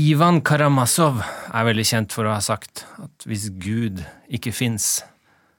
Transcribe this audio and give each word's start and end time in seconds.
Ivan 0.00 0.38
Karamazov 0.40 1.18
er 1.20 1.64
veldig 1.66 1.84
kjent 1.84 2.14
for 2.14 2.24
å 2.24 2.32
ha 2.32 2.40
sagt 2.40 2.86
at 3.02 3.26
hvis 3.28 3.48
Gud 3.60 4.00
ikke 4.32 4.52
fins, 4.54 5.02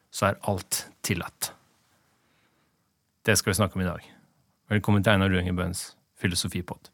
så 0.10 0.32
er 0.32 0.40
alt 0.50 0.86
tillatt. 1.06 1.52
Det 3.22 3.36
skal 3.38 3.52
vi 3.52 3.60
snakke 3.60 3.78
om 3.78 3.84
i 3.86 3.90
dag. 3.90 4.08
Velkommen 4.72 5.06
til 5.06 5.14
Einar 5.14 5.30
Ruenger 5.30 5.54
Bøhns 5.60 5.92
filosofipod. 6.18 6.90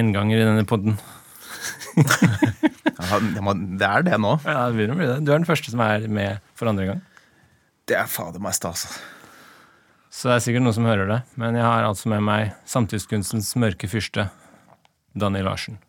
Gjenganger 0.00 0.40
i 0.40 0.48
denne 0.48 0.66
podden. 0.68 0.98
Ja, 3.00 3.16
det 3.16 3.86
er 3.86 4.02
det 4.04 4.16
nå. 4.20 4.34
Ja, 4.44 4.66
det 4.68 4.76
begynner 4.76 4.92
å 4.92 4.98
bli 4.98 5.06
det. 5.08 5.14
Du 5.24 5.30
er 5.32 5.38
den 5.40 5.46
første 5.48 5.72
som 5.72 5.80
er 5.80 6.04
med 6.12 6.44
for 6.58 6.68
andre 6.68 6.84
gang. 6.84 6.98
Det 7.88 7.96
er 7.96 8.10
fader 8.12 8.42
meg 8.44 8.52
stas. 8.54 8.84
Så 10.12 10.28
det 10.28 10.34
er 10.34 10.42
sikkert 10.44 10.66
noen 10.66 10.76
som 10.76 10.86
hører 10.86 11.08
det. 11.08 11.18
Men 11.40 11.56
jeg 11.56 11.64
har 11.64 11.86
altså 11.88 12.10
med 12.12 12.22
meg 12.26 12.52
samtidskunstens 12.68 13.54
mørke 13.60 13.88
fyrste, 13.90 14.28
Danny 15.16 15.40
Larsen. 15.46 15.80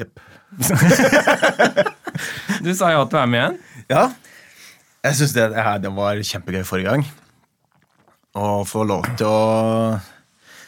Jepp. 0.00 0.16
Du 2.60 2.72
sa 2.76 2.90
ja 2.92 3.00
til 3.08 3.16
å 3.16 3.20
være 3.20 3.28
med 3.30 3.38
igjen. 3.40 3.54
Ja. 3.88 4.00
Jeg 5.06 5.16
syns 5.16 5.32
det, 5.32 5.46
det, 5.54 5.62
det 5.84 5.92
var 5.96 6.18
kjempegøy 6.30 6.64
forrige 6.68 6.92
gang. 6.92 7.04
Å 8.36 8.48
få 8.68 8.82
lov 8.88 9.06
til 9.16 9.28
å 9.30 9.38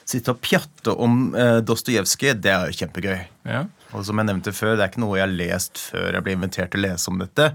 sitte 0.09 0.35
og 0.35 0.41
pjatte 0.45 0.95
om 0.99 1.35
eh, 1.39 1.61
Dostojevskij, 1.67 2.35
det 2.43 2.51
er 2.53 2.71
jo 2.71 2.79
kjempegøy. 2.83 3.21
Ja. 3.49 3.63
Og 3.93 4.07
som 4.09 4.19
jeg 4.21 4.29
nevnte 4.31 4.55
før, 4.57 4.77
Det 4.79 4.85
er 4.87 4.91
ikke 4.93 5.03
noe 5.05 5.19
jeg 5.19 5.27
har 5.27 5.35
lest 5.37 5.81
før 5.91 6.17
jeg 6.17 6.25
ble 6.25 6.37
invitert 6.39 6.73
til 6.73 6.81
å 6.81 6.87
lese 6.87 7.11
om 7.13 7.19
dette. 7.21 7.49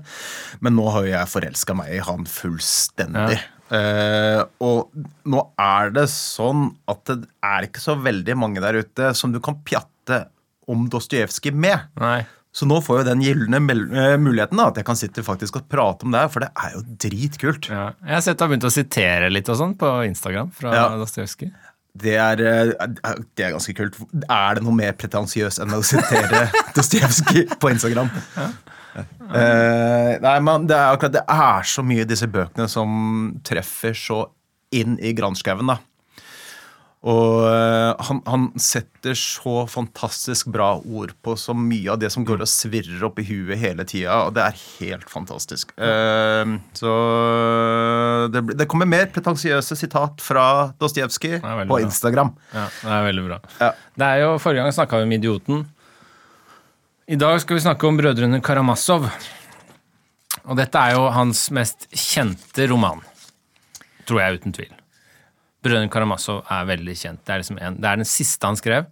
Men 0.62 0.76
nå 0.78 0.88
har 0.94 1.06
jo 1.06 1.14
jeg 1.16 1.32
forelska 1.34 1.76
meg 1.78 1.94
i 1.98 2.02
han 2.06 2.28
fullstendig. 2.30 3.40
Eh, 3.74 4.42
og 4.64 4.94
nå 5.28 5.42
er 5.60 5.92
det 5.98 6.06
sånn 6.14 6.70
at 6.88 7.04
det 7.10 7.28
er 7.44 7.68
ikke 7.68 7.84
så 7.84 7.98
veldig 8.00 8.38
mange 8.40 8.64
der 8.64 8.80
ute 8.80 9.12
som 9.18 9.34
du 9.34 9.42
kan 9.44 9.60
pjatte 9.68 10.28
om 10.68 10.88
Dostojevskij 10.92 11.56
med. 11.56 11.90
Nei. 12.00 12.22
Så 12.58 12.66
nå 12.66 12.80
får 12.82 13.02
jeg 13.04 13.08
den 13.12 13.22
gylne 13.22 13.60
eh, 13.60 14.16
muligheten 14.18 14.58
da, 14.58 14.70
at 14.72 14.80
jeg 14.80 14.88
kan 14.88 14.98
sitte 14.98 15.22
faktisk 15.26 15.60
og 15.60 15.68
prate 15.70 16.08
om 16.08 16.14
det 16.16 16.24
her, 16.24 16.32
for 16.34 16.46
det 16.46 16.50
er 16.58 16.74
jo 16.74 16.82
dritkult. 17.04 17.68
Ja. 17.70 17.92
Jeg 18.02 18.16
har 18.18 18.24
sett 18.26 18.40
du 18.40 18.46
har 18.46 18.50
begynt 18.54 18.66
å 18.66 18.74
sitere 18.74 19.30
litt 19.30 19.52
og 19.54 19.60
sånn 19.60 19.76
på 19.78 19.92
Instagram 20.08 20.50
fra 20.58 20.74
Ja. 20.74 20.88
Dostojevskij. 20.98 21.52
Det 21.98 22.16
er, 22.20 22.42
eh, 22.46 22.72
det 23.38 23.46
er 23.46 23.54
ganske 23.56 23.76
kult. 23.78 24.00
Er 24.30 24.58
det 24.58 24.64
noe 24.66 24.76
mer 24.76 24.96
pretensiøst 24.98 25.62
enn 25.64 25.76
å 25.78 25.84
sitere 25.86 26.48
Dostojevskij 26.78 27.48
på 27.62 27.72
Instagram? 27.74 28.12
Eh, 28.98 30.14
nei, 30.24 30.38
men 30.42 30.66
det 30.66 30.74
er 30.74 30.96
akkurat 30.96 31.14
Det 31.14 31.22
er 31.30 31.68
så 31.70 31.84
mye 31.86 32.02
i 32.02 32.10
disse 32.10 32.26
bøkene 32.32 32.66
som 32.72 33.36
treffer 33.46 33.94
så 33.98 34.24
inn 34.74 34.98
i 35.00 35.14
granskauen, 35.18 35.70
da. 35.70 35.78
Og 37.06 37.44
eh, 37.46 37.92
han, 38.08 38.20
han 38.26 38.46
setter 38.58 39.14
så 39.18 39.68
fantastisk 39.70 40.50
bra 40.50 40.72
ord 40.82 41.14
på 41.22 41.36
så 41.38 41.54
mye 41.54 41.92
av 41.94 42.00
det 42.02 42.10
som 42.14 42.26
går 42.26 42.42
og 42.42 42.50
svirrer 42.50 43.06
opp 43.06 43.22
i 43.22 43.26
huet 43.28 43.62
hele 43.62 43.86
tida, 43.88 44.16
og 44.26 44.34
det 44.36 44.42
er 44.44 44.58
helt 44.80 45.06
fantastisk. 45.12 45.76
Uh, 45.78 46.58
så 46.76 46.94
det, 48.34 48.42
det 48.58 48.68
kommer 48.72 48.90
mer 48.90 49.12
pretensiøse 49.14 49.78
sitat 49.78 50.24
fra 50.26 50.74
Dostojevskij 50.82 51.38
på 51.44 51.56
bra. 51.70 51.80
Instagram. 51.86 52.34
Ja, 52.56 52.66
det 52.82 52.96
er 52.98 53.08
veldig 53.12 53.26
bra. 53.30 53.40
Ja. 53.62 53.72
Det 53.98 54.10
er 54.10 54.24
jo, 54.26 54.34
Forrige 54.42 54.66
gang 54.66 54.76
snakka 54.76 55.04
vi 55.04 55.08
om 55.08 55.16
Idioten. 55.20 55.66
I 57.08 57.16
dag 57.16 57.38
skal 57.40 57.60
vi 57.60 57.64
snakke 57.64 57.88
om 57.88 58.02
brødrene 58.02 58.42
Karamazov. 58.44 59.06
Og 60.48 60.58
dette 60.60 60.82
er 60.82 60.98
jo 60.98 61.08
hans 61.14 61.46
mest 61.56 61.88
kjente 61.94 62.68
roman. 62.72 63.06
Tror 64.08 64.24
jeg, 64.24 64.42
uten 64.42 64.58
tvil. 64.58 64.77
Brødrene 65.68 65.92
Karamazov 65.92 66.42
er 66.54 66.66
veldig 66.72 66.96
kjent. 66.98 67.22
Det 67.28 67.36
er, 67.36 67.44
liksom 67.44 67.62
en, 67.62 67.78
det 67.82 67.92
er 67.92 68.02
den 68.02 68.10
siste 68.10 68.48
han 68.50 68.60
skrev. 68.60 68.90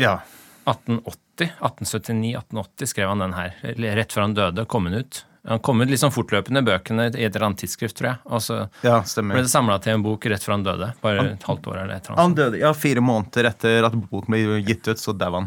Ja. 0.00 0.18
1880, 0.66 1.52
1879-1880 1.60 2.92
skrev 2.92 3.12
han 3.12 3.22
den 3.22 3.36
her. 3.36 3.56
Rett 4.00 4.16
før 4.16 4.26
han 4.26 4.36
døde, 4.36 4.66
kom 4.70 4.88
den 4.88 5.04
ut. 5.04 5.22
Han 5.46 5.58
kom 5.62 5.80
ut 5.80 5.90
liksom 5.90 6.10
fortløpende, 6.10 6.62
bøkene 6.66 7.06
i 7.12 7.22
et 7.22 7.36
eller 7.36 7.44
annet 7.46 7.60
tidsskrift, 7.62 7.94
tror 8.00 8.08
jeg. 8.08 8.18
Og 8.34 8.42
så 8.42 8.56
ja, 8.82 8.98
ble 9.22 9.44
det 9.44 9.52
samla 9.52 9.76
til 9.82 9.94
en 9.94 10.02
bok 10.02 10.26
rett 10.26 10.42
før 10.42 10.56
han 10.56 10.64
døde. 10.66 10.88
Bare 11.04 11.26
et 11.36 11.46
halvt 11.46 11.68
år 11.70 11.82
eller 11.84 11.94
et 11.94 12.08
eller 12.08 12.16
annet. 12.16 12.22
Han 12.24 12.34
døde 12.40 12.62
ja, 12.64 12.72
fire 12.74 13.04
måneder 13.04 13.50
etter 13.52 13.86
at 13.86 13.94
boken 13.94 14.34
ble 14.34 14.58
gitt 14.66 14.90
ut, 14.90 14.98
så 14.98 15.14
dau 15.14 15.36
han. 15.36 15.46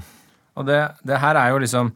Og 0.56 0.68
det, 0.70 0.80
det 1.08 1.20
her 1.20 1.40
er 1.42 1.52
jo 1.52 1.60
liksom 1.66 1.92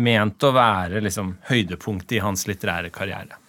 ment 0.00 0.44
å 0.46 0.52
være 0.54 1.00
liksom 1.04 1.32
høydepunktet 1.48 2.18
i 2.18 2.24
hans 2.24 2.44
litterære 2.48 2.92
karriere. 2.92 3.40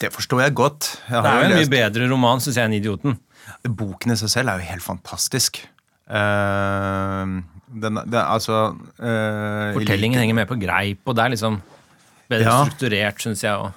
Det 0.00 0.10
forstår 0.10 0.46
jeg 0.46 0.56
godt. 0.58 0.88
Jeg 1.06 1.22
Det 1.22 1.30
er 1.30 1.44
jo 1.44 1.50
en 1.50 1.60
mye 1.60 1.72
bedre 1.76 2.08
roman, 2.10 2.40
syns 2.42 2.56
jeg, 2.58 2.66
enn 2.66 2.78
'Idioten'. 2.80 3.20
Boken 3.68 4.14
i 4.14 4.18
seg 4.20 4.32
selv 4.32 4.52
er 4.52 4.62
jo 4.62 4.70
helt 4.72 4.84
fantastisk. 4.84 5.62
Uh, 6.12 7.40
den, 7.72 8.00
den, 8.04 8.18
altså 8.20 8.72
uh, 9.00 9.70
Fortellingen 9.76 10.20
henger 10.20 10.36
med 10.42 10.50
på 10.50 10.58
greip, 10.60 11.00
og 11.06 11.16
det 11.16 11.24
er 11.24 11.36
liksom 11.36 11.62
bedre 12.32 12.48
Ja. 12.48 12.58
strukturert, 12.66 13.22
syns 13.22 13.44
jeg 13.44 13.54
òg. 13.54 13.72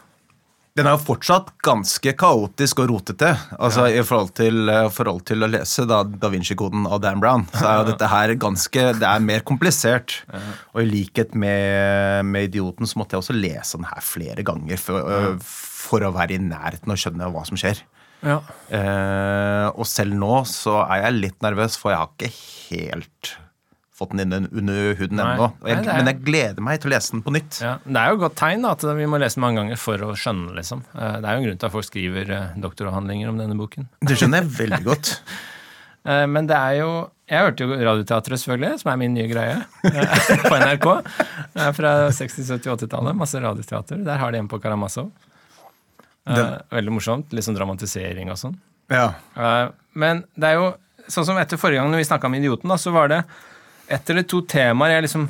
Den 0.75 0.89
er 0.89 0.97
jo 0.97 1.05
fortsatt 1.07 1.53
ganske 1.63 2.11
kaotisk 2.19 2.81
og 2.83 2.89
rotete. 2.89 3.29
Altså 3.63 3.85
I 3.87 4.01
forhold 4.03 4.33
til, 4.35 4.67
eh, 4.67 4.89
forhold 4.91 5.21
til 5.23 5.45
å 5.45 5.47
lese 5.47 5.85
da, 5.87 6.01
Da 6.03 6.27
Vinci-koden 6.27 6.83
av 6.91 6.99
Dan 6.99 7.21
Brown, 7.23 7.45
så 7.53 7.63
er 7.63 7.77
jo 7.79 7.85
dette 7.93 8.09
her 8.11 8.33
ganske 8.35 8.83
Det 8.99 9.07
er 9.07 9.23
mer 9.23 9.39
komplisert. 9.39 10.17
Og 10.73 10.81
i 10.81 10.89
likhet 10.89 11.33
med, 11.33 12.25
med 12.25 12.51
'Idioten' 12.51 12.83
så 12.91 12.99
måtte 12.99 13.15
jeg 13.15 13.23
også 13.23 13.39
lese 13.39 13.77
den 13.77 13.87
her 13.87 14.01
flere 14.01 14.43
ganger 14.43 14.75
for, 14.75 15.37
for 15.39 15.99
å 16.03 16.11
være 16.11 16.35
i 16.35 16.43
nærheten 16.43 16.91
og 16.91 16.99
skjønne 16.99 17.31
hva 17.31 17.45
som 17.47 17.55
skjer. 17.55 17.79
Ja. 18.23 18.39
Eh, 18.73 19.67
og 19.75 19.85
selv 19.89 20.15
nå 20.17 20.43
så 20.49 20.79
er 20.87 21.03
jeg 21.07 21.17
litt 21.19 21.41
nervøs, 21.45 21.75
for 21.77 21.91
jeg 21.91 21.99
har 21.99 22.13
ikke 22.13 22.31
helt 22.75 23.33
fått 23.95 24.11
den 24.11 24.25
inn 24.35 24.47
under 24.51 24.95
huden 24.99 25.21
ennå. 25.23 25.45
Men 25.63 26.09
jeg 26.09 26.17
gleder 26.25 26.59
meg 26.65 26.81
til 26.83 26.89
å 26.91 26.93
lese 26.97 27.13
den 27.15 27.21
på 27.23 27.31
nytt. 27.31 27.61
Ja, 27.63 27.77
Det 27.85 27.95
er 28.01 28.09
jo 28.11 28.17
et 28.17 28.23
godt 28.25 28.35
tegn 28.41 28.65
da, 28.67 28.73
at 28.75 28.83
vi 28.97 29.05
må 29.07 29.19
lese 29.21 29.37
den 29.39 29.45
mange 29.45 29.61
ganger 29.61 29.79
for 29.79 29.97
å 30.03 30.09
skjønne. 30.19 30.51
liksom. 30.57 30.81
Eh, 30.95 31.13
Det 31.21 31.25
er 31.25 31.31
jo 31.31 31.39
en 31.39 31.45
grunn 31.47 31.59
til 31.61 31.69
at 31.69 31.75
folk 31.77 31.87
skriver 31.87 32.31
eh, 32.35 32.49
doktoravhandlinger 32.59 33.29
om 33.31 33.37
denne 33.39 33.55
boken. 33.55 33.87
Det 34.03 34.17
skjønner 34.19 34.43
jeg 34.43 34.55
veldig 34.63 34.83
godt. 34.83 35.19
Eh, 36.05 36.27
Men 36.29 36.45
det 36.45 36.53
er 36.53 36.75
jo 36.83 36.89
Jeg 37.25 37.39
hørte 37.41 37.63
jo 37.65 37.73
Radioteatret, 37.73 38.37
selvfølgelig, 38.37 38.77
som 38.83 38.91
er 38.91 38.97
min 39.01 39.15
nye 39.15 39.25
greie, 39.25 39.55
på 40.51 40.57
NRK. 40.61 40.85
Fra 41.73 41.93
60-, 42.13 42.45
70-, 42.45 42.67
80-tallet. 42.75 43.15
Masse 43.17 43.41
radioteater. 43.41 44.03
Der 44.05 44.19
har 44.21 44.29
de 44.31 44.37
en 44.37 44.47
på 44.51 44.59
Karamazov. 44.61 45.07
Eh, 46.27 46.35
Den- 46.35 46.61
Veldig 46.71 46.91
morsomt. 46.93 47.31
Litt 47.33 47.43
sånn 47.45 47.55
dramatisering 47.57 48.29
og 48.31 48.37
sånn. 48.37 48.57
Ja. 48.89 49.13
Eh, 49.35 49.69
Men 49.93 50.23
det 50.37 50.43
er 50.43 50.53
jo 50.55 50.75
sånn 51.07 51.25
som 51.25 51.37
etter 51.37 51.57
forrige 51.57 51.79
gang 51.81 51.91
når 51.91 51.97
vi 52.03 52.09
snakka 52.09 52.25
om 52.25 52.33
Idioten, 52.35 52.67
da, 52.67 52.75
så 52.75 52.91
var 52.91 53.07
det 53.07 53.23
ett 53.87 54.09
eller 54.09 54.23
to 54.23 54.41
temaer 54.41 54.89
jeg 55.01 55.03
liksom 55.09 55.29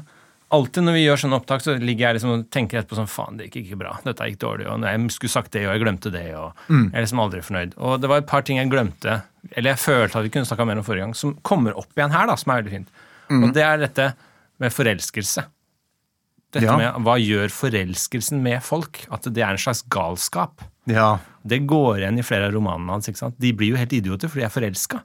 Alltid 0.52 0.84
når 0.86 0.94
vi 0.94 1.06
gjør 1.08 1.18
sånne 1.18 1.38
opptak, 1.42 1.62
så 1.66 1.74
ligger 1.82 2.06
jeg 2.06 2.16
liksom 2.16 2.32
og 2.32 2.50
tenker 2.54 2.78
etterpå 2.80 2.96
sånn 2.96 3.10
Faen, 3.10 3.36
det 3.38 3.48
gikk 3.50 3.66
ikke 3.66 3.80
bra. 3.80 3.98
Dette 4.06 4.24
gikk 4.30 4.38
dårlig. 4.38 4.68
Og 4.70 4.80
jeg 4.86 5.10
skulle 5.12 5.30
sagt 5.34 5.52
det, 5.52 5.66
og 5.66 5.74
jeg 5.74 5.82
glemte 5.82 6.12
det. 6.14 6.36
Og 6.38 6.54
jeg 6.70 6.94
er 6.94 7.02
liksom 7.02 7.20
aldri 7.20 7.42
fornøyd. 7.42 7.74
Og 7.78 8.00
det 8.00 8.08
var 8.08 8.18
et 8.22 8.28
par 8.28 8.42
ting 8.44 8.58
jeg 8.62 8.70
glemte, 8.70 9.24
eller 9.58 9.72
jeg 9.74 9.80
følte 9.82 10.16
at 10.16 10.24
vi 10.24 10.30
kunne 10.30 10.46
snakka 10.46 10.66
mer 10.70 10.78
om 10.78 10.84
forrige 10.86 11.02
gang, 11.02 11.16
som 11.16 11.34
kommer 11.44 11.76
opp 11.76 11.90
igjen 11.98 12.12
her, 12.14 12.28
da, 12.28 12.36
som 12.36 12.52
er 12.54 12.62
veldig 12.62 12.72
fint. 12.72 12.88
Og 13.32 13.54
det 13.54 13.64
er 13.64 13.78
dette 13.88 14.14
med 14.60 14.72
forelskelse. 14.72 15.46
Dette 16.54 16.64
Ja. 16.64 16.78
med 16.78 17.04
hva 17.04 17.18
gjør 17.20 17.50
forelskelsen 17.52 18.40
med 18.42 18.62
folk? 18.64 19.02
At 19.12 19.24
det 19.24 19.41
er 19.44 19.50
en 19.50 19.58
slags 19.58 19.82
galskap. 19.90 20.62
Ja. 20.87 21.17
Det 21.46 21.59
går 21.70 21.99
igjen 21.99 22.17
i 22.17 22.23
flere 22.26 22.47
av 22.47 22.55
romanene 22.55 22.90
hans. 22.96 23.05
ikke 23.05 23.20
sant? 23.20 23.35
De 23.37 23.52
blir 23.53 23.70
jo 23.70 23.76
helt 23.78 23.91
idioter, 23.93 24.28
for 24.28 24.40
de 24.41 24.46
er 24.47 24.49
forelska. 24.49 25.03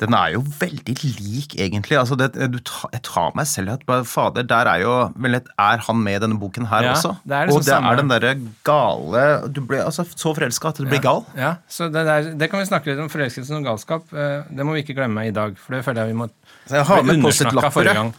Den 0.00 0.14
er 0.16 0.30
jo 0.32 0.40
veldig 0.40 0.94
lik, 1.20 1.56
egentlig. 1.60 1.98
Altså, 2.00 2.16
det, 2.16 2.30
du 2.32 2.56
jeg 2.94 3.02
tar 3.04 3.34
meg 3.36 3.44
selv 3.50 3.68
i 3.68 3.74
at 3.74 4.06
fader, 4.08 4.46
der 4.48 4.70
er 4.70 4.80
jo 4.80 4.94
vel 5.20 5.34
Er 5.36 5.82
han 5.84 6.00
med 6.02 6.16
i 6.16 6.22
denne 6.24 6.38
boken 6.40 6.64
her 6.70 6.86
Ja, 6.86 6.92
også? 6.94 7.12
det 7.28 7.42
liksom 7.50 7.56
Og 7.58 7.60
det 7.66 7.68
samme- 7.74 7.92
er 7.92 7.96
den 8.00 8.08
derre 8.08 8.32
gale 8.64 9.52
Du 9.52 9.60
ble 9.60 9.82
altså 9.84 10.06
så 10.08 10.32
forelska 10.34 10.68
at 10.72 10.80
du 10.80 10.86
blir 10.88 11.02
gal. 11.04 11.20
Ja, 11.36 11.56
så 11.68 11.90
det, 11.92 12.06
der, 12.08 12.32
det 12.32 12.50
kan 12.50 12.60
vi 12.60 12.64
snakke 12.72 12.86
litt 12.94 13.04
om 13.04 13.10
forelskelsen 13.12 13.56
og 13.60 13.64
galskap. 13.68 14.08
Eh, 14.16 14.42
Det 14.56 14.64
må 14.64 14.72
vi 14.72 14.82
ikke 14.86 14.96
glemme 14.96 15.26
i 15.28 15.30
dag, 15.36 15.52
for 15.58 15.74
det 15.76 15.84
føler 15.84 16.06
jeg 16.06 16.14
vi 16.14 16.18
må 16.22 16.30
Så 16.66 16.76
jeg 16.80 16.84
har 16.86 17.02
med 17.02 17.16
undersnakka 17.20 17.68
forrige 17.70 17.94
gang. 18.00 18.14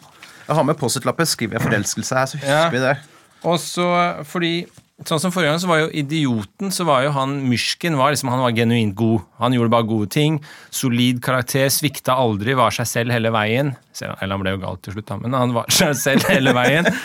Jeg 0.48 0.56
har 0.56 0.64
med 0.64 0.78
Post-It-lapper, 0.78 1.26
skriver 1.26 1.58
jeg 1.58 1.62
forelskelse 1.66 2.14
her, 2.16 2.26
så 2.30 2.38
husker 2.38 2.48
Ja. 2.62 2.70
vi 2.70 2.78
det. 2.78 2.98
Og 3.44 3.58
så, 3.60 4.24
fordi 4.24 4.68
Sånn 5.04 5.20
som 5.20 5.32
forrige 5.36 5.52
gang, 5.52 5.60
så 5.60 5.68
var 5.68 5.82
jo 5.82 5.88
idioten 6.00 6.72
så 6.72 6.86
var 6.88 7.02
jo 7.04 7.10
han 7.18 7.34
Myrsken 7.50 7.98
var 8.00 8.14
liksom, 8.14 8.30
han 8.32 8.46
var 8.46 8.54
genuint 8.56 8.96
god. 8.96 9.26
Han 9.42 9.52
gjorde 9.58 9.74
bare 9.74 9.88
gode 9.90 10.08
ting. 10.16 10.38
Solid 10.72 11.20
karakter, 11.26 11.68
svikta 11.74 12.16
aldri, 12.16 12.56
var 12.56 12.72
seg 12.72 12.88
selv 12.88 13.12
hele 13.12 13.34
veien. 13.36 13.74
Eller 14.00 14.32
han 14.32 14.44
ble 14.46 14.54
jo 14.56 14.62
gal 14.64 14.80
til 14.80 14.96
slutt, 14.96 15.10
da, 15.10 15.18
men 15.20 15.36
han 15.36 15.52
var 15.58 15.68
seg 15.74 15.98
selv 16.00 16.32
hele 16.32 16.56
veien. 16.56 16.88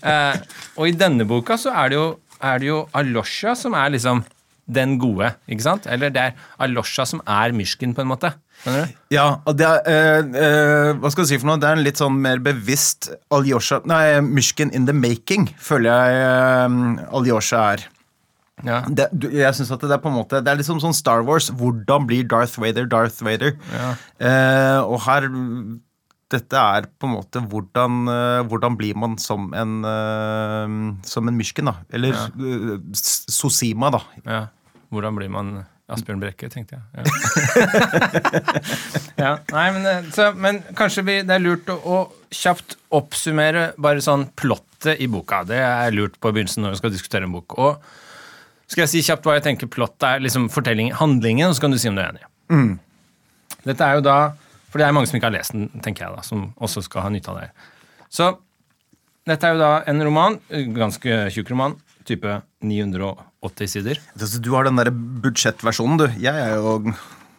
Eh, 0.00 0.36
og 0.80 0.88
i 0.88 0.94
denne 0.96 1.26
boka 1.28 1.58
så 1.60 1.74
er 1.76 1.90
det 1.92 1.96
jo 1.98 2.04
er 2.40 2.60
det 2.62 2.70
jo 2.70 2.76
Alosha 2.96 3.52
som 3.58 3.74
er 3.76 3.90
liksom 3.92 4.22
den 4.70 4.94
gode, 5.02 5.32
ikke 5.50 5.66
sant? 5.66 5.88
Eller 5.90 6.12
det 6.14 6.22
er 6.22 6.46
Alosha 6.62 7.04
som 7.08 7.20
er 7.28 7.52
Myrsken, 7.56 7.92
på 7.92 8.04
en 8.04 8.08
måte. 8.08 8.30
Ja, 9.10 9.24
og 9.48 9.56
det 9.56 9.64
er 9.66 9.86
eh, 9.88 10.26
eh, 10.36 10.90
Hva 11.00 11.10
skal 11.14 11.24
du 11.24 11.28
si 11.30 11.38
for 11.40 11.48
noe? 11.48 11.56
Det 11.62 11.68
er 11.70 11.78
en 11.78 11.84
litt 11.86 11.96
sånn 12.00 12.18
mer 12.20 12.42
bevisst 12.44 13.08
Aljosha 13.32 13.78
Nei, 13.88 14.20
Myrsken 14.26 14.70
in 14.76 14.84
the 14.86 14.92
making, 14.92 15.46
føler 15.56 15.88
jeg 15.90 16.20
eh, 16.26 17.06
Aljosha 17.16 17.62
er. 17.76 17.86
Ja. 18.60 18.82
Det, 18.92 19.06
du- 19.16 19.30
jeg 19.32 19.54
synes 19.56 19.70
at 19.72 19.80
det 19.80 19.94
er 19.96 20.02
på 20.04 20.10
en 20.12 20.18
måte 20.18 20.42
Det 20.44 20.52
er 20.52 20.58
liksom 20.60 20.80
sånn 20.82 20.92
Star 20.92 21.22
Wars. 21.24 21.46
Hvordan 21.56 22.04
blir 22.10 22.26
Darth 22.28 22.58
Vader 22.60 22.84
Darth 22.92 23.22
Vader? 23.24 23.54
Ja. 23.72 23.94
Eh, 24.20 24.80
og 24.84 25.00
her 25.06 25.30
Dette 26.30 26.54
er 26.54 26.84
på 27.00 27.08
en 27.08 27.14
måte 27.16 27.40
hvordan, 27.50 27.94
eh, 28.12 28.42
hvordan 28.46 28.76
blir 28.78 28.94
man 29.00 29.16
som 29.18 29.48
en 29.56 29.80
eh, 29.88 30.76
Som 31.08 31.26
en 31.32 31.38
myrsken, 31.40 31.66
da. 31.72 31.78
Eller 31.90 32.12
eh, 32.14 32.76
S- 32.94 33.24
Sosima, 33.32 33.88
da. 33.96 34.02
Ja. 34.28 34.42
Hvordan 34.92 35.16
blir 35.18 35.32
man 35.32 35.50
Asbjørn 35.94 36.20
Brekke, 36.22 36.48
tenkte 36.52 36.78
jeg. 36.78 36.82
Ja. 36.94 37.02
ja. 39.24 39.32
Nei, 39.52 39.66
men, 39.74 39.86
eh, 39.90 40.10
så, 40.14 40.30
men 40.36 40.60
kanskje 40.78 41.04
vi, 41.06 41.16
det 41.26 41.36
er 41.36 41.42
lurt 41.42 41.70
å, 41.72 41.78
å 41.80 41.98
kjapt 42.34 42.76
oppsummere 42.96 43.70
bare 43.80 44.04
sånn 44.04 44.28
plottet 44.38 45.02
i 45.02 45.08
boka. 45.10 45.42
Det 45.48 45.58
er 45.58 45.96
lurt 45.96 46.20
på 46.22 46.32
begynnelsen 46.32 46.64
når 46.64 46.76
vi 46.76 46.82
skal 46.82 46.94
diskutere 46.94 47.26
en 47.28 47.34
bok. 47.34 47.58
Og 47.58 48.70
skal 48.70 48.84
jeg 48.84 48.92
si 48.92 49.02
kjapt 49.08 49.26
hva 49.26 49.36
jeg 49.38 49.48
tenker 49.48 49.70
plottet 49.70 50.06
er, 50.06 50.22
liksom 50.22 50.46
fortellingen, 50.54 50.94
handlingen, 51.00 51.50
og 51.50 51.58
så 51.58 51.66
kan 51.66 51.74
du 51.74 51.80
si 51.80 51.90
om 51.90 51.98
du 51.98 52.04
er 52.04 52.12
enig. 52.12 52.78
Dette 53.66 53.86
er 53.86 53.98
jo 53.98 54.06
da 54.06 54.20
For 54.70 54.80
det 54.80 54.86
er 54.86 54.94
mange 54.94 55.10
som 55.10 55.18
ikke 55.18 55.26
har 55.26 55.34
lest 55.34 55.54
den, 55.54 55.66
tenker 55.82 56.06
jeg 56.06 56.14
da, 56.14 56.22
som 56.22 56.52
også 56.62 56.84
skal 56.86 57.02
ha 57.02 57.10
nytte 57.10 57.32
av 57.32 57.40
det. 57.40 57.48
Så 58.06 58.28
dette 59.26 59.48
er 59.48 59.56
jo 59.56 59.62
da 59.62 59.70
en 59.90 60.02
roman, 60.06 60.36
ganske 60.76 61.24
tjukk 61.34 61.50
roman, 61.50 61.74
type 62.10 62.36
980 62.66 63.70
sider. 63.72 64.00
Du 64.42 64.50
har 64.56 64.66
den 64.68 64.78
der 64.80 64.90
budsjettversjonen, 64.94 66.00
du. 66.02 66.06
Jeg 66.20 66.34
er 66.36 66.58
jo 66.60 66.78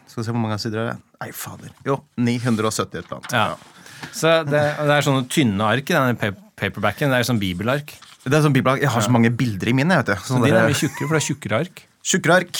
Skal 0.08 0.20
vi 0.22 0.26
se 0.26 0.32
hvor 0.34 0.42
mange 0.42 0.58
sider 0.60 0.82
er 0.82 0.88
det 0.92 0.96
Nei, 1.22 1.30
fader. 1.36 1.70
Jo, 1.86 2.00
970 2.18 2.98
et 2.98 3.04
eller 3.04 3.20
annet. 3.20 3.36
Ja. 3.36 4.08
Så 4.10 4.32
det, 4.48 4.62
det 4.82 4.96
er 4.96 5.04
sånne 5.06 5.28
tynne 5.30 5.68
ark 5.70 5.92
i 5.92 5.94
denne 5.94 6.32
paperbacken. 6.58 7.12
Det 7.14 7.20
er 7.22 7.28
sånn 7.28 7.38
bibelark. 7.40 7.94
Det 8.26 8.34
er 8.34 8.42
sånn 8.42 8.54
bibelark. 8.54 8.82
Jeg 8.82 8.90
har 8.90 9.04
så 9.06 9.12
mange 9.14 9.30
bilder 9.34 9.70
i 9.70 9.74
mine. 9.78 9.94
vet 10.00 10.10
du. 10.10 10.16
Så 10.18 10.34
Sånn 10.34 10.42
de 10.44 10.50
er 10.50 10.66
mye 10.66 10.78
tjukkere, 10.78 11.06
for 11.06 11.14
det 11.14 11.22
er 11.22 11.26
tjukkere 11.28 11.60
ark. 11.62 11.84
Tjukkere 12.02 12.36
ark, 12.40 12.58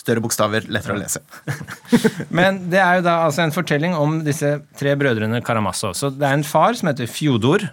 større 0.00 0.22
bokstaver, 0.24 0.64
lettere 0.72 0.94
å 0.96 1.00
lese. 1.02 1.20
Men 2.38 2.62
det 2.72 2.80
er 2.80 2.98
jo 3.02 3.04
da 3.04 3.18
altså 3.26 3.44
en 3.44 3.52
fortelling 3.52 3.92
om 3.96 4.22
disse 4.24 4.54
tre 4.80 4.94
brødrene 4.96 5.42
Karamazov. 5.44 5.92
Så 6.00 6.08
det 6.16 6.24
er 6.24 6.38
en 6.38 6.46
far 6.48 6.72
som 6.80 6.88
heter 6.88 7.10
Fjodor 7.12 7.66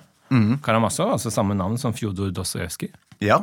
Karamazov, 0.67 1.13
altså 1.15 1.31
samme 1.31 1.55
navn 1.55 1.79
som 1.79 1.95
Fjodor 1.95 2.33
Dostojevskij. 2.35 2.91
Ja. 3.23 3.41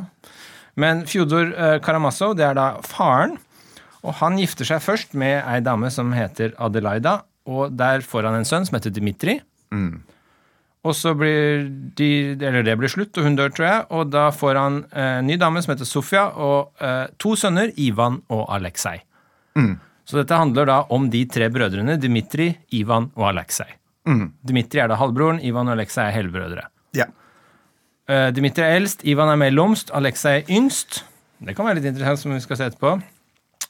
Men 0.75 1.05
Fjodor 1.07 1.53
eh, 1.55 1.77
Karamazov, 1.83 2.35
det 2.39 2.45
er 2.47 2.57
da 2.57 2.65
faren. 2.85 3.37
Og 4.05 4.13
han 4.19 4.37
gifter 4.37 4.67
seg 4.67 4.83
først 4.85 5.15
med 5.17 5.39
ei 5.49 5.61
dame 5.65 5.89
som 5.91 6.11
heter 6.13 6.53
Adelaida. 6.61 7.21
Og 7.49 7.73
der 7.77 8.01
får 8.05 8.27
han 8.29 8.39
en 8.39 8.45
sønn 8.47 8.65
som 8.67 8.77
heter 8.77 8.93
Dimitri. 8.93 9.39
Og 10.85 10.93
så 10.93 11.15
blir 11.17 11.63
de, 11.97 12.09
eller 12.37 12.61
det 12.65 12.75
blir 12.77 12.91
slutt, 12.93 13.17
og 13.17 13.25
hun 13.25 13.35
dør, 13.39 13.49
tror 13.49 13.65
jeg. 13.65 13.85
Og 13.97 14.11
da 14.13 14.27
får 14.33 14.59
han 14.59 14.75
eh, 14.91 15.15
en 15.21 15.25
ny 15.29 15.37
dame 15.41 15.63
som 15.65 15.73
heter 15.73 15.87
Sofia, 15.89 16.27
og 16.37 16.75
eh, 16.85 17.07
to 17.21 17.33
sønner, 17.39 17.71
Ivan 17.81 18.19
og 18.29 18.45
Aleksej. 18.53 19.01
Så 20.05 20.19
dette 20.19 20.37
handler 20.37 20.67
da 20.69 20.75
om 20.93 21.07
de 21.09 21.23
tre 21.25 21.47
brødrene, 21.49 21.95
Dimitri, 21.97 22.51
Ivan 22.77 23.07
og 23.17 23.31
Aleksej. 23.31 23.71
Dimitri 24.45 24.83
er 24.83 24.91
da 24.91 24.99
halvbroren, 25.01 25.39
Ivan 25.41 25.65
og 25.71 25.73
Aleksej 25.79 26.11
er 26.11 26.17
helbrødre. 26.19 26.67
ja. 26.93 27.07
Eh, 28.05 28.29
Dimitri 28.35 28.61
er 28.61 28.77
eldst, 28.77 29.03
Ivan 29.07 29.31
er 29.31 29.39
mellomst, 29.41 29.91
Alexa 29.97 30.37
er 30.37 30.49
yngst. 30.51 31.01
Det 31.41 31.55
kan 31.57 31.65
være 31.65 31.79
litt 31.79 31.89
interessant, 31.89 32.21
som 32.21 32.33
vi 32.35 32.41
skal 32.43 32.59
se 32.59 32.67
etterpå. 32.69 32.95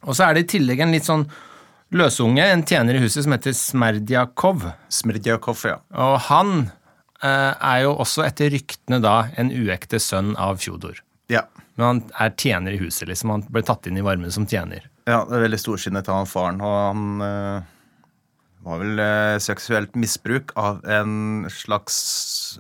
Og 0.06 0.16
så 0.16 0.28
er 0.28 0.36
det 0.36 0.46
i 0.46 0.50
tillegg 0.58 0.84
en 0.84 0.96
litt 0.96 1.08
sånn 1.08 1.24
løsunge, 1.96 2.44
en 2.44 2.66
tjener 2.68 2.98
i 2.98 3.04
huset 3.04 3.24
som 3.26 3.36
heter 3.36 3.56
Smerdjakov. 3.56 4.68
Smerdjakov, 4.92 5.62
ja. 5.70 5.78
Og 5.96 6.18
han 6.28 6.54
uh, 7.24 7.54
er 7.56 7.86
jo 7.86 7.96
også 8.04 8.26
etter 8.26 8.52
ryktene 8.54 9.00
da 9.04 9.16
en 9.40 9.54
uekte 9.56 10.02
sønn 10.04 10.36
av 10.36 10.60
Fjodor. 10.64 11.02
ja. 11.32 11.48
Men 11.76 11.86
han 11.86 11.98
er 12.24 12.30
tjener 12.40 12.72
i 12.72 12.78
huset, 12.80 13.04
liksom. 13.10 13.34
Han 13.34 13.42
ble 13.52 13.60
tatt 13.68 13.90
inn 13.90 13.98
i 14.00 14.04
varmen 14.04 14.32
som 14.32 14.46
tjener. 14.48 14.86
Ja, 15.04 15.26
det 15.28 15.36
er 15.36 15.42
veldig 15.44 15.58
storsinnet 15.60 16.08
av 16.08 16.22
han 16.22 16.30
faren, 16.30 16.62
og 16.64 16.76
han 16.80 17.26
eh, 17.26 17.66
var 18.66 18.82
vel 18.82 19.02
eh, 19.02 19.36
seksuelt 19.44 19.96
misbruk 20.00 20.54
av 20.60 20.82
en 20.90 21.46
slags 21.54 21.98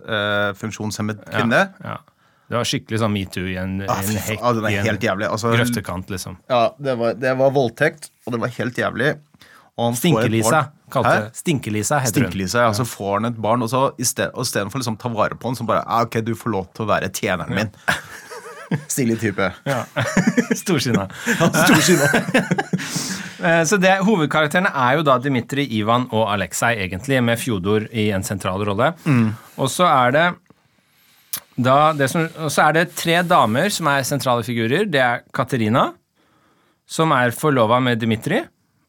eh, 0.05 0.51
funksjonshemmet 0.57 1.23
kvinne. 1.31 1.63
Ja. 1.83 1.97
Det 2.45 2.59
var 2.59 2.67
skikkelig 2.69 2.99
sånn 3.01 3.13
metoo 3.15 3.47
i 3.49 3.55
en, 3.57 3.79
Ah, 3.89 4.03
en 4.03 4.19
hekk 4.21 4.43
ah, 4.45 4.59
i 4.69 4.77
en. 4.77 5.23
Altså, 5.25 5.49
grøftekant, 5.55 6.11
liksom. 6.13 6.37
ja, 6.51 6.67
det 6.77 6.93
var, 6.99 7.15
det 7.17 7.33
var 7.39 7.53
voldtekt, 7.55 8.11
og 8.25 8.35
det 8.35 8.41
var 8.43 8.53
helt 8.59 8.77
jævlig. 8.77 9.15
Stinkelisa, 9.97 10.59
kalte. 10.93 11.31
Stinkelisa 11.35 11.97
heter 11.99 12.29
hun. 12.29 12.45
Ja. 12.47 12.69
Så 12.77 12.85
får 12.87 13.17
han 13.17 13.31
et 13.31 13.41
barn, 13.41 13.65
og 13.65 13.69
så 13.73 13.89
i 13.97 14.05
sted- 14.07 14.31
og 14.31 14.45
istedenfor 14.45 14.79
liksom 14.79 14.95
ta 15.01 15.09
vare 15.11 15.35
på 15.35 15.49
han, 15.49 15.57
så 15.57 15.65
bare 15.67 15.81
ah, 15.83 16.05
Ok, 16.05 16.21
du 16.23 16.35
får 16.37 16.53
lov 16.53 16.69
til 16.71 16.85
å 16.85 16.91
være 16.93 17.09
tjeneren 17.11 17.57
min. 17.57 17.73
Stilig 18.95 19.19
type. 19.21 19.49
Ja. 19.67 19.83
Storsinna. 20.63 21.07
Storsinna. 21.25 22.09
Eh, 23.45 23.61
Så 23.67 23.75
det, 23.77 23.91
Hovedkarakterene 24.07 24.69
er 24.71 24.95
jo 24.95 25.03
da 25.05 25.17
Dimitri, 25.21 25.65
Ivan 25.77 26.05
og 26.15 26.29
Aleksej, 26.31 26.77
egentlig, 26.85 27.17
med 27.21 27.37
Fjodor 27.37 27.83
i 27.91 28.05
en 28.15 28.23
sentral 28.25 28.63
rolle. 28.65 28.87
Og 29.59 29.67
så 29.69 29.85
er 29.85 30.13
det 30.15 30.23
da 31.67 31.75
det 31.99 32.07
som, 32.09 32.25
så 32.49 32.63
er 32.69 32.77
det 32.79 32.85
tre 32.97 33.19
damer 33.27 33.67
som 33.75 33.87
er 33.91 34.07
sentrale 34.07 34.43
figurer. 34.47 34.87
Det 34.89 35.01
er 35.03 35.21
Katerina, 35.35 35.89
som 36.87 37.11
er 37.15 37.35
forlova 37.35 37.77
med 37.83 37.99
Dimitri, 38.01 38.39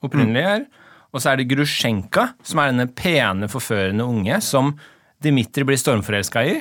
opprinnelig 0.07 0.47
her. 0.47 0.65
Og 1.13 1.21
så 1.21 1.33
er 1.35 1.43
det 1.43 1.49
Grusjenka, 1.51 2.29
som 2.47 2.63
er 2.63 2.71
denne 2.73 2.89
pene, 2.97 3.51
forførende 3.51 4.07
unge 4.07 4.39
som 4.47 4.73
Dimitri 5.27 5.67
blir 5.69 5.79
stormforelska 5.83 6.47
i. 6.47 6.57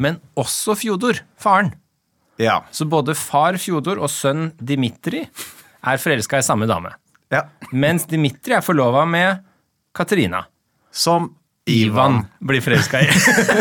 Men 0.00 0.16
også 0.40 0.74
Fjodor, 0.80 1.20
faren. 1.38 1.74
Ja. 2.38 2.60
Så 2.70 2.86
både 2.86 3.16
far 3.18 3.58
Fjodor 3.58 3.98
og 4.02 4.10
sønn 4.12 4.52
Dimitri 4.58 5.24
er 5.26 6.00
forelska 6.02 6.40
i 6.40 6.46
samme 6.46 6.68
dame. 6.70 6.94
ja. 7.34 7.44
Mens 7.72 8.06
Dimitri 8.08 8.54
er 8.56 8.64
forlova 8.64 9.04
med 9.04 9.42
Katerina. 9.94 10.46
Som 10.94 11.34
Ivan 11.68 12.22
blir 12.40 12.62
forelska 12.64 13.00
i. 13.02 13.08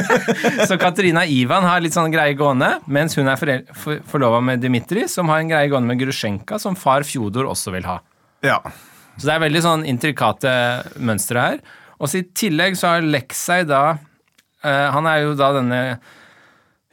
så 0.69 0.77
Katerina 0.79 1.25
Ivan 1.27 1.65
har 1.67 1.81
litt 1.83 1.95
sånn 1.97 2.13
greie 2.13 2.37
gående, 2.39 2.77
mens 2.87 3.17
hun 3.19 3.27
er 3.27 3.39
for, 3.75 3.97
forlova 4.07 4.39
med 4.39 4.61
Dimitri, 4.63 5.07
som 5.11 5.27
har 5.33 5.43
en 5.43 5.51
greie 5.51 5.67
gående 5.71 5.91
med 5.91 5.99
Grusjenka, 5.99 6.59
som 6.61 6.77
far 6.79 7.03
Fjodor 7.07 7.49
også 7.51 7.73
vil 7.75 7.87
ha. 7.89 7.97
Ja. 8.45 8.61
Så 9.17 9.27
det 9.27 9.33
er 9.33 9.43
veldig 9.43 9.63
sånn 9.65 9.83
intrikate 9.89 10.53
mønstre 11.03 11.43
her. 11.43 11.59
Og 11.97 12.07
så 12.07 12.21
i 12.21 12.27
tillegg 12.37 12.77
så 12.79 12.93
har 12.93 13.05
Leksei 13.05 13.63
da 13.65 13.81
uh, 13.97 14.87
Han 14.93 15.07
er 15.09 15.23
jo 15.23 15.31
da 15.37 15.49
denne 15.55 15.79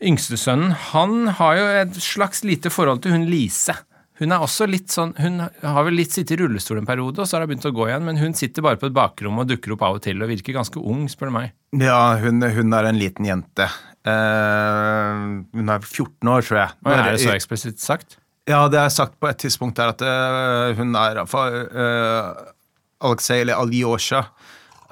yngste 0.07 0.39
sønnen. 0.41 0.75
Han 0.93 1.35
har 1.41 1.59
jo 1.59 1.67
et 1.83 1.99
slags 2.03 2.45
lite 2.47 2.73
forhold 2.73 3.03
til 3.05 3.17
hun 3.17 3.27
Lise. 3.31 3.77
Hun 4.21 4.31
er 4.31 4.45
også 4.45 4.69
litt 4.71 4.93
sånn, 4.95 5.11
hun 5.19 5.41
har 5.43 5.87
vel 5.89 5.97
litt 5.99 6.13
sittet 6.15 6.37
i 6.37 6.45
rullestol 6.45 6.79
en 6.79 6.87
periode, 6.87 7.19
og 7.19 7.27
så 7.27 7.35
har 7.35 7.43
hun 7.45 7.51
begynt 7.51 7.67
å 7.67 7.73
gå 7.75 7.89
igjen, 7.89 8.05
men 8.07 8.21
hun 8.21 8.37
sitter 8.39 8.63
bare 8.63 8.79
på 8.79 8.87
et 8.87 8.95
bakrom 8.95 9.41
og 9.43 9.49
dukker 9.51 9.75
opp 9.75 9.83
av 9.89 9.99
og 9.99 10.05
til 10.05 10.23
og 10.23 10.31
virker 10.31 10.55
ganske 10.55 10.79
ung, 10.79 11.09
spør 11.11 11.33
du 11.33 11.35
meg. 11.35 11.55
Ja, 11.83 12.15
hun, 12.23 12.39
hun 12.39 12.79
er 12.79 12.91
en 12.93 13.01
liten 13.01 13.27
jente. 13.27 13.67
Uh, 14.07 15.43
hun 15.51 15.73
er 15.73 15.83
14 15.83 16.31
år, 16.31 16.47
tror 16.47 16.61
jeg. 16.61 16.77
Og 16.85 16.93
er 16.95 17.11
det 17.11 17.25
så 17.25 17.35
eksplisitt 17.35 17.83
sagt? 17.83 18.21
Ja, 18.47 18.63
det 18.71 18.79
er 18.79 18.93
sagt 18.93 19.19
på 19.19 19.27
et 19.31 19.41
tidspunkt 19.41 19.81
der 19.81 19.91
at 19.97 20.05
uh, 20.05 20.77
hun 20.79 20.95
er 21.01 21.25
uh, 21.25 22.55
Aleksej, 23.03 23.43
eller 23.43 23.59
Alyosha, 23.59 24.23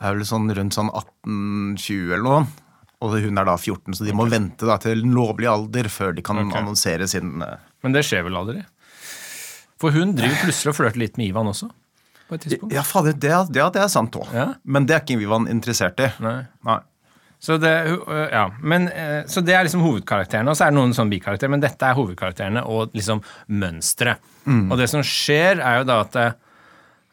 er 0.02 0.16
vel 0.16 0.26
sånn 0.26 0.50
rundt 0.50 0.74
sånn 0.74 0.90
18-20 0.90 2.16
eller 2.16 2.26
noe. 2.26 2.61
Og 3.02 3.16
hun 3.18 3.40
er 3.40 3.48
da 3.48 3.56
14, 3.58 3.96
så 3.98 4.06
de 4.06 4.14
må 4.14 4.28
vente 4.30 4.68
da 4.68 4.76
til 4.82 5.02
lovlig 5.10 5.48
alder 5.50 5.88
før 5.90 6.14
de 6.14 6.22
kan 6.24 6.38
okay. 6.38 6.60
annonsere 6.60 7.08
sin 7.10 7.42
uh... 7.42 7.56
Men 7.82 7.96
det 7.96 8.04
skjer 8.06 8.22
vel 8.28 8.38
aldri? 8.38 8.62
For 9.82 9.94
hun 9.94 10.14
driver 10.14 10.38
plutselig 10.44 10.70
og 10.70 10.78
flørter 10.78 11.02
litt 11.02 11.18
med 11.18 11.32
Ivan 11.32 11.50
også, 11.50 11.66
på 12.28 12.38
et 12.38 12.46
tidspunkt. 12.46 12.74
Ja, 12.76 12.84
fader, 12.86 13.16
det, 13.18 13.32
er- 13.34 13.50
ja, 13.58 13.66
det 13.74 13.82
er 13.82 13.90
sant 13.90 14.14
òg. 14.20 14.30
Ja. 14.30 14.52
Men 14.62 14.86
det 14.86 14.94
er 14.94 15.02
ikke 15.02 15.18
Ivan 15.18 15.50
interessert 15.50 15.98
i. 16.04 16.12
Nei. 16.22 16.36
Nei. 16.68 16.78
Så 17.42 17.56
det, 17.58 17.72
ja, 18.30 18.44
men, 18.62 18.86
så 19.26 19.42
det 19.42 19.56
er 19.58 19.66
liksom 19.66 19.82
hovedkarakterene, 19.82 20.52
og 20.52 20.54
så 20.54 20.68
er 20.68 20.70
det 20.70 20.78
noen 20.78 20.94
sånn 20.94 21.10
bikarakterer, 21.10 21.50
men 21.50 21.64
dette 21.64 21.88
er 21.88 21.96
hovedkarakterene 21.98 22.62
og 22.70 22.94
liksom 22.94 23.18
mønsteret. 23.50 24.22
Og 24.46 24.76
det 24.78 24.86
som 24.92 25.02
skjer, 25.02 25.58
er 25.58 25.80
jo 25.80 25.88
da 25.90 25.96
at 26.04 26.20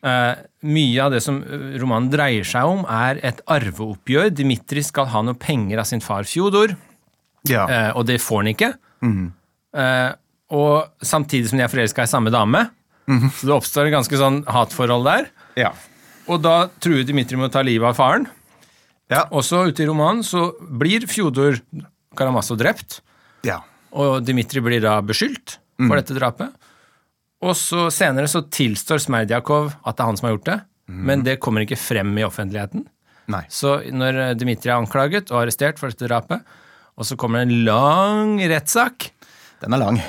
øh, 0.04 0.36
mye 0.64 1.02
av 1.04 1.12
det 1.12 1.22
som 1.26 1.42
øh, 1.44 1.74
romanen 1.82 2.10
dreier 2.14 2.44
seg 2.48 2.64
om, 2.68 2.86
er 2.86 3.20
et 3.26 3.42
arveoppgjør. 3.48 4.30
Dimitri 4.36 4.84
skal 4.86 5.10
ha 5.12 5.22
noe 5.26 5.36
penger 5.40 5.80
av 5.82 5.88
sin 5.90 6.02
far 6.04 6.24
Fjodor, 6.30 6.76
Ja. 7.48 7.64
uh, 7.66 7.92
og 7.98 8.06
det 8.10 8.20
får 8.22 8.42
han 8.44 8.50
ikke. 8.54 8.74
Eh, 9.80 10.10
og 10.52 11.06
samtidig 11.06 11.48
som 11.52 11.60
de 11.60 11.64
er 11.64 11.72
forelska 11.72 12.04
i 12.04 12.10
samme 12.12 12.32
dame. 12.34 12.66
Så 13.10 13.48
det 13.48 13.54
oppstår 13.56 13.88
et 13.90 13.94
ganske 13.96 14.18
sånn 14.20 14.44
hatforhold 14.46 15.06
der. 15.08 15.30
ja. 15.58 15.72
Og 16.30 16.44
da 16.46 16.68
truer 16.78 17.02
Dimitri 17.08 17.38
med 17.40 17.48
å 17.50 17.54
ta 17.56 17.64
livet 17.66 17.88
av 17.90 17.96
faren. 17.98 18.28
Ja. 19.10 19.24
Også 19.34 19.64
ute 19.66 19.82
i 19.82 19.88
romanen 19.90 20.22
så 20.22 20.52
blir 20.78 21.08
Fjodor 21.10 21.58
Karamazov 22.16 22.60
drept. 22.60 23.00
ja. 23.44 23.64
og 23.92 24.22
Dmitrij 24.28 24.62
blir 24.62 24.82
da 24.84 25.00
beskyldt 25.02 25.56
for 25.80 25.96
dette 25.98 26.14
drapet. 26.14 26.52
Og 27.46 27.56
så 27.56 27.88
senere 27.94 28.28
så 28.28 28.42
tilstår 28.52 29.00
Smerdjakov 29.04 29.72
at 29.88 29.96
det 29.96 30.04
er 30.04 30.10
han 30.10 30.20
som 30.20 30.28
har 30.28 30.36
gjort 30.36 30.50
det, 30.50 30.58
men 30.90 31.22
det 31.24 31.38
kommer 31.44 31.64
ikke 31.64 31.78
frem 31.80 32.12
i 32.18 32.26
offentligheten. 32.26 32.84
Nei. 33.30 33.44
Så 33.54 33.78
når 33.94 34.18
eh, 34.24 34.36
Dmitrij 34.38 34.74
er 34.74 34.80
anklaget 34.80 35.30
og 35.30 35.44
arrestert 35.44 35.78
for 35.80 35.94
dette 35.94 36.08
drapet, 36.10 36.42
og 36.98 37.06
så 37.08 37.16
kommer 37.20 37.40
det 37.40 37.48
en 37.48 37.66
lang 37.68 38.32
rettssak 38.52 39.12
Den 39.62 39.76
er 39.76 39.82
lang. 39.84 40.00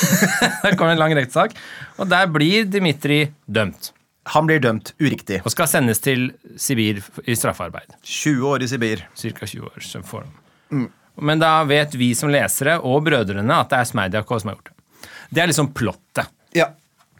Der 0.64 0.76
kommer 0.78 0.94
en 0.94 1.02
lang 1.02 1.12
rettssak, 1.18 1.54
og 1.98 2.08
der 2.08 2.30
blir 2.30 2.64
Dmitrij 2.70 3.32
dømt. 3.46 3.90
Han 4.30 4.46
blir 4.46 4.60
dømt 4.62 4.92
uriktig. 5.02 5.40
Og 5.42 5.50
skal 5.50 5.66
sendes 5.66 5.98
til 5.98 6.28
Sibir 6.56 7.00
i 7.26 7.34
straffarbeid. 7.34 7.96
20 8.06 8.46
år 8.46 8.62
i 8.62 8.68
Sibir. 8.70 9.02
Cirka 9.18 9.46
20 9.50 9.66
år. 9.66 9.80
Så 9.82 10.02
får 10.06 10.28
de. 10.28 10.84
Men 11.18 11.42
da 11.42 11.56
vet 11.66 11.96
vi 11.98 12.12
som 12.14 12.30
lesere 12.30 12.78
og 12.78 13.02
brødrene 13.08 13.58
at 13.58 13.72
det 13.72 13.80
er 13.80 13.90
Smerdjakov 13.90 14.40
som 14.44 14.52
har 14.52 14.60
gjort 14.60 14.70
det. 14.70 15.10
Det 15.32 15.42
er 15.42 15.50
liksom 15.50 15.72
plottet, 15.74 16.30
Ja. 16.54 16.70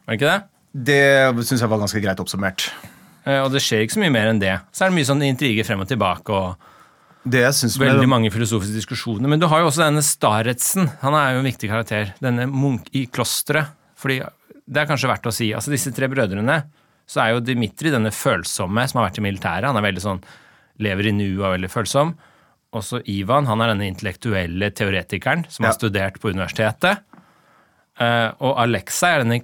var 0.06 0.16
det 0.16 0.18
ikke 0.20 0.32
det? 0.32 0.40
Det 0.88 1.46
syns 1.46 1.60
jeg 1.60 1.68
var 1.68 1.80
ganske 1.82 2.00
greit 2.02 2.20
oppsummert. 2.22 2.70
Eh, 3.26 3.40
Og 3.42 3.52
det 3.52 3.60
skjer 3.62 3.84
ikke 3.84 3.96
så 3.98 4.02
mye 4.02 4.12
mer 4.14 4.30
enn 4.32 4.40
det. 4.42 4.54
Så 4.72 4.84
er 4.84 4.90
det 4.90 4.96
mye 4.98 5.08
sånn 5.08 5.22
intriger 5.26 5.66
frem 5.68 5.80
og 5.84 5.88
tilbake 5.88 6.32
og 6.32 6.56
veldig 7.78 8.08
mange 8.10 8.30
filosofiske 8.34 8.74
diskusjoner. 8.80 9.28
Men 9.30 9.38
du 9.38 9.46
har 9.46 9.60
jo 9.62 9.68
også 9.70 9.84
denne 9.84 10.02
Staretsen. 10.02 10.88
Han 11.04 11.14
er 11.14 11.34
jo 11.36 11.42
en 11.44 11.46
viktig 11.46 11.68
karakter. 11.70 12.14
Denne 12.20 12.48
munk 12.50 12.88
i 12.92 13.06
klosteret. 13.06 13.70
Fordi 13.96 14.18
det 14.66 14.80
er 14.82 14.88
kanskje 14.90 15.10
verdt 15.12 15.28
å 15.30 15.34
si. 15.34 15.52
Altså 15.54 15.70
disse 15.70 15.92
tre 15.94 16.08
brødrene, 16.10 16.64
så 17.06 17.22
er 17.22 17.34
jo 17.34 17.44
Dimitri 17.44 17.92
denne 17.92 18.10
følsomme 18.10 18.88
som 18.88 18.98
har 19.00 19.10
vært 19.10 19.20
i 19.20 19.26
militæret. 19.28 19.68
Han 19.68 19.76
er 19.78 19.86
veldig 19.86 20.02
sånn 20.02 20.22
lever 20.82 21.10
i 21.10 21.12
nuet 21.14 21.38
og 21.38 21.46
er 21.46 21.56
veldig 21.58 21.70
følsom. 21.70 22.14
Også 22.74 23.02
Ivan, 23.12 23.46
han 23.46 23.60
er 23.60 23.74
denne 23.74 23.86
intellektuelle 23.86 24.70
teoretikeren 24.72 25.44
som 25.52 25.66
har 25.66 25.76
studert 25.76 26.18
på 26.22 26.32
universitetet. 26.32 27.04
Eh, 28.00 28.30
Og 28.40 28.56
Alexa 28.62 29.14
er 29.16 29.25
denne 29.25 29.40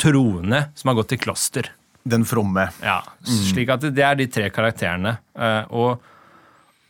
troende 0.00 0.64
som 0.74 0.88
har 0.88 0.96
gått 1.00 1.12
til 1.14 1.18
kloster. 1.22 1.68
Den 2.04 2.24
fromme. 2.26 2.64
Ja, 2.82 3.00
slik 3.22 3.68
at 3.70 3.84
det 3.94 4.02
er 4.02 4.16
de 4.18 4.26
tre 4.26 4.48
karakterene. 4.50 5.18
Eh, 5.38 5.64
Og 5.70 6.00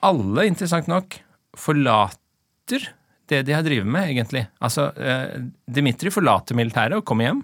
alle, 0.02 0.46
interessant 0.48 0.88
nok, 0.88 1.18
forlater 1.58 2.88
det 3.28 3.42
de 3.46 3.52
har 3.54 3.62
drevet 3.62 3.86
med, 3.86 4.08
egentlig. 4.10 4.46
Altså, 4.60 4.90
eh, 4.96 5.40
Dimitri 5.70 6.10
forlater 6.10 6.56
militæret 6.58 6.96
og 6.98 7.04
kommer 7.04 7.28
hjem. 7.28 7.42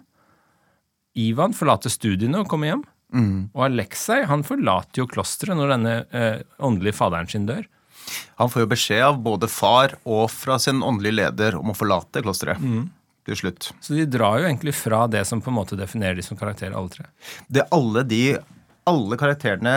Ivan 1.18 1.52
forlater 1.56 1.90
studiene 1.92 2.40
og 2.42 2.48
kommer 2.48 2.72
hjem. 2.72 2.84
Og 3.54 3.62
Aleksej 3.64 4.26
han 4.28 4.42
forlater 4.44 5.00
jo 5.00 5.06
klosteret 5.08 5.56
når 5.56 5.70
denne 5.72 5.94
eh, 6.12 6.42
åndelige 6.60 6.92
faderen 6.98 7.28
sin 7.30 7.46
dør. 7.48 7.64
Han 8.36 8.48
får 8.52 8.62
jo 8.64 8.68
beskjed 8.72 9.02
av 9.04 9.16
både 9.24 9.48
far 9.48 9.94
og 10.04 10.28
fra 10.30 10.58
sin 10.60 10.82
åndelige 10.84 11.16
leder 11.22 11.56
om 11.58 11.72
å 11.72 11.76
forlate 11.76 12.22
klosteret. 12.24 12.60
Til 13.28 13.36
slutt. 13.36 13.72
Så 13.84 13.92
de 13.92 14.06
drar 14.08 14.38
jo 14.40 14.46
egentlig 14.48 14.72
fra 14.72 15.02
det 15.10 15.26
som 15.28 15.42
på 15.44 15.52
en 15.52 15.58
måte 15.58 15.76
definerer 15.76 16.16
de 16.16 16.24
som 16.24 16.38
karakterer, 16.38 16.72
alle 16.78 16.92
tre. 16.94 17.10
Det 17.48 17.66
alle 17.74 18.06
de 18.08 18.22
Alle 18.88 19.18
karakterene 19.20 19.74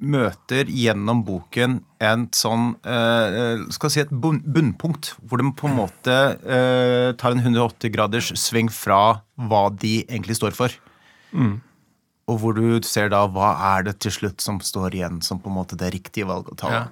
møter 0.00 0.68
gjennom 0.68 1.22
boken 1.24 1.78
en 2.04 2.26
sånn 2.36 2.74
eh, 2.84 3.62
Skal 3.72 3.88
vi 3.88 3.94
si 3.94 4.02
et 4.02 4.12
bunnpunkt, 4.12 5.14
hvor 5.24 5.40
de 5.40 5.48
på 5.56 5.70
en 5.70 5.76
måte 5.78 6.16
eh, 6.44 7.16
tar 7.20 7.32
en 7.32 7.40
180 7.40 7.92
graders 7.94 8.28
sving 8.40 8.68
fra 8.72 9.22
hva 9.40 9.62
de 9.72 10.02
egentlig 10.02 10.36
står 10.36 10.56
for. 10.56 10.76
Og 12.30 12.38
hvor 12.40 12.56
du 12.56 12.80
ser 12.86 13.10
da 13.12 13.24
hva 13.28 13.54
er 13.74 13.88
det 13.88 13.98
til 14.04 14.14
slutt 14.14 14.44
som 14.44 14.60
står 14.62 15.00
igjen 15.00 15.20
som 15.24 15.40
på 15.42 15.50
en 15.50 15.58
måte 15.58 15.78
det 15.80 15.92
riktige 15.96 16.28
valget 16.28 16.54
å 16.54 16.60
ta. 16.60 16.72
Ja. 16.76 16.84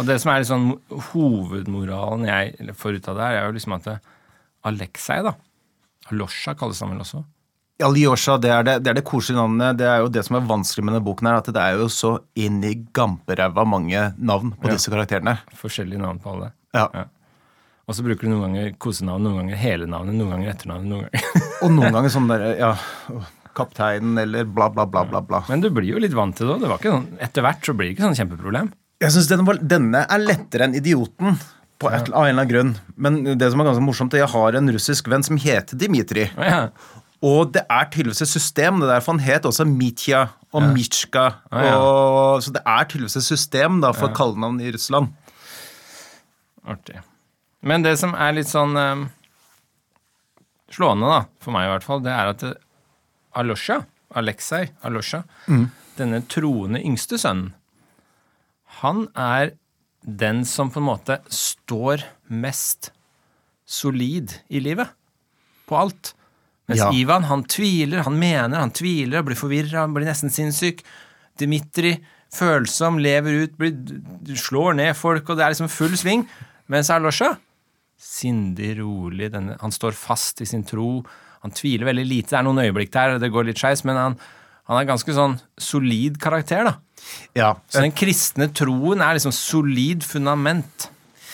Og 0.00 0.08
det 0.08 0.18
som 0.22 0.32
er 0.32 0.46
sånn 0.48 0.70
hovedmoralen 1.12 2.24
jeg 2.28 2.76
får 2.78 2.96
ut 2.96 3.08
av 3.12 3.18
det 3.18 3.26
her, 3.26 3.38
er 3.38 3.50
jo 3.50 3.56
liksom 3.58 3.76
at 3.76 3.88
det, 3.88 3.98
Aleksej, 4.68 5.22
da 5.26 5.34
Aljosha 6.10 6.54
kalles 6.58 6.80
han 6.82 6.90
vel 6.94 7.00
også. 7.04 7.22
Alyosha, 7.82 8.36
det 8.38 8.50
er 8.54 8.62
det, 8.66 8.74
det 8.84 8.90
er 8.92 8.96
det 9.00 9.04
koselige 9.08 9.40
navnet. 9.40 9.78
Det 9.80 9.86
er 9.90 10.02
jo 10.04 10.10
det 10.12 10.22
som 10.26 10.36
er 10.38 10.44
vanskelig 10.46 10.84
med 10.84 10.94
denne 10.94 11.06
boken, 11.06 11.26
her, 11.30 11.40
at 11.40 11.48
det 11.54 11.62
er 11.62 11.78
jo 11.80 11.88
så 11.90 12.12
inn 12.38 12.60
i 12.66 12.74
gamperæva 12.94 13.64
mange 13.66 14.02
navn 14.18 14.52
på 14.58 14.68
Ja. 14.70 14.74
disse 14.76 14.90
karakterene. 14.92 15.36
Forskjellige 15.58 15.98
navn 16.02 16.20
på 16.22 16.34
alle. 16.34 16.52
Ja. 16.74 16.88
Ja. 16.94 17.04
Og 17.88 17.96
så 17.98 18.04
bruker 18.06 18.28
du 18.28 18.30
noen 18.30 18.44
ganger 18.52 18.74
kosenavn, 18.78 19.24
noen 19.26 19.40
ganger 19.42 19.58
hele 19.58 19.88
navnet, 19.90 20.14
noen 20.14 20.30
ganger 20.36 20.52
etternavnet. 20.52 20.90
noen 20.92 21.08
ganger. 21.08 21.48
Og 21.62 21.72
noen 21.74 21.92
ganger 21.98 22.14
sånn 22.14 22.28
derre 22.30 22.52
ja, 22.60 22.70
kapteinen 23.58 24.18
eller 24.22 24.44
bla, 24.46 24.68
bla, 24.70 24.86
bla, 24.86 25.02
bla. 25.08 25.20
bla. 25.20 25.42
Men 25.48 25.60
du 25.64 25.70
blir 25.74 25.90
jo 25.90 25.98
litt 26.02 26.14
vant 26.16 26.36
til 26.38 26.46
det 26.52 26.54
òg. 26.68 26.78
Det 26.82 26.92
sånn, 26.92 27.08
etter 27.26 27.42
hvert 27.46 27.66
så 27.66 27.74
blir 27.74 27.90
det 27.90 27.96
ikke 27.96 28.06
sånn 28.06 28.18
kjempeproblem. 28.20 28.70
Jeg 29.02 29.10
syns 29.16 29.28
denne, 29.32 29.56
denne 29.66 30.04
er 30.06 30.22
lettere 30.22 30.68
enn 30.68 30.76
Idioten. 30.78 31.34
På 31.82 31.90
et, 31.90 32.08
av 32.08 32.24
en 32.24 32.30
eller 32.30 32.44
annen 32.44 32.50
grunn. 32.50 32.72
Men 32.96 33.20
det 33.38 33.50
som 33.52 33.62
er 33.62 33.68
ganske 33.68 33.84
morsomt, 33.84 34.14
er 34.14 34.24
jeg 34.24 34.32
har 34.32 34.58
en 34.58 34.72
russisk 34.74 35.10
venn 35.10 35.24
som 35.26 35.40
heter 35.40 35.78
Dimitri. 35.78 36.28
Ja. 36.38 36.66
Og 37.22 37.52
det 37.54 37.62
er 37.70 37.86
tydeligvis 37.90 38.24
et 38.24 38.32
system. 38.32 38.80
Det 38.80 38.88
er 38.88 38.96
derfor 38.96 39.14
han 39.14 39.22
het 39.22 39.46
også 39.46 39.66
Mitja 39.68 40.24
og 40.50 40.64
Mitsjka. 40.74 41.28
Ja. 41.54 41.76
Og, 41.78 42.42
så 42.42 42.54
det 42.54 42.62
er 42.66 42.88
tydeligvis 42.90 43.20
et 43.20 43.28
system 43.28 43.78
da, 43.84 43.92
for 43.94 44.14
kallenavn 44.16 44.58
i 44.62 44.72
Russland. 44.74 45.12
Artig. 46.66 46.98
Men 47.62 47.86
det 47.86 47.94
som 48.00 48.16
er 48.18 48.34
litt 48.34 48.50
sånn 48.50 48.74
um, 48.74 49.06
slående, 50.74 51.10
da, 51.10 51.20
for 51.42 51.54
meg 51.54 51.68
i 51.68 51.72
hvert 51.76 51.86
fall, 51.86 52.02
det 52.02 52.14
er 52.14 52.32
at 52.32 52.42
det, 52.42 52.52
Alosha, 53.38 53.78
Aleksej 54.18 54.66
Alosha, 54.84 55.22
denne 55.96 56.20
troende 56.28 56.82
yngste 56.82 57.16
sønnen, 57.22 57.54
han 58.82 59.06
er 59.14 59.54
den 60.02 60.44
som 60.48 60.70
på 60.70 60.80
en 60.80 60.88
måte 60.88 61.18
står 61.32 62.02
mest 62.28 62.90
solid 63.68 64.32
i 64.48 64.60
livet. 64.60 64.90
På 65.68 65.78
alt. 65.78 66.14
Mens 66.68 66.80
Ja. 66.80 66.92
Ivan, 66.94 67.24
han 67.24 67.44
tviler, 67.44 68.02
han 68.02 68.18
mener, 68.18 68.58
han 68.58 68.70
tviler, 68.70 69.22
blir 69.22 69.36
forvirra, 69.36 69.86
blir 69.92 70.06
nesten 70.06 70.30
sinnssyk. 70.30 70.82
Dimitri, 71.38 71.96
følsom, 72.32 72.98
lever 73.02 73.44
ut, 73.44 73.56
blir, 73.58 73.72
slår 74.36 74.74
ned 74.78 74.96
folk, 74.96 75.28
og 75.28 75.36
det 75.36 75.44
er 75.44 75.54
liksom 75.54 75.70
full 75.72 75.96
sving. 75.96 76.26
Mens 76.68 76.90
Alosha, 76.90 77.34
sindig, 77.98 78.76
rolig, 78.78 79.30
denne, 79.32 79.56
han 79.60 79.74
står 79.74 79.92
fast 79.96 80.40
i 80.40 80.48
sin 80.48 80.64
tro. 80.64 81.02
Han 81.42 81.54
tviler 81.54 81.86
veldig 81.90 82.06
lite. 82.06 82.30
Det 82.30 82.38
er 82.38 82.46
noen 82.46 82.62
øyeblikk 82.64 82.92
der, 82.94 83.18
det 83.18 83.32
går 83.34 83.48
litt 83.48 83.60
skeis, 83.60 83.84
men 83.84 83.98
han, 83.98 84.18
han 84.70 84.78
er 84.78 84.88
ganske 84.88 85.14
sånn 85.16 85.38
solid 85.60 86.18
karakter, 86.22 86.68
da. 86.70 86.78
Ja, 87.34 87.54
Så 87.68 87.82
den 87.82 87.94
kristne 87.96 88.46
troen 88.54 89.02
er 89.02 89.16
liksom 89.16 89.34
solid 89.34 90.04
fundament. 90.06 90.88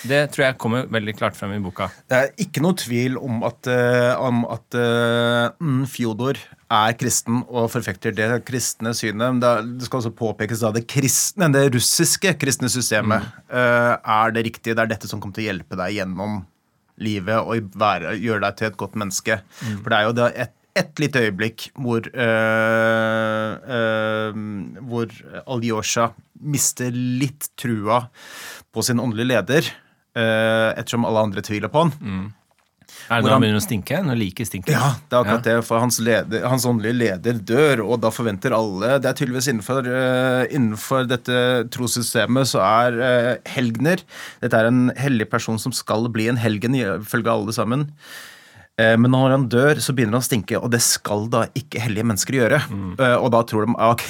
Det 0.06 0.20
tror 0.30 0.44
jeg 0.44 0.58
kommer 0.62 0.86
veldig 0.94 1.14
klart 1.18 1.36
frem 1.36 1.56
i 1.56 1.62
boka. 1.62 1.88
Det 2.08 2.18
er 2.18 2.28
ikke 2.44 2.62
noe 2.62 2.76
tvil 2.78 3.18
om 3.18 3.42
at, 3.46 3.66
eh, 3.70 4.12
om 4.22 4.44
at 4.46 4.76
eh, 4.78 5.48
mm, 5.58 5.82
Fjodor 5.90 6.38
er 6.38 6.94
kristen 7.00 7.40
og 7.48 7.70
forfekter 7.72 8.14
det 8.14 8.28
kristne 8.46 8.92
synet. 8.96 9.40
Det, 9.42 9.88
skal 9.88 10.02
også 10.02 10.14
påpekes 10.14 10.62
at 10.66 10.76
det 10.78 10.86
kristne, 10.90 11.50
det 11.54 11.66
russiske 11.74 12.34
kristne 12.38 12.70
systemet 12.70 13.26
eh, 13.50 13.94
er 13.96 14.36
det 14.36 14.46
riktige. 14.46 14.76
Det 14.76 14.86
er 14.86 14.94
dette 14.94 15.10
som 15.10 15.20
kommer 15.20 15.38
til 15.38 15.48
å 15.48 15.50
hjelpe 15.50 15.80
deg 15.80 15.98
gjennom 15.98 16.44
livet 17.02 17.42
og 17.42 17.74
være, 17.78 18.16
gjøre 18.18 18.44
deg 18.46 18.58
til 18.58 18.70
et 18.70 18.78
godt 18.78 18.96
menneske. 18.98 19.40
For 19.58 19.90
det 19.90 19.98
er 19.98 20.06
jo 20.06 20.16
det 20.18 20.30
et, 20.46 20.54
et 20.78 20.98
lite 21.02 21.20
øyeblikk 21.26 21.68
hvor 21.78 22.06
øh, 22.08 23.52
øh, 23.76 24.40
hvor 24.88 25.12
Alyosha 25.46 26.08
mister 26.40 26.90
litt 26.94 27.50
trua 27.58 28.04
på 28.72 28.82
sin 28.86 29.00
åndelige 29.02 29.32
leder, 29.34 29.70
øh, 30.18 30.72
ettersom 30.78 31.06
alle 31.08 31.24
andre 31.28 31.42
tviler 31.44 31.68
på 31.72 31.86
han. 31.88 31.94
Er 33.08 33.20
det 33.20 33.24
når 33.24 33.30
han- 33.30 33.32
han 33.32 33.42
begynner 33.42 33.60
å 33.60 33.64
stinke? 33.66 33.98
Når 34.04 34.16
liket 34.18 34.46
stinker? 34.48 34.72
Ja, 34.72 34.94
det 35.08 35.16
er 35.16 35.20
akkurat 35.22 35.44
det, 35.44 35.64
for 35.64 35.78
hans, 35.80 35.98
leder, 36.00 36.46
hans 36.48 36.64
åndelige 36.66 36.96
leder 36.98 37.38
dør, 37.44 37.82
og 37.84 38.00
da 38.00 38.08
forventer 38.10 38.52
alle 38.56 38.98
Det 38.98 39.06
er 39.10 39.12
tydeligvis 39.14 39.48
innenfor, 39.52 39.86
eh, 39.86 40.46
innenfor 40.56 41.06
dette 41.08 41.68
trossystemet 41.70 42.46
så 42.48 42.60
er 42.64 43.00
eh, 43.00 43.36
helgener 43.46 44.00
Dette 44.40 44.54
er 44.54 44.66
en 44.66 44.90
hellig 44.96 45.28
person 45.30 45.58
som 45.58 45.72
skal 45.72 46.08
bli 46.08 46.28
en 46.28 46.36
helgen, 46.36 46.74
ifølge 46.74 47.30
alle 47.30 47.52
sammen. 47.52 47.90
Eh, 48.78 48.96
Men 49.00 49.12
når 49.14 49.36
han 49.36 49.46
dør, 49.50 49.82
så 49.82 49.94
begynner 49.96 50.18
han 50.18 50.24
å 50.24 50.28
stinke, 50.28 50.58
og 50.60 50.70
det 50.74 50.82
skal 50.84 51.28
da 51.32 51.46
ikke 51.58 51.82
hellige 51.84 52.08
mennesker 52.08 52.40
gjøre. 52.40 52.62
Mm. 52.70 52.96
Og 53.18 53.28
da 53.34 53.44
tror 53.48 53.66
de 53.66 53.76
ah, 53.76 53.92
ok, 53.94 54.06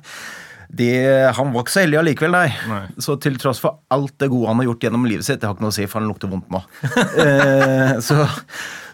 de, 0.80 0.88
Han 1.36 1.52
var 1.54 1.66
ikke 1.66 1.74
så 1.74 1.84
hellig 1.84 2.00
allikevel, 2.00 2.34
nei. 2.38 2.48
Nei. 2.70 2.80
Så 3.02 3.18
til 3.22 3.38
tross 3.42 3.62
for 3.62 3.82
alt 3.94 4.16
det 4.22 4.30
gode 4.32 4.50
han 4.50 4.62
har 4.62 4.70
gjort 4.70 4.88
gjennom 4.88 5.06
livet 5.08 5.28
sitt, 5.28 5.42
det 5.42 5.48
har 5.48 5.56
ikke 5.56 5.66
noe 5.66 5.74
å 5.74 5.78
si, 5.78 5.86
for 5.90 6.02
han 6.02 6.10
lukter 6.10 6.32
vondt 6.32 6.50
nå. 6.54 6.62
eh, 7.26 7.96
så 8.04 8.26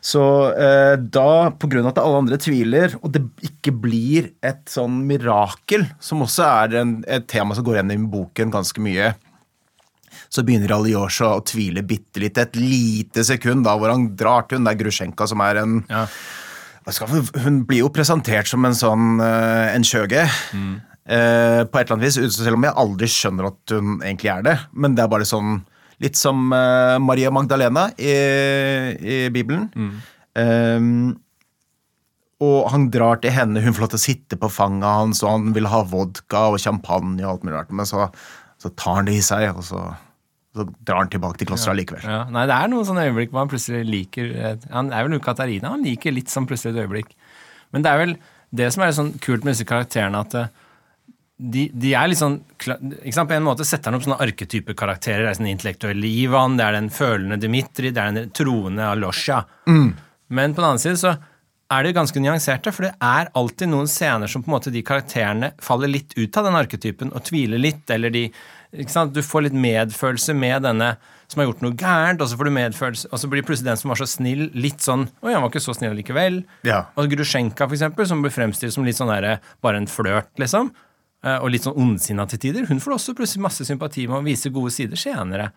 så 0.03 0.23
eh, 0.59 0.97
da, 0.99 1.53
på 1.55 1.69
grunn 1.71 1.87
av 1.87 1.93
at 1.93 2.01
alle 2.03 2.23
andre 2.25 2.39
tviler, 2.43 2.97
og 3.07 3.13
det 3.15 3.21
ikke 3.47 3.71
blir 3.85 4.33
et 4.43 4.65
sånn 4.67 4.97
mirakel, 5.07 5.85
som 6.03 6.25
også 6.25 6.49
er 6.65 6.81
en, 6.81 6.97
et 7.07 7.29
tema 7.31 7.55
som 7.55 7.63
går 7.69 7.79
igjen 7.79 7.95
i 7.95 7.99
boken 8.11 8.51
ganske 8.51 8.83
mye, 8.83 9.13
så 10.33 10.45
begynner 10.47 10.73
Alyosha 10.73 11.35
å 11.37 11.43
tvile 11.45 11.83
bitte 11.85 12.23
litt, 12.23 12.39
et 12.41 12.57
lite 12.57 13.25
sekund, 13.27 13.67
da, 13.67 13.75
hvor 13.77 13.93
han 13.93 14.13
drar 14.17 14.47
til 14.49 14.61
hun 14.61 14.69
der 14.69 14.79
Grusjenka, 14.81 15.29
som 15.29 15.45
er 15.45 15.61
en 15.65 15.83
Ja. 15.91 16.07
Hun 17.45 17.61
blir 17.63 17.85
jo 17.85 17.93
presentert 17.95 18.49
som 18.51 18.65
en 18.67 18.75
sånn 18.75 19.21
eh, 19.23 19.69
en 19.71 19.85
skjøge. 19.87 20.25
Eh, 21.07 21.61
på 21.63 21.79
et 21.79 21.85
eller 21.85 21.95
annet 21.95 22.09
vis, 22.09 22.19
selv 22.35 22.57
om 22.57 22.65
jeg 22.67 22.75
aldri 22.83 23.09
skjønner 23.11 23.53
at 23.53 23.75
hun 23.77 24.01
egentlig 24.01 24.33
er 24.33 24.43
det. 24.49 24.57
Men 24.73 24.97
det 24.97 25.05
er 25.05 25.13
bare 25.13 25.29
sånn 25.29 25.61
Litt 26.03 26.17
som 26.19 26.49
eh, 26.51 26.97
Maria 26.99 27.31
Magdalena 27.31 27.85
i, 27.95 28.15
i 28.99 29.19
Bibelen. 29.31 29.69
Um, 30.35 31.13
og 32.43 32.71
han 32.73 32.89
drar 32.91 33.21
til 33.23 33.31
henne, 33.31 33.63
hun 33.63 33.77
får 33.77 33.85
lov 33.85 33.93
til 33.93 34.01
å 34.01 34.03
sitte 34.03 34.39
på 34.41 34.51
fanget 34.51 34.89
hans, 34.89 35.21
og 35.23 35.31
han 35.31 35.53
vil 35.55 35.69
ha 35.71 35.85
vodka 35.87 36.49
og 36.51 36.59
champagne 36.59 37.23
og 37.23 37.37
alt 37.37 37.45
mulig 37.47 37.55
rart. 37.55 37.71
Men 37.71 37.87
så, 37.87 38.09
så 38.59 38.73
tar 38.75 38.99
han 38.99 39.07
det 39.07 39.15
i 39.21 39.23
seg, 39.23 39.53
og 39.53 39.63
så, 39.69 39.85
så 40.53 40.67
drar 40.85 41.01
han 41.01 41.13
tilbake 41.13 41.41
til 41.41 41.49
klosteret 41.49 41.79
likevel. 41.81 42.05
Ja. 42.05 42.23
Nei, 42.33 42.45
det 42.51 42.57
er 42.57 42.73
noen 42.73 42.85
sånne 42.89 43.07
øyeblikk 43.09 43.33
hvor 43.33 43.43
han 43.45 43.53
plutselig 43.53 43.87
liker 43.89 44.33
eh, 44.37 44.67
Han 44.75 44.91
er 44.93 45.07
vel 45.07 45.23
Katarina, 45.25 45.73
han 45.73 45.87
liker 45.87 46.13
litt 46.13 46.33
sånn 46.33 46.49
plutselig 46.49 46.75
et 46.75 46.83
øyeblikk. 46.85 47.15
Men 47.73 47.85
det 47.85 47.93
er 47.93 48.03
vel 48.03 48.13
det 48.53 48.69
som 48.75 48.85
er 48.85 48.93
sånn 48.93 49.15
kult 49.25 49.47
med 49.47 49.57
disse 49.57 49.69
karakterene, 49.69 50.21
at 50.21 50.37
eh, 50.37 50.51
de, 51.43 51.65
de 51.73 51.95
er 51.97 52.11
litt 52.13 52.21
sånn 52.21 52.37
ikke 52.61 53.17
sant? 53.17 53.31
På 53.31 53.35
en 53.35 53.47
måte 53.49 53.65
setter 53.67 53.91
han 53.91 53.99
opp 53.99 54.05
sånne 54.05 54.21
arketypekarakterer. 54.23 55.25
Det 55.25 55.33
er 55.33 55.39
sånn 55.41 55.51
intellektuelle 55.51 56.13
Ivan, 56.23 56.59
det 56.61 56.69
er 56.69 56.77
den 56.77 56.93
følende 56.95 57.41
Dmitrij, 57.41 57.95
det 57.97 58.03
er 58.03 58.13
den 58.15 58.35
troende 58.37 58.93
Alosja. 58.93 59.41
Men 60.33 60.55
på 60.55 60.63
den 60.63 60.69
annen 60.69 60.85
side 60.85 61.01
så 61.01 61.17
er 61.73 61.87
det 61.87 61.95
ganske 61.97 62.21
nyanserte, 62.23 62.73
for 62.75 62.87
det 62.87 62.93
er 63.03 63.31
alltid 63.39 63.71
noen 63.73 63.89
scener 63.91 64.31
som 64.31 64.43
på 64.45 64.51
en 64.51 64.57
måte 64.57 64.73
de 64.75 64.83
karakterene 64.87 65.53
faller 65.63 65.91
litt 65.91 66.13
ut 66.19 66.37
av 66.39 66.47
den 66.49 66.59
arketypen 66.59 67.13
og 67.17 67.25
tviler 67.29 67.61
litt, 67.63 67.85
eller 67.91 68.13
de? 68.15 68.27
Du 68.73 69.21
får 69.25 69.45
litt 69.49 69.57
medfølelse 69.57 70.33
med 70.37 70.63
denne 70.65 70.95
som 71.29 71.41
har 71.41 71.49
gjort 71.49 71.63
noe 71.65 71.77
gærent, 71.77 72.21
og 72.21 72.29
så 72.29 72.37
får 72.37 72.49
du 72.49 72.53
medfølelse, 72.57 73.09
og 73.13 73.21
så 73.21 73.29
blir 73.33 73.45
plutselig 73.45 73.71
den 73.71 73.81
som 73.81 73.93
var 73.93 74.01
så 74.01 74.09
snill, 74.09 74.47
litt 74.53 74.85
sånn 74.85 75.07
Å, 75.23 75.29
han 75.33 75.41
var 75.45 75.49
ikke 75.53 75.63
så 75.65 75.75
snill 75.77 75.95
likevel. 75.97 76.43
Ja. 76.69 76.83
Og 77.01 77.09
Grusjenka, 77.13 77.67
for 77.67 77.77
eksempel, 77.77 78.09
som 78.09 78.21
blir 78.25 78.33
fremstilt 78.35 78.75
som 78.77 78.85
litt 78.85 78.99
sånn 79.01 79.13
der, 79.13 79.39
bare 79.65 79.81
en 79.81 79.89
flørt, 79.89 80.29
liksom. 80.41 80.71
eh, 81.25 81.39
Og 81.41 81.51
litt 81.55 81.65
sånn 81.65 81.77
ondsinna 81.81 82.27
til 82.29 82.41
tider. 82.47 82.69
Hun 82.69 82.81
får 82.85 82.97
også 82.99 83.15
plutselig 83.17 83.45
masse 83.49 83.65
sympati 83.69 84.05
med 84.09 84.21
å 84.21 84.27
vise 84.27 84.53
gode 84.53 84.73
sider 84.77 85.01
senere. 85.01 85.51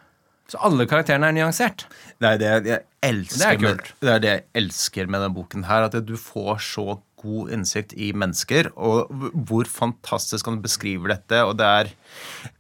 Så 0.52 0.60
alle 0.62 0.86
karakterene 0.86 1.32
er 1.32 1.36
nyansert. 1.40 1.88
Det 2.22 2.36
er 2.36 2.42
det 2.42 2.52
jeg 2.70 2.84
elsker, 3.06 3.40
Det 3.40 3.48
er 3.50 3.64
med, 3.64 3.90
det 4.02 4.12
er 4.14 4.22
det 4.22 4.32
jeg 4.34 4.44
elsker 4.62 5.10
med 5.10 5.24
denne 5.24 5.34
boken 5.34 5.66
her. 5.66 5.88
At 5.88 5.98
du 6.06 6.16
får 6.22 6.62
så 6.62 7.00
god 7.26 7.52
innsikt 7.56 7.96
i 7.98 8.12
mennesker, 8.14 8.70
og 8.76 9.10
hvor 9.48 9.66
fantastisk 9.70 10.46
han 10.50 10.62
beskriver 10.62 11.16
dette. 11.16 11.42
og 11.44 11.58
det 11.58 11.66
er 11.66 11.90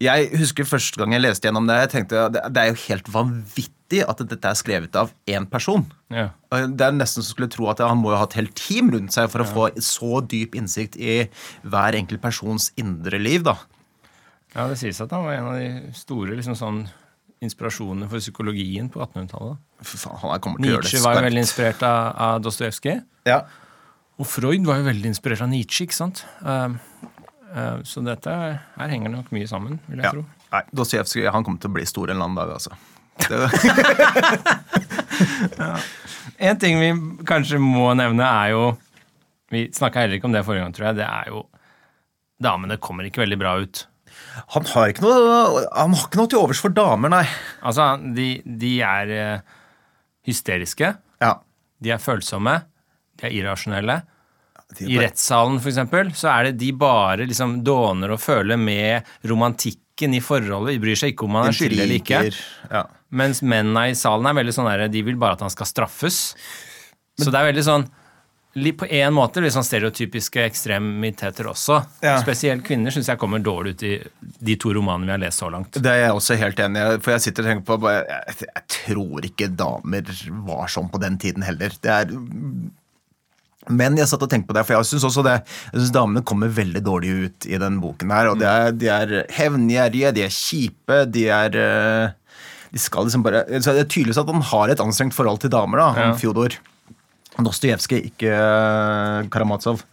Jeg 0.01 0.29
husker 0.39 0.65
første 0.65 0.97
gang 0.97 1.13
jeg 1.13 1.21
leste 1.21 1.47
gjennom 1.47 1.67
det, 1.69 1.77
jeg 1.83 1.93
tenkte 1.93 2.27
det 2.33 2.41
det 2.49 2.63
er 2.63 2.71
jo 2.71 2.81
helt 2.87 3.13
vanvittig 3.13 4.01
at 4.09 4.23
dette 4.25 4.49
er 4.49 4.57
skrevet 4.57 4.95
av 4.97 5.13
én 5.29 5.45
person. 5.45 5.85
Ja. 6.09 6.29
Det 6.49 6.81
er 6.81 6.97
nesten 6.97 7.21
så 7.21 7.29
skulle 7.35 7.51
tro 7.51 7.69
at 7.69 7.83
han 7.83 8.01
må 8.01 8.15
jo 8.15 8.17
ha 8.17 8.25
et 8.25 8.39
helt 8.39 8.55
team 8.57 8.89
rundt 8.89 9.13
seg 9.13 9.29
for 9.29 9.43
å 9.43 9.49
få 9.49 9.69
så 9.77 10.23
dyp 10.25 10.57
innsikt 10.57 10.97
i 10.97 11.27
hver 11.61 11.93
enkelt 12.01 12.23
persons 12.23 12.71
indre 12.81 13.21
liv. 13.21 13.43
da. 13.45 13.57
ja, 14.55 14.67
det 14.67 14.79
sies 14.81 15.01
at 15.01 15.11
han 15.11 15.25
var 15.27 15.37
en 15.37 15.51
av 15.53 15.59
de 15.59 15.93
store 15.93 16.33
liksom 16.33 16.57
sånn 16.57 16.85
inspirasjonene 17.45 18.07
for 18.11 18.23
psykologien 18.23 18.89
på 18.91 19.01
1800-tallet. 19.03 19.61
Fy 19.85 19.99
faen, 20.01 20.17
han 20.21 20.41
kommer 20.43 20.61
til 20.61 20.69
å 20.69 20.73
gjøre 20.75 20.83
det 20.85 20.91
Nietzsche 20.91 21.03
var 21.05 21.19
jo 21.19 21.25
veldig 21.27 21.43
inspirert 21.45 21.85
av, 21.87 21.99
av 22.27 22.41
Dostojevskij. 22.45 22.97
Ja. 23.29 23.39
Og 24.21 24.29
Freud 24.31 24.63
var 24.67 24.79
jo 24.79 24.87
veldig 24.87 25.11
inspirert 25.11 25.43
av 25.43 25.49
Nietzsche, 25.51 25.87
ikke 25.87 25.97
sant? 25.97 26.23
Uh, 26.41 26.75
uh, 27.51 27.77
så 27.87 28.03
dette 28.05 28.31
her 28.31 28.91
henger 28.93 29.11
nok 29.13 29.31
mye 29.35 29.47
sammen, 29.51 29.79
vil 29.89 29.99
jeg 29.99 30.07
Ja. 30.07 30.11
tro. 30.15 30.25
Nei, 30.55 30.63
Dostojevskij 30.71 31.31
han 31.33 31.43
kommer 31.43 31.59
til 31.59 31.71
å 31.71 31.75
bli 31.75 31.85
stor 31.89 32.09
en 32.09 32.15
eller 32.15 32.29
annen 32.29 32.39
dag, 32.39 32.49
altså. 32.55 32.71
Det, 33.25 33.37
En 36.43 36.57
ting 36.59 36.79
vi 36.81 36.89
kanskje 37.27 37.59
må 37.63 37.93
nevne, 37.95 38.25
er 38.27 38.49
jo 38.51 38.63
Vi 39.53 39.69
snakka 39.71 40.01
heller 40.03 40.17
ikke 40.17 40.27
om 40.27 40.33
det 40.35 40.41
forrige 40.43 40.65
gang, 40.65 40.73
tror 40.75 40.87
jeg. 40.89 40.97
Det 40.99 41.05
er 41.07 41.29
jo 41.31 41.45
Damene 42.43 42.75
kommer 42.83 43.07
ikke 43.07 43.21
veldig 43.23 43.37
bra 43.39 43.53
ut. 43.61 43.85
Han 44.55 44.67
har 44.73 44.91
ikke 44.91 45.05
noe 45.05 45.65
Han 45.75 45.93
har 45.95 46.07
ikke 46.07 46.19
noe 46.19 46.31
til 46.31 46.41
overs 46.41 46.61
for 46.63 46.73
damer, 46.75 47.11
nei. 47.13 47.25
Altså, 47.65 47.93
de, 48.15 48.29
de 48.45 48.73
er 48.83 49.13
eh, 49.15 49.55
hysteriske. 50.27 50.91
Ja. 51.23 51.31
De 51.81 51.93
er 51.95 52.01
følsomme. 52.03 52.57
De 53.15 53.29
er 53.29 53.37
irrasjonelle. 53.39 54.01
De 54.75 54.89
I 54.89 54.99
rettssalen, 54.99 55.59
eksempel, 55.61 56.11
så 56.17 56.31
er 56.33 56.49
det 56.49 56.59
de 56.63 56.71
bare 56.75 57.27
liksom 57.29 57.59
dåner 57.65 58.15
og 58.15 58.21
føler 58.21 58.59
med 58.59 59.05
romantikken 59.29 60.15
i 60.17 60.21
forholdet. 60.23 60.75
De 60.75 60.81
bryr 60.83 60.99
seg 60.99 61.13
ikke 61.13 61.27
om 61.27 61.37
han 61.39 61.51
er 61.51 61.55
skyldig 61.55 61.83
eller 61.83 61.99
ikke. 62.01 62.23
Ja. 62.71 62.85
Mens 63.15 63.43
mennene 63.45 63.91
i 63.91 63.97
salen 63.97 64.27
er 64.27 64.35
veldig 64.35 64.55
sånn 64.55 64.67
der, 64.71 64.87
de 64.91 65.03
vil 65.05 65.19
bare 65.21 65.37
at 65.37 65.45
han 65.45 65.53
skal 65.53 65.69
straffes. 65.69 66.19
Så 67.15 67.29
det 67.29 67.39
er 67.39 67.53
veldig 67.53 67.63
sånn 67.63 67.85
På 68.55 68.87
en 68.87 69.11
måte 69.13 69.41
litt 69.43 69.51
sånn 69.51 69.65
stereotypiske 69.67 70.45
ekstremiteter 70.47 71.49
også. 71.51 71.81
Ja. 72.05 72.13
Spesielt 72.21 72.63
kvinner 72.63 72.93
syns 72.95 73.09
jeg 73.11 73.19
kommer 73.19 73.41
dårlig 73.43 73.75
ut 73.75 73.83
i 73.83 73.93
de 74.21 74.55
to 74.61 74.71
romanene 74.77 75.09
vi 75.09 75.11
har 75.11 75.21
lest 75.25 75.41
så 75.43 75.49
langt. 75.51 75.75
Det 75.75 75.91
er 75.91 76.05
jeg 76.05 76.15
også 76.15 76.37
helt 76.39 76.61
enig 76.63 76.79
i. 76.79 77.01
For 77.03 77.15
jeg 77.17 77.25
sitter 77.25 77.43
og 77.43 77.49
tenker 77.51 77.67
på 77.67 77.77
bare, 77.83 78.05
jeg, 78.31 78.47
jeg 78.47 78.63
tror 78.77 79.27
ikke 79.27 79.49
damer 79.59 80.13
var 80.47 80.71
sånn 80.71 80.87
på 80.93 81.01
den 81.03 81.19
tiden 81.19 81.43
heller. 81.43 81.75
Det 81.83 81.91
er 81.91 82.13
men 83.65 83.97
jeg 83.97 84.05
satt 84.05 84.21
og 84.21 84.29
tenkte 84.29 84.51
på 84.51 84.55
det, 84.57 84.61
for 84.67 84.75
jeg 84.75 84.85
syns 84.91 85.07
også 85.07 85.23
det 85.25 85.39
Jeg 85.39 85.79
synes 85.79 85.93
damene 85.95 86.21
kommer 86.27 86.51
veldig 86.53 86.83
dårlig 86.85 87.13
ut 87.25 87.47
i 87.49 87.57
den 87.57 87.79
boken 87.81 88.13
her. 88.13 88.29
Og 88.29 88.37
det 88.37 88.45
er, 88.45 88.75
de 88.77 88.91
er 88.93 89.13
hevngjerrige, 89.33 90.11
de 90.15 90.23
er 90.27 90.35
kjipe, 90.35 90.99
de 91.09 91.25
er 91.33 91.57
eh, 91.57 92.37
De 92.71 92.81
skal 92.83 93.07
liksom 93.09 93.25
bare 93.25 93.41
så 93.57 93.73
Det 93.73 93.87
er 93.87 93.89
tydeligvis 93.89 94.21
at 94.21 94.29
han 94.31 94.45
har 94.53 94.69
et 94.71 94.83
anstrengt 94.85 95.17
forhold 95.17 95.41
til 95.43 95.53
damer, 95.53 95.81
da, 95.81 95.89
han 95.97 96.13
Ja. 96.13 96.15
Fjodor. 96.21 96.59
Dostojevskij, 97.43 98.05
ikke 98.11 98.31
eh, 98.31 99.25
Karamazov. 99.33 99.83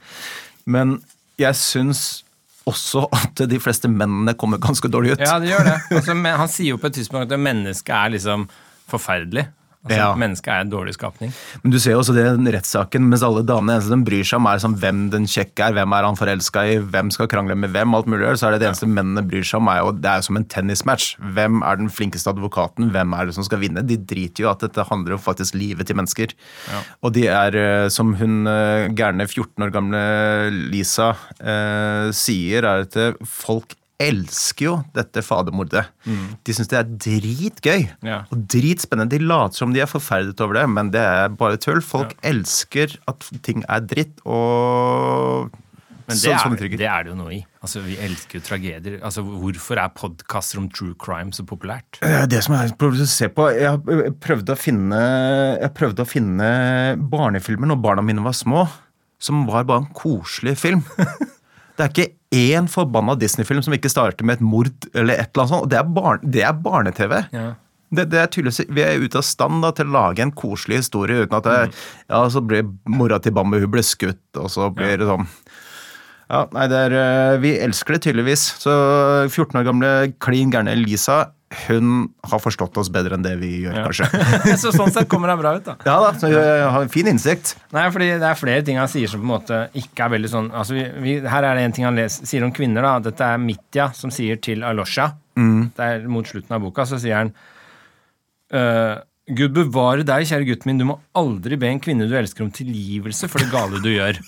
Men 0.71 1.01
jeg 1.41 1.59
syns 1.59 2.23
også 2.69 3.09
at 3.17 3.43
de 3.51 3.59
fleste 3.63 3.91
mennene 3.91 4.37
kommer 4.39 4.61
ganske 4.63 4.91
dårlig 4.93 5.17
ut. 5.17 5.25
Ja, 5.25 5.39
det 5.43 5.51
gjør 5.51 5.67
det. 5.67 5.79
Altså, 5.99 6.15
han 6.15 6.53
sier 6.53 6.75
jo 6.77 6.81
på 6.83 6.91
et 6.93 7.01
tidspunkt 7.01 7.33
at 7.33 7.43
mennesket 7.43 7.95
er 7.97 8.15
liksom 8.15 8.47
forferdelig. 8.91 9.49
Altså, 9.83 9.99
Ja. 9.99 10.15
Mennesket 10.15 10.49
er 10.53 10.61
en 10.63 10.71
dårlig 10.71 10.95
skapning. 10.95 11.33
Men 11.63 11.73
du 11.73 11.79
ser 11.83 11.97
jo 11.97 11.99
også 11.99 12.15
det 12.15 12.55
rettssaken, 12.55 13.09
mens 13.11 13.23
alle 13.27 13.43
damene 13.43 13.75
eneste 13.75 13.91
de 13.91 14.05
bryr 14.07 14.23
seg 14.23 14.39
om, 14.39 14.47
er 14.47 14.61
sånn, 14.63 14.77
hvem 14.79 15.11
den 15.11 15.27
kjekke 15.27 15.59
er, 15.59 15.75
hvem 15.75 15.93
er 15.97 16.07
han 16.07 16.19
forelska 16.19 16.63
i, 16.71 16.77
hvem 16.79 17.11
skal 17.11 17.27
krangle 17.27 17.57
med 17.59 17.73
hvem, 17.75 17.97
alt 17.99 18.07
mulig, 18.07 18.29
så 18.39 18.47
er 18.47 18.55
det 18.55 18.63
det 18.63 18.69
eneste 18.71 18.87
mennene 18.87 19.27
bryr 19.27 19.43
seg 19.43 19.59
om, 19.59 19.71
er 19.73 19.81
jo, 19.83 19.91
det 19.99 20.07
er 20.13 20.23
jo 20.23 20.29
som 20.29 20.39
en 20.39 20.47
tennismatch. 20.55 21.09
Hvem 21.35 21.63
er 21.67 21.83
den 21.83 21.91
flinkeste 21.91 22.31
advokaten, 22.31 22.93
hvem 22.95 23.19
er 23.19 23.27
det 23.27 23.35
som 23.35 23.47
skal 23.49 23.59
vinne? 23.65 23.83
De 23.83 23.99
driter 23.99 24.47
jo 24.47 24.53
at 24.53 24.63
dette 24.63 24.87
handler 24.87 25.19
om 25.19 25.25
faktisk 25.25 25.59
livet 25.59 25.91
til 25.91 25.99
mennesker. 25.99 26.37
Og 27.03 27.13
de 27.19 27.27
er, 27.27 27.59
eh, 27.59 27.89
som 27.91 28.15
hun 28.15 28.47
eh, 28.47 28.87
gærne 28.95 29.27
14 29.27 29.67
år 29.67 29.75
gamle 29.75 30.03
Lisa 30.71 31.13
eh, 31.43 32.13
sier, 32.15 32.63
er 32.63 32.87
at 32.87 33.19
folk 33.27 33.75
elsker 34.03 34.67
jo 34.67 34.75
dette 34.97 35.23
fadermordet. 35.25 35.85
De 36.45 36.55
syns 36.57 36.71
det 36.71 36.79
er 36.79 36.93
dritgøy 37.07 37.83
yeah. 38.05 38.29
og 38.29 38.47
dritspennende. 38.51 39.13
De 39.15 39.23
later 39.25 39.63
som 39.63 39.75
de 39.75 39.83
er 39.83 39.91
forferdet 39.91 40.41
over 40.45 40.61
det, 40.61 40.69
men 40.71 40.93
det 40.95 41.03
er 41.03 41.35
bare 41.39 41.61
tull. 41.63 41.83
Folk 41.85 42.15
elsker 42.27 42.97
at 43.11 43.27
ting 43.47 43.67
er 43.69 43.85
dritt, 43.87 44.23
og 44.27 45.51
Men 46.09 46.19
det, 46.19 46.37
sånn, 46.43 46.57
er, 46.59 46.77
det 46.77 46.89
er 46.89 47.05
det 47.07 47.13
jo 47.13 47.19
noe 47.19 47.35
i. 47.39 47.41
Altså, 47.63 47.83
Vi 47.85 47.95
elsker 48.03 48.41
jo 48.41 48.45
tragedier. 48.47 48.97
Altså, 49.07 49.23
Hvorfor 49.23 49.79
er 49.79 49.93
podkaster 49.97 50.61
om 50.61 50.71
true 50.75 50.97
crime 50.99 51.35
så 51.35 51.47
populært? 51.47 52.01
Det 52.03 52.39
er 52.39 52.45
som 52.45 52.57
er 52.59 52.73
å 52.75 53.11
se 53.11 53.31
på. 53.33 53.51
Jeg 53.55 53.71
har 53.71 54.17
prøvd 54.23 54.55
å 54.55 54.59
finne, 54.59 55.03
jeg 55.63 55.75
prøvde 55.79 56.05
å 56.05 56.09
finne 56.09 56.49
barnefilmer 57.13 57.71
når 57.71 57.85
barna 57.85 58.07
mine 58.07 58.25
var 58.25 58.35
små, 58.37 58.67
som 59.23 59.47
var 59.47 59.69
bare 59.69 59.87
en 59.87 59.95
koselig 59.95 60.59
film. 60.61 60.83
Det 61.77 61.87
er 61.87 61.93
ikke 61.93 62.11
én 62.33 62.67
forbanna 62.73 63.15
Disney-film 63.21 63.63
som 63.63 63.75
ikke 63.77 63.91
starter 63.93 64.25
med 64.25 64.41
et 64.41 64.45
mord 64.47 64.71
eller 64.95 65.15
et 65.21 65.29
eller 65.33 65.43
annet 65.45 65.53
sånt. 65.53 65.63
og 65.67 65.69
Det 65.73 65.79
er, 65.79 65.91
barn, 65.99 66.23
det 66.25 66.43
er 66.49 66.53
barne-TV. 66.65 67.19
Ja. 67.33 67.51
Det, 67.93 68.07
det 68.09 68.19
er 68.23 68.31
tydeligvis, 68.33 68.63
Vi 68.73 68.81
er 68.81 69.03
ute 69.05 69.19
av 69.21 69.25
stand 69.29 69.61
da, 69.63 69.71
til 69.77 69.91
å 69.91 69.93
lage 69.93 70.23
en 70.25 70.33
koselig 70.33 70.79
historie 70.81 71.27
uten 71.27 71.37
at 71.37 71.45
det, 71.45 71.59
Mm. 71.69 71.75
ja, 72.09 72.23
så 72.33 72.41
blir 72.41 72.65
mora 72.89 73.19
til 73.21 73.33
Bambu 73.37 73.59
hun 73.61 73.71
blir 73.71 73.85
skutt, 73.85 74.23
og 74.41 74.49
så 74.49 74.71
blir 74.75 74.97
det 74.99 75.07
sånn 75.11 75.27
Ja, 76.33 76.47
nei, 76.55 76.67
det 76.73 76.79
er, 76.87 76.93
eh, 76.97 77.39
Vi 77.43 77.59
elsker 77.61 77.93
det 77.99 78.03
tydeligvis. 78.07 78.47
Så 78.63 78.73
14 79.29 79.61
år 79.61 79.65
gamle 79.69 79.91
klin 80.19 80.51
gærne 80.51 80.73
Lisa 80.81 81.27
hun 81.67 82.09
har 82.31 82.41
forstått 82.43 82.77
oss 82.81 82.89
bedre 82.93 83.15
enn 83.19 83.23
det 83.25 83.35
vi 83.41 83.51
gjør, 83.65 83.75
Ja. 83.77 83.85
kanskje. 83.87 84.57
så 84.63 84.73
Sånn 84.75 84.93
sett 84.95 85.09
kommer 85.13 85.31
hun 85.33 85.41
bra 85.43 85.53
ut, 85.59 85.65
da. 85.67 85.75
Ja 85.87 85.97
da, 86.05 86.11
så 86.19 86.31
jeg 86.33 86.67
har 86.73 86.83
en 86.87 86.93
fin 86.93 87.09
innsikt. 87.13 87.55
Nei, 87.75 87.87
fordi 87.95 88.09
det 88.21 88.29
er 88.31 88.39
flere 88.41 88.65
ting 88.67 88.79
han 88.81 88.89
sier 88.91 89.09
som 89.11 89.21
på 89.23 89.27
en 89.29 89.33
måte 89.35 89.61
ikke 89.79 90.07
er 90.07 90.15
veldig 90.17 90.31
sånn 90.33 90.51
altså 90.53 90.77
vi, 90.79 90.85
vi, 91.05 91.15
Her 91.29 91.47
er 91.51 91.59
det 91.61 91.65
en 91.69 91.77
ting 91.79 91.85
han 91.89 91.97
les, 92.01 92.21
sier 92.29 92.45
om 92.47 92.53
kvinner. 92.57 92.83
da, 92.87 92.95
Dette 93.11 93.29
er 93.35 93.41
Mitya 93.43 93.91
som 93.97 94.11
sier 94.15 94.41
til 94.43 94.65
Alosha. 94.67 95.11
Det 95.37 95.87
er 95.89 96.07
Mot 96.13 96.29
slutten 96.29 96.53
av 96.57 96.61
boka 96.65 96.85
så 96.89 96.99
sier 97.01 97.17
han 97.23 97.33
«Øh, 98.53 98.99
Gud 99.33 99.55
bevare 99.55 100.03
deg, 100.05 100.27
kjære 100.29 100.45
gutten 100.49 100.69
min, 100.73 100.81
du 100.83 100.85
må 100.89 100.97
aldri 101.17 101.57
be 101.61 101.69
en 101.71 101.81
kvinne 101.81 102.09
du 102.11 102.15
elsker 102.19 102.45
om 102.45 102.51
tilgivelse 102.53 103.29
for 103.31 103.41
det 103.41 103.53
gale 103.53 103.79
du 103.81 103.89
gjør. 103.93 104.19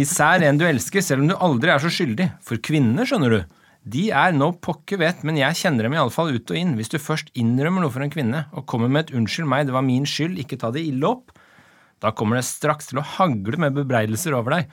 Især 0.00 0.42
en 0.42 0.58
du 0.58 0.64
elsker, 0.66 1.04
selv 1.04 1.22
om 1.22 1.28
du 1.30 1.34
aldri 1.36 1.70
er 1.70 1.82
så 1.82 1.90
skyldig. 1.92 2.30
For 2.42 2.58
kvinner, 2.64 3.06
skjønner 3.06 3.30
du, 3.36 3.44
de 3.84 4.06
er 4.16 4.32
no 4.32 4.48
pokker 4.64 4.96
vet, 5.02 5.20
men 5.28 5.36
jeg 5.36 5.58
kjenner 5.60 5.84
dem 5.84 5.94
iallfall 5.96 6.32
ut 6.32 6.52
og 6.52 6.56
inn. 6.56 6.72
Hvis 6.78 6.88
du 6.92 6.96
først 6.96 7.28
innrømmer 7.36 7.84
noe 7.84 7.92
for 7.92 8.04
en 8.04 8.12
kvinne, 8.12 8.46
og 8.56 8.64
kommer 8.70 8.88
med 8.88 9.10
et 9.10 9.14
'unnskyld 9.14 9.48
meg, 9.48 9.66
det 9.66 9.76
var 9.76 9.84
min 9.84 10.08
skyld', 10.08 10.40
ikke 10.40 10.56
ta 10.60 10.70
det 10.72 10.86
ille 10.88 11.04
opp, 11.04 11.34
da 12.00 12.10
kommer 12.12 12.36
det 12.36 12.48
straks 12.48 12.88
til 12.88 13.00
å 13.00 13.04
hagle 13.04 13.60
med 13.60 13.76
bebreidelser 13.76 14.32
over 14.36 14.56
deg. 14.56 14.72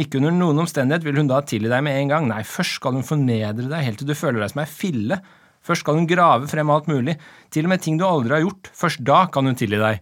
Ikke 0.00 0.20
under 0.20 0.32
noen 0.32 0.62
omstendighet 0.62 1.04
vil 1.04 1.18
hun 1.20 1.28
da 1.28 1.40
tilgi 1.44 1.68
deg 1.68 1.82
med 1.84 1.96
en 1.96 2.08
gang. 2.08 2.28
Nei, 2.28 2.42
først 2.48 2.78
skal 2.80 2.96
hun 2.96 3.04
fornedre 3.04 3.68
deg 3.68 3.84
helt 3.84 4.00
til 4.00 4.08
du 4.08 4.16
føler 4.16 4.40
deg 4.40 4.52
som 4.52 4.62
ei 4.62 4.68
fille. 4.68 5.18
Først 5.62 5.84
skal 5.84 5.98
hun 6.00 6.08
grave 6.08 6.48
frem 6.48 6.70
alt 6.72 6.88
mulig, 6.88 7.18
til 7.52 7.68
og 7.68 7.72
med 7.74 7.82
ting 7.84 7.98
du 8.00 8.06
aldri 8.08 8.36
har 8.36 8.44
gjort. 8.44 8.72
Først 8.72 9.04
da 9.04 9.26
kan 9.32 9.46
hun 9.46 9.58
tilgi 9.58 9.80
deg. 9.80 10.00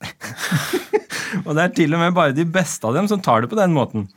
og 1.46 1.54
det 1.56 1.64
er 1.64 1.74
til 1.76 1.96
og 1.96 2.04
med 2.04 2.16
bare 2.16 2.36
de 2.36 2.44
beste 2.44 2.84
av 2.86 2.96
dem 2.96 3.08
som 3.08 3.20
tar 3.24 3.42
det 3.42 3.50
på 3.52 3.58
den 3.58 3.72
måten. 3.76 4.08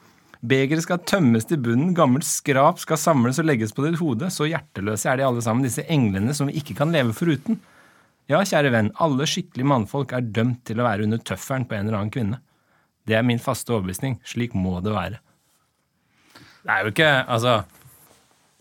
Begeret 0.44 0.84
skal 0.84 1.00
tømmes 1.08 1.46
til 1.48 1.62
bunnen, 1.64 1.94
gammelt 1.96 2.28
skrap 2.28 2.82
skal 2.82 3.00
samles 3.00 3.38
og 3.40 3.48
legges 3.48 3.72
på 3.72 3.86
ditt 3.86 3.96
hode. 4.02 4.28
Så 4.34 4.50
hjerteløse 4.50 5.08
er 5.08 5.22
de 5.22 5.28
alle 5.28 5.44
sammen, 5.46 5.64
disse 5.64 5.86
englene 5.88 6.36
som 6.36 6.50
vi 6.50 6.58
ikke 6.60 6.76
kan 6.82 6.92
leve 6.92 7.16
foruten. 7.16 7.62
Ja, 8.32 8.42
kjære 8.44 8.72
venn, 8.72 8.92
alle 9.04 9.28
skikkelige 9.28 9.68
mannfolk 9.68 10.12
er 10.16 10.26
dømt 10.36 10.66
til 10.68 10.80
å 10.80 10.88
være 10.88 11.08
under 11.08 11.22
tøffelen 11.24 11.68
på 11.68 11.78
en 11.78 11.88
eller 11.88 12.00
annen 12.00 12.12
kvinne. 12.12 12.42
Det 13.08 13.16
er 13.16 13.24
min 13.28 13.40
faste 13.44 13.72
overbevisning. 13.72 14.18
Slik 14.28 14.56
må 14.56 14.78
det 14.84 14.96
være. 14.96 15.20
Det 16.64 16.72
er 16.72 16.86
jo 16.86 16.94
ikke 16.94 17.12
Altså 17.28 17.54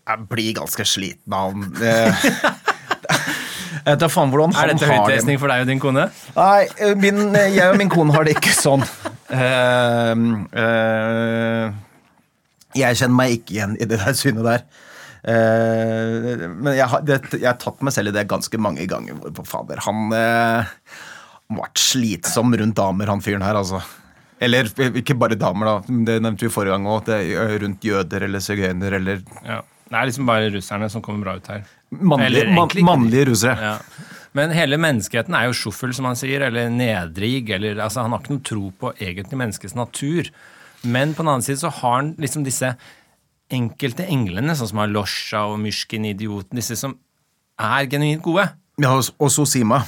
Jeg 0.03 0.25
blir 0.27 0.55
ganske 0.57 0.85
sliten 0.87 1.35
av 1.35 1.53
den. 1.55 1.69
Eh, 3.73 3.91
Jeg 3.93 3.99
vet 3.99 4.11
faen 4.13 4.31
hvordan 4.33 4.53
Er 4.53 4.59
han 4.59 4.69
dette 4.77 4.85
har 4.87 4.93
det. 4.93 5.01
høytlesning 5.03 5.39
for 5.41 5.47
deg 5.53 5.63
og 5.65 5.67
din 5.71 5.81
kone? 5.83 6.05
Nei, 6.37 6.61
eh, 6.79 6.93
min, 6.99 7.21
jeg 7.35 7.67
og 7.71 7.77
min 7.81 7.89
kone 7.91 8.13
har 8.15 8.27
det 8.27 8.35
ikke 8.37 8.53
sånn. 8.55 8.83
Uh, 9.33 10.13
uh, 10.63 11.73
jeg 12.77 12.97
kjenner 12.99 13.17
meg 13.17 13.37
ikke 13.39 13.55
igjen 13.57 13.75
i 13.81 13.87
det 13.89 13.99
der 14.01 14.17
synet 14.17 14.45
der. 14.47 14.65
Uh, 15.23 16.47
men 16.51 16.73
jeg 16.75 16.87
har, 16.91 17.03
det, 17.07 17.19
jeg 17.37 17.47
har 17.47 17.59
tatt 17.61 17.81
meg 17.85 17.93
selv 17.95 18.11
i 18.11 18.15
det 18.17 18.25
ganske 18.31 18.59
mange 18.61 18.85
ganger. 18.89 19.17
Hvor 19.29 19.47
fader, 19.47 19.81
han 19.85 20.07
eh, 20.17 20.71
har 21.53 21.59
vært 21.59 21.79
slitsom 21.81 22.53
rundt 22.59 22.75
damer, 22.79 23.11
han 23.13 23.21
fyren 23.23 23.45
her, 23.45 23.55
altså. 23.59 23.79
Eller 24.43 24.67
eh, 24.83 24.97
ikke 24.99 25.15
bare 25.19 25.37
damer, 25.39 25.69
da. 25.69 25.99
Det 26.09 26.17
nevnte 26.25 26.47
vi 26.47 26.51
forrige 26.51 26.75
gang 26.75 26.89
òg. 26.91 27.13
Rundt 27.63 27.85
jøder 27.87 28.25
eller 28.27 28.43
sigøynere 28.43 28.99
eller 28.99 29.23
Ja. 29.47 29.61
Det 29.93 29.99
er 29.99 30.07
liksom 30.09 30.25
bare 30.25 30.47
russerne 30.49 30.87
som 30.89 31.03
kommer 31.05 31.21
bra 31.27 31.33
ut 31.37 31.47
her. 31.51 31.65
Mannlige, 31.99 32.49
man, 32.53 32.73
mannlige 32.87 33.29
russere. 33.31 33.71
Ja. 33.71 34.09
Men 34.33 34.53
hele 34.55 34.79
menneskeheten 34.81 35.35
er 35.37 35.47
jo 35.47 35.57
sjuffel, 35.57 35.93
som 35.93 36.07
han 36.09 36.17
sier, 36.17 36.47
eller 36.47 36.71
nedrig. 36.73 37.45
Eller, 37.53 37.77
altså, 37.77 38.01
han 38.01 38.15
har 38.15 38.23
ikke 38.23 38.33
noe 38.33 38.45
tro 38.49 38.69
på 38.81 38.93
egentlig 38.97 39.39
menneskets 39.39 39.75
natur. 39.77 40.29
Men 40.83 41.13
på 41.13 41.21
den 41.21 41.31
annen 41.35 41.45
side 41.45 41.61
så 41.61 41.69
har 41.81 41.99
han 41.99 42.13
liksom 42.21 42.45
disse 42.45 42.73
enkelte 43.53 44.07
englene, 44.09 44.55
sånn 44.57 44.71
som 44.71 44.81
Alosha 44.81 45.43
og 45.51 45.59
Myrskin, 45.61 46.07
idioten, 46.09 46.57
disse 46.57 46.77
som 46.79 46.95
er 47.61 47.85
genuint 47.91 48.23
gode. 48.25 48.47
Ja, 48.81 48.95
og, 48.97 49.29
Sosima. 49.31 49.83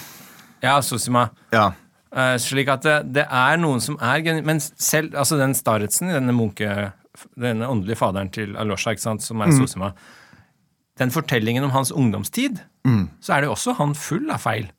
Ja, 0.61 0.77
Sosima. 0.85 1.31
Ja. 1.55 1.71
Uh, 2.15 2.35
slik 2.39 2.69
at 2.71 2.85
det, 2.85 2.99
det 3.17 3.25
er 3.25 3.57
noen 3.59 3.81
som 3.83 3.97
er 3.99 4.21
genuint 4.23 4.45
Men 4.47 4.61
selv 4.61 5.17
altså 5.19 5.35
den 5.35 5.51
Staretsen, 5.57 6.13
denne 6.13 6.31
munke, 6.37 6.93
denne 7.35 7.67
åndelige 7.67 7.97
faderen 7.99 8.29
til 8.31 8.53
Alosha, 8.61 8.93
ikke 8.93 9.03
sant, 9.03 9.25
som 9.25 9.41
er 9.43 9.51
Sosima 9.57 9.89
Den 10.99 11.11
fortellingen 11.11 11.63
om 11.67 11.73
hans 11.75 11.91
ungdomstid, 11.91 12.61
så 13.19 13.33
er 13.35 13.41
det 13.43 13.49
jo 13.49 13.55
også 13.55 13.73
han 13.79 13.95
full 13.97 14.29
av 14.31 14.43
feil. 14.43 14.69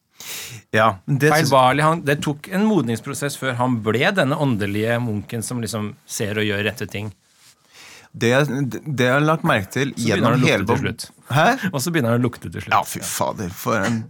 ja 0.72 0.96
det 1.04 1.28
feil 1.28 1.42
Feilbarlig. 1.44 1.82
Han, 1.84 2.02
det 2.06 2.20
tok 2.24 2.48
en 2.48 2.64
modningsprosess 2.64 3.36
før 3.36 3.58
han 3.58 3.80
ble 3.84 4.08
denne 4.16 4.38
åndelige 4.40 4.98
munken 5.02 5.42
som 5.42 5.60
liksom 5.60 5.94
ser 6.06 6.38
og 6.38 6.46
gjør 6.46 6.64
rette 6.70 6.86
ting. 6.88 7.12
Det, 8.16 8.30
det 8.86 9.04
jeg 9.04 9.12
har 9.12 9.20
lagt 9.20 9.44
merke 9.44 9.68
til 9.74 9.90
Så 9.92 10.06
gjennom 10.08 10.40
hele. 10.40 10.94
Hæ? 11.28 11.46
Og 11.68 11.82
så 11.84 11.92
begynner 11.92 12.14
han 12.14 12.22
å 12.22 12.24
lukte 12.24 12.48
til 12.48 12.64
slutt. 12.64 12.72
Ja, 12.72 12.80
fy 12.88 13.02
fader, 13.04 13.50
for 13.52 13.76
en 13.76 14.04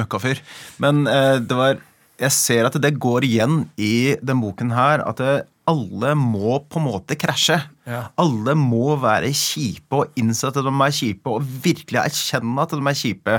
møkkafyr. 0.00 0.40
Men 0.82 1.06
eh, 1.06 1.36
det 1.38 1.58
var 1.60 1.78
Jeg 2.22 2.34
ser 2.34 2.68
at 2.68 2.76
det 2.78 2.94
går 3.02 3.26
igjen 3.26 3.64
i 3.80 4.14
den 4.22 4.42
boken 4.42 4.70
her 4.76 5.02
at 5.04 5.18
det, 5.18 5.40
alle 5.70 6.14
må 6.18 6.56
på 6.70 6.80
en 6.80 6.88
måte 6.88 7.14
krasje. 7.18 7.58
Ja. 7.86 8.08
Alle 8.18 8.54
må 8.58 8.96
være 9.00 9.30
kjipe 9.36 10.00
og 10.00 10.18
innse 10.18 10.48
at 10.48 10.58
de 10.58 10.72
er 10.72 10.96
kjipe, 10.96 11.30
og 11.30 11.46
virkelig 11.64 12.00
erkjenne 12.02 12.64
at 12.64 12.74
de 12.74 12.82
er 12.82 12.98
kjipe. 12.98 13.36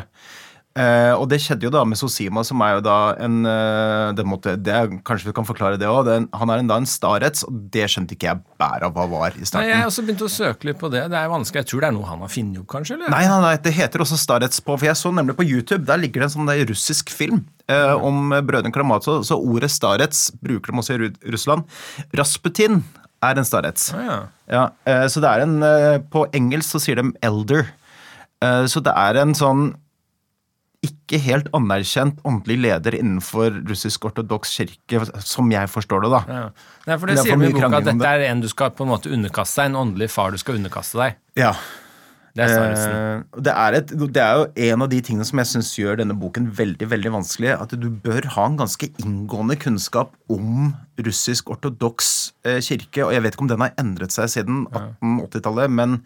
Eh, 0.74 1.14
og 1.14 1.28
det 1.30 1.38
skjedde 1.44 1.68
jo 1.68 1.70
da 1.70 1.84
med 1.86 2.00
Sosima, 2.00 2.42
som 2.42 2.62
er 2.66 2.80
jo 2.80 2.84
da 2.88 2.98
en 3.22 3.44
eh, 3.46 4.08
det 4.18 4.24
måtte, 4.26 4.56
det 4.58 4.74
Kanskje 5.06 5.28
vi 5.30 5.34
kan 5.38 5.46
forklare 5.46 5.78
det 5.78 5.86
òg. 5.86 6.10
Han 6.10 6.50
er 6.50 6.64
en, 6.64 6.72
da 6.72 6.80
en 6.82 6.88
starets, 6.90 7.44
og 7.46 7.60
det 7.74 7.86
skjønte 7.94 8.18
ikke 8.18 8.32
jeg 8.32 8.42
bæret 8.62 8.88
av 8.88 8.96
hva 8.96 9.06
var 9.12 9.38
i 9.38 9.46
starten. 9.46 9.70
Nei, 9.70 9.76
jeg 9.76 9.92
også 9.92 10.06
begynt 10.08 10.26
å 10.26 10.32
søke 10.34 10.70
litt 10.72 10.80
på 10.82 10.90
det. 10.94 11.04
Det 11.14 11.20
er 11.20 11.30
vanskelig. 11.30 11.62
Jeg 11.62 11.70
tror 11.70 11.84
det 11.86 11.92
er 11.92 11.96
noe 12.00 12.10
han 12.10 12.26
har 12.26 12.34
funnet 12.34 12.64
opp, 12.64 12.70
kanskje? 12.74 12.98
eller? 12.98 13.14
Nei, 13.14 13.22
nei, 13.30 13.38
nei, 13.46 13.54
det 13.68 13.76
heter 13.78 14.06
også 14.06 14.18
Starets 14.18 14.64
på, 14.66 14.80
for 14.80 14.90
jeg 14.90 14.98
så 14.98 15.14
nemlig 15.14 15.38
på 15.38 15.46
YouTube, 15.46 15.84
der 15.90 16.02
ligger 16.02 16.24
det 16.24 16.32
en 16.32 16.36
sånn 16.40 16.50
der 16.50 16.66
russisk 16.72 17.14
film 17.14 17.44
eh, 17.70 17.94
om 17.94 18.34
brødrene 18.34 18.74
Karamazov, 18.74 19.22
så 19.30 19.38
ordet 19.38 19.70
Starets 19.74 20.32
bruker 20.42 20.74
de 20.74 20.82
også 20.82 20.98
i 20.98 21.14
Russland. 21.36 21.70
Rasputin 22.18 22.82
er 23.24 23.38
en 23.38 23.48
Starets. 23.48 23.92
Ah, 23.94 24.04
ja. 24.10 24.18
Ja, 24.54 24.66
eh, 24.90 25.06
så 25.12 25.22
det 25.24 25.30
er 25.30 25.46
en, 25.46 25.56
eh, 25.64 26.02
på 26.12 26.26
engelsk 26.34 26.76
så 26.76 26.82
sier 26.82 27.00
de 27.00 27.14
elder. 27.24 27.70
Eh, 28.44 28.66
så 28.66 28.82
det 28.84 28.94
er 28.98 29.22
en 29.22 29.38
sånn 29.38 29.70
ikke 30.84 31.20
helt 31.24 31.48
anerkjent 31.56 32.20
åndelig 32.28 32.58
leder 32.66 32.98
innenfor 32.98 33.62
russisk 33.70 34.10
ortodoks 34.10 34.52
kirke, 34.58 35.04
som 35.24 35.52
jeg 35.54 35.72
forstår 35.72 36.06
det, 36.06 36.12
da. 36.14 36.24
Ja. 36.28 36.42
Nei, 36.88 36.98
for 36.98 37.08
det, 37.08 37.16
Det 37.16 37.24
er 37.24 37.30
sier 37.30 37.40
vi 37.40 37.52
i 37.52 37.56
boka 37.56 37.80
at 37.80 37.88
dette 37.88 38.12
er 38.18 38.26
en 38.28 38.44
du 38.44 38.50
skal 38.52 38.74
på 38.76 38.88
en 38.88 38.92
måte 38.92 39.14
underkaste 39.14 39.62
deg. 39.64 39.72
En 39.72 39.80
åndelig 39.86 40.12
far 40.12 40.36
du 40.36 40.42
skal 40.42 40.60
underkaste 40.60 41.00
deg. 41.00 41.18
Ja. 41.40 41.56
Det 42.34 42.48
er 42.50 42.64
Eh, 42.74 43.42
det, 43.46 43.52
er 43.54 43.76
et, 43.78 43.92
det 43.94 44.22
er 44.22 44.40
jo 44.40 44.46
en 44.74 44.82
av 44.82 44.90
de 44.90 45.00
tingene 45.06 45.26
som 45.28 45.38
jeg 45.38 45.50
syns 45.52 45.70
gjør 45.78 46.00
denne 46.02 46.16
boken 46.18 46.48
veldig 46.58 46.88
veldig 46.90 47.12
vanskelig. 47.14 47.52
At 47.62 47.76
du 47.78 47.92
bør 47.94 48.26
ha 48.36 48.48
en 48.50 48.58
ganske 48.58 48.90
inngående 49.04 49.58
kunnskap 49.62 50.16
om 50.34 50.74
russisk 51.06 51.52
ortodoks 51.54 52.34
eh, 52.48 52.58
kirke. 52.66 53.06
Og 53.06 53.14
jeg 53.14 53.22
vet 53.26 53.38
ikke 53.38 53.46
om 53.46 53.52
den 53.54 53.62
har 53.62 53.76
endret 53.78 54.16
seg 54.16 54.32
siden 54.34 54.66
1880-tallet, 54.74 55.70
men 55.78 56.00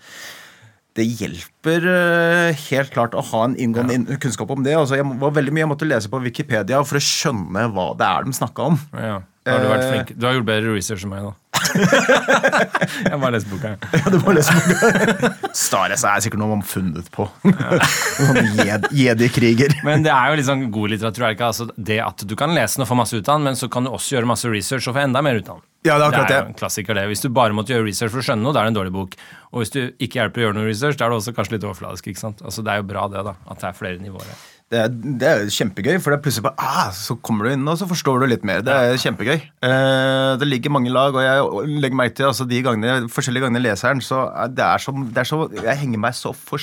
det 0.98 1.06
hjelper 1.06 1.86
eh, 1.94 2.58
helt 2.72 2.92
klart 2.96 3.14
å 3.18 3.22
ha 3.32 3.44
en 3.46 3.56
inngående 3.62 4.16
ja. 4.16 4.18
kunnskap 4.22 4.50
om 4.54 4.64
det. 4.66 4.74
Altså, 4.80 4.98
jeg 4.98 5.06
var 5.22 5.34
veldig 5.36 5.54
mye 5.54 5.64
jeg 5.66 5.72
måtte 5.72 5.88
lese 5.90 6.10
på 6.10 6.22
Wikipedia 6.24 6.82
for 6.88 6.98
å 7.00 7.04
skjønne 7.04 7.68
hva 7.76 7.92
det 8.00 8.08
er 8.08 8.26
de 8.28 8.34
snakka 8.38 8.72
om. 8.74 8.80
Ja. 8.98 9.20
Har 9.48 9.62
du 9.64 9.70
vært 9.70 9.84
Eh. 9.86 9.92
flink. 9.94 10.10
Du 10.20 10.26
har 10.28 10.34
gjort 10.36 10.48
bedre 10.50 10.74
research 10.76 11.06
enn 11.06 11.14
meg, 11.14 11.24
da. 11.30 11.34
jeg 13.08 13.20
bare 13.22 13.32
lest 13.36 13.50
boka. 13.52 13.74
Ja, 13.94 14.12
du 14.14 14.18
må 14.24 14.34
lese 14.36 14.54
boka. 14.58 15.32
Stares 15.58 16.04
er 16.08 16.24
sikkert 16.26 16.42
noe 16.42 16.52
man 16.56 16.64
har 16.64 16.70
funnet 16.70 17.10
på. 17.14 17.28
Noen 17.46 18.52
jed- 18.64 18.90
Jedi-kriger. 18.98 19.76
Men 19.88 20.06
det 20.06 20.12
er 20.14 20.32
jo 20.32 20.40
litt 20.40 20.48
sånn 20.50 20.66
god 20.74 20.94
litteratur. 20.94 21.28
er 21.30 21.36
ikke? 21.38 21.50
Altså, 21.52 21.70
det 21.78 22.00
at 22.04 22.24
du 22.28 22.36
kan 22.40 22.54
lese 22.56 22.78
den 22.80 22.86
og 22.88 22.92
få 22.92 23.00
masse 23.00 23.18
ut 23.18 23.24
av 23.30 23.38
den, 23.40 23.48
men 23.50 23.60
så 23.60 23.70
kan 23.72 23.88
du 23.88 23.92
også 23.94 24.18
gjøre 24.18 24.30
masse 24.34 24.52
research 24.52 24.88
og 24.92 24.98
få 24.98 25.04
enda 25.06 25.24
mer 25.26 25.40
ut 25.42 25.50
av 25.50 25.60
den. 25.62 25.66
Ja, 25.88 25.96
det 25.96 26.04
er 26.04 26.10
akkurat 26.10 26.26
er 26.26 26.34
det. 26.34 26.38
jo 26.42 26.52
en 26.52 26.58
klassiker, 26.60 26.98
det. 26.98 27.06
Hvis 27.08 27.22
du 27.24 27.30
bare 27.32 27.56
måtte 27.56 27.72
gjøre 27.72 27.86
research 27.88 28.12
for 28.12 28.20
å 28.20 28.26
skjønne 28.28 28.44
noe, 28.44 28.52
da 28.56 28.64
er 28.64 28.68
det 28.68 28.74
en 28.74 28.80
dårlig 28.82 28.92
bok. 28.98 29.14
Og 29.54 29.62
hvis 29.64 29.72
du 29.72 29.80
ikke 30.04 30.20
hjelper 30.20 30.42
å 30.42 30.46
gjøre 30.48 30.58
noe 30.58 30.68
research, 30.68 30.98
da 31.00 31.06
er 31.08 31.14
det 31.14 31.20
også 31.22 31.34
kanskje 31.38 31.56
litt 31.56 31.68
overfladisk. 31.70 32.10
ikke 32.12 32.20
sant? 32.26 32.42
Altså, 32.44 32.66
Det 32.66 32.74
er 32.74 32.82
jo 32.82 32.88
bra, 32.90 33.06
det, 33.14 33.24
da. 33.30 33.36
At 33.48 33.62
det 33.64 33.70
er 33.70 33.78
flere 33.78 34.02
nivåer. 34.04 34.28
her. 34.28 34.42
Det 34.68 34.80
er, 34.84 34.90
det 34.92 35.28
er 35.28 35.46
kjempegøy, 35.54 35.94
for 36.04 36.12
det 36.12 36.18
er 36.18 36.24
plutselig 36.26 36.44
bare 36.44 36.60
ah, 36.68 36.90
Så 36.92 37.16
kommer 37.24 37.48
du 37.48 37.54
inn, 37.54 37.64
og 37.72 37.78
så 37.80 37.88
forstår 37.88 38.20
du 38.20 38.28
litt 38.28 38.44
mer. 38.48 38.66
Det 38.68 38.74
er 38.76 39.00
kjempegøy. 39.00 39.38
Eh, 39.64 40.32
det 40.42 40.50
ligger 40.50 40.74
mange 40.76 40.92
lag, 40.92 41.16
og 41.16 41.24
jeg 41.24 41.78
legger 41.86 42.00
merke 42.02 42.18
til 42.20 42.28
altså 42.28 42.48
de 42.50 42.60
gangene, 42.66 43.08
forskjellige 43.14 43.46
gangene 43.48 43.62
jeg 43.62 43.70
leser 43.70 43.96
den, 43.96 44.04
så 44.04 44.26
det 44.52 44.66
er 44.68 44.84
så, 44.84 44.92
det 44.92 45.24
er 45.24 45.30
så 45.30 45.40
Jeg 45.56 45.82
henger 45.86 46.04
meg 46.04 46.18
så 46.20 46.34
for, 46.36 46.60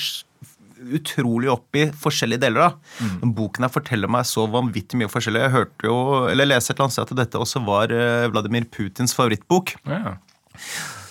utrolig 0.85 1.49
opp 1.49 1.79
i 1.79 1.87
forskjellige 1.97 2.43
deler. 2.45 2.67
av. 2.67 2.99
Mm. 3.01 3.31
Boken 3.37 3.65
her 3.65 3.73
forteller 3.73 4.11
meg 4.11 4.27
så 4.29 4.45
vanvittig 4.53 4.99
mye 5.01 5.09
forskjellig. 5.09 5.41
Jeg 5.47 5.55
hørte 5.55 5.89
jo, 5.89 5.97
eller 6.29 6.51
leste 6.51 6.73
et 6.73 6.77
eller 6.77 6.87
annet 6.87 6.97
sted 6.97 7.09
at 7.09 7.21
dette 7.23 7.41
også 7.41 7.63
var 7.65 7.93
eh, 7.95 8.27
Vladimir 8.29 8.69
Putins 8.69 9.17
favorittbok. 9.17 9.75
Ja. 9.89 10.17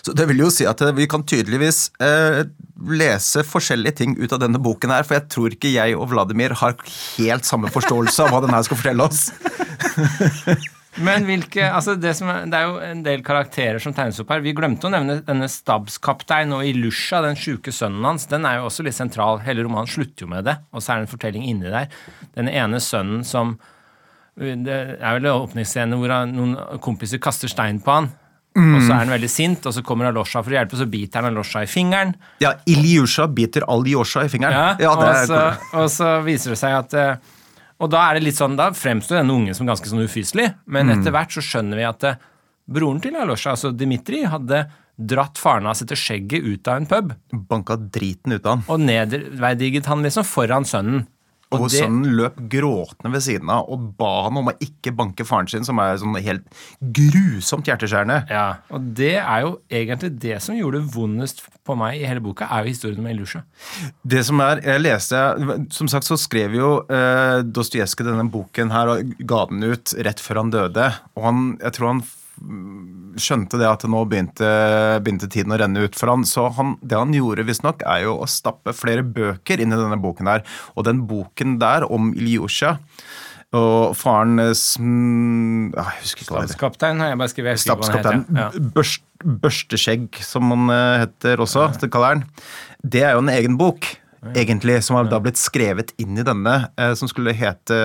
Så 0.05 0.13
det 0.13 0.27
vil 0.29 0.43
jo 0.45 0.51
si 0.53 0.67
at 0.69 0.83
eh, 0.85 0.93
vi 0.97 1.09
kan 1.09 1.25
tydeligvis 1.25 1.87
eh, 2.05 2.45
lese 2.93 3.45
forskjellige 3.49 3.99
ting 4.03 4.17
ut 4.21 4.33
av 4.37 4.43
denne 4.43 4.61
boken 4.61 4.93
her, 4.93 5.07
for 5.07 5.17
jeg 5.17 5.31
tror 5.33 5.57
ikke 5.57 5.73
jeg 5.73 5.97
og 5.97 6.11
Vladimir 6.13 6.53
har 6.61 6.77
helt 7.17 7.49
samme 7.49 7.73
forståelse 7.73 8.27
av 8.27 8.35
hva 8.35 8.43
den 8.45 8.53
her 8.53 8.67
skal 8.67 8.81
fortelle 8.81 9.09
oss. 9.09 9.31
Men 10.95 11.25
hvilke, 11.27 11.65
altså 11.75 11.97
det, 11.99 12.13
som 12.15 12.29
det 12.51 12.59
er 12.59 12.69
jo 12.69 12.77
en 12.85 13.01
del 13.03 13.23
karakterer 13.27 13.81
som 13.83 13.95
tegnes 13.97 14.21
opp 14.23 14.31
her. 14.31 14.45
Vi 14.45 14.53
glemte 14.55 14.87
å 14.87 14.93
nevne 14.95 15.17
denne 15.27 15.49
stabskaptein 15.51 16.55
og 16.55 16.69
Ilusha, 16.69 17.19
den 17.25 17.39
sjuke 17.39 17.75
sønnen 17.75 18.05
hans. 18.07 18.29
Den 18.31 18.47
er 18.47 18.61
jo 18.61 18.69
også 18.69 18.85
litt 18.87 18.95
sentral. 18.95 19.41
Hele 19.43 19.65
romanen 19.67 19.91
slutter 19.91 20.27
jo 20.27 20.31
med 20.31 20.47
det, 20.47 20.55
og 20.71 20.85
så 20.85 20.93
er 20.93 21.01
det 21.01 21.09
en 21.09 21.15
fortelling 21.17 21.49
inni 21.51 21.73
der. 21.73 21.91
Den 22.39 22.51
ene 22.53 22.83
sønnen 22.83 23.25
som 23.27 23.57
Det 24.35 24.67
er 24.67 25.13
vel 25.15 25.27
en 25.29 25.45
åpningsscene 25.45 25.95
hvor 25.99 26.11
han, 26.11 26.33
noen 26.35 26.79
kompiser 26.83 27.21
kaster 27.23 27.51
stein 27.51 27.79
på 27.83 27.93
han. 27.95 28.09
Og 28.55 28.81
så 28.85 28.93
er 28.95 29.01
han 29.03 29.11
veldig 29.11 29.31
sint, 29.31 29.65
og 29.67 29.75
så 29.75 29.83
kommer 29.83 30.07
Alosha 30.13 30.43
for 30.43 30.53
å 30.53 30.55
hjelpe, 30.55 30.77
og 30.77 30.83
så 30.85 30.87
biter 30.91 31.19
han 31.23 31.33
Alosha 31.33 31.65
i 31.65 31.71
fingeren. 31.71 32.13
Ja, 32.41 32.53
Ilyusha 32.71 33.27
biter 33.35 33.65
Alyosha 33.67 34.23
i 34.25 34.31
fingeren. 34.31 34.55
Ja, 34.55 34.75
det 34.79 34.87
og, 34.93 35.03
er 35.09 35.27
så, 35.27 35.41
og 35.81 35.89
så 35.91 36.11
viser 36.23 36.55
det 36.55 36.59
seg 36.61 36.77
at 36.79 36.95
eh, 36.95 37.17
Og 37.83 37.91
da 37.91 38.05
er 38.07 38.15
det 38.21 38.29
litt 38.29 38.39
sånn, 38.39 38.55
da 38.57 38.69
fremstår 38.71 39.19
denne 39.19 39.35
ungen 39.35 39.55
som 39.59 39.67
ganske 39.67 39.91
sånn 39.91 40.05
ufyselig, 40.07 40.53
men 40.71 40.87
Mm. 40.87 41.01
etter 41.01 41.11
hvert 41.17 41.35
så 41.35 41.43
skjønner 41.43 41.77
vi 41.83 41.89
at 41.89 42.05
eh, 42.07 42.15
broren 42.71 43.01
til 43.03 43.17
Alosha, 43.19 43.51
altså 43.57 43.73
Dimitri, 43.77 44.23
hadde 44.31 44.63
dratt 44.97 45.37
faren 45.43 45.67
hans 45.67 45.83
etter 45.83 45.99
skjegget 45.99 46.45
ut 46.47 46.69
av 46.71 46.77
en 46.79 46.87
pub 46.87 47.11
banka 47.51 47.75
driten 47.77 48.37
ut 48.37 48.47
av 48.47 48.61
han. 48.61 48.63
og 48.71 48.79
nedverdiget 48.87 49.87
han 49.91 50.07
liksom 50.07 50.23
foran 50.25 50.63
sønnen. 50.65 51.09
Og 51.53 51.61
og 51.61 51.69
det- 51.71 51.81
sønnen 51.83 52.17
løp 52.17 52.37
gråtende 52.51 53.13
ved 53.13 53.23
siden 53.23 53.51
av 53.53 53.69
og 53.71 53.97
ba 53.99 54.25
han 54.25 54.37
om 54.41 54.49
å 54.49 54.55
ikke 54.59 54.95
banke 54.97 55.25
faren 55.29 55.49
sin, 55.49 55.65
som 55.65 55.79
er 55.79 55.97
sånn 56.01 56.17
helt 56.25 56.43
grusomt 56.81 57.67
hjerteskjærende. 57.69 58.25
Ja, 58.31 58.57
og 58.71 58.95
det 58.97 59.17
er 59.21 59.45
jo 59.45 59.53
egentlig 59.71 60.19
det 60.19 60.41
som 60.43 60.57
gjorde 60.57 60.81
det 60.83 60.95
vondest 60.95 61.45
på 61.65 61.77
meg 61.79 62.01
i 62.01 62.09
hele 62.09 62.21
boka, 62.25 62.49
er 62.51 62.65
jo 62.65 62.73
historien 62.75 62.99
om 62.99 63.07
Ilusha. 63.11 63.43
Det 64.07 64.25
som 64.27 64.41
er, 64.41 64.61
jeg 64.65 64.83
leste, 64.83 65.15
Som 65.71 65.89
sagt 65.89 66.07
så 66.07 66.17
skrev 66.19 66.55
jo 66.55 66.69
eh, 66.89 67.43
Dostojevskij 67.43 68.05
denne 68.07 68.27
boken 68.31 68.71
her 68.71 68.89
og 68.89 69.15
ga 69.27 69.45
den 69.47 69.63
ut 69.63 69.95
rett 70.05 70.21
før 70.21 70.43
han 70.43 70.51
døde. 70.51 70.91
Og 71.17 71.23
han, 71.25 71.41
jeg 71.63 71.73
tror 71.77 71.87
han 71.93 72.03
skjønte 73.21 73.61
det 73.61 73.69
at 73.69 73.85
nå 73.91 74.05
begynte, 74.11 74.49
begynte 75.05 75.29
tiden 75.31 75.55
å 75.55 75.61
renne 75.61 75.85
ut 75.87 75.99
for 75.99 76.13
han. 76.13 76.25
Så 76.29 76.49
han, 76.57 76.77
det 76.83 76.99
han 76.99 77.15
gjorde 77.15 77.47
visstnok, 77.49 77.85
er 77.87 78.07
jo 78.07 78.19
å 78.23 78.31
stappe 78.31 78.75
flere 78.77 79.05
bøker 79.07 79.63
inn 79.63 79.75
i 79.75 79.79
denne 79.79 80.01
boken 80.03 80.31
her. 80.31 80.45
Og 80.75 80.89
den 80.89 81.05
boken 81.11 81.59
der 81.63 81.87
om 81.91 82.13
Ilyusha 82.17 82.77
og 83.55 83.95
faren 83.99 84.39
eh, 84.43 84.53
sm, 84.57 85.71
ah, 85.79 85.95
Jeg 85.95 86.09
husker 86.09 86.25
ikke 86.25 86.35
hva 86.35 86.41
det 86.41 86.49
heter. 86.49 86.55
Stabskaptein 86.55 87.03
har 87.03 87.13
jeg 87.13 87.21
bare 87.21 87.33
skrevet. 87.33 87.63
Stabskaptein. 87.63 88.25
Ja. 88.35 88.47
Børst, 88.75 89.05
børsteskjegg, 89.45 90.23
som 90.27 90.51
han 90.53 90.73
eh, 90.75 91.05
heter 91.05 91.43
også, 91.45 91.69
det 91.81 91.91
kaller 91.95 92.17
han. 92.17 92.25
Det 92.83 93.05
er 93.05 93.15
jo 93.15 93.23
en 93.23 93.33
egen 93.33 93.59
bok, 93.61 93.87
egentlig, 94.35 94.81
som 94.85 94.99
har 94.99 95.09
da 95.11 95.21
blitt 95.23 95.41
skrevet 95.41 95.93
inn 96.03 96.19
i 96.19 96.27
denne, 96.27 96.57
eh, 96.81 96.95
som 96.99 97.11
skulle 97.11 97.37
hete 97.37 97.79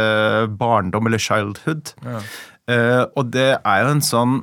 Barndom 0.59 1.09
eller 1.09 1.21
Childhood. 1.21 1.93
Ja. 2.05 2.21
og 3.17 3.31
det 3.33 3.47
er 3.57 3.79
jo 3.81 3.93
en 3.95 4.03
sånn 4.05 4.33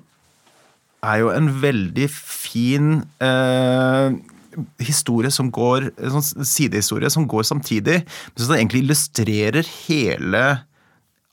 er 1.07 1.21
jo 1.23 1.33
en 1.35 1.51
veldig 1.63 2.09
fin 2.13 2.91
eh, 3.23 4.17
historie 4.83 5.31
som 5.35 5.51
går 5.53 5.91
en 5.91 6.17
sånn 6.17 6.47
sidehistorie 6.49 7.11
som 7.13 7.27
går 7.29 7.47
samtidig, 7.49 8.01
men 8.07 8.43
som 8.43 8.57
egentlig 8.57 8.85
illustrerer 8.85 9.69
hele 9.87 10.45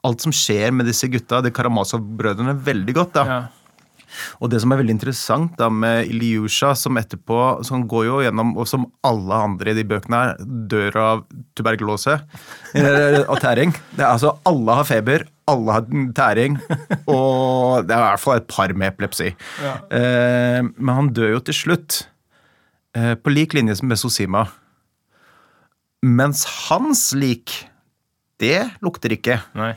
alt 0.04 0.24
som 0.24 0.34
skjer 0.36 0.74
med 0.76 0.90
disse 0.90 1.08
gutta, 1.08 1.40
de 1.44 1.52
Karamazov-brødrene, 1.56 2.58
veldig 2.66 2.96
godt. 2.98 3.14
da. 3.16 3.24
Ja. 3.30 3.63
Og 4.42 4.52
det 4.52 4.62
som 4.64 4.74
er 4.74 4.82
veldig 4.82 4.96
interessant 4.96 5.58
da 5.60 5.70
med 5.74 6.10
Ilyusha, 6.12 6.74
som 6.78 7.00
etterpå 7.00 7.40
som 7.68 7.86
går 7.90 8.08
jo 8.08 8.22
gjennom, 8.26 8.56
og 8.60 8.70
som 8.70 8.88
alle 9.06 9.42
andre 9.50 9.74
i 9.74 9.78
de 9.80 9.86
bøkene 9.88 10.22
her, 10.22 10.34
dør 10.74 11.00
av 11.02 11.24
tuberkulose 11.58 12.18
eh, 12.80 13.20
og 13.24 13.38
tæring. 13.44 13.76
Det 13.94 14.04
er 14.04 14.12
altså 14.12 14.36
Alle 14.50 14.80
har 14.80 14.88
feber, 14.88 15.28
alle 15.50 15.78
har 15.78 15.86
tæring, 16.16 16.58
og 17.12 17.84
det 17.88 17.94
er 17.94 18.00
i 18.00 18.08
hvert 18.08 18.24
fall 18.24 18.40
et 18.40 18.50
par 18.52 18.74
med 18.78 18.94
epilepsi. 18.94 19.34
Ja. 19.64 19.78
Eh, 19.92 20.60
men 20.64 20.96
han 20.98 21.14
dør 21.16 21.36
jo 21.36 21.44
til 21.50 21.60
slutt, 21.64 22.04
eh, 22.98 23.14
på 23.20 23.34
lik 23.34 23.56
linje 23.58 23.80
som 23.80 23.92
med 23.92 24.00
Sosima. 24.02 24.48
Mens 26.04 26.44
hans 26.68 27.12
lik, 27.16 27.64
det 28.42 28.60
lukter 28.84 29.14
ikke. 29.16 29.40
Nei. 29.56 29.74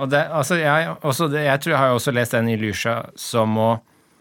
Og 0.00 0.10
det, 0.10 0.24
altså 0.32 0.58
jeg, 0.60 0.96
det, 1.32 1.44
jeg 1.44 1.62
tror 1.62 1.74
jeg 1.74 1.80
har 1.82 1.94
også 1.94 2.14
lest 2.16 2.36
den 2.36 2.50
i 2.50 2.56
Ilusha 2.56 2.96
som 3.20 3.56
å 3.60 3.70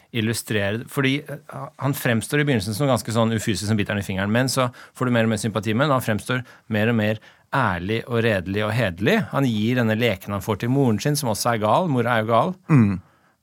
illustrere 0.10 0.88
Fordi 0.90 1.20
eh, 1.22 1.66
han 1.78 1.94
fremstår 1.94 2.42
i 2.42 2.46
begynnelsen 2.48 2.74
som 2.74 2.90
ganske 2.90 3.14
sånn 3.14 3.36
ufysisk 3.36 3.68
som 3.70 3.78
biteren 3.78 4.02
i 4.02 4.06
fingeren, 4.06 4.32
men 4.34 4.50
så 4.50 4.72
får 4.98 5.06
du 5.06 5.14
mer 5.14 5.28
og 5.28 5.34
mer 5.34 5.42
sympati 5.42 5.76
med 5.76 5.86
ham. 5.86 6.00
Han 6.00 6.06
fremstår 6.08 6.42
mer 6.74 6.90
og 6.90 6.98
mer 6.98 7.22
ærlig 7.56 8.00
og 8.08 8.24
redelig 8.26 8.64
og 8.66 8.74
hederlig. 8.74 9.20
Han 9.34 9.46
gir 9.50 9.78
denne 9.80 9.98
leken 9.98 10.34
han 10.36 10.46
får 10.46 10.64
til 10.64 10.74
moren 10.74 10.98
sin, 11.02 11.18
som 11.20 11.32
også 11.34 11.54
er 11.54 11.62
gal. 11.62 11.90
Mora 11.94 12.18
er 12.18 12.26
jo 12.26 12.32
gal. 12.32 12.56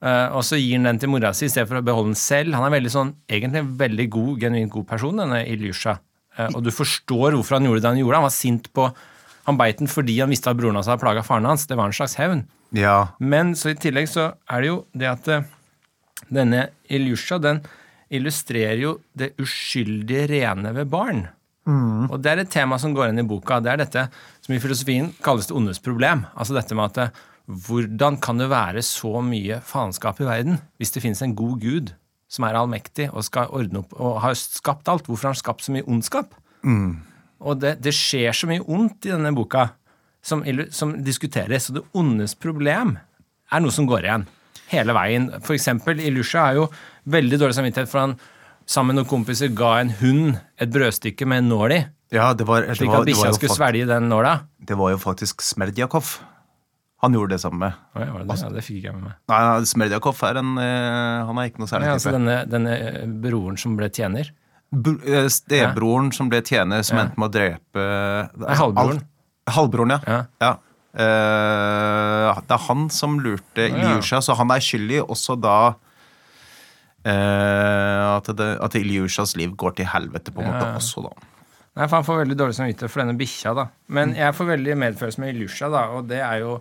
Eh, 0.05 0.29
og 0.37 0.43
så 0.47 0.59
gir 0.61 0.77
han 0.77 0.91
den 0.91 1.01
til 1.03 1.11
mora 1.11 1.33
si 1.35 1.47
i 1.49 1.53
stedet 1.53 1.71
for 1.71 1.81
å 1.81 1.87
beholde 1.87 2.13
den 2.13 2.21
selv. 2.21 2.59
Han 2.59 2.67
er 2.67 2.75
veldig 2.77 2.93
sånn, 2.93 3.15
egentlig 3.31 3.63
en 3.63 3.75
veldig 3.81 4.09
god, 4.13 4.33
genuint 4.45 4.75
god 4.75 4.89
person, 4.91 5.23
denne 5.23 5.43
Ilyusha. 5.49 5.97
Uh, 6.37 6.51
og 6.51 6.67
du 6.67 6.73
forstår 6.75 7.33
hvorfor 7.33 7.57
han 7.57 7.65
gjorde 7.65 7.81
det 7.81 7.93
han 7.95 8.01
gjorde. 8.03 8.19
Han 8.21 8.27
var 8.27 8.35
sint 8.35 8.67
på 8.77 8.91
Han 9.47 9.59
beit 9.61 9.79
den 9.79 9.91
fordi 9.91 10.19
han 10.21 10.33
visste 10.33 10.51
at 10.51 10.59
broren 10.59 10.79
hans 10.79 10.89
hadde 10.91 11.03
plaga 11.03 11.23
faren 11.27 11.47
hans. 11.49 11.67
Det 11.71 11.79
var 11.79 11.91
en 11.91 11.97
slags 11.97 12.17
hevn. 12.19 12.45
Ja, 12.75 13.15
Men 13.23 13.55
så 13.55 13.71
i 13.71 13.79
tillegg 13.79 14.09
så 14.11 14.33
er 14.51 14.63
det 14.65 14.69
jo 14.73 14.79
det 14.99 15.07
at 15.09 15.29
eh, 15.31 15.47
denne 16.35 16.69
Ilyusha, 16.91 17.39
den 17.39 17.63
illustrerer 18.11 18.81
jo 18.81 18.93
det 19.19 19.33
uskyldige 19.43 20.27
rene 20.31 20.73
ved 20.75 20.91
barn. 20.91 21.27
Og 21.67 22.21
det 22.23 22.31
er 22.31 22.43
et 22.45 22.51
tema 22.53 22.77
som 22.79 22.93
går 22.95 23.11
inn 23.11 23.19
i 23.19 23.27
boka. 23.27 23.59
Det 23.63 23.73
er 23.73 23.81
dette 23.81 24.05
som 24.45 24.55
i 24.55 24.61
filosofien 24.63 25.09
kalles 25.25 25.49
det 25.49 25.57
ondes 25.59 25.81
problem. 25.83 26.23
Altså 26.39 26.55
dette 26.55 26.77
med 26.79 26.93
at 26.93 27.01
eh, 27.07 27.25
hvordan 27.47 28.19
kan 28.23 28.39
det 28.43 28.51
være 28.51 28.83
så 28.87 29.21
mye 29.23 29.61
faenskap 29.63 30.21
i 30.23 30.27
verden 30.27 30.61
hvis 30.79 30.95
det 30.95 31.03
finnes 31.03 31.23
en 31.23 31.35
god 31.39 31.61
gud 31.63 31.93
som 32.31 32.47
er 32.47 32.59
allmektig 32.59 33.09
og 33.13 33.23
skal 33.27 33.51
ordne 33.55 33.85
opp 33.85 33.95
og 33.99 34.21
har 34.25 34.35
skapt 34.39 34.91
alt? 34.91 35.07
Hvorfor 35.07 35.31
har 35.31 35.37
han 35.37 35.43
skapt 35.43 35.67
så 35.67 35.75
mye 35.75 35.87
ondskap? 35.87 36.35
Og 37.45 37.61
det, 37.61 37.77
det 37.85 37.93
skjer 37.95 38.33
så 38.37 38.49
mye 38.49 38.65
ondt 38.65 39.09
i 39.09 39.13
denne 39.13 39.35
boka 39.37 39.69
som, 40.25 40.43
som 40.73 40.95
diskuteres. 41.05 41.69
Og 41.71 41.79
det 41.79 41.85
ondes 41.99 42.37
problem 42.39 42.97
er 43.53 43.63
noe 43.63 43.75
som 43.75 43.89
går 43.89 44.09
igjen 44.09 44.27
hele 44.73 44.95
veien. 44.97 45.29
For 45.45 45.55
eksempel, 45.55 46.01
Ilusha 46.03 46.49
har 46.49 46.57
jo 46.59 46.71
veldig 47.13 47.39
dårlig 47.39 47.59
samvittighet 47.59 47.91
for 47.91 48.03
han 48.03 48.17
sammen 48.67 48.95
med 48.95 49.03
noen 49.03 49.11
kompiser 49.11 49.53
ga 49.55 49.77
en 49.79 49.93
hund 50.01 50.41
et 50.59 50.73
brødstykke 50.75 51.29
med 51.29 51.45
en 51.45 51.53
nål 51.53 51.75
i, 51.77 51.85
ja 52.15 52.31
det, 52.39 52.47
var, 52.47 52.67
slik 52.79 52.93
at 52.93 53.03
det, 53.03 53.11
bikkja 53.11 53.35
skulle 53.35 53.57
svelge 53.57 53.87
den 53.89 54.09
nåla. 54.11 54.39
det 54.63 54.79
var 54.79 54.93
jo 54.95 54.99
faktisk 55.03 55.43
Smerdjakov. 55.43 56.17
Han 57.03 57.13
gjorde 57.13 57.35
det 57.35 57.41
samme. 57.43 57.59
med. 57.59 57.73
ja, 57.95 58.13
var 58.13 58.23
det, 58.23 58.31
Altså, 58.31 58.47
ja, 58.47 58.53
det 58.55 58.65
fikk 58.65 58.77
ikke 58.79 58.89
jeg 58.89 58.95
med 58.95 59.05
meg. 59.05 59.17
Nei, 59.29 59.41
nei, 59.45 59.67
Smerdjakov 59.69 60.23
er 60.25 60.39
en 60.41 60.53
eh, 60.63 61.27
Han 61.29 61.39
er 61.39 61.51
ikke 61.51 61.63
noe 61.63 61.71
særlig 61.71 61.91
Ja, 61.91 61.97
altså 61.99 62.09
type. 62.09 62.19
denne, 62.19 62.37
denne 62.51 62.77
eh, 62.79 63.03
broren 63.27 63.59
som 63.61 63.75
ble 63.77 63.91
tjener. 63.93 64.31
Eh, 64.75 65.29
Stebroren 65.31 66.13
som 66.13 66.29
ble 66.29 66.41
tjener, 66.43 66.83
som 66.83 66.99
Ja. 66.99 67.05
endte 67.07 67.19
med 67.19 67.29
å 67.31 67.33
drepe 67.33 67.85
Nei, 68.43 68.55
halvbroren. 68.57 68.99
Alt- 68.99 69.55
Halvbroren, 69.55 69.91
ja. 69.95 70.01
Ja. 70.07 70.25
ja. 70.43 70.53
Eh, 70.97 72.41
det 72.49 72.51
er 72.57 72.65
han 72.67 72.89
som 72.91 73.19
lurte 73.21 73.69
ja. 73.69 73.75
Ilyusha, 73.77 74.19
så 74.21 74.35
han 74.37 74.51
er 74.51 74.59
skyldig 74.65 75.05
også 75.07 75.37
da 75.41 75.75
uh, 77.07 78.17
at, 78.17 78.27
det, 78.37 78.49
at 78.65 78.75
Ilyushas 78.75 79.37
liv 79.39 79.53
går 79.59 79.77
til 79.79 79.87
helvete, 79.93 80.33
på 80.35 80.43
en 80.43 80.49
Ja, 80.49 80.53
måte, 80.57 80.67
ja. 80.73 80.81
også, 80.81 81.03
da. 81.07 81.13
Nei, 81.77 81.87
for 81.87 81.97
han 82.01 82.07
får 82.09 82.19
veldig 82.25 82.37
dårlig 82.41 82.57
samvittighet 82.57 82.91
for 82.91 83.03
denne 83.05 83.19
bikkja, 83.21 83.53
da. 83.55 83.67
Men 83.93 84.15
jeg 84.17 84.35
får 84.35 84.49
veldig 84.55 84.77
medfølelse 84.81 85.21
med 85.23 85.35
Ilyusha, 85.35 85.69
da, 85.71 85.83
og 85.99 86.09
det 86.09 86.23
er 86.25 86.41
jo 86.43 86.57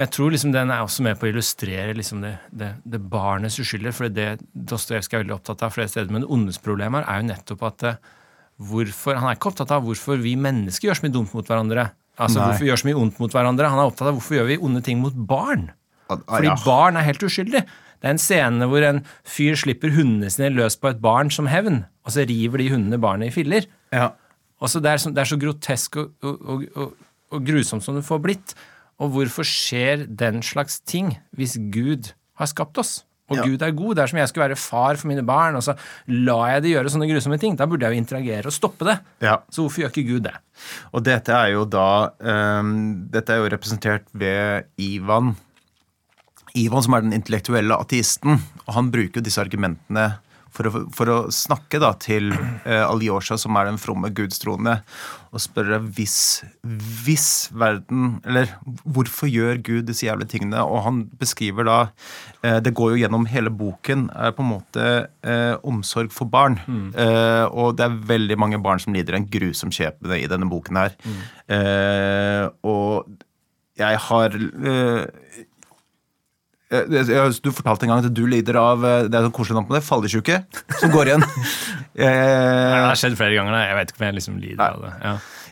Jeg 0.00 0.08
tror 0.14 0.32
liksom 0.32 0.54
den 0.54 0.70
er 0.72 0.80
også 0.82 1.04
med 1.04 1.18
på 1.20 1.26
å 1.28 1.30
illustrere 1.30 1.92
liksom 1.94 2.22
det, 2.24 2.32
det, 2.48 2.70
det 2.88 3.00
barnets 3.12 3.58
uskyldige, 3.60 3.92
for 3.94 4.08
det 4.08 4.28
Dostojevskij 4.52 5.18
er 5.18 5.24
veldig 5.24 5.36
opptatt 5.36 5.64
av 5.66 5.74
flere 5.74 5.90
steder. 5.92 6.08
Men 6.14 6.24
det 6.24 6.30
ondes 6.32 6.58
problem 6.64 6.96
her 6.96 7.04
er 7.04 7.20
jo 7.20 7.28
nettopp 7.28 7.66
at 7.68 7.86
eh, 7.90 8.00
hvorfor, 8.70 9.20
Han 9.20 9.28
er 9.28 9.36
ikke 9.36 9.52
opptatt 9.52 9.74
av 9.76 9.84
hvorfor 9.84 10.22
vi 10.22 10.32
mennesker 10.40 10.88
gjør 10.88 11.00
så 11.00 11.06
mye 11.06 11.14
dumt 11.18 11.36
mot 11.36 11.52
hverandre. 11.52 11.90
Altså 12.16 12.40
Nei. 12.40 12.48
hvorfor 12.48 12.64
vi 12.64 12.72
gjør 12.72 12.82
så 12.82 12.88
mye 12.88 13.00
ondt 13.04 13.20
mot 13.22 13.36
hverandre. 13.36 13.70
Han 13.72 13.82
er 13.82 13.92
opptatt 13.92 14.10
av 14.10 14.18
hvorfor 14.18 14.38
gjør 14.38 14.50
vi 14.50 14.58
onde 14.64 14.82
ting 14.88 15.00
mot 15.04 15.22
barn. 15.28 15.70
Ah, 16.08 16.18
Fordi 16.18 16.56
barn 16.64 16.98
er 16.98 17.06
helt 17.06 17.24
uskyldig. 17.28 17.62
Det 18.02 18.08
er 18.10 18.16
en 18.16 18.20
scene 18.20 18.66
hvor 18.68 18.84
en 18.84 19.04
fyr 19.28 19.54
slipper 19.60 19.92
hundene 19.94 20.32
sine 20.32 20.50
løs 20.52 20.74
på 20.80 20.90
et 20.90 21.00
barn 21.04 21.30
som 21.32 21.46
hevn, 21.46 21.84
og 22.02 22.16
så 22.16 22.24
river 22.26 22.64
de 22.64 22.72
hundene 22.72 22.98
barnet 23.00 23.30
i 23.30 23.34
filler. 23.36 23.68
Ja. 23.94 24.10
Og 24.62 24.72
så 24.72 24.82
det, 24.82 24.90
er 24.90 25.02
så, 25.04 25.12
det 25.14 25.22
er 25.22 25.30
så 25.30 25.38
grotesk 25.38 26.00
og, 26.00 26.10
og, 26.26 26.42
og, 26.42 26.66
og, 26.74 27.08
og 27.32 27.46
grusomt 27.46 27.84
som 27.86 27.96
det 27.98 28.04
får 28.06 28.22
blitt. 28.24 28.54
Og 29.00 29.14
hvorfor 29.14 29.46
skjer 29.46 30.04
den 30.06 30.42
slags 30.42 30.80
ting 30.84 31.16
hvis 31.36 31.56
Gud 31.72 32.12
har 32.38 32.50
skapt 32.50 32.78
oss? 32.78 33.04
Og 33.32 33.38
Ja. 33.38 33.44
Gud 33.46 33.62
er 33.62 33.70
god. 33.72 33.94
Det 33.96 34.02
er 34.02 34.06
som 34.10 34.18
jeg 34.18 34.28
skulle 34.28 34.48
være 34.48 34.58
far 34.60 34.96
for 35.00 35.08
mine 35.08 35.22
barn, 35.24 35.56
og 35.56 35.62
så 35.64 35.72
lar 36.08 36.50
jeg 36.52 36.62
de 36.62 36.72
gjøre 36.74 36.90
sånne 36.92 37.08
grusomme 37.08 37.38
ting. 37.40 37.56
Da 37.56 37.64
burde 37.66 37.86
jeg 37.86 37.94
jo 37.94 38.02
interagere 38.02 38.46
og 38.50 38.52
stoppe 38.52 38.84
det. 38.84 38.98
Ja. 39.24 39.38
Så 39.48 39.62
hvorfor 39.64 39.82
gjør 39.82 39.92
ikke 39.94 40.08
Gud 40.10 40.26
det? 40.26 40.34
Og 40.92 41.04
dette 41.06 41.32
er 41.32 41.54
jo 41.54 41.64
da 41.64 42.10
um, 42.60 43.08
Dette 43.10 43.32
er 43.32 43.40
jo 43.40 43.48
representert 43.54 44.04
ved 44.12 44.68
Ivan. 44.76 45.32
Ivan 46.54 46.84
som 46.84 46.94
er 46.98 47.06
den 47.06 47.16
intellektuelle 47.16 47.78
ateisten. 47.80 48.42
Og 48.66 48.74
han 48.74 48.90
bruker 48.92 49.24
disse 49.24 49.40
argumentene 49.40 50.18
for 50.52 50.68
å, 50.68 50.84
for 50.94 51.10
å 51.12 51.18
snakke 51.32 51.80
da 51.82 51.92
til 52.00 52.30
uh, 52.32 52.84
Alyosha, 52.90 53.38
som 53.40 53.56
er 53.58 53.70
den 53.70 53.80
fromme 53.80 54.12
gudstroende, 54.14 54.80
og 55.32 55.40
spørre 55.40 55.78
hvis, 55.96 56.42
hvis 57.04 57.28
verden 57.56 58.18
Eller 58.28 58.50
hvorfor 58.84 59.30
gjør 59.32 59.62
Gud 59.64 59.86
disse 59.88 60.04
jævlige 60.04 60.34
tingene? 60.34 60.60
Og 60.60 60.82
han 60.84 60.98
beskriver 61.20 61.64
da 61.64 61.78
eh, 62.44 62.58
Det 62.64 62.74
går 62.76 62.92
jo 62.92 63.00
gjennom 63.00 63.24
hele 63.30 63.48
boken, 63.48 64.10
er 64.12 64.34
på 64.36 64.44
en 64.44 64.50
måte 64.50 64.88
eh, 65.24 65.54
omsorg 65.64 66.12
for 66.12 66.28
barn. 66.28 66.58
Eh, 66.92 67.46
og 67.48 67.78
det 67.78 67.86
er 67.86 68.00
veldig 68.12 68.38
mange 68.44 68.60
barn 68.60 68.82
som 68.82 68.92
lider 68.92 69.16
en 69.16 69.28
grusom 69.32 69.72
skjebne 69.72 70.20
i 70.20 70.28
denne 70.28 70.48
boken 70.52 70.82
her. 70.82 70.96
Eh, 71.48 72.44
og 72.68 73.08
jeg 73.80 74.04
har 74.08 74.36
eh, 74.36 75.42
Du 76.72 77.50
fortalte 77.52 77.84
en 77.84 77.92
gang 77.92 78.00
at 78.06 78.14
du 78.16 78.22
lider 78.30 78.56
av 78.56 78.84
eh, 78.88 79.02
det 79.12 79.18
er 79.18 79.26
sånn 79.26 79.34
koselig 79.36 79.58
navn 79.58 79.68
på 79.68 79.76
det, 79.76 79.82
fallesyke, 79.84 80.38
som 80.80 80.92
går 80.94 81.12
igjen. 81.12 81.26
Det 81.92 82.06
Eh, 82.08 82.74
har 82.88 82.96
skjedd 82.96 83.18
flere 83.18 83.36
ganger. 83.36 83.52
Jeg 83.60 83.76
vet 83.76 83.90
ikke 83.92 84.00
om 84.00 84.06
jeg 84.06 84.14
liksom 84.16 84.36
lider 84.40 84.62
av 84.64 84.78
det. 84.80 84.92
Ja. 85.04 85.10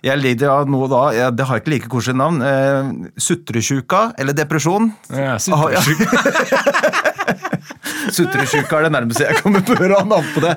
Jeg 0.08 0.20
lider 0.22 0.48
av 0.54 0.70
noe 0.72 0.86
da, 0.88 1.00
jeg, 1.12 1.34
det 1.36 1.44
har 1.50 1.60
ikke 1.60 1.72
like 1.74 1.90
koselig 1.92 2.16
navn. 2.16 2.40
Eh, 2.40 3.10
Sutresjuka, 3.20 4.00
eller 4.16 4.32
depresjon. 4.38 4.88
Ja, 5.12 5.36
ja. 5.36 5.82
Sutresjuka 8.16 8.78
er 8.78 8.88
det 8.88 8.92
nærmeste 8.96 9.26
jeg 9.28 9.38
kommer 9.42 9.62
på 9.66 9.76
å 9.76 10.02
navn 10.06 10.28
på 10.34 10.42
det. 10.44 10.56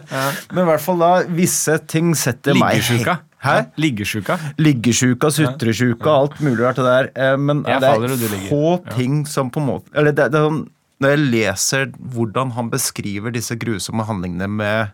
Men 0.54 0.64
i 0.64 0.68
hvert 0.72 0.84
fall 0.84 1.00
da, 1.04 1.12
visse 1.42 1.78
ting 1.90 2.14
setter 2.18 2.58
meg 2.60 2.80
Liggesjuka. 2.80 3.18
Hæ? 3.44 3.56
Liggesjuka. 3.82 4.38
Liggesjuka, 4.64 5.32
sutresjuka, 5.36 6.14
alt 6.24 6.38
mulig 6.44 6.62
rart 6.64 6.80
det 6.80 6.86
der. 6.88 7.10
Eh, 7.16 7.36
Men 7.38 7.64
det 7.68 7.76
er 7.76 8.48
få 8.48 8.78
ting 8.94 9.26
som 9.28 9.52
på 9.52 9.60
en 9.60 9.68
måte 9.68 9.92
Eller 10.00 10.16
det, 10.16 10.30
det 10.32 10.40
sånn 10.46 10.62
Når 11.04 11.12
jeg 11.12 11.24
leser 11.34 11.90
hvordan 12.14 12.54
han 12.56 12.70
beskriver 12.72 13.34
disse 13.36 13.58
grusomme 13.60 14.06
handlingene 14.08 14.48
med 14.48 14.94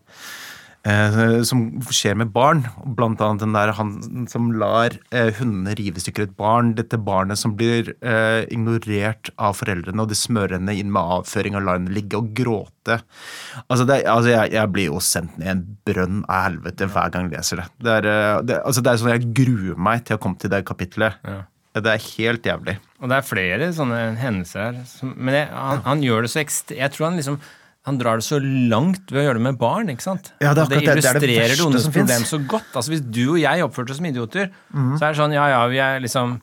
eh, 0.87 1.41
som 1.47 1.65
skjer 1.91 2.17
med 2.19 2.31
barn, 2.35 2.63
blant 2.97 3.21
annet 3.23 3.43
den 3.43 3.55
der 3.55 3.73
han 3.77 4.27
som 4.31 4.51
lar 4.59 4.95
eh, 5.11 5.31
hundene 5.39 5.75
rive 5.79 5.99
i 5.99 6.03
stykker 6.03 6.27
et 6.27 6.37
barn, 6.39 6.73
dette 6.77 6.99
barnet 7.01 7.39
som 7.41 7.55
blir 7.59 7.93
eh, 7.99 8.45
ignorert 8.53 9.31
av 9.37 9.57
foreldrene, 9.59 10.01
og 10.03 10.11
de 10.11 10.17
smører 10.19 10.57
henne 10.57 10.75
inn 10.79 10.93
med 10.95 11.19
avføring 11.19 11.57
og 11.59 11.67
lar 11.67 11.79
henne 11.79 11.93
ligge 11.95 12.19
og 12.19 12.31
gråte. 12.37 13.01
Altså, 13.67 13.85
det, 13.89 14.01
altså 14.09 14.33
jeg, 14.33 14.55
jeg 14.55 14.73
blir 14.75 14.89
jo 14.89 15.03
sendt 15.03 15.37
ned 15.37 15.47
i 15.47 15.53
en 15.57 15.63
brønn 15.89 16.25
av 16.27 16.49
helvete 16.49 16.89
hver 16.89 17.13
gang 17.13 17.29
jeg 17.29 17.37
leser 17.37 17.63
det. 17.63 17.69
Det 17.83 17.95
er, 17.99 18.11
eh, 18.15 18.33
det, 18.47 18.59
altså, 18.63 18.85
det 18.85 18.91
er 18.91 19.03
sånn 19.03 19.15
jeg 19.15 19.31
gruer 19.43 19.87
meg 19.89 20.05
til 20.07 20.19
å 20.19 20.23
komme 20.23 20.41
til 20.41 20.53
det 20.53 20.65
kapittelet. 20.69 21.19
Ja. 21.27 21.41
Det 21.79 21.91
er 21.93 22.01
helt 22.17 22.47
jævlig. 22.47 22.73
Og 22.99 23.11
det 23.11 23.19
er 23.19 23.27
flere 23.27 23.67
sånne 23.77 23.99
hendelser 24.19 24.63
her. 24.65 24.79
Men 25.13 25.35
jeg, 25.37 25.49
han, 25.53 25.83
han 25.85 26.01
gjør 26.03 26.25
det 26.25 26.31
så 26.33 26.41
ekst... 26.41 26.73
Jeg 26.75 26.91
tror 26.95 27.07
han 27.07 27.19
liksom 27.19 27.37
han 27.89 27.97
drar 27.99 28.21
det 28.21 28.25
så 28.27 28.37
langt 28.41 29.09
ved 29.11 29.23
å 29.23 29.25
gjøre 29.27 29.39
det 29.41 29.45
med 29.49 29.57
barn. 29.59 29.89
ikke 29.91 30.05
sant? 30.05 30.31
Ja, 30.39 30.53
det 30.53 30.63
er 30.63 30.69
det. 30.69 30.69
Det 30.69 30.77
er 30.77 30.85
det 30.85 30.93
illustrerer 30.99 31.25
det, 31.25 31.39
verste 31.49 31.65
ondes 31.67 31.83
som 31.87 31.95
problem 31.95 32.25
så 32.29 32.39
godt. 32.53 32.69
Altså 32.75 32.93
Hvis 32.93 33.03
du 33.09 33.23
og 33.33 33.39
jeg 33.41 33.65
oppførte 33.65 33.91
oss 33.95 33.99
som 34.01 34.07
idioter, 34.09 34.51
mm. 34.73 34.93
så 34.97 35.01
er 35.03 35.13
det 35.15 35.19
sånn 35.19 35.33
ja 35.35 35.47
ja, 35.51 35.63
vi 35.71 35.81
er 35.83 35.99
liksom 36.05 36.37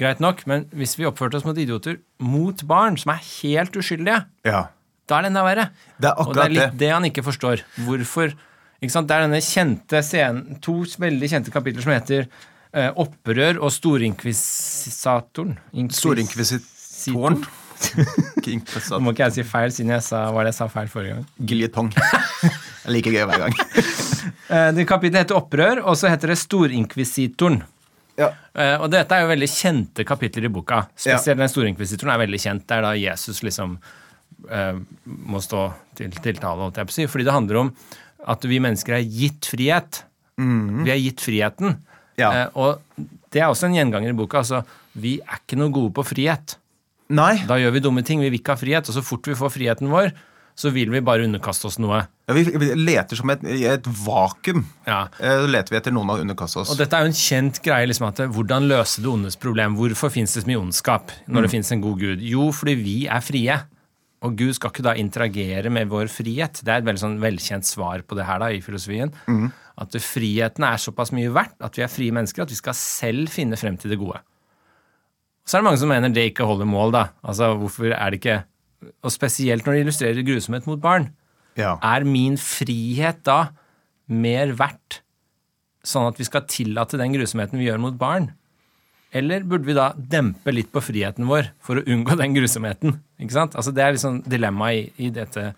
greit 0.00 0.20
nok, 0.24 0.44
men 0.48 0.62
hvis 0.72 0.94
vi 0.96 1.04
oppførte 1.08 1.36
oss 1.40 1.44
mot 1.44 1.58
idioter 1.60 1.98
mot 2.24 2.62
barn 2.68 2.96
som 3.00 3.12
er 3.12 3.18
helt 3.42 3.74
uskyldige, 3.76 4.22
Ja. 4.48 4.62
da 5.08 5.18
er 5.18 5.26
det 5.26 5.32
enda 5.34 5.42
verre. 5.44 5.66
Det 6.00 6.08
er 6.08 6.20
Og 6.22 6.34
det 6.34 6.44
er 6.44 6.54
litt 6.54 6.70
det. 6.70 6.78
det 6.84 6.90
han 6.94 7.04
ikke 7.04 7.24
forstår. 7.26 7.64
Hvorfor 7.84 8.32
ikke 8.80 8.94
sant? 8.94 9.08
Det 9.10 9.16
er 9.18 9.26
denne 9.26 9.42
kjente 9.44 10.00
scenen, 10.06 10.60
to 10.64 10.78
veldig 11.04 11.28
kjente 11.28 11.52
kapitler 11.52 11.84
som 11.84 11.92
heter 11.92 12.28
eh, 12.72 12.88
Opprør 12.96 13.58
og 13.60 13.68
Storinkvisatoren. 13.74 15.58
Inkvis- 15.74 16.00
Storinkvisitoren. 16.00 17.44
Ikke 18.40 18.58
Nå 18.90 19.00
må 19.04 19.14
ikke 19.14 19.28
jeg 19.28 19.38
si 19.38 19.44
feil, 19.46 19.72
siden 19.74 19.94
jeg 19.94 20.04
sa 20.06 20.26
hva 20.34 20.44
jeg 20.46 20.56
sa 20.56 20.68
feil 20.72 20.90
forrige 20.92 21.18
gang. 21.18 21.26
Giljetong. 21.50 21.90
Det 22.80 22.94
like 22.94 23.12
gøy 23.12 23.26
hver 23.28 23.46
gang. 23.46 23.58
Eh, 24.50 24.72
det 24.74 24.82
kapitlet 24.84 25.22
heter 25.22 25.36
Opprør, 25.38 25.78
og 25.86 25.94
så 25.94 26.08
heter 26.10 26.32
det 26.32 26.34
Storinkvisitoren. 26.40 27.60
Ja. 28.18 28.32
Eh, 28.50 28.74
og 28.82 28.88
dette 28.90 29.14
er 29.14 29.22
jo 29.22 29.28
veldig 29.30 29.48
kjente 29.48 30.02
kapitler 30.04 30.48
i 30.48 30.50
boka. 30.50 30.80
Spesielt 30.98 31.38
den 31.38 31.52
Storinkvisitoren 31.52 32.10
er 32.16 32.18
veldig 32.24 32.40
kjent. 32.42 32.64
Det 32.66 32.76
er 32.76 32.82
da 32.82 32.90
Jesus 32.98 33.44
liksom 33.46 33.76
eh, 34.50 34.80
må 35.06 35.40
stå 35.44 35.62
til 36.00 36.18
tiltale, 36.18 36.66
holdt 36.66 36.82
jeg 36.82 36.90
på 36.90 36.94
å 36.96 36.96
si. 36.98 37.06
Fordi 37.12 37.28
det 37.28 37.36
handler 37.36 37.60
om 37.62 37.70
at 38.34 38.48
vi 38.50 38.58
mennesker 38.66 38.98
er 38.98 39.06
gitt 39.06 39.48
frihet. 39.54 40.02
Vi 40.34 40.92
er 40.92 40.98
gitt 40.98 41.22
friheten. 41.22 41.78
Ja. 42.18 42.48
Og 42.58 43.06
det 43.30 43.44
er 43.44 43.52
også 43.52 43.70
en 43.70 43.78
gjenganger 43.78 44.10
i 44.10 44.18
boka. 44.18 44.42
Altså, 44.42 44.64
vi 44.98 45.20
er 45.22 45.44
ikke 45.44 45.60
noe 45.62 45.72
gode 45.78 45.94
på 45.94 46.08
frihet. 46.10 46.58
Nei. 47.10 47.40
Da 47.48 47.58
gjør 47.58 47.74
vi 47.76 47.82
dumme 47.84 48.04
ting. 48.06 48.22
Vi 48.22 48.30
vil 48.30 48.40
ikke 48.40 48.54
ha 48.54 48.60
frihet. 48.60 48.86
Og 48.90 48.96
så 48.96 49.02
fort 49.04 49.26
vi 49.26 49.36
får 49.38 49.50
friheten 49.54 49.90
vår, 49.90 50.12
så 50.60 50.70
vil 50.74 50.92
vi 50.92 51.00
bare 51.04 51.24
underkaste 51.26 51.66
oss 51.70 51.78
noe. 51.82 52.02
Ja, 52.28 52.36
vi, 52.36 52.44
vi 52.46 52.68
leter 52.78 53.18
som 53.18 53.32
et, 53.32 53.42
i 53.48 53.64
et 53.70 53.86
vakuum. 54.04 54.62
Ja. 54.86 55.02
Eh, 55.18 55.46
leter 55.50 55.74
vi 55.74 55.78
etter 55.80 55.94
noen 55.94 56.12
å 56.12 56.18
underkaste 56.22 56.62
oss. 56.62 56.72
Og 56.74 56.78
dette 56.80 56.96
er 56.98 57.06
jo 57.06 57.10
en 57.10 57.16
kjent 57.16 57.60
greie. 57.64 57.88
liksom 57.90 58.08
at 58.10 58.22
Hvordan 58.34 58.68
løse 58.70 59.02
det 59.02 59.10
ondes 59.10 59.38
problem? 59.40 59.78
Hvorfor 59.78 60.12
fins 60.14 60.36
det 60.36 60.44
så 60.44 60.50
mye 60.50 60.60
ondskap 60.62 61.14
når 61.26 61.46
det 61.46 61.52
finnes 61.56 61.72
en 61.74 61.84
god 61.84 61.98
gud? 62.02 62.24
Jo, 62.24 62.50
fordi 62.54 62.76
vi 62.78 62.96
er 63.10 63.24
frie. 63.24 63.58
Og 64.20 64.34
Gud 64.36 64.52
skal 64.52 64.68
ikke 64.68 64.84
da 64.84 64.92
interagere 65.00 65.70
med 65.72 65.88
vår 65.88 66.10
frihet. 66.12 66.60
Det 66.60 66.68
er 66.68 66.82
et 66.82 66.86
veldig 66.86 67.00
sånn 67.00 67.20
velkjent 67.22 67.64
svar 67.64 68.02
på 68.04 68.18
det 68.18 68.26
her 68.28 68.42
da, 68.42 68.50
i 68.52 68.60
filosofien. 68.60 69.14
At 69.80 69.96
friheten 70.04 70.66
er 70.68 70.76
såpass 70.82 71.08
mye 71.16 71.30
verdt 71.32 71.56
at 71.64 71.78
vi 71.78 71.86
er 71.86 71.88
frie 71.88 72.12
mennesker, 72.12 72.44
at 72.44 72.52
vi 72.52 72.58
skal 72.58 72.76
selv 72.76 73.32
finne 73.32 73.56
frem 73.56 73.78
til 73.80 73.94
det 73.94 73.96
gode. 74.02 74.20
Så 75.46 75.56
er 75.56 75.62
det 75.62 75.66
mange 75.70 75.80
som 75.82 75.90
mener 75.90 76.12
det 76.14 76.28
ikke 76.30 76.46
holder 76.46 76.68
mål, 76.68 76.92
da. 76.94 77.04
Altså, 77.26 77.52
hvorfor 77.58 77.90
er 77.92 78.10
det 78.10 78.20
ikke 78.20 78.38
Og 79.04 79.12
spesielt 79.12 79.66
når 79.66 79.74
det 79.76 79.80
illustrerer 79.84 80.24
grusomhet 80.24 80.66
mot 80.66 80.80
barn. 80.80 81.10
ja. 81.58 81.74
Er 81.84 82.04
min 82.08 82.36
frihet 82.40 83.18
da 83.28 83.50
mer 84.08 84.52
verdt, 84.56 85.02
sånn 85.84 86.08
at 86.08 86.16
vi 86.18 86.24
skal 86.24 86.46
tillate 86.48 86.96
den 86.96 87.12
grusomheten 87.12 87.58
vi 87.60 87.66
gjør 87.68 87.80
mot 87.82 87.98
barn? 88.00 88.30
Eller 89.12 89.42
burde 89.44 89.66
vi 89.66 89.74
da 89.74 89.90
dempe 89.96 90.52
litt 90.54 90.70
på 90.72 90.80
friheten 90.80 91.26
vår 91.28 91.50
for 91.60 91.76
å 91.80 91.84
unngå 91.84 92.16
den 92.16 92.32
grusomheten? 92.36 92.96
Ikke 93.20 93.34
sant? 93.36 93.56
Altså 93.58 93.72
Det 93.74 93.82
er 93.84 93.92
liksom 93.96 94.22
dilemmaet 94.24 94.94
i, 94.96 95.06
i 95.08 95.10
dette, 95.10 95.50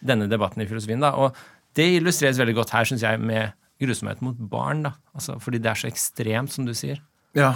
denne 0.00 0.28
debatten 0.30 0.62
i 0.62 0.66
filosofien. 0.70 1.00
da, 1.02 1.10
Og 1.18 1.34
det 1.74 1.88
illustreres 1.98 2.38
veldig 2.38 2.54
godt 2.54 2.70
her, 2.70 2.84
syns 2.88 3.02
jeg, 3.02 3.18
med 3.20 3.52
grusomhet 3.82 4.22
mot 4.22 4.36
barn. 4.38 4.84
da, 4.86 4.92
altså 5.12 5.36
Fordi 5.42 5.58
det 5.58 5.72
er 5.72 5.80
så 5.82 5.90
ekstremt, 5.90 6.52
som 6.54 6.64
du 6.64 6.72
sier. 6.72 7.02
ja. 7.34 7.54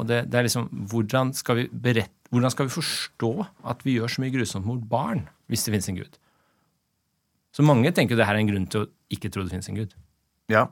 Og 0.00 0.08
det, 0.08 0.22
det 0.32 0.38
er 0.40 0.46
liksom, 0.48 0.68
hvordan 0.90 1.30
skal, 1.36 1.60
vi 1.60 1.68
berett, 1.70 2.12
hvordan 2.32 2.52
skal 2.54 2.66
vi 2.68 2.74
forstå 2.74 3.30
at 3.72 3.84
vi 3.84 3.98
gjør 3.98 4.12
så 4.14 4.22
mye 4.24 4.32
grusomt 4.34 4.66
mot 4.68 4.82
barn, 4.88 5.26
hvis 5.52 5.66
det 5.66 5.74
finnes 5.76 5.88
en 5.92 6.00
gud? 6.00 6.18
Så 7.52 7.64
mange 7.66 7.90
tenker 7.92 8.16
det 8.18 8.26
her 8.28 8.38
er 8.38 8.44
en 8.44 8.50
grunn 8.50 8.68
til 8.70 8.84
å 8.86 8.90
ikke 9.12 9.30
tro 9.34 9.42
det 9.44 9.52
finnes 9.54 9.68
en 9.72 9.80
gud. 9.82 9.96
ja. 10.52 10.68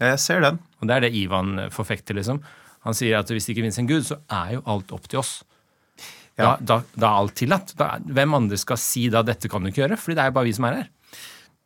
Jeg 0.00 0.16
ser 0.16 0.40
den. 0.40 0.56
Og 0.80 0.88
det 0.88 0.94
er 0.96 1.02
det 1.04 1.10
Ivan 1.12 1.58
forfekter, 1.68 2.16
liksom. 2.16 2.38
Han 2.86 2.94
sier 2.96 3.18
at 3.18 3.28
hvis 3.28 3.44
det 3.44 3.52
ikke 3.52 3.66
finnes 3.66 3.78
en 3.82 3.88
gud, 3.90 4.06
så 4.08 4.16
er 4.32 4.54
jo 4.54 4.62
alt 4.72 4.94
opp 4.96 5.04
til 5.12 5.18
oss. 5.20 5.42
Da, 6.38 6.46
Ja. 6.46 6.52
da, 6.56 6.78
da 6.96 7.10
er 7.10 7.18
alt 7.20 7.34
tillatt. 7.36 7.74
Da, 7.76 7.98
hvem 8.08 8.32
andre 8.38 8.56
skal 8.56 8.78
si 8.80 9.10
da 9.12 9.20
'dette 9.22 9.50
kan 9.52 9.60
du 9.60 9.68
ikke 9.68 9.82
gjøre'? 9.84 9.98
Fordi 10.00 10.14
det 10.16 10.22
er 10.24 10.30
jo 10.30 10.36
bare 10.38 10.48
vi 10.48 10.52
som 10.56 10.64
er 10.64 10.74
her. 10.78 10.88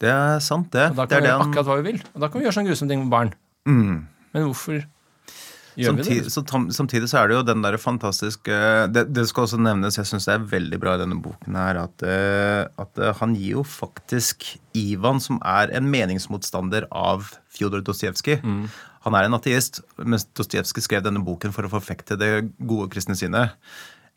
Det 0.02 0.10
er 0.10 0.40
sant, 0.42 0.66
det. 0.74 0.88
Og 0.90 0.96
da 0.96 1.06
det 1.06 1.10
kan 1.14 1.18
er 1.18 1.22
vi 1.22 1.28
gjøre 1.30 1.38
den... 1.38 1.46
akkurat 1.52 1.66
hva 1.70 1.76
vi 1.78 1.92
vil. 1.92 2.02
Og 2.14 2.20
da 2.20 2.28
kan 2.28 2.40
vi 2.40 2.44
gjøre 2.48 2.56
sånne 2.58 2.68
grusomme 2.72 2.90
ting 2.90 3.02
med 3.06 3.10
barn. 3.14 3.30
Mm. 3.70 4.06
Men 4.34 4.42
hvorfor 4.50 4.82
gjør 5.78 5.96
Samtidig, 5.98 6.32
så, 6.32 6.42
samtidig 6.76 7.08
så 7.10 7.20
er 7.20 7.30
det 7.30 7.38
jo 7.38 7.44
den 7.46 7.64
der 7.64 7.76
fantastiske 7.80 8.58
det, 8.94 9.06
det 9.14 9.26
skal 9.30 9.46
også 9.46 9.60
nevnes, 9.60 9.98
jeg 9.98 10.08
syns 10.08 10.28
det 10.28 10.34
er 10.36 10.48
veldig 10.54 10.80
bra 10.82 10.96
i 10.96 11.02
denne 11.02 11.18
boken 11.22 11.58
her, 11.58 11.80
at, 11.84 12.04
eh, 12.06 12.64
at 12.80 13.00
eh, 13.02 13.14
han 13.20 13.36
gir 13.38 13.60
jo 13.60 13.66
faktisk 13.68 14.46
Ivan, 14.74 15.22
som 15.22 15.38
er 15.46 15.70
en 15.74 15.86
meningsmotstander 15.90 16.88
av 16.90 17.30
Fjodor 17.54 17.84
Dostojevskij. 17.86 18.40
Han 19.04 19.14
er 19.14 19.26
en 19.28 19.36
ateist, 19.36 19.82
mens 20.00 20.24
Dostojevskij 20.34 20.86
skrev 20.86 21.04
denne 21.04 21.22
boken 21.22 21.54
for 21.54 21.66
å 21.66 21.70
forfekte 21.76 22.16
det 22.18 22.30
gode 22.58 22.88
kristne 22.94 23.14
synet. 23.18 23.54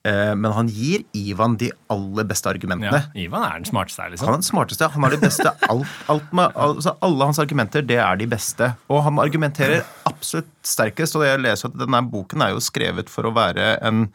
Eh, 0.08 0.34
Men 0.40 0.54
han 0.56 0.70
gir 0.72 1.04
Ivan 1.18 1.58
de 1.60 1.72
aller 1.94 2.28
beste 2.30 2.50
argumentene. 2.52 3.02
Ja, 3.04 3.22
Ivan 3.28 3.44
er 3.48 3.60
den 3.60 3.70
smarteste 3.70 4.02
her, 4.06 4.10
Han 4.10 4.16
liksom. 4.16 4.30
er 4.32 4.40
den 4.40 4.48
smarteste. 4.50 4.90
Han 4.96 5.04
har 5.08 5.16
det 5.16 5.22
beste. 5.24 5.54
Alt, 5.74 5.96
alt 6.14 6.34
med, 6.38 6.54
altså 6.56 6.96
alle 7.04 7.28
hans 7.32 7.40
argumenter, 7.44 7.84
det 7.88 7.98
er 8.02 8.20
de 8.22 8.28
beste. 8.32 8.72
Og 8.94 9.02
han 9.06 9.20
argumenterer 9.24 9.84
absolutt 10.08 10.52
sterkest. 10.68 11.18
Og 11.20 11.26
jeg 11.28 11.42
leser 11.44 11.72
at 11.72 11.80
denne 11.82 12.02
boken 12.12 12.46
er 12.46 12.54
jo 12.56 12.64
skrevet 12.64 13.12
for 13.12 13.28
å 13.28 13.34
være 13.36 13.76
en 13.88 14.08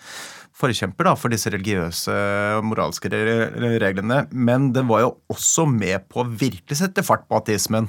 forkjemper 0.63 1.09
da, 1.09 1.15
for 1.19 1.33
disse 1.33 1.51
religiøse, 1.51 2.13
og 2.59 2.67
moralske 2.69 3.11
reglene. 3.11 4.21
Men 4.31 4.71
den 4.77 4.87
var 4.91 5.01
jo 5.07 5.11
også 5.33 5.65
med 5.67 6.05
på 6.13 6.23
å 6.23 6.29
virkelig 6.29 6.79
sette 6.79 7.03
fart 7.07 7.25
på 7.27 7.41
ateismen. 7.41 7.89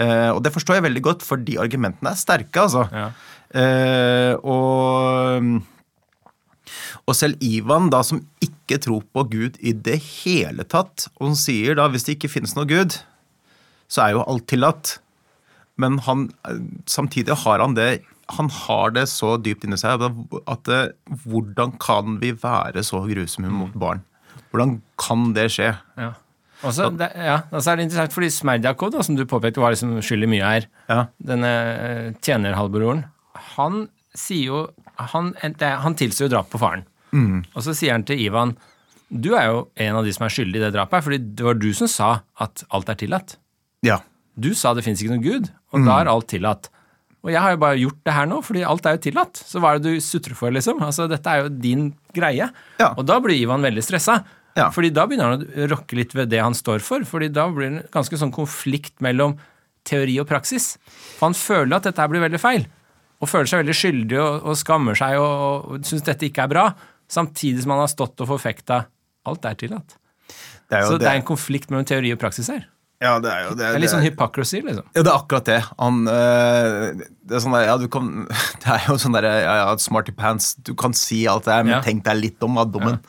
Eh, 0.00 0.30
og 0.30 0.38
det 0.46 0.52
forstår 0.54 0.78
jeg 0.78 0.86
veldig 0.86 1.02
godt, 1.04 1.26
for 1.26 1.42
de 1.44 1.58
argumentene 1.60 2.12
er 2.14 2.20
sterke, 2.20 2.62
altså. 2.62 2.86
Ja. 2.94 3.10
Eh, 3.52 4.34
og 4.46 5.60
og 7.10 7.16
selv 7.18 7.40
Ivan, 7.42 7.88
da, 7.90 8.04
som 8.06 8.22
ikke 8.44 8.78
tror 8.84 9.02
på 9.14 9.24
Gud 9.32 9.58
i 9.66 9.72
det 9.74 9.98
hele 10.22 10.62
tatt, 10.68 11.08
og 11.18 11.32
som 11.32 11.38
sier 11.42 11.74
da 11.78 11.88
hvis 11.90 12.06
det 12.06 12.16
ikke 12.18 12.30
finnes 12.36 12.54
noe 12.54 12.68
Gud, 12.70 13.00
så 13.90 14.04
er 14.04 14.14
jo 14.14 14.24
alt 14.30 14.46
tillatt. 14.50 14.98
Men 15.80 15.98
han, 16.06 16.28
eh, 16.46 16.60
samtidig 16.90 17.34
har 17.44 17.62
han 17.64 17.74
det 17.78 17.90
han 18.30 18.46
har 18.54 18.92
det 18.94 19.08
så 19.10 19.32
dypt 19.42 19.64
inni 19.66 19.78
seg 19.80 20.02
at 20.04 20.68
eh, 20.70 20.92
hvordan 21.26 21.72
kan 21.82 22.18
vi 22.22 22.30
være 22.38 22.84
så 22.86 23.02
grusomme 23.08 23.50
mot 23.50 23.74
barn? 23.74 24.04
Hvordan 24.52 24.76
kan 25.00 25.32
det 25.34 25.48
skje? 25.54 25.72
Ja. 25.98 26.12
Og 26.60 26.74
så 26.76 26.90
det, 26.92 27.08
ja, 27.16 27.38
er 27.50 27.78
det 27.78 27.86
interessant, 27.86 28.12
fordi 28.14 28.28
Smerdjakov, 28.34 28.98
som 29.06 29.16
du 29.16 29.24
påpekte, 29.28 29.62
var 29.62 29.72
liksom 29.72 29.96
skyld 30.04 30.26
i 30.26 30.30
mye 30.30 30.44
her, 30.52 30.66
Ja. 30.90 31.06
denne 31.18 31.50
eh, 31.50 32.12
tjenerhalvbroren, 32.20 33.06
han 33.56 33.88
sier 34.14 34.46
jo 34.50 34.60
Han, 35.00 35.30
han 35.40 35.94
tilstår 35.96 36.26
jo 36.26 36.32
drap 36.34 36.50
på 36.52 36.58
faren. 36.60 36.82
Og 37.12 37.62
så 37.64 37.74
sier 37.76 37.92
han 37.96 38.04
til 38.06 38.20
Ivan 38.22 38.56
du 39.10 39.32
er 39.34 39.48
jo 39.50 39.64
en 39.82 39.96
av 39.98 40.04
de 40.06 40.12
som 40.14 40.22
er 40.22 40.30
skyldig 40.30 40.60
i 40.60 40.62
det 40.62 40.68
drapet, 40.76 41.02
fordi 41.02 41.16
det 41.34 41.42
var 41.42 41.56
du 41.58 41.72
som 41.74 41.88
sa 41.90 42.10
at 42.38 42.62
alt 42.70 42.88
er 42.92 42.94
tillatt. 43.00 43.36
ja. 43.82 43.98
Du 44.40 44.54
sa 44.54 44.70
det 44.72 44.84
fins 44.86 45.00
ikke 45.02 45.10
noen 45.10 45.24
gud, 45.24 45.48
og 45.74 45.82
da 45.84 45.96
er 46.00 46.08
alt 46.08 46.28
tillatt. 46.30 46.68
Og 47.26 47.32
jeg 47.34 47.40
har 47.42 47.50
jo 47.52 47.58
bare 47.60 47.76
gjort 47.76 47.98
det 48.06 48.12
her 48.14 48.28
nå, 48.30 48.38
fordi 48.46 48.62
alt 48.64 48.86
er 48.86 48.94
jo 48.94 49.00
tillatt. 49.04 49.36
Så 49.36 49.60
hva 49.60 49.74
er 49.74 49.82
det 49.82 49.90
du 49.98 50.00
sutrer 50.00 50.38
for, 50.38 50.54
liksom? 50.54 50.78
Altså, 50.86 51.08
Dette 51.10 51.28
er 51.28 51.42
jo 51.42 51.50
din 51.50 51.82
greie. 52.16 52.46
Ja. 52.80 52.88
Og 52.94 53.04
da 53.04 53.18
blir 53.20 53.36
Ivan 53.36 53.60
veldig 53.66 53.82
stressa. 53.84 54.20
Ja. 54.56 54.70
Fordi 54.72 54.92
da 54.94 55.04
begynner 55.10 55.34
han 55.34 55.42
å 55.44 55.66
rokke 55.74 55.98
litt 55.98 56.14
ved 56.16 56.30
det 56.32 56.40
han 56.40 56.56
står 56.56 56.80
for. 56.80 57.04
fordi 57.04 57.28
da 57.34 57.48
blir 57.52 57.68
det 57.68 57.82
en 57.82 57.90
ganske 57.92 58.16
sånn 58.22 58.32
konflikt 58.32 58.94
mellom 59.04 59.36
teori 59.84 60.16
og 60.22 60.30
praksis. 60.30 60.78
For 61.18 61.26
han 61.28 61.36
føler 61.36 61.76
at 61.76 61.90
dette 61.90 62.00
her 62.00 62.08
blir 62.14 62.24
veldig 62.24 62.40
feil. 62.40 62.64
Og 63.20 63.28
føler 63.28 63.50
seg 63.50 63.60
veldig 63.66 63.76
skyldig 63.76 64.22
og, 64.22 64.46
og 64.46 64.56
skammer 64.56 64.96
seg 64.96 65.18
og, 65.20 65.68
og 65.74 65.84
syns 65.90 66.06
dette 66.06 66.30
ikke 66.30 66.46
er 66.46 66.54
bra. 66.54 66.64
Samtidig 67.10 67.64
som 67.64 67.72
han 67.74 67.82
har 67.84 67.90
stått 67.90 68.20
og 68.22 68.28
forfekta 68.30 68.84
alt 69.26 69.44
er 69.50 69.56
tillatt. 69.58 69.96
Det 70.70 70.78
er 70.78 70.84
Så 70.86 70.92
det 70.98 71.00
det. 71.04 71.08
er 71.10 71.18
en 71.18 71.26
konflikt 71.26 71.70
mellom 71.72 71.84
teori 71.88 72.12
og 72.14 72.20
praksis 72.22 72.48
her. 72.52 72.68
Ja, 73.00 73.14
det 73.18 73.30
er 73.32 73.44
jo 73.48 73.54
det. 73.56 73.64
Det 73.64 73.68
er 73.74 73.80
litt 73.80 73.90
sånn 73.90 74.02
hypocrisy, 74.04 74.60
liksom. 74.60 74.84
Ja, 74.94 75.02
det 75.02 75.08
er 75.08 75.16
akkurat 75.16 75.46
det. 75.48 75.58
Han, 75.80 76.02
øh, 76.06 77.00
det 77.00 77.36
er 77.38 77.40
sånn 77.40 77.54
der, 77.56 77.64
ja, 77.70 77.76
du 77.80 77.86
kan, 77.88 78.10
det 78.62 78.74
er 78.76 78.84
jo 78.90 78.96
sånn 79.00 79.16
der, 79.16 79.24
ja, 79.40 79.54
ja, 79.62 79.76
smarty 79.80 80.12
pants. 80.12 80.52
Du 80.68 80.74
kan 80.78 80.92
si 80.94 81.22
alt 81.26 81.48
det 81.48 81.54
her, 81.54 81.64
men 81.64 81.78
Ja. 81.78 81.80
tenk 81.86 82.04
deg 82.04 82.20
litt 82.20 82.44
om 82.46 82.58
av 82.60 82.70
dommen. 82.70 83.00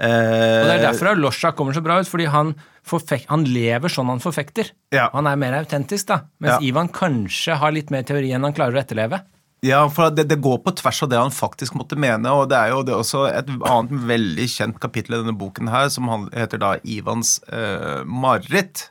det 0.00 0.72
er 0.72 0.78
Eh, 0.78 0.82
derfor 0.86 1.10
Alosha 1.12 1.50
kommer 1.52 1.74
så 1.76 1.82
bra 1.84 1.98
ut, 2.00 2.08
fordi 2.08 2.24
han, 2.32 2.54
forfek 2.88 3.26
han 3.28 3.44
lever 3.44 3.92
sånn 3.92 4.08
han 4.08 4.18
forfekter. 4.24 4.70
Han 5.12 5.26
er 5.28 5.36
mer 5.36 5.52
autentisk, 5.60 6.06
da. 6.08 6.22
Mens. 6.40 6.62
Ivan 6.64 6.88
kanskje 6.88 7.58
har 7.60 7.70
litt 7.76 7.90
mer 7.92 8.02
teori 8.08 8.32
enn 8.32 8.42
han 8.48 8.54
klarer 8.56 8.78
å 8.78 8.80
etterleve. 8.82 9.20
Ja, 9.62 9.82
for 9.92 10.08
det, 10.14 10.24
det 10.30 10.38
går 10.40 10.62
på 10.64 10.72
tvers 10.78 11.02
av 11.04 11.10
det 11.12 11.18
han 11.20 11.32
faktisk 11.36 11.74
måtte 11.76 11.98
mene, 12.00 12.30
og 12.32 12.46
det 12.48 12.56
er 12.56 12.70
jo 12.72 12.78
det 12.86 12.94
er 12.94 13.02
også 13.02 13.26
et 13.28 13.50
annet 13.68 14.06
veldig 14.08 14.46
kjent 14.48 14.78
kapittel 14.80 15.18
i 15.18 15.20
denne 15.20 15.34
boken 15.36 15.68
her, 15.68 15.90
som 15.92 16.08
heter 16.32 16.62
da 16.62 16.70
Ivans 16.88 17.34
eh, 17.52 18.00
mareritt. 18.08 18.86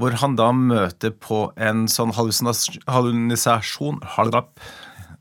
Hvor 0.00 0.14
han 0.22 0.36
da 0.38 0.46
møter 0.56 1.10
på 1.12 1.50
en 1.60 1.82
sånn 1.90 2.12
hallusinasjon 2.16 3.98
Haldrap. 4.14 4.54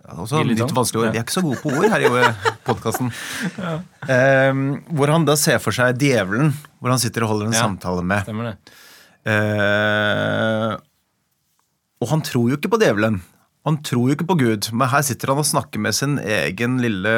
Også 0.09 0.39
Litt 0.47 0.61
vanskelig 0.73 1.01
ord. 1.03 1.09
Vi 1.13 1.19
er 1.19 1.25
ikke 1.25 1.35
så 1.35 1.43
gode 1.43 1.59
på 1.61 1.73
ord 1.73 1.89
her 1.91 2.05
i 2.05 2.07
podkasten. 2.69 3.09
hvor 4.95 5.11
han 5.13 5.25
da 5.27 5.35
ser 5.37 5.59
for 5.61 5.75
seg 5.75 5.99
djevelen, 6.01 6.53
hvor 6.79 6.93
han 6.93 7.01
sitter 7.01 7.25
og 7.25 7.33
holder 7.33 7.49
en 7.49 7.57
Ja. 7.57 7.65
samtale 7.65 8.05
med. 8.05 8.23
Stemmer 8.29 8.53
det. 8.53 8.55
Eh, 9.29 10.77
og 11.99 12.07
han 12.13 12.23
tror 12.25 12.49
jo 12.53 12.57
ikke 12.57 12.71
på 12.71 12.79
djevelen. 12.81 13.19
Han 13.67 13.81
tror 13.83 14.07
jo 14.07 14.15
ikke 14.15 14.29
på 14.29 14.37
Gud, 14.39 14.69
men 14.71 14.89
her 14.91 15.03
sitter 15.05 15.33
han 15.33 15.41
og 15.41 15.47
snakker 15.47 15.81
med 15.83 15.95
sin 15.97 16.15
egen 16.19 16.79
lille 16.83 17.11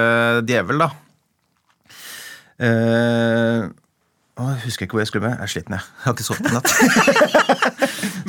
djevel, 0.47 0.81
da. 0.81 0.89
Eh, 2.61 3.69
jeg 4.41 4.61
husker 4.63 4.85
ikke 4.85 4.95
hvor 4.95 5.03
jeg 5.03 5.11
skulle 5.11 5.27
med. 5.27 5.37
Jeg 5.37 5.45
er 5.45 5.51
sliten, 5.53 5.75
jeg. 5.75 5.85
Jeg 5.85 6.05
har 6.05 6.15
ikke 6.15 6.25
sovet 6.25 6.49
i 6.49 6.55
natt. 6.55 6.69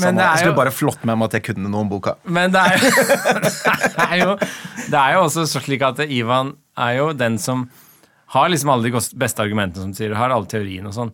Det 0.03 0.09
jeg 0.09 0.41
skulle 0.41 0.57
bare 0.57 0.73
flott 0.75 1.05
med 1.07 1.19
meg 1.21 1.29
at 1.29 1.37
jeg 1.37 1.45
kunne 1.47 1.71
noe 1.71 1.85
om 1.85 1.91
boka. 1.91 2.17
men 2.25 2.51
det 2.51 2.59
er, 2.59 2.81
jo, 2.81 2.89
det, 3.45 4.07
er 4.07 4.17
jo, 4.19 4.31
det 4.91 4.99
er 4.99 5.13
jo 5.15 5.21
også 5.29 5.45
slik 5.53 5.85
at 5.87 6.01
Ivan 6.09 6.55
er 6.81 6.97
jo 6.97 7.11
den 7.15 7.37
som 7.39 7.67
har 8.35 8.49
liksom 8.49 8.73
alle 8.73 8.89
de 8.89 9.03
beste 9.21 9.45
argumentene, 9.45 9.85
som 9.85 9.93
du 9.93 9.99
sier, 10.01 10.15
har 10.17 10.33
alle 10.33 10.49
teoriene 10.51 10.89
og 10.89 10.97
sånn. 10.97 11.13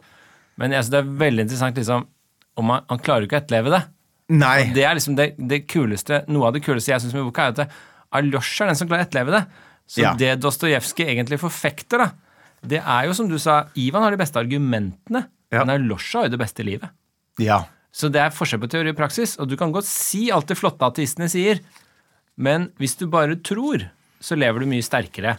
Men 0.59 0.73
jeg 0.73 0.87
synes 0.87 0.95
det 0.95 1.01
er 1.03 1.13
veldig 1.25 1.45
interessant 1.45 1.81
liksom, 1.81 2.07
om 2.59 2.73
han, 2.73 2.87
han 2.89 3.03
klarer 3.03 3.27
ikke 3.27 3.41
å 3.41 3.43
etterleve 3.43 3.75
det. 3.75 3.83
Nei. 4.29 4.71
Det 4.75 4.85
er 4.85 4.95
liksom 4.99 5.17
det, 5.17 5.31
det 5.49 5.63
kuleste, 5.71 6.23
Noe 6.29 6.49
av 6.49 6.53
det 6.57 6.61
kuleste 6.67 6.93
jeg 6.93 7.01
syns 7.01 7.15
med 7.17 7.25
boka, 7.31 7.47
er 7.47 7.49
at 7.49 7.57
det- 7.57 7.71
er 8.13 8.23
den 8.23 8.77
som 8.77 8.89
klarer 8.89 9.05
å 9.05 9.07
etterleve 9.09 9.31
det. 9.33 9.47
Så 9.89 10.01
Ja. 10.03 10.15
det 10.15 10.41
Dostojevskij 10.41 11.07
egentlig 11.17 11.39
forfekter, 11.41 11.99
da, 11.99 12.11
det 12.67 12.83
er 12.85 13.07
jo 13.07 13.13
som 13.15 13.29
du 13.29 13.39
sa, 13.39 13.67
Ivan 13.77 14.03
har 14.03 14.11
de 14.11 14.17
beste 14.19 14.37
argumentene, 14.37 15.27
Ja. 15.51 15.65
men 15.65 15.71
Aljosja 15.81 16.21
har 16.21 16.25
jo 16.29 16.37
det 16.37 16.41
beste 16.41 16.65
livet. 16.65 16.91
Ja. 17.39 17.65
Så 17.93 18.11
det 18.13 18.21
er 18.21 18.31
forskjell 18.31 18.61
på 18.61 18.69
teori 18.69 18.91
og 18.91 18.97
praksis, 18.97 19.39
og 19.41 19.49
du 19.49 19.57
kan 19.57 19.73
godt 19.73 19.85
si 19.85 20.31
alt 20.31 20.47
det 20.47 20.59
flotte 20.59 20.85
ateistene 20.85 21.29
sier, 21.29 21.61
men 22.37 22.69
hvis 22.79 22.97
du 22.99 23.07
bare 23.07 23.35
tror, 23.37 23.89
så 24.21 24.37
lever 24.37 24.61
du 24.61 24.67
mye 24.67 24.83
sterkere. 24.85 25.39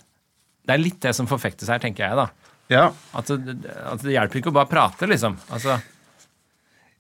Det 0.66 0.74
er 0.74 0.78
litt 0.84 1.00
det 1.00 1.14
som 1.16 1.28
forfektes 1.28 1.68
her, 1.68 1.80
tenker 1.80 2.08
jeg, 2.08 2.16
da. 2.16 2.30
ja. 2.70 2.92
At 3.14 3.26
det, 3.28 3.66
at 3.66 4.02
det 4.02 4.14
hjelper 4.14 4.42
ikke 4.42 4.52
å 4.52 4.54
bare 4.54 4.66
prate, 4.70 5.08
liksom. 5.08 5.38
Altså, 5.52 5.80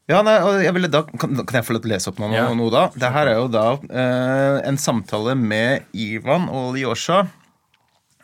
Ja, 0.10 0.24
nei, 0.26 0.39
og 0.41 0.57
jeg 0.64 0.74
ville 0.74 0.89
da, 0.89 1.03
kan, 1.22 1.36
kan 1.45 1.60
jeg 1.60 1.68
få 1.68 1.76
lov 1.76 1.84
til 1.84 1.91
å 1.91 1.93
lese 1.93 2.10
opp 2.10 2.20
noe, 2.22 2.32
Ja. 2.34 2.47
noe 2.57 2.72
da? 2.74 2.88
Det 2.97 3.12
her 3.14 3.30
er 3.30 3.38
jo 3.38 3.49
da 3.53 3.66
eh, 3.78 4.55
en 4.66 4.80
samtale 4.82 5.36
med 5.38 5.86
Ivan 5.93 6.47
og 6.49 6.74
Lyosha. 6.78 7.28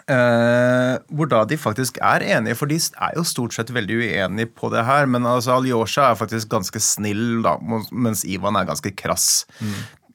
Eh, 0.06 0.96
hvor 1.18 1.30
da 1.30 1.40
de 1.50 1.58
faktisk 1.58 1.98
er 2.06 2.22
enige, 2.38 2.58
for 2.60 2.70
de 2.70 2.78
er 2.78 3.16
jo 3.18 3.24
stort 3.26 3.56
sett 3.58 3.72
veldig 3.74 3.96
uenige 4.04 4.52
på 4.54 4.70
det 4.74 4.84
her. 4.86 5.08
Men 5.10 5.26
altså, 5.30 5.56
Alyosha 5.60 6.12
er 6.12 6.20
faktisk 6.20 6.50
ganske 6.52 6.82
snill, 6.82 7.42
da, 7.46 7.56
mens 7.92 8.26
Ivan 8.30 8.58
er 8.60 8.68
ganske 8.70 8.94
krass. 8.98 9.46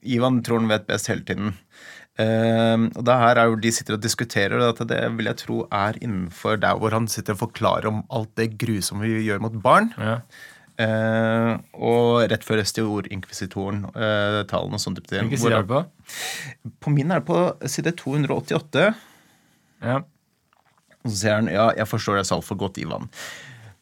Ivan 0.01 0.39
tror 0.43 0.63
han 0.63 0.71
vet 0.71 0.87
best 0.87 1.11
hele 1.11 1.23
tiden. 1.27 1.53
Uh, 2.19 2.91
og 2.99 3.05
det 3.07 3.13
her 3.15 3.39
er 3.39 3.47
jo 3.47 3.55
De 3.63 3.69
sitter 3.71 3.95
og 3.95 4.01
diskuterer, 4.03 4.59
og 4.59 4.73
at 4.75 4.81
det 4.89 4.97
vil 5.15 5.29
jeg 5.29 5.37
tro 5.39 5.61
er 5.71 5.95
innenfor 6.03 6.59
der 6.59 6.75
hvor 6.77 6.91
han 6.91 7.07
sitter 7.09 7.37
og 7.37 7.45
forklarer 7.47 7.87
om 7.87 8.01
alt 8.11 8.33
det 8.37 8.49
grusomme 8.61 9.07
vi 9.07 9.23
gjør 9.29 9.39
mot 9.47 9.55
barn. 9.63 9.93
ja. 9.97 10.19
Eh, 10.81 11.51
og 11.77 12.23
rett 12.31 12.45
før 12.47 12.61
Estior-inkvisitoren, 12.63 13.83
eh, 13.93 14.41
talen 14.49 14.77
og 14.77 14.81
sånt. 14.81 14.97
type 14.97 15.11
ting, 15.11 15.27
Hvilken 15.27 15.43
side 15.43 15.59
er 15.59 15.65
det 15.65 15.71
på? 15.71 16.71
På 16.81 16.93
min 16.93 17.11
er 17.11 17.21
det 17.21 17.27
på 17.27 17.41
side 17.69 17.93
288. 17.99 18.87
Ja. 19.81 20.01
Og 21.01 21.09
så 21.11 21.15
sier 21.17 21.39
han 21.39 21.49
ja, 21.51 21.71
jeg 21.77 21.89
forstår 21.89 22.19
deg 22.21 22.29
så 22.29 22.39
altfor 22.39 22.59
godt, 22.61 22.81
Ivan. 22.81 23.09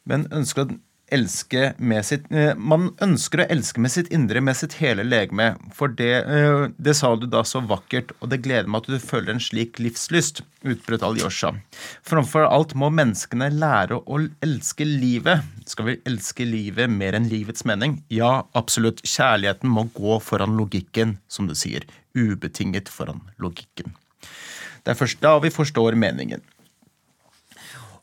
Men 0.09 0.27
ønsker 0.31 0.65
å 0.65 0.77
elske 1.15 1.73
med 1.77 2.05
sitt 2.07 2.27
eh, 2.31 2.51
Man 2.55 2.89
ønsker 3.03 3.43
å 3.43 3.47
elske 3.51 3.81
med 3.81 3.93
sitt 3.93 4.09
indre, 4.13 4.41
med 4.41 4.57
sitt 4.57 4.77
hele 4.79 5.05
legeme. 5.07 5.51
For 5.75 5.91
det, 5.91 6.11
eh, 6.25 6.67
det 6.77 6.95
sa 6.97 7.13
du 7.15 7.27
da 7.29 7.43
så 7.47 7.61
vakkert, 7.65 8.13
og 8.19 8.31
det 8.33 8.41
gleder 8.45 8.69
meg 8.69 8.83
at 8.83 8.91
du 8.91 8.99
føler 9.03 9.33
en 9.33 9.43
slik 9.43 9.79
livslyst, 9.81 10.43
utbrøt 10.67 11.05
Alyosha. 11.05 11.53
Framfor 12.07 12.47
alt 12.49 12.75
må 12.79 12.91
menneskene 12.93 13.49
lære 13.55 14.01
å 14.01 14.21
elske 14.45 14.87
livet. 14.87 15.47
Skal 15.69 15.91
vi 15.91 15.97
elske 16.09 16.47
livet 16.47 16.91
mer 16.91 17.17
enn 17.17 17.29
livets 17.31 17.65
mening? 17.69 17.99
Ja, 18.13 18.45
absolutt. 18.57 19.03
Kjærligheten 19.07 19.71
må 19.71 19.87
gå 19.95 20.19
foran 20.23 20.57
logikken, 20.59 21.17
som 21.31 21.49
du 21.49 21.55
sier. 21.57 21.87
Ubetinget 22.17 22.91
foran 22.91 23.23
logikken. 23.41 23.95
Det 24.83 24.95
er 24.95 24.99
først 24.99 25.19
da 25.23 25.35
vi 25.43 25.51
forstår 25.53 25.97
meningen. 25.99 26.41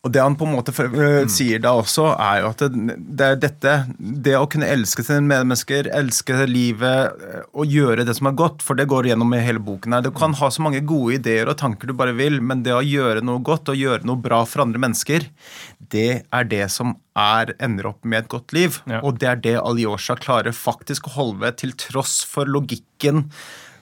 Og 0.06 0.12
det 0.14 0.22
han 0.22 0.36
på 0.38 0.46
en 0.46 0.54
måte 0.54 0.70
øh, 0.70 1.26
sier 1.32 1.58
da 1.62 1.72
også, 1.74 2.12
er 2.14 2.42
jo 2.44 2.50
at 2.52 2.62
det, 2.62 2.94
det 3.18 3.26
er 3.26 3.40
dette 3.42 3.72
Det 3.98 4.36
å 4.38 4.46
kunne 4.50 4.68
elske 4.70 5.02
sine 5.02 5.24
medmennesker, 5.26 5.90
elske 5.90 6.44
livet 6.46 7.16
øh, 7.26 7.40
og 7.58 7.74
gjøre 7.74 8.06
det 8.06 8.14
som 8.18 8.30
er 8.30 8.36
godt, 8.38 8.62
for 8.62 8.78
det 8.78 8.86
går 8.90 9.10
gjennom 9.10 9.34
i 9.34 9.42
hele 9.42 9.62
boken 9.62 9.96
her. 9.96 10.04
Du 10.06 10.12
kan 10.14 10.36
ha 10.38 10.50
så 10.52 10.62
mange 10.62 10.84
gode 10.86 11.18
ideer 11.18 11.50
og 11.50 11.58
tanker 11.58 11.90
du 11.90 11.96
bare 11.98 12.14
vil, 12.16 12.38
men 12.38 12.62
det 12.66 12.76
å 12.76 12.84
gjøre 12.84 13.24
noe 13.26 13.42
godt 13.44 13.72
og 13.72 13.80
gjøre 13.80 14.06
noe 14.06 14.22
bra 14.22 14.44
for 14.46 14.62
andre 14.66 14.82
mennesker, 14.86 15.26
det 15.92 16.10
er 16.22 16.50
det 16.50 16.66
som 16.74 16.94
er, 17.18 17.56
ender 17.62 17.90
opp 17.90 18.06
med 18.06 18.24
et 18.24 18.30
godt 18.30 18.54
liv. 18.54 18.80
Ja. 18.86 19.02
Og 19.02 19.18
det 19.22 19.32
er 19.32 19.42
det 19.42 19.56
Alyosha 19.62 20.18
klarer 20.20 20.54
faktisk 20.54 21.10
å 21.10 21.16
holde 21.16 21.42
ved, 21.42 21.58
til 21.64 21.74
tross 21.80 22.20
for 22.28 22.46
logikken 22.46 23.26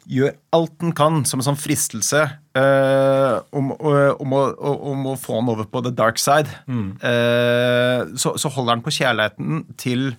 gjør 0.09 0.35
alt 0.53 0.75
den 0.81 0.93
kan 0.97 1.22
som 1.29 1.41
en 1.41 1.49
sånn 1.53 1.61
fristelse 1.61 2.27
eh, 2.59 3.34
om, 3.59 3.72
å- 3.74 4.14
om, 4.22 4.32
å, 4.38 4.44
om 4.92 5.07
å 5.12 5.16
få 5.20 5.40
han 5.40 5.50
over 5.52 5.64
på 5.70 5.82
the 5.86 5.92
dark 5.94 6.18
side. 6.22 6.48
Eh, 6.68 8.05
så, 8.20 8.34
så 8.40 8.50
holder 8.55 8.76
han 8.76 8.84
på 8.84 8.92
kjærligheten 8.94 9.64
til 9.80 10.12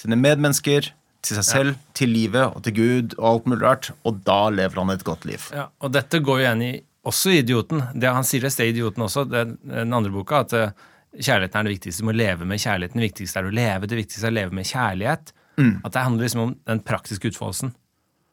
sine 0.00 0.18
medmennesker, 0.18 0.90
til 1.22 1.38
seg 1.38 1.46
selv, 1.46 1.74
til 1.94 2.10
livet 2.10 2.48
og 2.56 2.64
til 2.66 2.74
Gud 2.74 3.12
og 3.18 3.26
alt 3.28 3.44
mulig 3.52 3.62
rart. 3.62 3.90
Og 4.08 4.22
da 4.26 4.40
lever 4.50 4.80
han 4.82 4.90
et 4.94 5.04
godt 5.06 5.26
liv. 5.28 5.44
Ja, 5.54 5.68
og 5.80 5.92
dette 5.94 6.18
går 6.24 6.40
jo 6.40 6.46
igjen 6.46 6.64
i 6.66 6.72
også 7.06 7.32
Idioten. 7.34 7.84
Det 7.98 8.10
Han 8.14 8.26
sier 8.26 8.42
det 8.46 8.52
i 8.62 8.70
Idioten 8.72 9.02
også, 9.06 9.24
det, 9.30 9.44
den 9.66 9.94
andre 9.94 10.10
boka, 10.14 10.42
at 10.46 10.52
eh, 10.58 10.72
kjærligheten 11.18 11.60
er 11.60 11.68
det 11.68 11.76
viktigste. 11.76 12.02
Du 12.02 12.08
må 12.10 12.16
leve 12.16 12.46
med 12.48 12.58
kjærligheten. 12.62 12.98
Det 13.02 13.08
viktigste 13.10 13.38
er 13.42 13.46
å 13.50 13.54
leve. 13.54 13.86
Det 13.90 13.98
viktigste 14.00 14.26
er 14.26 14.34
å 14.34 14.38
leve 14.40 14.58
med 14.58 14.66
kjærlighet. 14.70 15.32
At 15.84 15.92
det 15.92 16.02
handler 16.02 16.24
liksom 16.24 16.40
om 16.46 16.52
den 16.66 16.80
praktiske 16.80 17.28
utfoldelsen. 17.28 17.74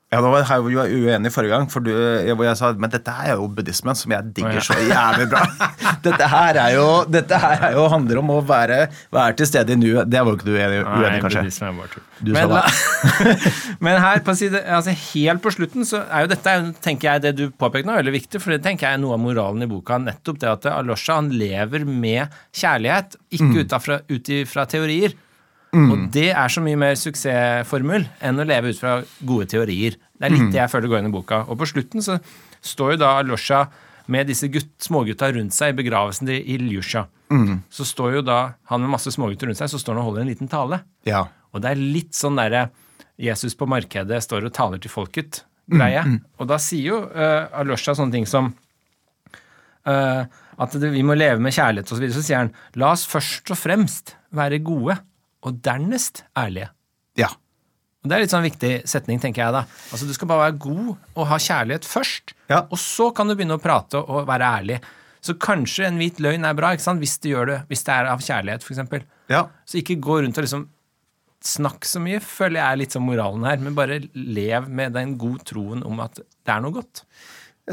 Ja, 0.10 0.24
da 0.26 0.30
var 0.34 0.42
her 0.50 0.62
vi 0.66 0.74
var 0.74 0.90
uenige 0.90 1.30
forrige 1.30 1.52
gang, 1.54 1.68
for 1.70 1.84
du, 1.86 1.92
jeg- 1.94 2.34
hvor 2.34 2.48
jeg 2.48 2.58
sa 2.58 2.72
men 2.74 2.90
dette 2.90 3.12
her 3.14 3.28
er 3.30 3.36
jo 3.38 3.44
buddhismen, 3.54 3.94
som 3.96 4.10
jeg 4.16 4.32
digger 4.34 4.56
ja. 4.58 4.64
så 4.66 4.74
jævlig 4.74 5.28
bra. 5.30 5.44
Dette 6.06 6.28
her 6.32 6.56
er 6.58 6.72
jo, 6.74 6.86
dette 7.12 7.38
her 7.44 7.64
er 7.68 7.74
jo, 7.76 7.84
handler 7.92 8.18
om 8.22 8.30
å 8.32 8.38
være, 8.48 8.78
være 9.14 9.36
til 9.38 9.50
stede 9.50 9.74
i 9.76 9.78
nuet. 9.78 10.08
Det 10.10 10.22
var 10.24 10.32
jo 10.32 10.38
ikke 10.40 10.48
du 10.48 10.54
uenig, 10.56 10.80
uenig 10.88 11.22
kanskje? 11.26 11.44
buddhismen 11.44 11.70
er 11.70 11.78
bare 11.78 11.92
tull. 11.94 12.34
Men, 12.34 12.54
det. 12.56 13.54
men 13.86 14.02
her 14.02 14.24
på 14.26 14.36
side, 14.40 14.64
altså 14.80 14.96
helt 15.14 15.44
på 15.46 15.54
slutten 15.54 15.86
så 15.86 16.02
er 16.08 16.26
jo 16.26 16.32
dette 16.34 16.56
er 16.58 16.70
tenker 16.82 17.12
jeg, 17.12 17.24
det 17.28 17.36
du 17.38 17.46
påpekte 17.52 17.90
nå, 17.92 17.98
veldig 18.00 18.16
viktig, 18.18 18.42
for 18.42 18.56
det 18.56 18.62
tenker 18.66 18.88
jeg 18.90 18.98
er 18.98 19.04
noe 19.04 19.14
av 19.18 19.22
moralen 19.28 19.66
i 19.68 19.70
boka. 19.70 20.00
Nettopp 20.02 20.40
det 20.42 20.50
at 20.56 20.70
Alosha 20.74 21.20
han 21.20 21.30
lever 21.36 21.86
med 21.86 22.32
kjærlighet, 22.56 23.20
ikke 23.36 23.50
Mm. 23.52 23.58
ut 23.62 23.76
ifra- 23.78 24.02
ut 24.10 24.34
teorier. 25.72 25.92
Og 25.94 26.12
det 26.16 26.30
er 26.32 26.50
så 26.50 26.62
mye 26.66 26.80
mer 26.80 26.96
suksessformel 26.98 28.08
enn 28.26 28.42
å 28.42 28.46
leve 28.48 28.72
ut 28.74 28.80
fra 28.80 29.00
gode 29.26 29.46
teorier. 29.52 29.98
Det 30.20 30.26
er 30.26 30.34
litt 30.34 30.48
Mm. 30.48 30.52
det 30.52 30.60
jeg 30.62 30.72
føler 30.72 30.88
går 30.90 31.00
inn 31.00 31.12
i 31.12 31.16
boka. 31.16 31.46
Og 31.50 31.58
på 31.58 31.68
slutten 31.70 32.02
så 32.02 32.20
står 32.62 32.92
jo 32.96 32.98
da 32.98 33.12
Alosha 33.20 33.68
med 34.10 34.26
disse 34.28 34.48
gutt, 34.50 34.72
smågutta 34.82 35.30
rundt 35.36 35.54
seg 35.54 35.74
i 35.74 35.84
begravelsen 35.84 36.26
til 36.28 36.42
Ilyusha. 36.42 37.06
Mm. 37.30 37.62
Så 37.70 37.86
står 37.86 38.16
jo 38.16 38.22
da 38.26 38.56
han 38.72 38.82
med 38.82 38.90
masse 38.90 39.12
smågutter 39.14 39.48
rundt 39.48 39.58
seg, 39.62 39.70
så 39.70 39.78
står 39.78 39.94
han 39.94 40.02
og 40.02 40.10
holder 40.10 40.22
en 40.26 40.32
liten 40.34 40.50
tale. 40.50 40.82
Ja. 41.06 41.28
Og 41.54 41.62
det 41.62 41.70
er 41.72 41.76
litt 41.82 42.18
sånn 42.18 42.36
derre 42.40 42.70
Jesus 43.20 43.54
på 43.56 43.68
markedet 43.70 44.24
står 44.24 44.48
og 44.48 44.54
taler 44.56 44.80
til 44.82 44.90
folket-greie. 44.90 46.02
Og 46.40 46.48
da 46.50 46.58
sier 46.58 46.86
jo 46.90 47.04
uh, 47.06 47.46
Alosha 47.60 47.94
sånne 47.94 48.16
ting 48.16 48.26
som 48.26 48.50
uh, 49.88 50.24
at 50.60 50.76
det, 50.82 50.92
vi 50.94 51.04
må 51.06 51.16
leve 51.18 51.40
med 51.44 51.54
kjærlighet 51.56 51.88
osv. 51.88 51.96
Så, 51.96 52.02
videre. 52.02 52.18
så 52.18 52.26
sier 52.26 52.42
han 52.42 52.52
la 52.80 52.94
oss 52.96 53.06
først 53.10 53.52
og 53.54 53.60
fremst 53.60 54.16
være 54.36 54.60
gode, 54.64 54.98
og 55.46 55.62
dernest 55.66 56.24
ærlige. 56.38 56.70
Ja. 57.20 57.30
Og 58.04 58.10
Det 58.10 58.16
er 58.16 58.24
litt 58.24 58.32
sånn 58.32 58.46
viktig 58.48 58.72
setning, 58.88 59.20
tenker 59.20 59.44
jeg 59.44 59.54
da. 59.54 59.66
Altså 59.92 60.08
Du 60.08 60.14
skal 60.16 60.28
bare 60.32 60.46
være 60.52 60.60
god 60.60 60.98
og 61.16 61.28
ha 61.28 61.36
kjærlighet 61.38 61.84
først, 61.88 62.34
Ja. 62.50 62.62
og 62.72 62.78
så 62.80 63.14
kan 63.16 63.28
du 63.28 63.36
begynne 63.36 63.58
å 63.58 63.62
prate 63.62 64.00
og 64.00 64.26
være 64.28 64.48
ærlig. 64.60 64.80
Så 65.22 65.34
kanskje 65.36 65.86
en 65.88 65.98
hvit 66.00 66.18
løgn 66.24 66.46
er 66.48 66.54
bra, 66.56 66.72
ikke 66.72 66.86
sant? 66.86 67.00
hvis 67.00 67.18
det, 67.20 67.32
gjør 67.34 67.46
det, 67.48 67.58
hvis 67.68 67.84
det 67.84 67.94
er 67.94 68.06
av 68.08 68.20
kjærlighet, 68.24 68.64
f.eks. 68.64 69.04
Ja. 69.30 69.48
Så 69.68 69.82
ikke 69.84 70.00
gå 70.00 70.22
rundt 70.24 70.38
og 70.40 70.44
liksom 70.48 70.70
snakk 71.44 71.86
så 71.88 72.00
mye, 72.04 72.20
føler 72.24 72.60
jeg 72.60 72.72
er 72.72 72.80
litt 72.82 72.92
som 72.96 73.04
moralen 73.04 73.46
her, 73.48 73.58
men 73.64 73.76
bare 73.76 74.00
lev 74.14 74.68
med 74.70 74.94
den 74.94 75.18
gode 75.18 75.44
troen 75.48 75.84
om 75.88 76.00
at 76.04 76.16
det 76.20 76.52
er 76.56 76.62
noe 76.64 76.72
godt. 76.76 77.04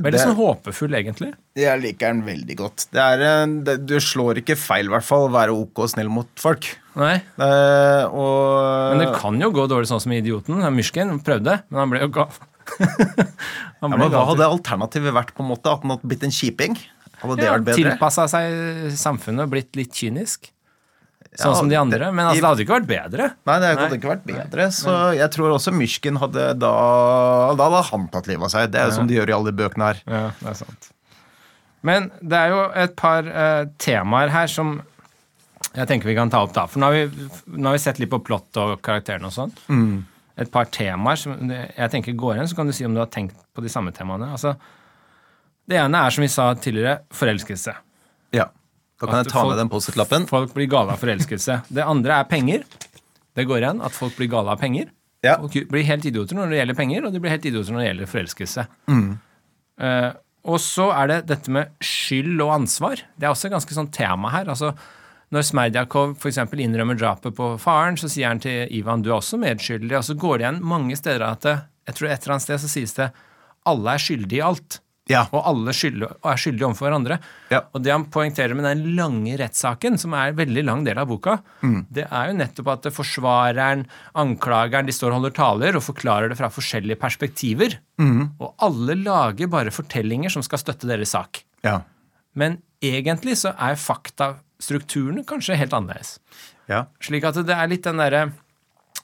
Veldig 0.05 0.21
sånn 0.21 0.37
håpefull, 0.37 0.97
egentlig. 0.99 1.31
Jeg 1.57 1.81
liker 1.81 2.13
den 2.13 2.25
veldig 2.27 2.57
godt. 2.59 2.87
Det 2.93 3.01
er, 3.01 3.47
det, 3.65 3.77
du 3.89 3.95
slår 4.03 4.43
ikke 4.43 4.57
feil, 4.61 4.91
i 4.91 4.93
hvert 4.93 5.07
fall, 5.07 5.29
å 5.29 5.33
være 5.33 5.55
ok 5.57 5.85
og 5.87 5.93
snill 5.95 6.11
mot 6.13 6.29
folk. 6.41 6.69
Nei, 6.97 7.15
Det, 7.37 7.49
og 8.09 8.93
Men 8.93 9.03
det 9.05 9.09
kan 9.21 9.41
jo 9.41 9.51
gå 9.53 9.67
dårlig 9.71 9.89
sånn 9.91 10.03
som 10.05 10.13
Idioten. 10.17 10.61
Myrsken 10.73 11.17
prøvde, 11.25 11.59
men 11.69 11.83
han 11.83 11.93
ble 11.93 12.03
jo 12.05 12.11
gal. 12.19 12.37
han 12.81 13.93
ja, 13.93 13.95
men 13.95 14.09
Hva 14.11 14.27
hadde 14.33 14.51
alternativet 14.51 15.15
vært? 15.17 15.33
på 15.37 15.45
en 15.45 15.51
måte? 15.53 15.73
At 15.73 15.85
han 15.85 15.95
hadde 15.95 16.11
blitt 16.11 16.27
en 16.27 16.35
kjiping? 16.35 16.77
Hadde 17.23 17.39
det 17.41 17.49
ja, 17.49 17.55
vært 17.57 17.69
bedre? 17.71 17.81
Tilpassa 17.81 18.27
seg 18.33 18.97
samfunnet 19.01 19.47
og 19.47 19.55
blitt 19.55 19.77
litt 19.79 19.97
kynisk. 19.97 20.51
Sånn 21.37 21.53
Ja, 21.53 21.59
som 21.59 21.69
de 21.69 21.77
andre. 21.77 21.99
det- 21.99 22.15
Men 22.15 22.27
altså, 22.27 22.41
det 22.41 22.49
hadde 22.49 22.65
ikke 22.65 22.77
vært 22.81 22.89
bedre. 22.89 23.25
Nei, 23.47 23.59
det 23.61 23.69
hadde 23.69 23.91
Nei. 23.91 23.99
ikke 23.99 24.13
vært 24.15 24.27
bedre. 24.27 24.67
Så 24.73 25.17
jeg 25.17 25.31
tror 25.31 25.55
også 25.55 25.73
Myrsken 25.73 26.17
hadde 26.19 26.59
da 26.59 27.55
Da 27.55 27.71
hadde 27.71 27.83
han 27.91 28.09
tatt 28.09 28.27
livet 28.27 28.43
av 28.43 28.51
seg. 28.51 28.71
Det 28.71 28.81
er 28.81 28.87
jo 28.87 28.97
som 28.97 29.07
de 29.07 29.15
gjør 29.15 29.29
i 29.29 29.37
alle 29.37 29.53
bøkene 29.53 29.85
her. 29.91 30.03
Ja, 30.07 30.31
det 30.41 30.49
er 30.49 30.55
sant. 30.55 30.91
Men 31.83 32.11
det 32.21 32.33
er 32.33 32.49
jo 32.51 32.71
et 32.75 32.97
par 32.97 33.23
uh, 33.23 33.65
temaer 33.79 34.31
her 34.31 34.47
som 34.49 34.81
jeg 35.77 35.87
tenker 35.89 36.09
vi 36.09 36.15
kan 36.17 36.31
ta 36.31 36.41
opp, 36.43 36.53
da. 36.57 36.65
For 36.67 36.81
nå 36.81 36.89
har 36.89 36.93
vi, 36.93 37.29
nå 37.61 37.69
har 37.69 37.77
vi 37.77 37.79
sett 37.85 37.99
litt 38.01 38.11
på 38.11 38.23
plott 38.25 38.57
og 38.57 38.81
karakterene 38.83 39.29
og 39.29 39.33
sånn. 39.35 39.53
Mm. 39.69 40.05
Et 40.39 40.51
par 40.53 40.65
temaer 40.73 41.17
som 41.21 41.37
jeg 41.51 41.91
tenker 41.93 42.17
går 42.17 42.37
igjen, 42.37 42.49
så 42.49 42.57
kan 42.57 42.67
du 42.67 42.73
si 42.73 42.85
om 42.85 42.95
du 42.97 43.01
har 43.01 43.11
tenkt 43.13 43.37
på 43.55 43.63
de 43.65 43.69
samme 43.73 43.93
temaene. 43.93 44.31
Altså, 44.33 44.57
det 45.69 45.77
ene 45.81 46.01
er, 46.07 46.11
som 46.15 46.23
vi 46.23 46.29
sa 46.33 46.49
tidligere, 46.55 47.01
forelskelse. 47.13 47.75
Ja. 48.37 48.49
Da 49.01 49.07
kan 49.07 49.19
At 49.21 49.27
jeg 49.27 49.33
ta 49.33 49.41
folk- 49.43 49.53
med 49.53 49.59
den 49.61 49.69
Post-It-lappen. 49.69 50.27
Folk 50.29 50.55
blir 50.55 50.69
gale 50.73 50.93
av 50.93 51.01
forelskelse. 51.03 51.63
Det 51.69 51.85
andre 51.85 52.21
er 52.21 52.25
penger. 52.25 52.65
Det 53.37 53.45
går 53.47 53.61
igjen 53.61 53.83
at 53.85 53.93
folk 53.93 54.17
blir 54.17 54.31
gale 54.33 54.55
av 54.55 54.61
penger. 54.61 54.89
Ja. 55.23 55.37
Og 55.37 55.51
blir 55.53 55.85
helt 55.85 56.05
idioter 56.05 56.37
når 56.37 56.51
det 56.51 56.61
gjelder 56.61 56.79
penger, 56.79 57.05
og 57.05 57.13
de 57.13 57.21
blir 57.21 57.31
helt 57.35 57.45
idioter 57.45 57.73
når 57.75 57.83
det 57.83 57.89
gjelder 57.91 58.13
forelskelse. 58.13 58.67
Mm. 58.89 59.19
Uh, 59.81 60.13
og 60.47 60.61
så 60.63 60.91
er 60.95 61.11
det 61.11 61.27
dette 61.27 61.51
med 61.53 61.73
skyld 61.83 62.41
og 62.41 62.55
ansvar. 62.61 63.03
Det 63.19 63.27
er 63.27 63.35
også 63.35 63.49
et 63.51 63.57
ganske 63.57 63.77
sånn 63.77 63.91
tema 63.93 64.31
her. 64.31 64.49
altså 64.49 64.75
når 65.35 65.43
Smerdjakov 65.43 66.13
f.eks. 66.21 66.39
innrømmer 66.55 66.99
drapet 66.99 67.35
på 67.35 67.49
faren, 67.59 67.97
så 67.99 68.09
sier 68.11 68.31
han 68.31 68.41
til 68.43 68.71
Ivan 68.79 69.03
du 69.03 69.11
er 69.11 69.19
også 69.19 69.41
medskyldig. 69.43 69.97
Og 69.99 70.05
så 70.07 70.15
går 70.15 70.39
det 70.39 70.47
igjen 70.47 70.61
mange 70.63 70.99
steder 70.99 71.25
at 71.27 71.43
det, 71.43 71.57
jeg 71.91 71.99
tror 71.99 72.09
et 72.11 72.23
eller 72.23 72.37
annet 72.37 72.47
sted 72.47 72.63
så 72.63 72.71
sies 72.71 72.95
det 72.95 73.09
alle 73.67 73.97
er 73.97 74.03
skyldige 74.03 74.39
i 74.39 74.47
alt. 74.47 74.79
Ja. 75.09 75.21
Og 75.31 75.45
alle 75.47 75.71
skyldige, 75.77 76.09
og 76.19 76.31
er 76.33 76.41
skyldige 76.43 76.67
overfor 76.67 76.89
hverandre. 76.89 77.17
Ja. 77.53 77.61
Og 77.73 77.83
det 77.85 77.93
han 77.93 78.05
poengterer 78.11 78.57
med 78.59 78.65
den 78.67 78.97
lange 78.97 79.37
rettssaken, 79.39 79.99
som 80.03 80.15
er 80.19 80.33
en 80.33 80.39
veldig 80.41 80.65
lang 80.67 80.83
del 80.85 80.99
av 80.99 81.07
boka, 81.07 81.37
Mm. 81.63 81.87
det 81.93 82.09
er 82.11 82.29
jo 82.33 82.39
nettopp 82.41 82.69
at 82.73 82.89
forsvareren, 82.93 83.87
anklageren, 84.19 84.87
de 84.87 84.93
står 84.93 85.13
og 85.15 85.21
holder 85.21 85.35
taler 85.37 85.77
og 85.79 85.83
forklarer 85.87 86.29
det 86.29 86.39
fra 86.39 86.49
forskjellige 86.51 86.99
perspektiver. 86.99 87.79
Mm. 88.03 88.33
Og 88.41 88.55
alle 88.59 88.97
lager 88.99 89.47
bare 89.47 89.71
fortellinger 89.71 90.29
som 90.31 90.43
skal 90.43 90.59
støtte 90.59 90.89
deres 90.91 91.11
sak. 91.15 91.45
Ja. 91.63 91.83
Men 92.35 92.59
egentlig 92.83 93.37
så 93.39 93.55
er 93.57 93.79
faktastrukturene 93.79 95.25
kanskje 95.25 95.57
helt 95.57 95.73
annerledes. 95.73 96.19
ja. 96.69 96.87
Slik 97.01 97.25
at 97.25 97.35
det 97.47 97.55
er 97.55 97.69
litt 97.69 97.83
den 97.87 97.97
derre 98.03 98.33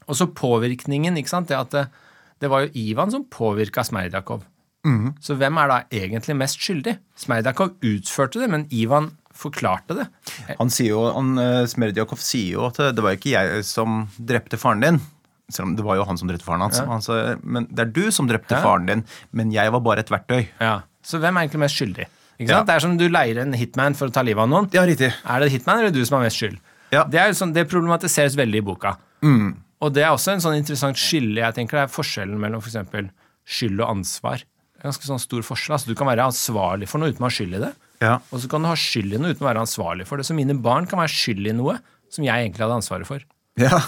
Også 0.08 0.26
påvirkningen, 0.34 1.14
ikke 1.16 1.28
sant. 1.30 1.46
Det 1.48 1.56
at 1.56 1.70
det, 1.70 1.82
det 2.40 2.48
var 2.50 2.64
jo 2.64 2.72
Ivan 2.74 3.10
som 3.12 3.22
påvirka 3.24 3.84
Smerdjakov. 3.86 4.42
Mhm. 4.84 5.14
Så 5.22 5.36
hvem 5.38 5.58
er 5.62 5.68
da 5.68 5.80
egentlig 5.94 6.34
mest 6.36 6.58
skyldig? 6.58 6.96
Smerdjakov 7.16 7.76
utførte 7.86 8.40
det, 8.42 8.48
men 8.50 8.66
Ivan 8.74 9.12
forklarte 9.32 9.94
det. 9.96 10.06
Han 10.58 10.70
sier 10.70 10.88
jo, 10.92 11.04
han, 11.14 11.38
eh, 11.38 11.64
Smerdjakov 11.70 12.18
sier 12.18 12.52
jo 12.56 12.66
at 12.66 12.80
det 12.94 13.02
var 13.02 13.14
ikke 13.16 13.30
jeg 13.32 13.64
som 13.64 14.08
drepte 14.18 14.58
faren 14.58 14.80
din. 14.82 15.00
Selv 15.50 15.68
om 15.68 15.76
det 15.76 15.84
var 15.84 15.96
jo 15.96 16.04
han 16.08 16.16
som 16.18 16.28
drepte 16.28 16.44
faren 16.46 16.60
hans. 16.64 16.78
Ja. 16.78 16.86
Han 16.86 17.02
sa, 17.04 17.36
men 17.42 17.66
det 17.70 17.78
er 17.86 17.92
du 17.92 18.10
som 18.10 18.26
drepte 18.28 18.56
Ja. 18.56 18.62
faren 18.62 18.86
din, 18.86 19.04
men 19.32 19.52
jeg 19.52 19.70
var 19.70 19.80
bare 19.80 20.00
et 20.00 20.08
verktøy. 20.10 20.48
Ja. 20.60 20.82
Så 21.02 21.18
hvem 21.20 21.36
er 21.36 21.46
egentlig 21.46 21.60
mest 21.60 21.76
skyldig? 21.76 22.06
Det 22.38 22.50
er 22.68 22.80
som 22.80 22.96
du 22.98 23.08
leier 23.08 23.38
en 23.38 23.52
hitman 23.52 23.94
for 23.94 24.08
å 24.08 24.12
ta 24.12 24.22
livet 24.22 24.42
av 24.42 24.48
noen. 24.48 24.68
Ja, 24.72 24.82
riktig. 24.82 25.12
Er 25.24 25.40
det 25.40 25.52
hitman 25.52 25.78
eller 25.78 25.90
du 25.92 26.04
som 26.04 26.18
har 26.18 26.24
mest 26.26 26.38
skyld? 26.40 26.58
Det, 26.90 27.14
er 27.14 27.30
sånn, 27.32 27.52
det 27.54 27.68
problematiseres 27.70 28.34
veldig 28.36 28.58
i 28.58 28.60
boka. 28.66 28.96
Og 29.80 29.92
det 29.92 30.02
er 30.04 30.10
også 30.10 30.32
en 30.32 30.40
sånn 30.40 30.56
interessant 30.58 30.96
skille. 30.96 31.36
jeg 31.36 31.54
tenker 31.54 31.78
Det 31.78 31.84
er 31.90 32.02
forskjellen 32.02 32.38
mellom 32.38 32.60
for 32.60 32.70
eksempel 32.70 33.10
skyld 33.46 33.80
og 33.80 33.96
ansvar. 33.96 34.42
Ganske 34.82 35.06
sånn 35.06 35.20
stor 35.22 35.44
forskjell. 35.46 35.76
Altså, 35.76 35.88
du 35.92 35.94
kan 35.98 36.08
være 36.10 36.24
ansvarlig 36.26 36.88
for 36.90 36.98
noe 37.02 37.12
uten 37.12 37.22
å 37.22 37.28
ha 37.28 37.34
skyld 37.36 37.54
i 37.54 37.62
det. 37.62 37.72
Ja. 38.02 38.16
Og 38.34 38.40
så 38.42 38.48
kan 38.50 38.62
du 38.64 38.68
ha 38.70 38.74
skyld 38.78 39.14
i 39.14 39.20
noe 39.22 39.30
uten 39.34 39.44
å 39.46 39.50
være 39.50 39.62
ansvarlig 39.62 40.06
for 40.08 40.18
det. 40.18 40.26
Så 40.26 40.34
mine 40.34 40.56
barn 40.58 40.88
kan 40.90 40.98
være 40.98 41.12
skyld 41.14 41.46
i 41.46 41.54
noe 41.54 41.76
som 42.12 42.24
jeg 42.26 42.34
egentlig 42.48 42.64
hadde 42.66 42.80
ansvaret 42.82 43.06
for. 43.08 43.22
Ja. 43.62 43.78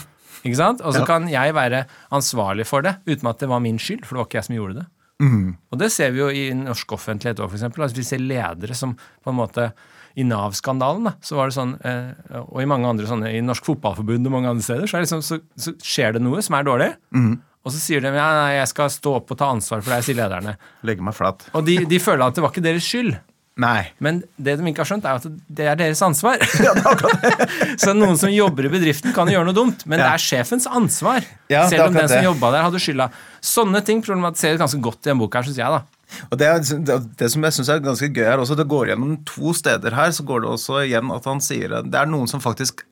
Ikke 0.44 0.58
sant? 0.60 0.82
Og 0.84 0.92
så 0.94 1.00
Ja. 1.02 1.06
kan 1.08 1.26
jeg 1.28 1.54
være 1.56 1.86
ansvarlig 2.12 2.66
for 2.68 2.82
det 2.82 2.96
uten 3.06 3.26
at 3.30 3.38
det 3.40 3.48
var 3.48 3.60
min 3.64 3.78
skyld, 3.78 4.04
for 4.06 4.14
det 4.14 4.20
var 4.22 4.26
ikke 4.28 4.38
jeg 4.42 4.44
som 4.50 4.56
gjorde 4.56 4.74
det. 4.82 4.86
Mm. 5.22 5.56
Og 5.72 5.78
det 5.78 5.90
ser 5.94 6.10
vi 6.12 6.18
jo 6.18 6.28
i 6.28 6.52
norsk 6.58 6.90
offentlighet 6.92 7.38
òg, 7.40 7.50
f.eks. 7.52 7.62
Altså, 7.62 7.96
vi 7.96 8.02
ser 8.02 8.18
ledere 8.18 8.74
som 8.74 8.94
på 8.96 9.30
en 9.30 9.36
måte 9.38 9.72
I 10.16 10.22
Nav-skandalen, 10.22 11.04
da, 11.08 11.12
så 11.22 11.34
var 11.34 11.48
det 11.50 11.56
sånn, 11.56 11.72
eh, 11.84 12.12
og 12.38 12.60
i 12.62 12.66
mange 12.70 12.86
andre 12.86 13.06
sånne, 13.06 13.32
i 13.34 13.40
Norsk 13.42 13.64
Fotballforbund 13.66 14.26
og 14.26 14.32
mange 14.36 14.50
andre 14.52 14.62
steder, 14.62 14.86
så, 14.86 14.98
det 15.00 15.08
liksom, 15.08 15.22
så, 15.26 15.40
så 15.58 15.72
skjer 15.82 16.12
det 16.14 16.22
noe 16.22 16.42
som 16.44 16.54
er 16.54 16.62
dårlig. 16.68 16.90
Mm. 17.14 17.32
Og 17.64 17.72
så 17.72 17.78
sier 17.80 18.02
de 18.04 18.10
ja, 18.12 18.24
nei, 18.36 18.56
jeg 18.58 18.68
skal 18.68 18.90
stå 18.92 19.14
opp 19.22 19.30
og 19.32 19.38
ta 19.40 19.46
ansvar 19.54 19.80
for 19.84 19.94
deg, 19.94 20.04
sier 20.04 20.18
lederne. 20.18 20.56
Legge 20.84 21.04
meg 21.06 21.16
flat. 21.16 21.46
Og 21.56 21.64
de, 21.64 21.78
de 21.88 22.00
føler 22.02 22.26
at 22.26 22.36
det 22.36 22.44
var 22.44 22.52
ikke 22.52 22.64
deres 22.66 22.84
skyld. 22.84 23.14
Nei. 23.62 23.84
Men 24.02 24.18
det 24.36 24.56
de 24.58 24.66
ikke 24.66 24.82
har 24.82 24.88
skjønt, 24.90 25.04
er 25.06 25.20
at 25.20 25.26
det 25.60 25.66
er 25.70 25.78
deres 25.78 26.00
ansvar. 26.02 26.42
så 27.82 27.94
noen 27.94 28.18
som 28.20 28.32
jobber 28.34 28.66
i 28.66 28.72
bedriften, 28.72 29.14
kan 29.14 29.30
jo 29.30 29.36
gjøre 29.36 29.48
noe 29.48 29.56
dumt, 29.56 29.84
men 29.86 30.02
det 30.02 30.08
er 30.10 30.22
sjefens 30.22 30.66
ansvar. 30.68 31.22
Ja, 31.48 31.62
er 31.64 31.70
selv 31.72 31.86
om 31.88 31.96
den 31.96 32.08
som 32.10 32.18
det. 32.18 32.26
jobba 32.26 32.50
der, 32.52 32.66
hadde 32.66 32.80
skylda. 32.82 33.08
Sånne 33.44 33.80
ting 33.86 34.02
problematiseres 34.04 34.58
ganske 34.60 34.80
godt 34.84 35.06
i 35.08 35.14
en 35.14 35.22
bok 35.22 35.38
her, 35.38 35.46
syns 35.46 35.60
jeg. 35.62 35.70
da. 35.78 35.84
Og 36.28 36.38
det, 36.40 36.48
er- 36.50 36.82
det, 36.90 36.98
det 37.22 37.30
som 37.32 37.46
jeg 37.46 37.56
syns 37.56 37.70
er 37.72 37.84
ganske 37.84 38.10
gøy, 38.10 38.26
her 38.26 38.42
også 38.42 38.58
det 38.58 38.66
går 38.70 38.90
gjennom 38.92 39.16
to 39.30 39.54
steder 39.56 39.96
her. 39.96 40.12
Så 40.14 40.26
går 40.28 40.44
det 40.44 40.50
også 40.52 40.82
igjen 40.84 41.14
at 41.14 41.30
han 41.30 41.40
sier 41.42 41.78
at 41.80 41.88
det 41.88 42.02
er 42.02 42.10
noen 42.10 42.28
som 42.30 42.42
faktisk 42.44 42.84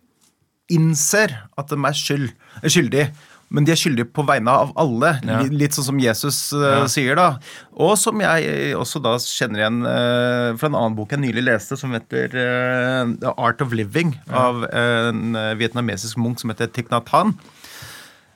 innser 0.72 1.34
at 1.58 1.68
de 1.68 1.76
er 1.84 1.96
skyld, 1.98 2.30
er 2.62 2.72
skyldige. 2.72 3.08
Men 3.52 3.66
de 3.68 3.74
er 3.74 3.78
skyldige 3.78 4.08
på 4.08 4.24
vegne 4.28 4.52
av 4.64 4.72
alle. 4.80 5.14
Ja. 5.28 5.42
Litt 5.52 5.76
sånn 5.76 5.86
som 5.90 6.00
Jesus 6.00 6.38
uh, 6.56 6.84
sier, 6.90 7.18
da. 7.18 7.28
Og 7.76 7.94
som 8.00 8.20
jeg 8.24 8.72
også 8.78 9.02
da 9.04 9.14
kjenner 9.20 9.62
igjen 9.62 9.82
uh, 9.84 10.52
fra 10.56 10.70
en 10.70 10.78
annen 10.78 10.96
bok 10.96 11.12
jeg 11.12 11.22
nylig 11.24 11.44
leste, 11.44 11.76
som 11.80 11.92
heter 11.96 12.32
uh, 12.32 13.12
The 13.20 13.34
Art 13.36 13.60
of 13.64 13.74
Living, 13.76 14.16
av 14.32 14.64
en 14.72 15.36
vietnamesisk 15.60 16.20
munk 16.20 16.40
som 16.40 16.52
heter 16.52 16.72
Thich 16.72 16.88
Nhat 16.92 17.12
Hanh. 17.12 17.36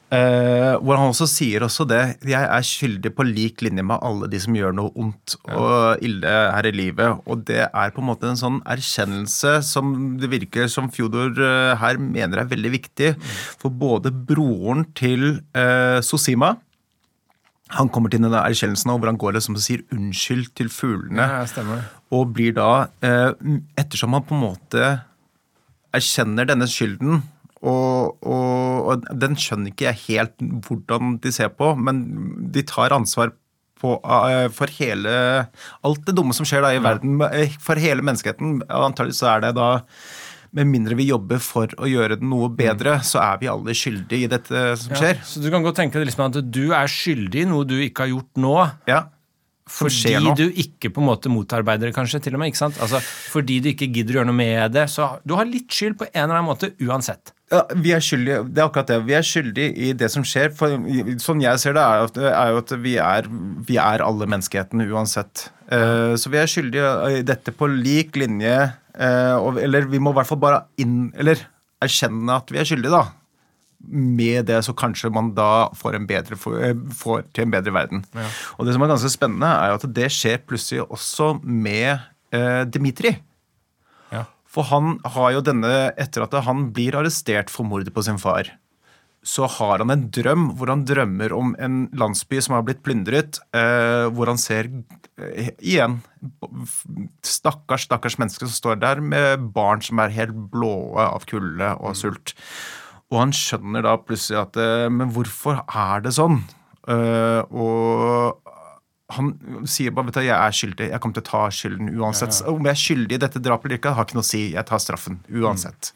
Eh, 0.07 0.77
hvor 0.87 1.01
han 1.01 1.11
også 1.11 1.27
sier 1.27 1.65
også 1.67 1.83
det 1.91 1.99
Jeg 2.31 2.39
er 2.39 2.63
skyldig 2.63 3.11
på 3.11 3.25
lik 3.27 3.65
linje 3.67 3.83
med 3.83 3.99
alle 4.07 4.29
de 4.31 4.39
som 4.39 4.55
gjør 4.55 4.77
noe 4.79 4.93
ondt 4.95 5.35
og 5.51 6.05
ille 6.07 6.35
her 6.55 6.69
i 6.69 6.75
livet. 6.75 7.25
Og 7.27 7.43
det 7.49 7.65
er 7.67 7.95
på 7.95 8.05
en 8.05 8.09
måte 8.13 8.31
en 8.31 8.39
sånn 8.39 8.61
erkjennelse 8.71 9.57
som 9.67 9.91
det 10.21 10.31
virker 10.31 10.71
som 10.71 10.93
Fjodor 10.95 11.35
eh, 11.35 11.75
her 11.81 11.99
mener 11.99 12.45
er 12.45 12.53
veldig 12.53 12.73
viktig. 12.77 13.17
For 13.59 13.75
både 13.75 14.15
broren 14.15 14.87
til 14.95 15.41
eh, 15.59 15.99
Sosima 16.07 16.55
han 17.75 17.89
kommer 17.91 18.13
til 18.13 18.23
denne 18.23 18.45
erkjennelsen 18.47 18.93
hvor 18.93 19.11
han 19.11 19.19
går 19.19 19.35
liksom 19.35 19.57
og 19.59 19.65
sier 19.65 19.83
unnskyld 19.91 20.53
til 20.55 20.69
fuglene. 20.71 21.25
Ja. 21.27 21.79
Og 22.15 22.31
blir 22.37 22.53
da, 22.55 22.87
ettersom 23.75 24.15
han 24.15 24.23
på 24.23 24.37
en 24.37 24.45
måte 24.45 24.91
erkjenner 25.97 26.47
denne 26.47 26.69
skylden, 26.71 27.25
og, 27.63 28.19
og, 28.27 28.91
og 28.93 29.07
den 29.17 29.37
skjønner 29.41 29.73
ikke 29.73 29.89
jeg 29.93 30.01
helt 30.09 30.45
hvordan 30.67 31.17
de 31.25 31.33
ser 31.33 31.49
på, 31.57 31.73
men 31.79 32.03
de 32.53 32.63
tar 32.69 32.93
ansvar 32.93 33.33
på, 33.81 33.95
eh, 34.05 34.47
for 34.57 34.73
hele 34.79 35.11
Alt 35.85 36.05
det 36.07 36.15
dumme 36.17 36.33
som 36.37 36.47
skjer 36.49 36.63
da 36.65 36.71
i 36.77 36.79
verden, 36.81 37.19
eh, 37.31 37.53
for 37.61 37.77
hele 37.81 38.01
menneskeheten. 38.05 38.63
Antagelig 38.73 39.19
så 39.19 39.35
er 39.35 39.41
det 39.47 39.55
da 39.59 39.67
Med 40.57 40.71
mindre 40.71 40.97
vi 40.97 41.09
jobber 41.11 41.41
for 41.43 41.69
å 41.77 41.89
gjøre 41.91 42.17
det 42.17 42.25
noe 42.25 42.49
bedre, 42.49 42.95
så 43.05 43.21
er 43.21 43.41
vi 43.43 43.51
alle 43.53 43.75
skyldige 43.77 44.25
i 44.25 44.31
dette 44.33 44.63
som 44.81 44.95
Ja, 44.95 45.01
skjer. 45.03 45.21
så 45.27 45.43
du 45.43 45.51
kan 45.53 45.65
godt 45.67 45.77
tenke 45.77 45.99
deg 46.01 46.07
liksom 46.09 46.25
at 46.31 46.39
du 46.55 46.63
er 46.73 46.89
skyldig 46.89 47.43
i 47.43 47.49
noe 47.51 47.67
du 47.69 47.75
ikke 47.85 48.07
har 48.07 48.13
gjort 48.15 48.41
nå. 48.41 48.55
Ja. 48.89 49.03
Fordi 49.69 50.15
du 50.39 50.45
ikke 50.63 50.89
på 50.95 51.03
en 51.03 51.09
måte 51.11 51.29
motarbeider 51.29 51.91
det, 51.91 51.95
kanskje, 51.99 52.23
til 52.23 52.37
og 52.39 52.41
med. 52.41 52.53
ikke 52.55 52.63
sant? 52.63 52.79
Altså, 52.81 53.01
Fordi 53.35 53.59
du 53.61 53.69
ikke 53.75 53.89
gidder 53.93 54.15
å 54.15 54.19
gjøre 54.23 54.31
noe 54.31 54.39
med 54.39 54.73
det. 54.79 54.87
Så 54.89 55.11
du 55.27 55.35
har 55.37 55.45
litt 55.51 55.69
skyld 55.69 55.99
på 55.99 56.07
en 56.13 56.23
eller 56.23 56.39
annen 56.39 56.49
måte 56.49 56.71
uansett. 56.87 57.35
Ja, 57.53 57.61
vi 57.79 57.93
er 57.95 58.03
skyldige, 58.03 58.41
det 58.51 58.59
er 58.59 58.67
akkurat 58.67 58.89
det. 58.91 58.97
Vi 59.07 59.15
er 59.15 59.23
skyldige 59.27 59.75
i 59.87 59.93
det 59.95 60.09
som 60.11 60.25
skjer. 60.27 60.49
For 60.59 60.73
sånn 61.23 61.43
jeg 61.45 61.61
ser 61.63 61.77
det, 61.77 61.83
er, 61.85 62.07
at- 62.09 62.17
er 62.19 62.49
jo 62.51 62.59
at 62.59 62.73
vi 62.83 62.97
er, 62.99 63.29
vi 63.69 63.77
er 63.79 64.03
alle 64.03 64.27
menneskeheten 64.27 64.83
uansett. 64.91 65.45
Uh, 65.71 66.15
så 66.19 66.31
vi 66.31 66.39
er 66.43 66.51
skyldige 66.51 66.89
i 67.21 67.23
dette 67.27 67.55
på 67.55 67.69
lik 67.71 68.17
linje. 68.19 68.73
uh, 68.99 69.37
og, 69.39 69.61
eller 69.63 69.87
vi 69.91 69.99
må 70.03 70.11
i 70.11 70.19
hvert 70.19 70.27
fall 70.27 70.41
bare 70.43 70.65
inn, 70.83 71.13
eller 71.15 71.39
erkjenne 71.85 72.35
at 72.41 72.51
vi 72.51 72.59
er 72.59 72.67
skyldige, 72.67 72.91
da. 72.91 73.05
Med 73.87 74.47
det 74.49 74.65
så 74.67 74.73
kanskje 74.75 75.13
man 75.15 75.31
da 75.37 75.69
får, 75.79 75.95
en 76.01 76.07
bedre, 76.09 76.35
får, 76.41 76.55
eh, 76.65 77.23
til 77.37 77.45
en 77.45 77.53
bedre 77.55 77.75
verden. 77.77 78.03
Og 78.59 78.67
det 78.67 78.75
som 78.75 78.83
er 78.83 78.91
ganske 78.91 79.11
spennende, 79.13 79.47
er 79.47 79.71
jo 79.71 79.79
at 79.79 79.87
det 79.95 80.09
skjer 80.11 80.41
plutselig 80.49 80.83
også 80.89 81.37
med 81.45 82.01
uh, 82.35 82.65
Dimitri. 82.67 83.13
For 84.57 84.65
han 84.71 84.97
har 85.05 85.35
jo 85.35 85.43
denne, 85.45 85.91
etter 86.01 86.25
at 86.25 86.37
han 86.47 86.71
blir 86.73 86.97
arrestert 86.97 87.53
for 87.53 87.69
mordet 87.69 87.93
på 87.93 88.07
sin 88.07 88.17
far, 88.17 88.49
så 89.27 89.49
har 89.51 89.83
han 89.83 89.91
en 89.91 90.05
drøm 90.15 90.47
hvor 90.57 90.71
han 90.71 90.85
drømmer 90.87 91.35
om 91.35 91.51
en 91.61 91.81
landsby 91.99 92.39
som 92.45 92.55
har 92.57 92.65
blitt 92.65 92.81
plyndret, 92.87 93.41
eh, 93.59 94.07
hvor 94.15 94.31
han 94.31 94.39
ser 94.41 94.71
eh, 95.19 95.51
igjen 95.59 95.99
stakkars, 97.27 97.89
stakkars 97.89 98.17
mennesker 98.23 98.47
som 98.47 98.55
står 98.55 98.81
der 98.85 99.03
med 99.03 99.49
barn 99.57 99.83
som 99.85 100.01
er 100.01 100.15
helt 100.15 100.39
blåe 100.53 101.05
av 101.05 101.27
kulde 101.29 101.75
og 101.77 101.99
sult. 101.99 102.37
Og 103.11 103.21
han 103.21 103.35
skjønner 103.35 103.85
da 103.87 103.99
plutselig 104.03 104.41
at 104.41 104.57
eh, 104.59 104.87
Men 104.91 105.13
hvorfor 105.15 105.61
er 105.67 106.07
det 106.07 106.15
sånn? 106.17 106.41
Eh, 106.87 107.43
og 107.51 108.55
han 109.15 109.29
sier 109.71 109.93
bare 109.95 110.09
vet 110.09 110.19
du, 110.19 110.25
jeg 110.27 110.35
er 110.35 110.55
skyldig, 110.59 110.87
jeg 110.91 111.03
kommer 111.03 111.19
til 111.19 111.23
å 111.23 111.29
ta 111.29 111.43
skylden 111.55 111.93
uansett. 111.95 112.41
Om 112.51 112.67
jeg 112.67 112.73
er 112.75 112.81
skyldig 112.81 113.19
i 113.19 113.23
dette 113.23 113.43
drapet 113.43 113.69
eller 113.69 113.79
ikke, 113.79 113.93
har 113.95 114.09
ikke 114.09 114.19
noe 114.19 114.27
å 114.27 114.31
si. 114.33 114.41
Jeg 114.57 114.67
tar 114.67 114.83
straffen 114.83 115.21
uansett. 115.31 115.93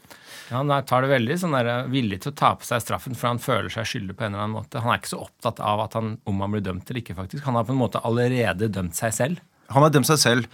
Ja, 0.50 0.60
Han 0.62 0.70
tar 0.86 1.02
det 1.02 1.10
veldig 1.12 1.36
sånn 1.38 1.54
der, 1.54 1.70
villig 1.90 2.20
til 2.22 2.32
å 2.32 2.38
ta 2.38 2.52
på 2.58 2.66
seg 2.66 2.82
straffen, 2.82 3.14
for 3.18 3.30
han 3.30 3.42
føler 3.42 3.70
seg 3.70 3.86
skyldig 3.86 4.16
på 4.18 4.26
en 4.26 4.34
eller 4.34 4.46
annen 4.46 4.56
måte. 4.58 4.82
Han 4.82 4.94
er 4.94 5.02
ikke 5.02 5.12
så 5.12 5.20
opptatt 5.26 5.62
av 5.62 5.82
at 5.86 5.94
han, 5.98 6.16
om 6.26 6.42
han 6.42 6.54
blir 6.54 6.64
dømt 6.66 6.90
eller 6.90 7.02
ikke, 7.02 7.18
faktisk. 7.18 7.44
Han 7.46 7.58
har 7.58 7.66
på 7.66 7.74
en 7.74 7.82
måte 7.82 8.02
allerede 8.06 8.70
dømt 8.70 8.98
seg 8.98 9.14
selv. 9.14 9.44
Han 9.70 9.86
har 9.86 9.94
dømt 9.94 10.10
seg 10.10 10.18
selv. 10.22 10.48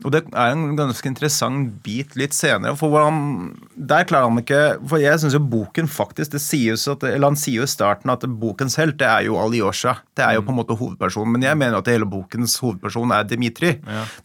Og 0.00 0.12
det 0.14 0.22
er 0.32 0.54
en 0.54 0.76
ganske 0.78 1.04
interessant 1.08 1.74
bit 1.84 2.14
litt 2.16 2.32
senere. 2.32 2.72
For 2.78 2.94
han, 2.96 3.50
der 3.76 4.06
klarer 4.08 4.30
han 4.30 4.40
ikke 4.40 4.60
For 4.88 5.02
jeg 5.02 5.20
syns 5.20 5.36
jo 5.36 5.42
boken 5.52 5.90
faktisk 5.90 6.32
det 6.32 6.40
sies 6.40 6.86
at, 6.88 7.04
Eller 7.04 7.28
han 7.28 7.38
sier 7.38 7.60
jo 7.60 7.68
i 7.68 7.70
starten 7.70 8.12
at 8.12 8.24
bokens 8.40 8.78
helt 8.80 8.96
det 9.00 9.08
er 9.08 9.26
jo 9.28 9.36
Alyosha. 9.40 9.98
Det 10.16 10.24
er 10.24 10.38
jo 10.38 10.44
på 10.46 10.54
en 10.54 10.60
måte 10.62 10.76
hovedpersonen. 10.78 11.34
Men 11.36 11.44
jeg 11.44 11.60
mener 11.60 11.80
at 11.80 11.92
hele 11.92 12.08
bokens 12.08 12.56
hovedperson 12.62 13.12
er 13.16 13.28
Dimitri. 13.28 13.74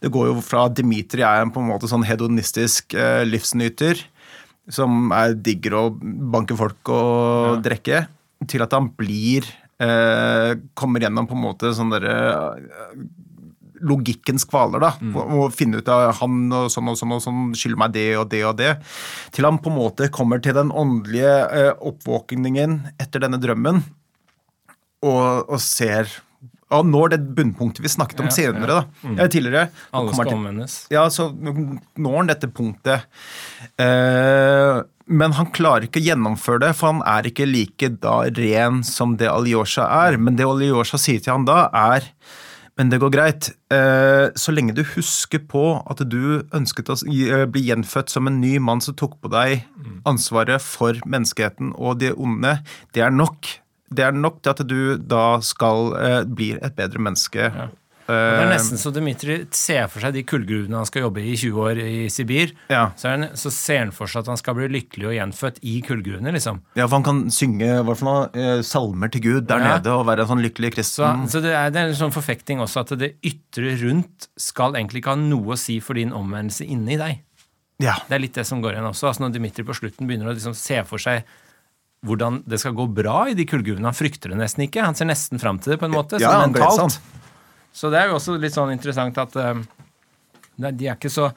Det 0.00 0.12
går 0.12 0.30
jo 0.32 0.40
fra 0.44 0.66
Dimitri 0.72 1.24
er 1.26 1.44
en 1.44 1.52
på 1.52 1.62
en 1.62 1.70
måte 1.70 1.90
sånn 1.90 2.06
hedonistisk 2.06 2.96
eh, 2.96 3.24
livsnyter 3.28 4.00
som 4.72 5.12
er 5.14 5.36
digger 5.38 5.76
å 5.78 5.84
banke 5.94 6.56
folk 6.58 6.90
og 6.90 7.60
drikke, 7.62 8.06
til 8.50 8.64
at 8.64 8.74
han 8.74 8.90
blir 8.98 9.46
eh, 9.78 10.58
Kommer 10.76 11.04
gjennom 11.04 11.28
på 11.30 11.36
en 11.36 11.44
måte 11.44 11.70
sånn 11.76 11.92
derre 11.94 12.16
logikkens 13.80 14.44
kvaler, 14.48 14.80
da. 14.80 14.90
mm. 15.00 15.16
og 15.36 15.52
finne 15.54 15.78
ut 15.82 15.88
av 15.92 16.14
han 16.20 16.52
og 16.52 16.70
sånn 16.72 16.88
og 16.92 16.96
sånn 17.00 17.12
og 17.16 17.22
sånn 17.24 17.40
skylder 17.58 17.80
meg 17.84 17.92
det 17.96 18.06
og 18.20 18.28
det 18.32 18.42
og 18.48 18.56
det. 18.60 18.72
Til 19.36 19.44
han 19.48 19.58
på 19.62 19.72
en 19.72 19.78
måte 19.78 20.08
kommer 20.14 20.40
til 20.42 20.54
den 20.56 20.70
åndelige 20.72 21.34
eh, 21.50 21.72
oppvåkningen 21.90 22.78
etter 23.02 23.20
denne 23.26 23.40
drømmen, 23.42 23.82
og, 25.06 25.50
og 25.52 25.60
ser 25.60 26.08
og 26.74 26.82
når 26.90 27.12
det 27.12 27.18
bunnpunktet 27.36 27.78
vi 27.84 27.90
snakket 27.92 28.18
om 28.24 28.26
Ja, 28.26 28.34
senere, 28.34 28.66
da, 28.66 28.78
Mm. 29.06 29.20
tidligere. 29.30 29.68
Alle 29.94 30.12
skal 30.12 30.24
til- 30.26 30.34
omvendes. 30.34 30.72
ja, 30.90 31.04
så 31.08 31.28
når 31.30 32.16
han 32.16 32.26
dette 32.26 32.48
punktet. 32.50 33.04
Eh, 33.78 34.82
men 35.06 35.32
han 35.32 35.46
klarer 35.54 35.86
ikke 35.86 36.00
å 36.02 36.06
gjennomføre 36.08 36.60
det, 36.64 36.72
for 36.74 36.90
han 36.92 37.02
er 37.06 37.28
ikke 37.30 37.46
like 37.46 37.92
da 38.02 38.22
ren 38.34 38.82
som 38.82 39.14
det 39.16 39.28
Alyosha 39.30 39.86
er. 40.08 40.18
Men 40.18 40.34
det 40.34 40.44
Alyosha 40.48 40.98
sier 40.98 41.22
til 41.22 41.32
han 41.36 41.44
da, 41.46 41.68
er 41.72 42.08
men 42.76 42.90
det 42.92 43.00
går 43.00 43.12
greit. 43.14 43.48
Eh, 43.72 44.28
så 44.36 44.52
lenge 44.52 44.74
du 44.76 44.82
husker 44.94 45.40
på 45.48 45.64
at 45.80 46.02
du 46.04 46.44
ønsket 46.56 46.92
å 46.92 46.96
eh, 47.08 47.46
bli 47.48 47.64
gjenfødt 47.70 48.12
som 48.12 48.28
en 48.28 48.40
ny 48.42 48.58
mann 48.60 48.82
som 48.84 48.96
tok 48.98 49.16
på 49.22 49.32
deg 49.32 49.64
ansvaret 50.06 50.62
for 50.62 50.98
menneskeheten 51.08 51.72
og 51.76 52.02
de 52.02 52.12
onde, 52.12 52.58
det 52.92 53.06
er 53.06 53.14
nok. 53.14 53.48
Det 53.88 54.04
er 54.04 54.14
nok 54.16 54.42
til 54.42 54.52
at 54.52 54.62
du 54.68 54.80
da 55.00 55.24
skal 55.46 55.92
eh, 56.00 56.22
bli 56.28 56.52
et 56.58 56.76
bedre 56.76 57.02
menneske. 57.02 57.48
Det 58.06 58.14
er 58.14 58.44
Eh, 58.44 58.50
nesten 58.52 58.78
så 58.78 58.92
Dmitrij 58.94 59.46
ser 59.50 59.88
for 59.90 60.00
seg 60.04 60.12
de 60.14 60.22
kullgruvene 60.22 60.76
han 60.78 60.86
skal 60.86 61.02
jobbe 61.02 61.18
i 61.24 61.32
i 61.32 61.36
20 61.36 61.56
år 61.58 61.80
i 61.82 62.08
Sibir. 62.12 62.52
Ja. 62.70 62.92
Så, 62.96 63.08
han, 63.10 63.28
så 63.34 63.50
ser 63.50 63.80
han 63.80 63.90
for 63.92 64.06
seg 64.06 64.20
at 64.22 64.26
han 64.30 64.36
skal 64.38 64.54
bli 64.54 64.68
lykkelig 64.70 65.08
og 65.10 65.14
gjenfødt 65.16 65.58
i 65.66 65.80
kullgruvene, 65.82 66.30
liksom. 66.36 66.60
Ja, 66.78 66.86
for 66.86 66.96
han 67.00 67.06
kan 67.08 67.24
synge 67.34 67.70
hva 67.82 67.96
for 67.98 68.06
noe, 68.06 68.28
eh, 68.38 68.62
salmer 68.62 69.10
til 69.10 69.24
Gud 69.26 69.48
der 69.50 69.58
Ja. 69.58 69.76
nede 69.78 69.90
og 69.90 70.06
være 70.06 70.22
en 70.22 70.30
sånn 70.36 70.44
lykkelig 70.46 70.70
Så, 70.70 71.02
kristen. 71.02 71.26
så 71.28 71.42
det, 71.42 71.52
er, 71.52 71.70
det 71.74 71.82
er 71.82 71.88
en 71.90 71.98
sånn 71.98 72.14
forfekting 72.14 72.60
også 72.62 72.80
at 72.86 72.94
det 72.98 73.16
ytre 73.26 73.74
rundt 73.82 74.28
skal 74.38 74.74
egentlig 74.78 75.02
ikke 75.02 75.16
ha 75.16 75.20
noe 75.20 75.54
å 75.54 75.58
si 75.58 75.80
for 75.80 75.94
din 75.98 76.12
omvendelse 76.14 76.62
inni 76.64 76.96
deg. 76.96 77.22
Ja. 77.82 77.98
Det 78.08 78.14
er 78.14 78.22
litt 78.22 78.34
det 78.38 78.46
som 78.46 78.62
går 78.62 78.72
igjen 78.78 78.86
også. 78.88 79.08
Altså 79.10 79.26
når 79.26 79.34
Dimitri 79.34 79.64
på 79.66 79.74
slutten 79.76 80.06
begynner 80.06 80.30
å 80.30 80.36
liksom 80.36 80.54
se 80.56 80.78
for 80.88 80.98
seg 81.02 81.24
hvordan 82.06 82.42
det 82.46 82.60
skal 82.60 82.72
gå 82.76 82.86
bra 82.94 83.24
i 83.28 83.34
de 83.34 83.44
kullgruvene. 83.48 83.88
Han 83.88 83.96
frykter 83.96 84.30
det 84.30 84.38
nesten 84.38 84.62
ikke. 84.68 84.84
Han 84.84 84.94
ser 84.94 85.08
nesten 85.08 85.40
fram 85.42 85.58
til 85.58 85.72
det 85.74 85.80
på 85.80 85.88
en 85.88 85.94
måte, 85.96 86.20
Ja, 86.22 86.30
sånn 86.44 86.52
mentalt. 86.54 87.00
Så 87.76 87.90
det 87.92 88.00
er 88.00 88.08
jo 88.10 88.16
også 88.16 88.38
litt 88.40 88.54
sånn 88.56 88.72
interessant 88.72 89.18
at 89.20 89.36
eh, 89.36 89.60
de 90.56 90.88
er 90.88 90.96
ikke 90.96 91.12
så 91.12 91.30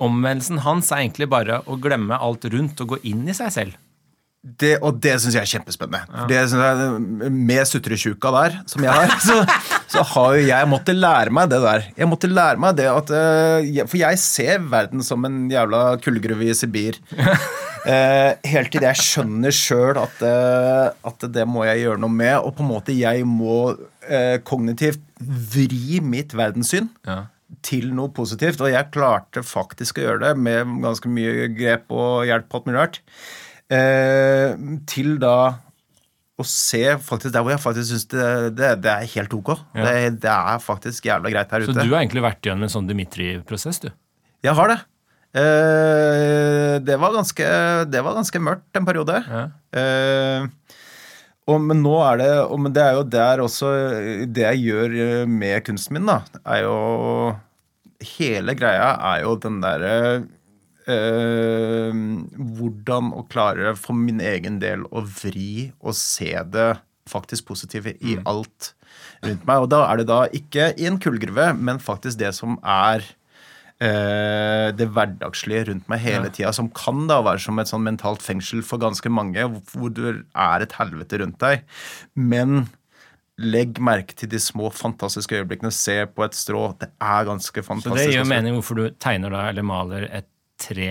Omvendelsen 0.00 0.62
hans 0.64 0.88
er 0.96 1.02
egentlig 1.02 1.26
bare 1.28 1.58
å 1.68 1.74
glemme 1.76 2.16
alt 2.16 2.46
rundt 2.48 2.78
og 2.80 2.94
gå 2.94 2.98
inn 3.10 3.26
i 3.28 3.34
seg 3.36 3.50
selv. 3.52 3.74
Det, 4.40 4.78
og 4.80 4.96
det 5.04 5.18
syns 5.20 5.34
jeg 5.36 5.42
er 5.44 5.50
kjempespennende. 5.50 6.06
Ja. 6.16 6.22
det 6.30 6.38
synes 6.48 6.62
jeg, 6.64 7.32
Med 7.50 7.68
sutretjuka 7.68 8.30
der, 8.32 8.54
som 8.72 8.86
jeg 8.86 8.94
har, 8.96 9.12
så, 9.20 9.36
så 9.92 10.04
har 10.14 10.38
jo 10.38 10.46
jeg 10.48 10.70
måttet 10.72 10.96
lære 10.96 11.34
meg 11.36 11.50
det 11.52 11.58
der. 11.60 11.84
Jeg 12.00 12.08
måtte 12.08 12.30
lære 12.32 12.62
meg 12.64 12.78
det 12.80 12.86
at 12.88 13.12
eh, 13.12 13.68
jeg- 13.76 13.84
For 13.92 14.00
jeg 14.00 14.22
ser 14.24 14.64
verden 14.72 15.04
som 15.04 15.28
en 15.28 15.42
jævla 15.52 15.82
kullgruve 16.00 16.48
i 16.48 16.56
Sibir. 16.56 16.96
Eh, 17.86 18.34
helt 18.50 18.70
til 18.74 18.84
jeg 18.84 18.98
skjønner 19.00 19.54
sjøl 19.54 19.96
at, 20.02 20.20
eh, 20.26 20.90
at 21.08 21.26
det 21.32 21.46
må 21.48 21.64
jeg 21.68 21.84
gjøre 21.86 22.00
noe 22.02 22.12
med. 22.12 22.36
Og 22.44 22.54
på 22.58 22.64
en 22.64 22.70
måte 22.72 22.96
jeg 22.96 23.24
må 23.28 23.76
eh, 24.08 24.38
kognitivt 24.44 25.00
vri 25.20 26.00
mitt 26.04 26.34
verdenssyn 26.36 26.90
Ja. 27.08 27.22
til 27.66 27.90
noe 27.96 28.12
positivt. 28.14 28.60
Og 28.60 28.70
jeg 28.72 28.90
klarte 28.94 29.42
faktisk 29.46 29.98
å 29.98 30.04
gjøre 30.06 30.20
det 30.28 30.34
med 30.38 30.76
ganske 30.84 31.08
mye 31.08 31.48
grep 31.56 31.90
og 31.90 32.26
hjelp 32.28 32.48
på 32.52 32.60
alt 32.60 32.68
mulig 32.68 32.80
rart. 32.82 33.00
Eh, 33.70 34.54
til 34.90 35.16
da 35.22 35.34
å 36.40 36.44
se 36.48 36.94
faktisk 37.04 37.34
der 37.34 37.42
hvor 37.44 37.52
jeg 37.52 37.60
faktisk 37.60 37.90
syns 37.92 38.06
det, 38.08 38.28
det, 38.56 38.70
det 38.84 38.92
er 38.94 39.10
helt 39.14 39.34
ok. 39.36 39.50
Det, 39.76 40.20
det 40.24 40.30
er 40.32 40.62
faktisk 40.64 41.04
jævla 41.10 41.28
greit 41.32 41.50
her 41.52 41.66
Så 41.66 41.74
ute. 41.74 41.84
du 41.84 41.92
har 41.92 42.00
egentlig 42.00 42.22
vært 42.24 42.40
gjennom 42.48 42.64
en 42.64 42.72
sånn 42.72 42.88
Dimitri-prosess, 42.88 43.82
du. 43.84 43.90
Jeg 44.42 44.56
har 44.56 44.72
det. 44.72 44.78
Eh, 45.30 46.76
det, 46.82 46.96
var 46.98 47.14
ganske, 47.14 47.46
det 47.86 48.00
var 48.02 48.16
ganske 48.18 48.42
mørkt 48.42 48.78
en 48.78 48.88
periode. 48.88 49.20
Ja. 49.30 49.44
Eh, 49.78 50.48
og, 51.50 51.60
men 51.62 51.80
nå 51.84 51.94
er 52.04 52.18
det 52.20 52.32
og, 52.42 52.58
Men 52.62 52.74
det 52.74 52.82
er 52.82 52.96
jo 52.98 53.04
der 53.06 53.40
også 53.44 53.68
Det 54.28 54.42
jeg 54.42 54.60
gjør 54.66 54.96
eh, 55.04 55.30
med 55.30 55.62
kunsten 55.66 55.96
min, 55.96 56.10
da, 56.10 56.20
er 56.44 56.66
jo 56.66 56.74
Hele 58.16 58.54
greia 58.58 58.92
er 59.12 59.24
jo 59.24 59.36
den 59.40 59.60
derre 59.62 59.94
eh, 60.90 62.02
Hvordan 62.58 63.12
å 63.16 63.24
klare 63.30 63.74
for 63.78 63.98
min 63.98 64.22
egen 64.24 64.58
del 64.62 64.86
å 64.90 65.04
vri 65.06 65.70
og 65.80 65.96
se 65.96 66.32
det 66.52 66.72
faktisk 67.10 67.48
positive 67.50 67.96
i 68.06 68.16
alt 68.28 68.72
rundt 69.24 69.46
meg. 69.48 69.64
Og 69.64 69.70
da 69.72 69.80
er 69.88 70.00
det 70.00 70.06
da 70.10 70.20
ikke 70.36 70.70
i 70.78 70.86
en 70.86 70.98
kullgruve, 71.02 71.48
men 71.58 71.80
faktisk 71.82 72.20
det 72.20 72.30
som 72.36 72.54
er 72.62 73.02
det 73.80 74.86
hverdagslige 74.92 75.68
rundt 75.70 75.86
meg 75.88 76.02
hele 76.04 76.28
tida, 76.28 76.50
som 76.52 76.68
kan 76.76 77.06
da 77.08 77.20
være 77.24 77.40
som 77.40 77.58
et 77.62 77.70
sånn 77.70 77.86
mentalt 77.86 78.20
fengsel 78.24 78.60
for 78.66 78.78
ganske 78.82 79.08
mange, 79.12 79.46
hvor 79.72 79.88
du 79.96 80.02
er 80.36 80.60
et 80.66 80.74
helvete 80.76 81.20
rundt 81.22 81.38
deg. 81.40 81.62
Men 82.14 82.66
legg 83.40 83.78
merke 83.80 84.12
til 84.20 84.28
de 84.28 84.36
små, 84.42 84.68
fantastiske 84.76 85.32
øyeblikkene. 85.38 85.72
Se 85.72 86.02
på 86.12 86.26
et 86.26 86.36
strå. 86.36 86.66
Det 86.78 86.90
er 87.00 87.24
ganske 87.24 87.62
Så 87.62 87.64
fantastisk. 87.64 87.96
det 87.96 88.10
gir 88.12 88.18
jo 88.20 88.28
mening 88.28 88.58
hvorfor 88.58 88.76
du 88.82 88.90
tegner 89.00 89.30
da, 89.32 89.46
eller 89.48 89.64
maler 89.64 90.04
et 90.12 90.28
tre, 90.60 90.90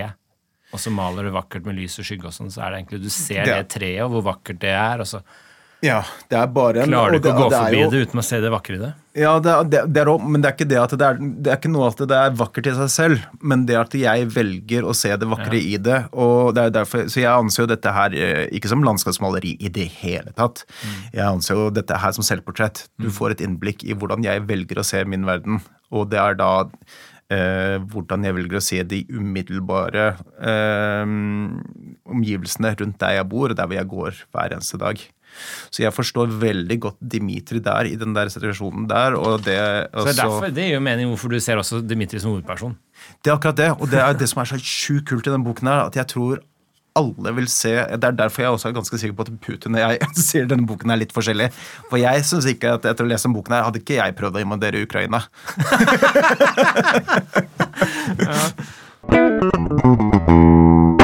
og 0.74 0.80
så 0.82 0.90
maler 0.94 1.24
du 1.30 1.32
vakkert 1.36 1.66
med 1.70 1.78
lys 1.78 2.00
og 2.02 2.06
skygge 2.10 2.26
og 2.26 2.34
sånn, 2.34 2.50
så 2.50 2.64
er 2.66 2.72
det 2.74 2.80
egentlig 2.82 3.04
du 3.04 3.10
ser 3.14 3.46
Det- 3.46 3.54
det 3.54 3.70
treet, 3.70 4.02
og 4.02 4.12
hvor 4.18 4.34
vakkert 4.34 4.60
det 4.60 4.74
er, 4.74 5.00
og 5.00 5.06
så 5.06 5.22
Ja, 5.82 6.02
det 6.28 6.36
er 6.36 6.48
bare 6.52 6.82
en, 6.84 6.90
klarer 6.92 7.14
du 7.14 7.20
det- 7.20 7.30
ikke 7.32 7.38
å 7.40 7.44
gå 7.46 7.50
det 7.54 7.60
forbi 7.60 7.78
jo- 7.80 7.90
det 7.94 8.00
uten 8.10 8.20
å 8.20 8.24
se 8.28 8.40
det 8.44 8.50
vakre 8.52 8.76
i 8.76 8.80
det. 8.82 8.90
Ja, 9.16 9.40
det, 9.40 9.50
er- 9.80 10.20
men 10.20 10.42
det 10.42 10.50
er 10.50 10.56
ikke 10.58 10.68
det 10.68 10.78
at 10.82 10.92
det 11.00 11.02
er, 11.08 11.14
det 11.20 11.48
er 11.54 11.58
ikke 11.58 11.72
noe 11.72 11.88
at 11.88 11.98
det 12.08 12.18
er 12.20 12.32
vakkert 12.36 12.68
i 12.68 12.74
seg 12.76 12.90
selv, 12.92 13.24
men 13.42 13.66
det 13.66 13.78
at 13.80 13.96
jeg 13.96 14.28
velger 14.28 14.84
å 14.84 14.94
se 14.96 15.10
det 15.16 15.28
vakre 15.32 15.56
i 15.56 15.78
det. 15.78 16.02
og 16.12 16.54
det 16.56 16.66
er 16.66 16.70
derfor, 16.82 17.06
Så 17.08 17.22
jeg 17.24 17.32
anser 17.32 17.64
jo 17.64 17.68
dette 17.72 17.94
her 17.96 18.10
eh, 18.14 18.48
ikke 18.52 18.68
som 18.68 18.84
landskapsmaleri 18.84 19.56
i 19.62 19.70
det 19.70 19.88
hele 20.04 20.34
tatt. 20.36 20.66
Jeg 21.14 21.24
anser 21.24 21.56
jo 21.56 21.70
dette 21.70 21.96
her 21.98 22.12
som 22.12 22.24
selvportrett. 22.28 22.88
Du 23.00 23.08
får 23.10 23.32
et 23.32 23.42
innblikk 23.48 23.84
i 23.88 23.94
hvordan 23.96 24.22
jeg 24.24 24.46
velger 24.48 24.80
å 24.80 24.86
se 24.86 25.06
min 25.06 25.24
verden, 25.26 25.62
og 25.92 26.10
det 26.10 26.20
er 26.20 26.36
da 26.36 26.66
eh, 27.32 27.78
hvordan 27.80 28.24
jeg 28.26 28.36
velger 28.36 28.58
å 28.58 28.62
se 28.62 28.84
de 28.84 29.06
umiddelbare 29.06 30.18
eh, 30.42 31.06
omgivelsene 32.10 32.76
rundt 32.80 33.00
der 33.00 33.16
jeg 33.20 33.30
bor, 33.32 33.50
og 33.52 33.56
der 33.56 33.68
hvor 33.70 33.78
jeg 33.80 33.88
går 33.88 34.22
hver 34.34 34.56
eneste 34.58 34.78
dag. 34.82 35.00
Så 35.70 35.84
jeg 35.84 35.94
forstår 35.96 36.28
veldig 36.42 36.78
godt 36.88 36.98
Dimitri 37.00 37.60
der, 37.64 37.84
i 37.90 37.96
den 38.00 38.16
der 38.16 38.28
situasjonen 38.34 38.88
der. 38.90 39.12
og 39.18 39.44
det, 39.46 39.58
Så 39.94 40.06
det, 40.06 40.14
er 40.14 40.22
derfor, 40.24 40.48
det 40.54 40.64
gir 40.68 40.76
jo 40.78 40.86
mening 40.86 41.06
hvorfor 41.12 41.28
du 41.34 41.40
ser 41.44 41.58
også 41.62 41.76
Dimitri 41.82 42.20
som 42.20 42.32
hovedperson. 42.36 42.78
det 43.24 43.32
er 43.32 43.36
akkurat 43.38 43.58
det, 43.58 43.72
og 43.80 43.92
det 43.92 44.00
er 44.04 44.14
det 44.14 44.30
som 44.30 44.42
er 44.42 44.46
så 44.54 44.58
sjukt 44.60 45.08
kult 45.10 45.28
i 45.28 45.32
den 45.34 45.44
boken 45.44 45.68
her, 45.68 45.74
at 45.90 45.96
jeg 45.96 46.08
tror 46.08 46.38
alle 47.00 47.32
vil 47.38 47.48
se 47.48 47.70
Det 47.70 48.04
er 48.04 48.12
derfor 48.18 48.42
jeg 48.42 48.52
også 48.52 48.68
er 48.68 48.72
ganske 48.76 48.98
sikker 48.98 49.16
på 49.16 49.22
at 49.22 49.30
Putin 49.46 49.76
og 49.76 49.80
jeg 49.80 50.00
sier 50.30 50.46
denne 50.50 50.68
boken 50.68 50.90
er 50.92 50.96
litt 51.00 51.14
forskjellig. 51.16 51.50
For 51.90 51.98
jeg 52.02 52.26
syns 52.28 52.46
ikke 52.50 52.74
at 52.80 52.86
etter 52.90 53.04
å 53.06 53.10
lese 53.10 53.24
denne 53.28 53.38
boken 53.38 53.54
her, 53.56 53.64
hadde 53.70 53.80
ikke 53.84 54.00
jeg 54.02 54.16
prøvd 54.20 54.36
å 54.36 54.44
invadere 54.44 54.84
Ukraina. 54.84 55.20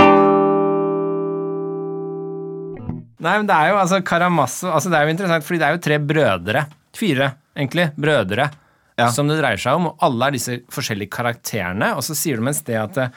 Nei, 3.25 3.37
men 3.41 3.47
det 3.49 3.55
er 3.57 3.71
jo 3.71 3.79
altså 3.81 4.01
Karamazov 4.05 4.75
altså 4.77 4.91
Det 4.91 4.97
er 4.99 5.07
jo 5.07 5.15
interessant, 5.15 5.45
fordi 5.47 5.61
det 5.61 5.67
er 5.67 5.77
jo 5.77 5.85
tre 5.85 6.01
brødre. 6.11 6.65
Fire, 6.95 7.31
egentlig. 7.57 7.89
Brødre. 7.99 8.49
Ja. 8.95 9.09
Som 9.11 9.27
det 9.27 9.39
dreier 9.41 9.59
seg 9.59 9.79
om. 9.79 9.89
Og 9.91 10.05
alle 10.05 10.27
er 10.29 10.37
disse 10.37 10.59
forskjellige 10.71 11.11
karakterene. 11.17 11.95
Og 11.97 12.05
så 12.05 12.15
sier 12.17 12.39
de 12.39 12.51
et 12.51 12.59
sted 12.59 12.77
at 12.79 12.93
det, 12.95 13.09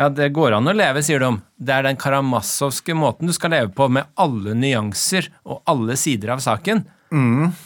ja, 0.00 0.06
det 0.16 0.30
går 0.32 0.54
an 0.56 0.70
å 0.70 0.76
leve, 0.76 1.02
sier 1.04 1.20
de. 1.20 1.34
Det 1.60 1.74
er 1.74 1.84
den 1.84 1.98
karamazovske 2.00 2.94
måten 2.96 3.28
du 3.28 3.34
skal 3.36 3.52
leve 3.52 3.74
på, 3.76 3.90
med 3.92 4.08
alle 4.22 4.54
nyanser 4.56 5.28
og 5.44 5.60
alle 5.68 5.98
sider 6.00 6.32
av 6.32 6.40
saken. 6.40 6.80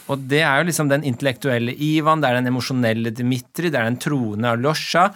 Og 0.09 0.25
det 0.33 0.41
er 0.43 0.59
jo 0.59 0.69
liksom 0.71 0.91
den 0.91 1.05
intellektuelle 1.07 1.77
Ivan, 1.77 2.23
det 2.25 2.31
er 2.31 2.41
den 2.41 2.51
emosjonelle 2.51 3.13
Dmitri, 3.15 3.71
det 3.71 3.79
er 3.79 3.91
den 3.91 4.01
troende 4.03 4.55
Alosha, 4.57 5.11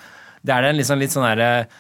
det 0.44 0.54
er 0.54 0.68
den 0.68 0.78
liksom 0.78 1.00
litt 1.00 1.14
sånn 1.14 1.26
derre 1.26 1.48
eh, 1.64 1.78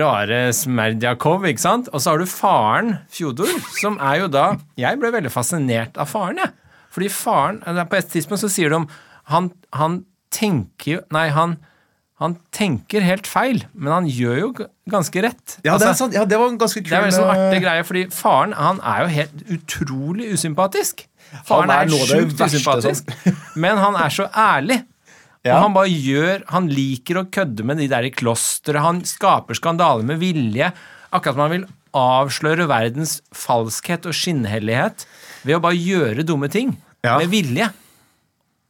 rare 0.00 0.48
Smerdjakov, 0.56 1.44
ikke 1.50 1.62
sant? 1.62 1.90
Og 1.92 2.00
så 2.00 2.14
har 2.14 2.22
du 2.22 2.28
faren, 2.30 2.94
Fjodor, 3.12 3.50
som 3.80 3.98
er 4.00 4.22
jo 4.22 4.30
da 4.32 4.46
Jeg 4.80 5.00
ble 5.00 5.12
veldig 5.12 5.32
fascinert 5.32 5.98
av 6.00 6.08
faren, 6.08 6.40
jeg. 6.40 6.54
Fordi 6.94 7.10
faren 7.12 7.60
På 7.90 7.98
et 7.98 8.08
tidspunkt 8.12 8.42
så 8.44 8.50
sier 8.52 8.72
de 8.72 8.82
han, 9.28 9.50
han 9.76 10.02
tenker 10.32 10.94
jo 10.94 11.02
Nei, 11.12 11.26
han, 11.36 11.58
han 12.22 12.38
tenker 12.54 13.04
helt 13.04 13.28
feil, 13.28 13.60
men 13.74 13.92
han 13.92 14.08
gjør 14.08 14.38
jo 14.40 14.48
ganske 14.90 15.22
rett. 15.22 15.58
Ja, 15.60 15.76
det, 15.76 15.84
er 15.84 15.92
Altså, 15.92 15.92
sant. 16.00 16.16
ja, 16.16 16.24
det 16.24 16.40
var 16.40 16.48
en 16.48 16.58
ganske 16.60 16.80
kul 16.80 16.88
det 16.88 16.96
er 16.96 17.04
veldig 17.04 17.18
sånn 17.18 17.28
eh, 17.28 17.44
artig 17.44 17.62
greie, 17.66 17.84
fordi 17.86 18.06
faren 18.14 18.56
han 18.56 18.80
er 18.80 19.04
jo 19.04 19.12
helt 19.18 19.44
utrolig 19.58 20.32
usympatisk. 20.32 21.04
Faren 21.44 21.70
er 21.74 21.84
er, 21.84 21.90
noe 21.92 22.08
sjukt 22.08 22.40
usympatisk, 22.40 23.12
usympatisk, 23.12 23.58
men 23.60 23.76
han 23.84 23.98
er 24.00 24.14
så 24.16 24.30
ærlig. 24.32 24.80
Ja. 25.46 25.54
Og 25.56 25.62
han 25.68 25.74
bare 25.76 25.88
gjør 25.92 26.42
Han 26.50 26.66
liker 26.68 27.20
å 27.20 27.26
kødde 27.32 27.64
med 27.64 27.78
de 27.78 27.86
der 27.88 28.08
i 28.08 28.10
klosteret. 28.12 28.82
Han 28.82 29.02
skaper 29.06 29.54
skandaler 29.56 30.04
med 30.04 30.18
vilje. 30.20 30.72
Akkurat 31.14 31.36
som 31.36 31.44
han 31.46 31.52
vil 31.54 31.66
avsløre 31.96 32.66
verdens 32.68 33.18
falskhet 33.32 34.04
og 34.10 34.16
skinnhellighet 34.16 35.06
ved 35.46 35.56
å 35.56 35.62
bare 35.64 35.78
gjøre 35.78 36.26
dumme 36.26 36.50
ting. 36.52 36.74
Ja. 37.06 37.14
Med 37.22 37.30
vilje. 37.32 37.70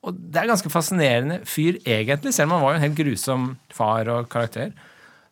Og 0.06 0.14
det 0.14 0.38
er 0.44 0.46
ganske 0.52 0.70
fascinerende 0.70 1.40
fyr, 1.48 1.80
egentlig, 1.82 2.30
selv 2.36 2.52
om 2.52 2.58
han 2.58 2.62
var 2.62 2.76
jo 2.76 2.78
en 2.78 2.84
helt 2.86 3.00
grusom 3.00 3.48
far 3.74 4.06
og 4.12 4.28
karakter. 4.30 4.70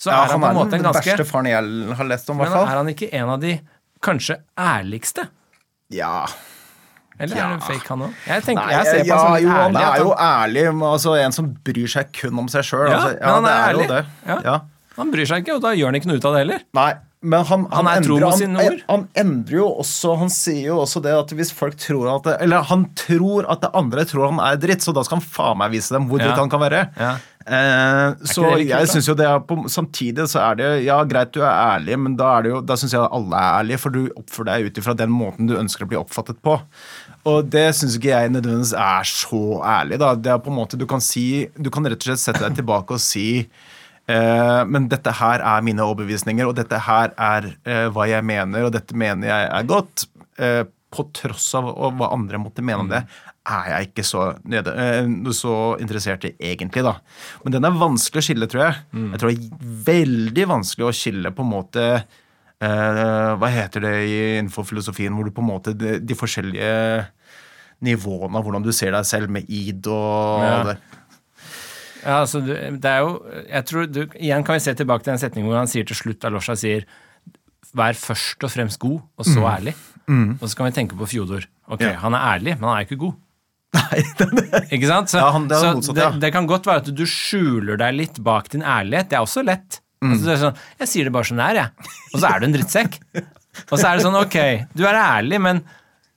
Så 0.01 0.11
Ja, 0.11 0.25
er 0.25 0.33
han, 0.35 0.41
han 0.41 0.43
på 0.43 0.49
en 0.51 0.59
måte 0.59 0.75
den 0.75 0.83
en 0.83 0.89
ganske 0.91 1.07
verste 1.13 1.25
faren 1.29 1.47
jeg 1.53 1.97
har 2.01 2.09
lest 2.11 2.29
om, 2.33 2.37
i 2.37 2.43
men 2.43 2.51
hvert 2.51 2.59
fall. 2.59 2.67
er 2.73 2.81
han 2.83 2.91
ikke 2.91 3.09
en 3.17 3.31
av 3.37 3.41
de 3.45 3.53
kanskje 4.05 4.37
ærligste? 4.61 5.29
Ja. 5.95 6.27
Eller 7.19 7.37
Ja. 7.37 7.47
er 7.53 7.57
det 7.57 7.65
fake, 7.65 7.89
han 7.89 8.01
òg? 8.07 8.13
Jeg, 8.27 8.43
tenker- 8.45 8.67
Nei, 8.67 8.73
jeg 8.77 8.85
ser 8.87 9.01
på 9.01 9.07
ja, 9.07 9.17
han 9.17 9.27
som 9.27 9.43
jo, 9.43 9.49
litt 9.49 9.57
han 9.57 9.77
er 9.77 9.99
jo 10.05 10.15
ærlig, 10.15 10.65
altså 10.93 11.17
en 11.25 11.33
som 11.33 11.57
bryr 11.65 11.89
seg 11.89 12.13
kun 12.13 12.39
om 12.39 12.49
seg 12.49 12.63
sjøl. 12.63 12.89
Ja, 12.91 12.97
altså, 12.97 13.19
men 13.21 13.35
han 13.35 13.45
er, 13.45 13.51
er 13.51 13.73
jo 13.73 13.79
ærlig. 13.79 13.89
det. 13.89 14.05
Ja. 14.27 14.39
Ja. 14.45 14.61
han 14.97 15.11
bryr 15.13 15.27
seg 15.27 15.45
ikke, 15.45 15.55
og 15.57 15.63
da 15.63 15.75
gjør 15.77 15.85
han 15.93 15.95
ikke 16.01 16.07
noe 16.13 16.17
ut 16.17 16.25
av 16.25 16.33
det 16.35 16.39
heller. 16.47 16.61
Nei, 16.75 16.93
men 17.23 17.45
han, 17.45 17.65
Han 17.73 18.03
tro 18.05 18.17
endrer, 18.21 18.53
han. 18.61 18.83
Han 18.89 19.09
endrer 19.17 19.57
jo 19.59 19.69
også 19.81 20.17
Han 20.19 20.29
sier 20.31 20.67
jo 20.69 20.77
også 20.85 21.01
det 21.03 21.11
at 21.17 21.29
hvis 21.35 21.51
folk 21.51 21.75
tror 21.81 22.15
at 22.15 22.23
det, 22.29 22.35
Eller 22.45 22.63
han 22.63 22.85
tror 22.95 23.49
at 23.51 23.63
det 23.63 23.71
andre 23.75 24.05
tror 24.05 24.31
han 24.31 24.39
er 24.39 24.57
dritt, 24.61 24.85
så 24.85 24.93
da 24.95 25.03
skal 25.03 25.19
han 25.19 25.25
faen 25.27 25.59
meg 25.59 25.73
vise 25.73 25.91
dem 25.97 26.07
hvor 26.09 26.21
Ja. 26.21 26.27
dritt 26.29 26.39
han 26.39 26.51
kan 26.53 26.61
være. 26.61 26.83
Ja. 27.01 27.17
Eh, 27.47 28.15
så 28.27 28.59
jeg 28.59 28.89
syns 28.91 29.07
jo 29.09 29.15
det 29.15 29.25
er 29.27 29.39
på, 29.41 29.57
Samtidig 29.71 30.27
så 30.29 30.41
er 30.51 30.55
det 30.57 30.85
Ja, 30.85 31.03
greit 31.05 31.31
du 31.33 31.41
er 31.43 31.79
ærlig, 31.79 31.97
men 31.99 32.17
da 32.17 32.39
er 32.39 32.43
det 32.43 32.51
jo 32.53 32.61
Da 32.61 32.75
syns 32.75 32.93
jeg 32.93 33.01
alle 33.11 33.35
er 33.39 33.63
ærlige, 33.65 33.79
for 33.79 33.91
du 33.91 34.09
oppfører 34.19 34.45
deg 34.53 34.67
ut 34.67 34.79
ifra 34.83 34.95
den 34.97 35.11
måten 35.11 35.47
du 35.49 35.55
ønsker 35.57 35.85
å 35.87 35.89
bli 35.89 35.97
oppfattet 35.97 36.41
på. 36.43 36.61
Og 37.27 37.49
det 37.51 37.65
syns 37.75 37.97
ikke 37.99 38.13
jeg 38.13 38.31
nødvendigvis 38.31 38.75
er 38.79 39.09
så 39.11 39.41
ærlig, 39.67 39.99
da. 39.99 40.13
Det 40.15 40.31
er 40.31 40.39
på 40.45 40.53
en 40.53 40.59
måte 40.61 40.79
Du 40.79 40.85
kan 40.87 41.01
si 41.03 41.49
Du 41.59 41.71
kan 41.75 41.85
rett 41.89 41.99
og 41.99 42.07
slett 42.13 42.23
sette 42.23 42.45
deg 42.47 42.57
tilbake 42.63 42.95
og 42.99 43.03
si 43.03 43.27
Eh, 44.07 44.61
men 44.71 44.85
dette 44.87 45.11
her 45.19 45.43
er 45.43 45.65
mine 45.67 45.83
overbevisninger, 45.83 46.47
og 46.47 46.55
dette 46.55 46.79
her 46.79 47.11
er 47.19 47.49
eh, 47.67 47.89
hva 47.91 48.05
jeg 48.07 48.23
mener, 48.23 48.69
og 48.69 48.71
dette 48.77 48.95
mener 48.95 49.27
jeg 49.27 49.49
er 49.51 49.65
godt. 49.67 50.05
Eh, 50.39 50.61
på 50.95 51.09
tross 51.11 51.49
av 51.59 51.67
hva 51.99 52.13
andre 52.15 52.39
måtte 52.39 52.63
mene 52.63 52.85
om 52.85 52.93
det, 52.93 53.01
er 53.51 53.73
jeg 53.73 53.89
ikke 53.89 54.05
så, 54.07 54.29
nede, 54.47 54.77
eh, 54.79 55.11
så 55.35 55.57
interessert 55.83 56.23
i 56.31 56.31
egentlig, 56.53 56.85
da. 56.87 56.93
Men 57.43 57.57
den 57.57 57.67
er 57.67 57.75
vanskelig 57.83 58.23
å 58.23 58.27
skille, 58.29 58.47
tror 58.53 58.63
jeg. 58.69 58.79
Jeg 59.11 59.19
tror 59.25 59.35
det 59.35 59.51
er 59.51 59.75
veldig 59.91 60.47
vanskelig 60.55 60.87
å 60.87 60.95
skille 61.03 61.35
på 61.35 61.43
en 61.43 61.51
måte 61.57 61.89
eh, 62.63 63.35
Hva 63.43 63.51
heter 63.59 63.89
det 63.89 63.95
i- 64.07 64.39
innenfor 64.39 64.71
filosofien, 64.71 65.19
hvor 65.19 65.27
du 65.27 65.35
på 65.35 65.43
en 65.43 65.51
måte 65.51 65.75
de, 65.75 65.99
de 65.99 66.15
forskjellige 66.23 66.71
nivåene 67.85 68.39
av 68.39 68.45
hvordan 68.47 68.65
du 68.65 68.71
ser 68.73 68.93
deg 68.97 69.05
selv, 69.05 69.29
med 69.31 69.49
id 69.53 69.87
og 69.87 70.43
Ja. 70.45 70.63
det. 70.71 70.77
Ja, 72.07 72.21
altså, 72.23 72.39
det 72.47 72.85
er 72.87 73.01
jo 73.03 73.17
jeg 73.51 73.65
tror 73.67 73.87
du, 73.91 74.07
Igjen 74.15 74.45
kan 74.47 74.55
vi 74.55 74.61
se 74.63 74.75
tilbake 74.79 75.03
til 75.03 75.11
den 75.11 75.19
setningen 75.19 75.49
hvor 75.51 75.59
han 75.59 75.67
sier 75.67 75.83
til 75.89 75.97
slutt 75.99 76.23
Alosha 76.29 76.55
sier 76.55 76.85
Vær 77.77 77.93
først 77.99 78.45
og 78.47 78.51
fremst 78.53 78.79
god, 78.81 79.01
og 79.19 79.27
så 79.27 79.43
ærlig. 79.51 79.75
Og 80.09 80.45
så 80.49 80.55
kan 80.57 80.69
vi 80.71 80.73
tenke 80.79 80.97
på 80.97 81.05
Fjodor. 81.11 81.45
Ok, 81.69 81.83
Ja. 81.83 81.97
Han 82.01 82.15
er 82.15 82.23
ærlig, 82.39 82.55
men 82.61 82.69
han 82.71 82.79
er 82.79 82.87
ikke 82.87 82.97
god. 83.03 83.17
Nei, 83.75 83.99
det, 84.19 84.29
er 84.55 84.69
Ikke 84.73 84.87
sant? 84.89 85.11
Så, 85.13 85.19
Ja, 85.19 85.31
han- 85.35 85.49
det 85.51 85.57
er 85.59 85.61
så 85.67 85.73
motsatt, 85.75 85.97
det, 85.99 86.21
det 86.23 86.31
kan 86.33 86.47
godt 86.47 86.65
være 86.71 86.81
at 86.87 86.95
du 86.95 87.03
skjuler 87.05 87.77
deg 87.77 87.95
litt 87.99 88.23
bak 88.25 88.49
din 88.55 88.63
ærlighet. 88.63 89.11
Det 89.11 89.19
er 89.19 89.27
også 89.27 89.45
lett. 89.45 89.81
Mm. 90.01 90.13
Altså, 90.15 90.25
det 90.25 90.33
er 90.37 90.41
sånn, 90.47 90.57
jeg 90.79 90.89
sier 90.89 91.05
det 91.05 91.13
bare 91.13 91.25
som 91.29 91.37
det 91.43 91.45
er, 91.51 91.55
jeg. 91.61 91.91
Og 92.15 92.21
så 92.23 92.31
er 92.31 92.39
du 92.41 92.47
en 92.47 92.55
drittsekk. 92.57 92.97
Og 93.67 93.77
så 93.77 93.85
er 93.91 93.97
det 93.99 94.05
sånn, 94.07 94.21
ok, 94.23 94.39
du 94.79 94.87
er 94.87 94.95
ærlig, 95.03 95.41
men 95.43 95.61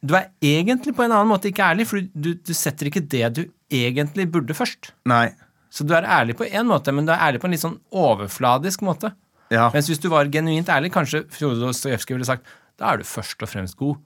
du 0.02 0.16
er 0.16 0.30
egentlig 0.46 0.94
på 0.96 1.04
en 1.04 1.12
annen 1.12 1.28
måte 1.32 1.50
ikke 1.50 1.66
ærlig, 1.74 1.86
for 1.90 2.00
du, 2.02 2.34
du 2.40 2.54
setter 2.56 2.88
ikke 2.90 3.04
det 3.12 3.26
du 3.36 3.42
egentlig 3.74 4.30
burde 4.32 4.56
først. 4.56 4.94
Nei. 5.10 5.28
Så 5.70 5.86
du 5.86 5.92
er 5.94 6.08
ærlig 6.08 6.38
på 6.40 6.48
én 6.48 6.66
måte, 6.70 6.94
men 6.96 7.06
du 7.06 7.12
er 7.14 7.22
ærlig 7.28 7.42
på 7.44 7.50
en 7.50 7.54
litt 7.54 7.64
sånn 7.64 7.78
overfladisk 7.92 8.82
måte. 8.88 9.12
Ja. 9.54 9.68
Mens 9.74 9.90
hvis 9.90 10.02
du 10.02 10.08
var 10.14 10.30
genuint 10.32 10.70
ærlig, 10.72 10.92
kanskje 10.94 11.26
Fjodor 11.34 11.68
Dostojevskij 11.70 12.16
ville 12.16 12.28
sagt 12.28 12.48
da 12.80 12.94
er 12.94 13.02
du 13.02 13.08
først 13.08 13.44
og 13.44 13.50
fremst 13.52 13.76
god, 13.80 13.98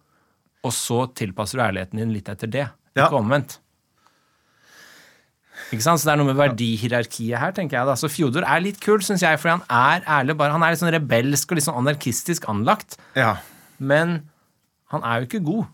og 0.65 0.71
så 0.73 1.03
tilpasser 1.13 1.59
du 1.59 1.65
ærligheten 1.67 1.99
din 2.01 2.13
litt 2.15 2.31
etter 2.31 2.49
det. 2.49 2.65
Ja. 2.97 3.05
Ikke 3.05 3.19
omvendt. 3.19 3.59
Ikke 5.73 5.85
sant? 5.85 6.01
Så 6.01 6.07
det 6.07 6.13
er 6.15 6.19
noe 6.21 6.31
med 6.31 6.39
verdihierarkiet 6.39 7.37
her, 7.39 7.53
tenker 7.55 7.77
jeg. 7.77 7.89
da. 7.89 7.95
Så 7.99 8.09
Fjodor 8.11 8.45
er 8.49 8.63
litt 8.63 8.79
kul, 8.81 9.03
syns 9.05 9.21
jeg, 9.23 9.37
fordi 9.41 9.59
han 9.59 9.65
er 9.69 10.07
ærlig. 10.19 10.35
bare 10.39 10.55
Han 10.55 10.65
er 10.65 10.73
litt 10.73 10.81
sånn 10.81 10.93
rebelsk 10.95 11.51
og 11.53 11.59
litt 11.59 11.67
sånn 11.67 11.79
anarkistisk 11.83 12.49
anlagt. 12.51 12.97
ja. 13.17 13.35
Men 13.83 14.21
han 14.93 15.01
er 15.03 15.19
jo 15.19 15.25
ikke 15.27 15.41
god. 15.43 15.65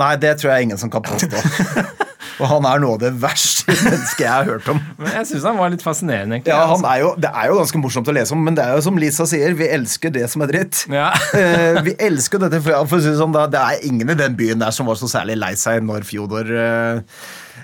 Nei, 0.00 0.14
det 0.16 0.38
tror 0.40 0.54
jeg 0.54 0.70
ingen 0.70 0.80
som 0.80 0.92
kan 0.92 1.04
påstå. 1.04 1.36
Og 2.40 2.48
han 2.48 2.64
er 2.66 2.80
noe 2.82 2.96
av 2.96 3.02
det 3.02 3.10
verste 3.22 3.70
mennesket 3.70 4.22
jeg 4.24 4.30
har 4.32 4.48
hørt 4.48 4.68
om. 4.72 4.80
Men 4.98 5.12
jeg 5.18 5.28
syns 5.28 5.44
han 5.46 5.58
var 5.60 5.72
litt 5.74 5.84
fascinerende, 5.84 6.38
egentlig. 6.38 6.54
Ja, 6.54 6.64
han 6.70 6.86
er 6.88 7.02
jo, 7.02 7.12
Det 7.20 7.28
er 7.28 7.50
jo 7.50 7.58
ganske 7.60 7.82
morsomt 7.82 8.08
å 8.08 8.14
lese 8.16 8.34
om, 8.34 8.40
men 8.46 8.56
det 8.56 8.64
er 8.64 8.78
jo 8.78 8.86
som 8.86 8.98
Lisa 8.98 9.26
sier, 9.28 9.54
vi 9.58 9.68
elsker 9.70 10.14
det 10.14 10.24
som 10.32 10.44
er 10.46 10.52
dritt. 10.54 10.84
Ja. 10.92 11.10
Eh, 11.42 11.78
vi 11.82 11.94
elsker 12.04 12.38
dette, 12.42 12.60
for, 12.62 12.86
for 12.88 13.00
å 13.00 13.02
si 13.02 13.08
det 13.10 13.18
sånn, 13.18 13.34
Det 13.50 13.58
er 13.60 13.84
ingen 13.88 14.10
i 14.12 14.16
den 14.18 14.34
byen 14.38 14.60
der 14.62 14.74
som 14.74 14.86
var 14.88 14.98
så 15.00 15.08
særlig 15.10 15.36
lei 15.40 15.52
seg 15.58 15.80
når 15.84 16.04
Fjodor 16.06 16.50
eh, 16.54 17.22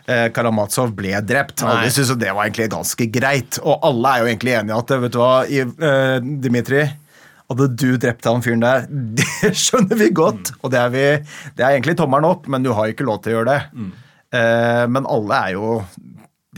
eh, 0.09 0.25
Karamazov 0.35 0.95
ble 0.97 1.13
drept. 1.27 1.63
Nei. 1.63 1.75
Alle 1.75 1.93
syntes 1.95 2.17
det 2.19 2.33
var 2.33 2.49
egentlig 2.49 2.71
ganske 2.73 3.09
greit. 3.13 3.61
Og 3.63 3.85
alle 3.87 4.15
er 4.15 4.23
jo 4.23 4.31
egentlig 4.33 4.57
enige 4.59 4.75
i 4.75 4.83
at 4.83 4.95
vet 5.05 5.15
du 5.15 5.21
hva, 5.21 5.33
i, 5.47 5.63
Dmitrij 6.49 6.89
hadde 7.49 7.69
du 7.81 7.89
drept 8.01 8.27
han 8.29 8.45
fyren 8.45 8.65
der, 8.65 8.85
det 9.21 9.55
skjønner 9.57 9.99
vi 10.01 10.11
godt. 10.17 10.53
Og 10.63 10.73
det 10.75 10.83
er, 10.83 10.93
vi, 10.95 11.07
det 11.57 11.65
er 11.65 11.77
egentlig 11.77 11.97
tommelen 12.01 12.29
opp, 12.29 12.49
men 12.51 12.67
du 12.67 12.75
har 12.77 12.93
ikke 12.93 13.07
lov 13.09 13.23
til 13.25 13.35
å 13.35 13.39
gjøre 13.39 13.55
det. 13.55 13.87
Eh, 14.39 14.85
men 14.93 15.09
alle 15.09 15.41
er 15.47 15.57
jo 15.57 15.79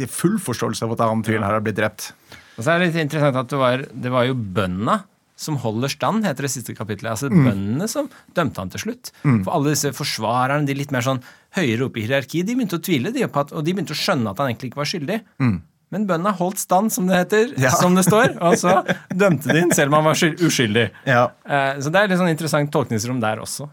i 0.01 0.09
full 0.09 0.39
forståelse 0.41 0.87
av 0.87 0.97
at 0.97 1.05
han 1.05 1.23
fyren 1.27 1.45
her 1.45 1.59
har 1.59 1.65
blitt 1.65 1.79
drept. 1.79 2.11
Og 2.57 2.65
så 2.65 2.73
er 2.73 2.81
det 2.81 2.91
litt 2.91 3.01
interessant 3.05 3.37
at 3.37 3.51
det 3.53 3.59
var, 3.61 3.87
det 3.89 4.13
var 4.13 4.27
jo 4.29 4.37
bøndene 4.37 5.01
som 5.41 5.57
holder 5.63 5.89
stand, 5.89 6.27
heter 6.29 6.45
det 6.45 6.51
siste 6.53 6.75
kapittelet. 6.77 7.15
Altså 7.15 7.31
bøndene 7.33 7.87
som 7.89 8.11
dømte 8.37 8.61
han 8.61 8.73
til 8.75 8.83
slutt. 8.83 9.09
For 9.47 9.55
alle 9.55 9.73
disse 9.73 9.93
forsvarerne, 9.97 10.69
de 10.69 10.75
litt 10.77 10.93
mer 10.93 11.05
sånn 11.07 11.23
høyere 11.57 11.87
oppe 11.87 12.03
i 12.03 12.05
hierarki, 12.05 12.43
de 12.45 12.57
begynte 12.59 12.77
å 12.77 12.83
tvile, 12.85 13.13
de, 13.15 13.25
og 13.25 13.63
de 13.65 13.73
begynte 13.73 13.97
å 13.97 14.01
skjønne 14.03 14.35
at 14.35 14.43
han 14.43 14.51
egentlig 14.51 14.69
ikke 14.73 14.83
var 14.83 14.91
skyldig. 14.91 15.17
Men 15.91 16.07
bøndene 16.07 16.33
holdt 16.39 16.63
stand, 16.63 16.93
som 16.95 17.09
det 17.11 17.19
heter, 17.19 17.53
Ja. 17.59 17.75
som 17.75 17.97
det 17.99 18.07
står, 18.07 18.37
og 18.39 18.55
så 18.61 18.81
dømte 19.23 19.51
de 19.51 19.65
inn 19.65 19.75
selv 19.75 19.91
om 19.91 20.01
han 20.01 20.11
var 20.13 20.47
uskyldig. 20.47 20.89
Ja. 21.09 21.27
Eh, 21.45 21.83
så 21.83 21.91
det 21.91 22.05
er 22.05 22.13
litt 22.13 22.23
sånn 22.23 22.31
interessant 22.31 22.73
tolkningsrom 22.75 23.23
der 23.23 23.43
også. 23.43 23.69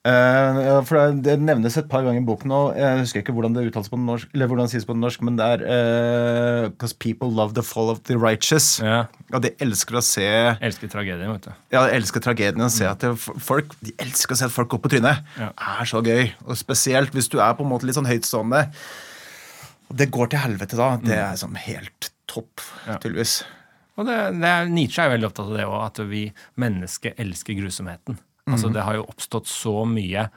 Uh, 0.00 0.78
for 0.88 1.12
det, 1.20 1.34
nevnes 1.44 1.74
et 1.76 1.88
par 1.90 2.06
ganger 2.06 2.22
i 2.22 2.24
boken, 2.24 2.52
og 2.56 2.78
jeg 2.78 3.00
husker 3.02 3.20
ikke 3.20 3.34
hvordan 3.36 3.52
det 3.52 3.66
uttales 3.68 3.90
på 3.92 3.98
norsk, 4.00 4.30
eller 4.32 4.48
hvordan 4.48 4.64
det 4.64 4.72
sies 4.72 4.86
på 4.88 4.96
norsk, 4.96 5.20
men 5.28 5.36
det 5.36 5.44
er 5.44 5.64
Because 6.70 6.70
Because 6.80 6.94
people 6.96 7.28
love 7.28 7.52
the 7.52 7.62
fall 7.62 7.90
of 7.92 8.00
the 8.08 8.16
righteous. 8.16 8.78
Ja. 8.80 9.02
Og 9.34 9.44
de 9.44 9.50
elsker 9.60 10.00
å 10.00 10.02
se 10.04 10.24
elsker 10.24 10.88
tragedien, 10.88 11.28
vet 11.34 11.50
du. 11.50 11.52
Ja, 11.76 11.84
de 11.84 11.98
elsker 11.98 12.24
tragedien 12.24 12.64
å 12.64 12.70
se 12.72 12.88
at 12.88 13.04
det, 13.04 13.12
folk 13.20 13.76
De 13.84 13.92
elsker 14.00 14.32
å 14.32 14.40
se 14.40 14.48
at 14.48 14.56
folk 14.56 14.72
går 14.72 14.80
på 14.86 14.94
trynet. 14.96 15.20
Ja. 15.36 15.52
Det 15.52 15.76
er 15.76 15.92
så 15.92 16.00
gøy. 16.00 16.32
Og 16.48 16.56
spesielt 16.56 17.12
hvis 17.12 17.28
du 17.28 17.36
er 17.36 17.52
på 17.58 17.68
en 17.68 17.72
måte 17.74 17.84
litt 17.84 18.00
sånn 18.00 18.08
høytstående. 18.08 18.64
Og 19.90 19.96
det 19.98 20.10
går 20.14 20.30
til 20.30 20.38
helvete 20.44 20.76
da. 20.78 20.92
Det 21.02 21.16
er 21.16 21.32
liksom 21.34 21.56
helt 21.58 22.10
topp, 22.30 22.60
Ja. 22.86 22.96
tydeligvis. 23.02 23.40
Og 23.98 24.06
det, 24.06 24.16
det 24.40 24.52
Nietzsche 24.70 25.02
er 25.02 25.10
veldig 25.12 25.26
opptatt 25.28 25.50
av 25.50 25.56
det 25.58 25.66
òg, 25.66 25.80
at 25.84 25.98
vi 26.08 26.22
mennesker 26.62 27.14
elsker 27.20 27.58
grusomheten. 27.58 28.18
Altså 28.50 28.70
Det 28.72 28.82
har 28.82 28.94
jo 28.96 29.04
oppstått 29.10 29.46
så 29.50 29.84
mye 29.86 30.28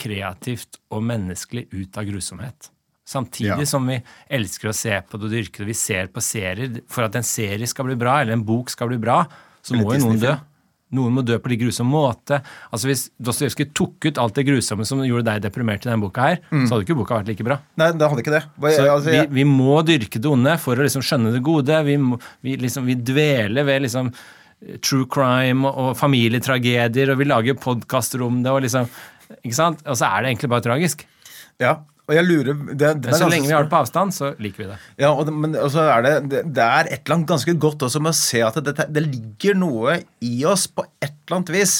kreativt 0.00 0.78
og 0.92 1.04
menneskelig 1.06 1.66
ut 1.72 1.96
av 2.00 2.04
grusomhet. 2.08 2.70
Samtidig 3.06 3.60
Ja. 3.62 3.64
som 3.64 3.86
vi 3.86 4.00
elsker 4.28 4.68
å 4.68 4.74
se 4.74 4.90
på 5.00 5.18
det 5.20 5.24
og 5.28 5.30
dyrke 5.30 5.58
det. 5.62 5.66
Vi 5.66 5.74
ser 5.78 6.08
på 6.08 6.20
serier. 6.20 6.80
For 6.88 7.04
at 7.04 7.14
en 7.14 7.22
serie 7.22 7.66
skal 7.66 7.84
bli 7.86 7.94
bra, 7.94 8.20
eller 8.20 8.32
en 8.32 8.44
bok 8.44 8.68
skal 8.70 8.88
bli 8.88 8.98
bra, 8.98 9.24
så 9.62 9.74
Eller 9.74 9.84
må 9.84 9.94
jo 9.94 10.06
noen 10.08 10.20
dø. 10.20 10.34
Noen 10.94 11.12
må 11.16 11.22
dø 11.26 11.34
på 11.42 11.50
litt 11.50 11.58
grusom 11.64 11.88
måte. 11.90 12.38
Altså 12.70 12.86
Hvis 12.86 13.00
Dostojevskij 13.18 13.72
tok 13.74 14.06
ut 14.06 14.18
alt 14.22 14.34
det 14.38 14.44
grusomme 14.46 14.84
som 14.86 15.00
gjorde 15.02 15.24
deg 15.26 15.42
deprimert 15.42 15.82
i 15.82 15.90
denne 15.90 16.00
boka, 16.04 16.22
her, 16.28 16.36
så 16.52 16.76
hadde 16.76 16.84
ikke 16.86 16.96
boka 17.00 17.16
vært 17.18 17.26
like 17.32 17.42
bra. 17.44 17.56
Nei, 17.76 17.88
det 17.90 18.06
hadde 18.08 18.22
ikke 18.22 18.34
det. 18.36 18.42
Hva- 18.60 18.70
Så 18.76 18.84
altså, 18.86 19.10
vi, 19.10 19.16
jeg- 19.16 19.30
vi 19.34 19.44
må 19.44 19.80
dyrke 19.84 20.20
det 20.22 20.30
onde 20.30 20.54
for 20.62 20.76
å 20.76 20.86
liksom 20.86 21.02
skjønne 21.02 21.32
det 21.34 21.42
gode. 21.42 21.82
Vi, 21.84 21.96
må, 21.96 22.20
vi, 22.42 22.56
liksom, 22.56 22.86
vi 22.86 22.94
dveler 22.94 23.64
ved 23.66 23.82
liksom 23.82 24.12
eh, 24.14 24.76
true 24.78 25.06
crime 25.10 25.66
og 25.66 25.96
familietragedier, 25.98 27.10
og 27.10 27.18
vi 27.18 27.24
lager 27.28 27.54
podkaster 27.58 28.22
om 28.22 28.42
det, 28.44 28.52
og 28.54 28.62
liksom 28.62 28.86
ikke 29.42 29.54
sant? 29.58 29.82
Og 29.86 29.96
så 29.98 30.06
er 30.06 30.22
det 30.22 30.30
egentlig 30.36 30.50
bare 30.54 30.62
tragisk. 30.68 31.04
ja, 31.58 31.78
og 32.06 32.14
jeg 32.14 32.22
lurer 32.22 32.52
det, 32.54 32.90
det 33.02 33.10
Men 33.10 33.18
så 33.18 33.28
lenge 33.30 33.48
vi 33.48 33.54
har 33.56 33.64
det 33.66 33.72
på 33.72 33.80
avstand, 33.80 34.14
så 34.14 34.30
liker 34.42 34.62
vi 34.62 34.68
det. 34.70 34.78
Ja, 35.02 35.10
og 35.10 35.26
det, 35.26 35.34
men 35.34 35.56
og 35.58 35.72
så 35.74 35.88
er 35.90 36.04
det, 36.06 36.14
det 36.30 36.42
Det 36.54 36.62
er 36.62 36.90
et 36.90 37.00
eller 37.00 37.16
annet 37.16 37.32
ganske 37.32 37.54
godt 37.66 37.82
også 37.88 38.02
med 38.02 38.14
å 38.14 38.18
se 38.18 38.42
at 38.46 38.60
det, 38.62 38.76
det, 38.78 38.86
det 38.94 39.02
ligger 39.08 39.58
noe 39.58 39.98
i 40.22 40.36
oss 40.46 40.68
på 40.70 40.86
et 41.02 41.10
eller 41.10 41.40
annet 41.40 41.54
vis. 41.56 41.74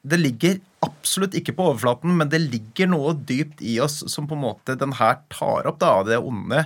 Det 0.00 0.16
ligger 0.20 0.56
absolutt 0.80 1.36
ikke 1.36 1.52
på 1.58 1.66
overflaten, 1.68 2.14
men 2.16 2.30
det 2.32 2.40
ligger 2.46 2.88
noe 2.88 3.12
dypt 3.12 3.60
i 3.60 3.76
oss 3.84 4.00
som 4.08 4.28
på 4.30 4.38
en 4.38 4.46
måte 4.46 4.78
den 4.80 4.96
her 4.96 5.20
tar 5.32 5.68
opp, 5.68 5.80
da, 5.82 5.92
det 6.08 6.22
onde. 6.24 6.64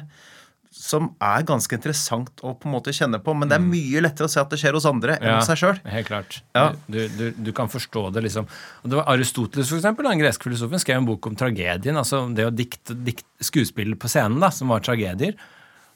Som 0.75 1.13
er 1.23 1.45
ganske 1.47 1.77
interessant 1.79 2.43
å 2.43 2.53
på 2.59 2.67
en 2.67 2.75
måte 2.75 2.93
kjenne 2.95 3.21
på, 3.23 3.33
men 3.39 3.49
det 3.51 3.57
er 3.61 3.63
mye 3.63 4.03
lettere 4.03 4.27
å 4.27 4.33
se 4.33 4.41
at 4.43 4.51
det 4.51 4.59
skjer 4.59 4.75
hos 4.75 4.87
andre 4.91 5.15
enn 5.21 5.37
hos 5.37 5.47
seg 5.47 5.61
sjøl. 5.61 5.79
Helt 5.87 6.09
klart. 6.09 6.41
Ja. 6.57 6.65
Du, 6.91 6.99
du, 7.15 7.25
du 7.47 7.51
kan 7.57 7.71
forstå 7.71 8.09
det, 8.17 8.25
liksom. 8.27 8.49
Og 8.83 8.91
det 8.91 8.99
var 8.99 9.13
Aristoteles, 9.15 9.71
for 9.71 9.79
eksempel, 9.79 10.09
den 10.11 10.21
greske 10.21 10.49
filosofen, 10.49 10.83
skrev 10.83 10.99
en 11.01 11.07
bok 11.09 11.31
om 11.31 11.39
tragedien. 11.39 11.97
altså 12.01 12.25
Det 12.35 12.49
å 12.49 12.53
dikte, 12.53 12.99
dikt, 13.07 13.25
skuespill 13.39 13.95
på 14.01 14.11
scenen, 14.11 14.43
da, 14.43 14.51
som 14.55 14.75
var 14.75 14.83
tragedier. 14.85 15.39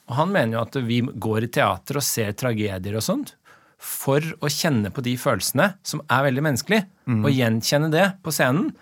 Og 0.08 0.16
han 0.22 0.30
mener 0.32 0.56
jo 0.56 0.62
at 0.62 0.78
vi 0.86 1.02
går 1.02 1.48
i 1.48 1.52
teater 1.58 1.98
og 1.98 2.06
ser 2.06 2.38
tragedier 2.38 2.96
og 2.96 3.04
sånt 3.04 3.34
for 3.78 4.22
å 4.42 4.48
kjenne 4.50 4.90
på 4.94 5.02
de 5.06 5.12
følelsene 5.20 5.72
som 5.86 6.00
er 6.10 6.24
veldig 6.30 6.42
menneskelige, 6.48 6.86
og 7.20 7.28
gjenkjenne 7.30 7.90
det 7.92 8.06
på 8.24 8.32
scenen. 8.34 8.72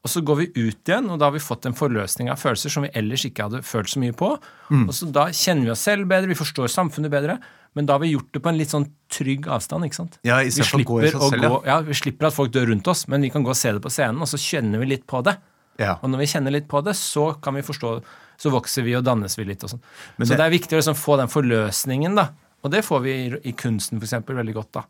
Og 0.00 0.08
så 0.08 0.22
går 0.24 0.36
vi 0.38 0.46
ut 0.56 0.88
igjen, 0.88 1.10
og 1.12 1.18
da 1.20 1.26
har 1.28 1.34
vi 1.34 1.42
fått 1.44 1.66
en 1.68 1.74
forløsning 1.76 2.30
av 2.32 2.38
følelser 2.40 2.72
som 2.72 2.86
vi 2.86 2.90
ellers 2.96 3.24
ikke 3.28 3.44
hadde 3.44 3.60
følt 3.68 3.90
så 3.92 4.00
mye 4.00 4.14
på. 4.16 4.30
Og 4.72 4.92
så 4.96 5.10
Da 5.12 5.26
kjenner 5.28 5.64
vi 5.68 5.70
oss 5.74 5.80
selv 5.84 6.08
bedre, 6.08 6.30
vi 6.30 6.38
forstår 6.38 6.70
samfunnet 6.72 7.12
bedre, 7.12 7.38
men 7.76 7.84
da 7.86 7.94
har 7.98 8.00
vi 8.00 8.14
gjort 8.14 8.32
det 8.32 8.40
på 8.42 8.48
en 8.48 8.56
litt 8.58 8.72
sånn 8.72 8.88
trygg 9.12 9.46
avstand. 9.46 9.84
ikke 9.84 9.94
sant? 10.00 10.16
Ja, 10.24 10.40
i 10.40 10.48
vi 10.48 10.64
slipper, 10.64 11.12
å 11.20 11.28
selv, 11.28 11.42
ja. 11.42 11.48
gå, 11.52 11.60
ja, 11.66 11.80
vi 11.84 11.92
slipper 11.94 12.26
at 12.30 12.34
folk 12.34 12.50
dør 12.50 12.72
rundt 12.72 12.88
oss, 12.88 13.06
men 13.08 13.20
vi 13.20 13.30
kan 13.30 13.44
gå 13.44 13.50
og 13.52 13.56
se 13.60 13.72
det 13.76 13.82
på 13.84 13.92
scenen, 13.92 14.20
og 14.24 14.26
så 14.26 14.40
kjenner 14.40 14.80
vi 14.80 14.86
litt 14.86 15.06
på 15.06 15.20
det. 15.22 15.36
Ja. 15.78 15.98
Og 16.02 16.08
når 16.10 16.24
vi 16.24 16.30
kjenner 16.32 16.50
litt 16.50 16.66
på 16.68 16.80
det, 16.84 16.96
så 16.96 17.34
kan 17.40 17.54
vi 17.54 17.62
forstå 17.62 18.02
Så 18.40 18.48
vokser 18.48 18.82
vi 18.82 18.94
og 18.96 19.04
dannes 19.04 19.36
vi 19.36 19.44
litt 19.44 19.62
og 19.64 19.68
sånn. 19.68 19.80
Så 20.16 20.28
det- 20.32 20.40
er 20.40 20.48
viktig 20.48 20.72
å 20.72 20.80
liksom 20.80 20.96
få 20.96 21.18
den 21.18 21.28
forløsningen, 21.28 22.14
da. 22.16 22.30
Og 22.64 22.70
det 22.70 22.82
får 22.86 23.02
vi 23.02 23.10
i, 23.10 23.50
i 23.50 23.52
kunsten, 23.52 24.00
for 24.00 24.06
eksempel, 24.06 24.34
veldig 24.34 24.54
godt, 24.54 24.72
da. 24.72 24.82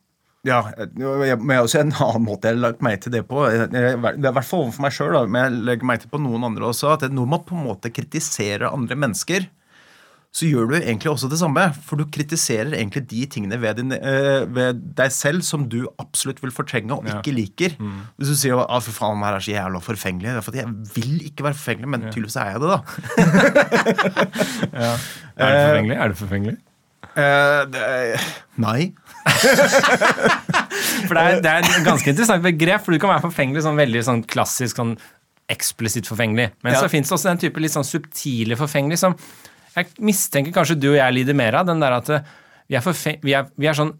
Ja, 0.48 0.62
men 0.96 1.50
også 1.60 1.80
en 1.82 1.90
annen 1.92 2.24
måte 2.24 2.48
jeg 2.48 2.56
har 2.56 2.62
lagt 2.70 2.80
meg 2.82 3.00
til 3.04 3.12
det 3.12 3.26
på. 3.28 3.42
Jeg- 3.52 3.68
jeg- 3.76 4.00
Det 4.00 4.24
er 4.24 4.30
i 4.30 4.32
hvert 4.32 4.44
fall 4.48 4.62
overfor 4.64 4.80
meg 4.86 4.92
sjøl, 4.96 5.28
men 5.28 5.42
jeg 5.52 5.62
legger 5.68 5.84
meg 5.84 6.00
til 6.00 6.08
på 6.08 6.18
noen 6.20 6.42
andre 6.44 6.64
også. 6.70 6.92
At 6.94 7.02
når 7.12 7.26
man 7.28 7.40
på 7.44 7.52
en 7.58 7.66
måte 7.66 7.90
kritiserer 7.92 8.72
andre 8.72 8.94
mennesker, 8.96 9.46
så 10.32 10.46
gjør 10.48 10.68
du 10.70 10.74
egentlig 10.78 11.10
også 11.10 11.28
det 11.28 11.38
samme. 11.40 11.74
For 11.82 11.96
du 11.96 12.04
kritiserer 12.06 12.72
egentlig 12.72 13.06
de 13.08 13.26
tingene 13.26 13.58
ved, 13.60 13.74
din, 13.76 13.92
øh, 13.92 14.46
ved 14.54 14.94
deg 14.94 15.10
selv 15.12 15.42
som 15.42 15.68
du 15.68 15.88
absolutt 15.98 16.40
vil 16.40 16.50
fortrenge 16.52 16.92
og 16.96 17.04
Ja. 17.04 17.18
ikke 17.20 17.34
liker. 17.34 17.70
Hvis 18.16 18.28
du 18.28 18.34
sier 18.36 18.56
at 18.62 18.82
for 18.82 18.92
faen, 18.92 19.18
her 19.22 19.34
er 19.34 19.40
så 19.40 19.52
jævla 19.52 19.80
forfengelig. 19.82 20.22
Det 20.30 20.36
er 20.36 20.40
fordi 20.40 20.58
jeg 20.58 20.68
vil 20.94 21.20
ikke 21.26 21.42
være 21.44 21.54
forfengelig, 21.54 21.88
men 21.88 22.00
tydeligvis 22.12 22.36
er 22.36 22.50
jeg 22.52 22.60
det, 22.60 22.68
da. 22.70 22.80
ja. 24.72 24.96
Er 25.36 25.50
det 25.50 25.68
forfengelig? 25.68 25.96
Er 25.98 26.08
det 26.08 26.16
forfengelig? 26.16 26.56
Eh, 27.20 27.62
det, 27.74 28.20
nei. 28.62 28.90
For 31.06 31.16
det 31.16 31.22
er, 31.22 31.40
det 31.44 31.50
er 31.52 31.64
et 31.64 31.86
ganske 31.86 32.12
interessant 32.12 32.44
begrep, 32.44 32.82
for 32.84 32.94
du 32.94 33.00
kan 33.02 33.12
være 33.12 33.24
forfengelig 33.28 33.64
sånn 33.66 33.78
veldig 33.78 34.02
sånn 34.06 34.22
klassisk 34.30 34.80
sånn 34.80 34.94
eksplisitt 35.50 36.06
forfengelig. 36.08 36.50
Men 36.62 36.74
Ja. 36.76 36.80
så 36.84 36.90
fins 36.92 37.08
det 37.10 37.16
også 37.16 37.30
den 37.32 37.40
type 37.42 37.62
litt 37.62 37.74
sånn 37.74 37.86
subtile 37.86 38.56
forfengelig 38.58 39.00
som 39.02 39.16
jeg 39.76 39.90
mistenker 40.02 40.54
kanskje 40.54 40.78
du 40.80 40.92
og 40.92 40.98
jeg 40.98 41.14
lider 41.14 41.34
mer 41.38 41.54
av. 41.60 41.66
Den 41.66 41.82
der 41.82 41.96
at 41.98 42.08
eh, 42.10 42.22
vi 42.70 42.78
er, 42.78 43.18
vi 43.22 43.34
er, 43.34 43.50
vi 43.58 43.66
er 43.70 43.76
sånn 43.78 43.92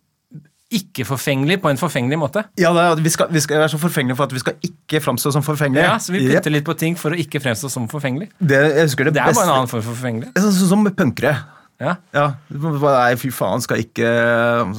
ikke-forfengelig 0.70 1.56
på 1.62 1.70
en 1.72 1.78
forfengelig 1.80 2.18
måte. 2.20 2.44
Ja, 2.60 2.70
det 2.74 2.82
er, 2.84 3.00
vi, 3.02 3.10
skal, 3.10 3.26
vi 3.34 3.40
skal 3.42 3.58
være 3.58 3.72
så 3.72 3.78
forfengelige 3.82 4.16
for 4.20 4.28
at 4.30 4.34
vi 4.36 4.42
skal 4.42 4.54
ikke 4.62 5.00
framstå 5.02 5.32
som 5.34 5.42
forfengelige. 5.42 5.82
Ja, 5.82 5.96
Så 5.98 6.14
vi 6.14 6.22
putter 6.28 6.54
litt 6.54 6.66
på 6.68 6.76
ting 6.78 6.94
for 6.98 7.10
å 7.10 7.18
ikke 7.18 7.42
fremstå 7.42 7.70
som 7.72 7.88
forfengelig. 7.90 8.28
Det, 8.38 8.60
jeg 8.78 8.92
det, 8.94 9.10
Det 9.10 9.18
er 9.18 9.32
beste 9.32 9.40
bare 9.42 9.48
en 9.48 9.54
annen 9.56 9.70
form 9.72 9.82
for 9.82 9.96
forfengelig. 9.98 10.30
Sånn 10.38 10.70
som 10.70 10.86
punkere. 10.94 11.34
Ja. 11.80 11.94
Ja, 12.12 12.24
Nei, 12.52 13.14
fy 13.16 13.30
faen, 13.32 13.62
skal 13.64 13.80
ikke 13.80 14.04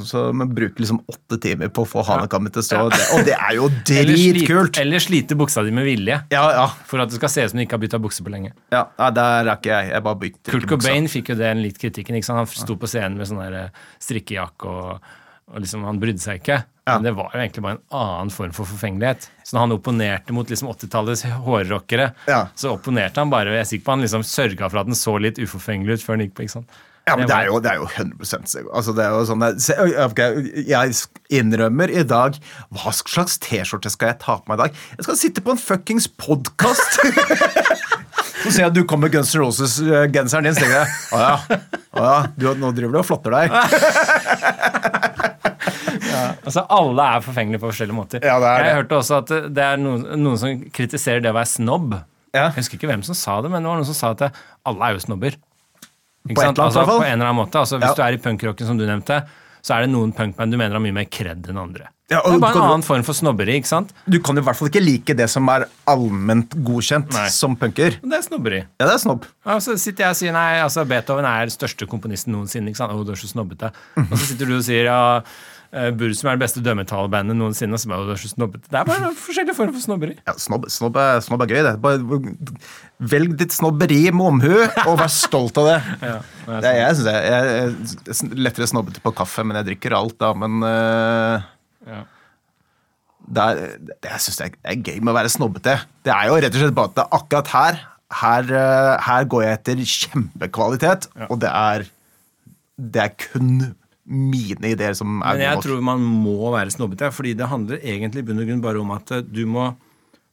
Så 0.06 0.20
Men 0.38 0.52
bruker 0.54 0.78
liksom 0.84 1.00
åtte 1.10 1.38
timer 1.42 1.72
på 1.74 1.82
å 1.82 1.88
få 1.90 2.04
hanekammen 2.06 2.52
til 2.54 2.62
å 2.62 2.66
stå. 2.66 2.82
Og 2.86 2.92
det, 2.94 3.06
og 3.16 3.24
det 3.26 3.34
er 3.34 3.56
jo 3.58 3.66
dritkult! 3.90 4.78
eller 4.78 5.02
slite 5.02 5.34
buksa 5.38 5.64
di 5.66 5.72
med 5.74 5.84
vilje. 5.88 6.20
Ja, 6.30 6.44
ja. 6.54 6.66
For 6.86 7.02
at 7.02 7.10
det 7.10 7.18
skal 7.18 7.32
se 7.34 7.44
ut 7.48 7.50
som 7.54 7.58
du 7.58 7.64
ikke 7.66 7.74
har 7.78 7.82
bytta 7.82 7.98
bukse 8.02 8.22
på 8.22 8.30
lenge. 8.30 8.52
ja, 8.70 8.84
Der 9.10 9.42
er 9.48 9.56
ikke 9.56 9.72
jeg. 9.74 9.90
Jeg 9.96 10.06
bare 10.06 10.20
bytter 10.22 10.54
Kurt. 10.54 10.68
Cobain 10.76 11.08
fikk 11.10 11.32
jo 11.34 11.38
det 11.42 11.50
litt 11.58 11.82
kritikken. 11.82 12.20
Han 12.38 12.46
sto 12.46 12.78
på 12.78 12.86
scenen 12.90 13.18
med 13.18 13.26
sånn 13.30 13.42
eh, 13.50 13.66
strikkejakke, 14.02 14.70
og, 14.70 15.16
og 15.52 15.58
liksom 15.64 15.82
han 15.88 15.98
brydde 16.02 16.22
seg 16.22 16.38
ikke. 16.42 16.60
Ja. 16.86 16.96
Men 16.98 17.04
det 17.06 17.12
var 17.18 17.34
jo 17.34 17.38
egentlig 17.42 17.62
bare 17.62 17.76
en 17.78 17.82
annen 17.94 18.30
form 18.34 18.54
for 18.56 18.66
forfengelighet. 18.66 19.26
Så 19.46 19.54
når 19.54 19.66
han 19.66 19.74
opponerte 19.76 20.34
mot 20.34 20.48
liksom 20.50 20.70
80-tallets 20.72 21.26
hårrockere, 21.44 22.08
Ja. 22.30 22.40
så 22.58 22.72
opponerte 22.76 23.22
han 23.22 23.30
bare. 23.30 23.52
Jeg 23.54 23.66
er 23.66 23.68
sikker 23.70 23.86
på 23.86 23.94
han 23.96 24.02
liksom 24.06 24.24
sørga 24.26 24.70
for 24.70 24.80
at 24.82 24.88
den 24.90 24.98
så 24.98 25.14
litt 25.22 25.38
uforfengelig 25.42 25.98
ut 26.00 26.06
før 26.06 26.18
den 26.18 26.26
gikk 26.28 26.34
på. 26.38 26.46
ikke 26.48 26.56
sant? 26.60 26.80
Ja, 27.08 27.16
men 27.18 27.26
det 27.26 27.34
er 27.34 27.48
jo, 27.50 27.56
det 27.58 27.70
er 27.72 27.80
jo 27.80 27.86
100 27.90 28.46
seg- 28.46 28.68
altså 28.70 28.92
det 28.94 29.02
er 29.02 29.10
jo 29.16 29.24
sånn 29.26 29.42
Jeg 30.70 30.92
innrømmer 31.34 31.90
i 31.90 32.04
dag 32.06 32.36
Hva 32.70 32.92
slags 32.94 33.40
T-skjorte 33.42 33.90
skal 33.90 34.12
jeg 34.12 34.20
ta 34.22 34.36
på 34.38 34.46
meg 34.52 34.60
i 34.60 34.62
dag? 34.68 34.76
Jeg 35.00 35.06
skal 35.08 35.18
sitte 35.18 35.42
på 35.42 35.50
en 35.56 35.58
fuckings 35.58 36.06
podkast! 36.06 37.00
Så 38.42 38.50
ser 38.50 38.64
jeg 38.64 38.70
at 38.72 38.74
du 38.74 38.82
kommer 38.86 39.06
med 39.06 39.14
Guns 39.14 39.30
N' 39.36 39.42
Roses-genseren 39.42 40.46
din, 40.48 40.54
så 40.56 40.64
tenker 40.64 40.80
jeg 40.80 40.88
å 41.14 41.18
ja, 41.22 41.34
å 41.94 42.06
ja 42.08 42.14
du, 42.34 42.48
nå 42.58 42.72
driver 42.74 42.96
du 42.96 42.98
og 42.98 43.06
flotter 43.06 43.30
deg. 43.36 43.52
Altså, 46.42 46.64
Alle 46.74 47.04
er 47.16 47.22
forfengelige 47.24 47.60
på 47.62 47.68
forskjellige 47.70 47.96
måter. 47.96 48.22
Ja, 48.26 48.34
det 48.42 48.48
er 48.50 48.58
jeg 48.58 48.66
det. 48.66 48.74
hørte 48.80 48.96
også 48.98 49.18
at 49.22 49.30
det 49.54 49.62
er 49.64 49.78
noen, 49.80 50.02
noen 50.20 50.38
som 50.40 50.62
kritiserer 50.74 51.22
det 51.22 51.30
å 51.30 51.36
være 51.36 51.50
snobb. 51.52 51.94
Ja. 52.34 52.48
Jeg 52.48 52.56
husker 52.58 52.78
ikke 52.80 52.90
hvem 52.90 53.04
som 53.06 53.16
sa 53.18 53.38
det, 53.44 53.50
men 53.52 53.62
det 53.64 53.70
var 53.70 53.78
noen 53.80 53.88
som 53.88 53.96
sa 53.96 54.10
at 54.16 54.24
alle 54.68 54.88
er 54.88 54.96
jo 54.96 55.02
snobber. 55.06 55.36
På 56.22 56.30
et 56.30 56.38
eller 56.38 56.48
annet, 56.52 56.58
altså. 56.68 56.84
På 56.86 56.98
en 57.04 57.12
eller 57.12 57.26
annen 57.26 57.40
måte. 57.46 57.58
Altså, 57.58 57.78
hvis 57.80 57.88
Ja. 57.88 57.94
du 57.94 58.02
er 58.02 58.12
i 58.12 58.18
punkrocken, 58.22 58.66
som 58.66 58.78
du 58.78 58.86
nevnte, 58.86 59.24
så 59.62 59.74
er 59.76 59.80
det 59.86 59.90
noen 59.90 60.12
punkband 60.14 60.50
du 60.50 60.56
mener 60.58 60.72
har 60.72 60.80
mye 60.80 60.92
mer 60.94 61.04
kred 61.06 61.46
enn 61.48 61.58
andre. 61.58 61.88
Ja, 62.10 62.20
det 62.20 62.34
er 62.34 62.38
bare 62.38 62.50
en 62.52 62.56
en 62.58 62.68
du- 62.68 62.72
annen 62.74 62.82
form 62.82 63.02
for 63.04 63.14
snobberi. 63.14 63.54
ikke 63.56 63.66
sant? 63.66 63.92
Du 64.08 64.18
kan 64.20 64.36
jo 64.36 64.42
i 64.42 64.44
hvert 64.44 64.56
fall 64.56 64.68
ikke 64.68 64.84
like 64.84 65.16
det 65.16 65.30
som 65.30 65.48
er 65.48 65.66
allment 65.88 66.50
godkjent 66.62 67.10
Nei. 67.12 67.28
som 67.28 67.56
punker. 67.56 67.96
Det 68.02 68.12
er 68.12 68.22
snobberi. 68.22 68.58
Ja, 68.78 68.86
det 68.86 68.94
er 68.94 68.98
snobb. 68.98 69.24
Og 69.46 69.62
så 69.62 69.78
sitter 69.78 70.04
jeg 70.04 70.10
og 70.10 70.16
sier 70.16 70.32
nei, 70.32 70.60
altså 70.60 70.84
Beethoven 70.86 71.24
er 71.24 71.46
største 71.46 71.86
komponisten 71.88 72.34
noensinne. 72.34 72.68
ikke 72.68 72.76
sant? 72.76 72.92
Å, 72.92 73.04
du 73.06 73.12
er 73.12 73.16
så 73.16 73.30
snobbete. 73.32 73.72
Og 73.96 74.12
så 74.18 74.26
sitter 74.26 74.46
du 74.46 74.56
og 74.58 74.62
sier 74.62 74.84
ja, 74.84 75.22
eh, 75.72 75.88
Bursum 75.96 76.28
er 76.30 76.36
det 76.38 76.42
beste 76.44 76.62
dømmetalebandet 76.64 77.36
noensinne. 77.38 77.76
Og 77.76 77.82
så 77.82 77.90
bare, 77.90 78.04
å, 78.06 78.14
er 78.14 78.20
så 78.22 78.30
snobbete. 78.30 78.68
Det 78.70 78.78
er 78.80 78.88
bare 78.88 79.10
forskjellige 79.18 79.56
former 79.56 79.72
form 79.72 79.78
for 79.80 79.86
snobberi. 79.86 80.16
Ja, 80.28 80.34
snobb, 80.44 80.68
snobb, 80.72 80.98
er, 81.02 81.20
snobb 81.24 81.44
er 81.44 81.52
gøy, 81.54 81.60
det. 81.66 81.74
Bare, 81.82 82.22
velg 83.12 83.36
ditt 83.40 83.54
snobberi 83.56 84.00
med 84.14 84.26
omhu, 84.28 84.54
og 84.86 84.96
vær 85.00 85.12
stolt 85.12 85.60
av 85.62 85.70
det. 85.72 85.78
Ja, 86.42 86.58
det 86.58 86.58
er 86.58 86.64
det 86.64 86.70
jeg 86.80 86.96
synes 86.98 87.06
jeg, 87.12 87.20
jeg 87.30 88.32
er 88.32 88.40
lettere 88.42 88.66
snobbete 88.66 89.02
på 89.04 89.12
kaffe, 89.14 89.44
men 89.46 89.60
jeg 89.60 89.68
drikker 89.70 89.94
alt, 89.94 90.16
da. 90.20 90.32
Men 90.34 90.58
uh, 90.66 91.44
Ja. 91.86 92.00
det 93.32 93.44
er, 93.46 93.60
det, 93.78 93.96
jeg 94.10 94.24
syns 94.26 94.40
det, 94.40 94.48
er- 94.48 94.58
det 94.58 94.72
er 94.74 94.82
gøy 94.90 94.98
med 95.04 95.12
å 95.12 95.16
være 95.20 95.30
snobbete. 95.32 95.76
Det 96.02 96.12
er 96.14 96.28
jo 96.28 96.40
rett 96.42 96.56
og 96.58 96.64
slett 96.64 96.76
bare 96.76 96.90
at 96.90 96.96
det, 96.98 97.04
er 97.06 97.18
akkurat 97.20 97.52
her 97.54 97.80
her, 98.12 98.44
øh, 98.44 98.94
her 99.06 99.24
går 99.32 99.42
jeg 99.46 99.56
etter 99.56 99.78
kjempekvalitet, 99.88 101.06
og 101.30 101.38
det 101.40 101.48
er 101.48 101.86
Det 102.92 103.00
er 103.04 103.12
kun 103.16 103.74
mine 104.06 104.72
ideer 104.72 104.94
som 104.98 105.20
er 105.22 105.36
Men 105.36 105.40
jeg 105.44 105.54
nok. 105.56 105.62
tror 105.64 105.82
man 105.82 106.00
må 106.02 106.50
være 106.52 106.70
snobbete, 106.74 107.12
fordi 107.14 107.34
det 107.38 107.46
handler 107.48 107.78
egentlig 107.78 108.18
i 108.24 108.26
bunn 108.26 108.40
og 108.42 108.48
grunn 108.48 108.62
bare 108.64 108.80
om 108.82 108.90
at 108.96 109.10
eh, 109.12 109.22
du 109.22 109.44
må, 109.46 109.76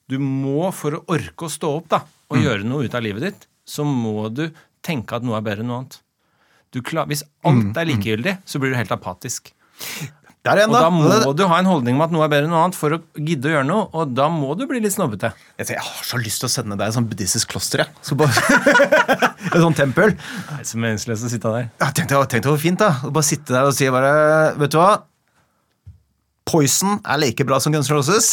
du 0.09 0.17
må 0.19 0.71
for 0.73 0.97
å 0.97 1.03
orke 1.07 1.45
å 1.45 1.49
stå 1.53 1.75
opp 1.77 1.89
da, 1.89 1.99
og 2.29 2.37
Mm. 2.37 2.43
gjøre 2.43 2.63
noe 2.65 2.85
ut 2.85 2.95
av 2.95 3.01
livet 3.03 3.21
ditt, 3.21 3.47
så 3.65 3.85
må 3.85 4.29
du 4.33 4.49
tenke 4.81 5.13
at 5.15 5.23
noe 5.23 5.37
er 5.37 5.41
bedre 5.45 5.61
enn 5.61 5.67
noe 5.69 5.77
annet. 5.83 5.99
Du 6.71 6.81
klar, 6.81 7.05
hvis 7.09 7.23
alt 7.43 7.73
Mm, 7.73 7.77
er 7.77 7.85
likegyldig, 7.85 8.37
så 8.45 8.59
blir 8.59 8.69
du 8.71 8.77
helt 8.77 8.91
apatisk. 8.91 9.51
Der 10.47 10.55
igjen, 10.55 10.71
da. 10.71 10.85
Og 10.87 11.03
da 11.03 11.17
må 11.27 11.31
du 11.35 11.41
ha 11.51 11.57
en 11.59 11.67
holdning 11.67 11.97
om 11.97 12.03
at 12.05 12.13
noe 12.15 12.23
er 12.23 12.29
bedre 12.31 12.47
enn 12.47 12.53
noe 12.53 12.61
annet 12.63 12.77
for 12.79 12.95
å 12.95 12.99
gidde 13.19 13.49
å 13.49 13.51
gjøre 13.57 13.67
noe, 13.67 13.89
og 13.91 14.13
da 14.15 14.29
må 14.31 14.53
du 14.55 14.63
bli 14.69 14.79
litt 14.79 14.95
snobbete. 14.95 15.33
Jeg, 15.57 15.67
tenker, 15.67 15.81
jeg 15.81 15.87
har 15.89 16.05
så 16.07 16.19
lyst 16.21 16.39
til 16.39 16.47
å 16.47 16.51
sende 16.53 16.77
deg 16.79 16.87
et 16.87 16.95
sånn 16.95 17.09
buddhistisk 17.09 17.51
kloster. 17.51 17.83
Jeg. 17.83 17.91
Så 18.07 18.15
bare, 18.19 18.31
et 19.49 19.59
sånt 19.59 19.75
tempel. 19.81 20.15
Det 20.15 20.61
er 20.61 20.69
så 20.69 20.79
meningsløst 20.79 21.27
å 21.27 21.31
sitte 21.33 21.51
der. 21.57 21.67
Ja, 21.83 21.91
tenk 21.91 22.07
deg 22.13 22.47
hvor 22.47 22.61
fint, 22.61 22.79
da. 22.79 22.93
Å 23.03 23.11
bare 23.11 23.27
sitte 23.27 23.51
der 23.51 23.67
og 23.67 23.75
si 23.75 23.91
bare 23.91 24.13
Vet 24.61 24.71
du 24.71 24.79
hva? 24.79 24.93
Poison 26.47 27.01
er 27.03 27.19
like 27.19 27.43
bra 27.45 27.59
som 27.59 27.75
Guns 27.75 27.91
Roses. 27.91 28.31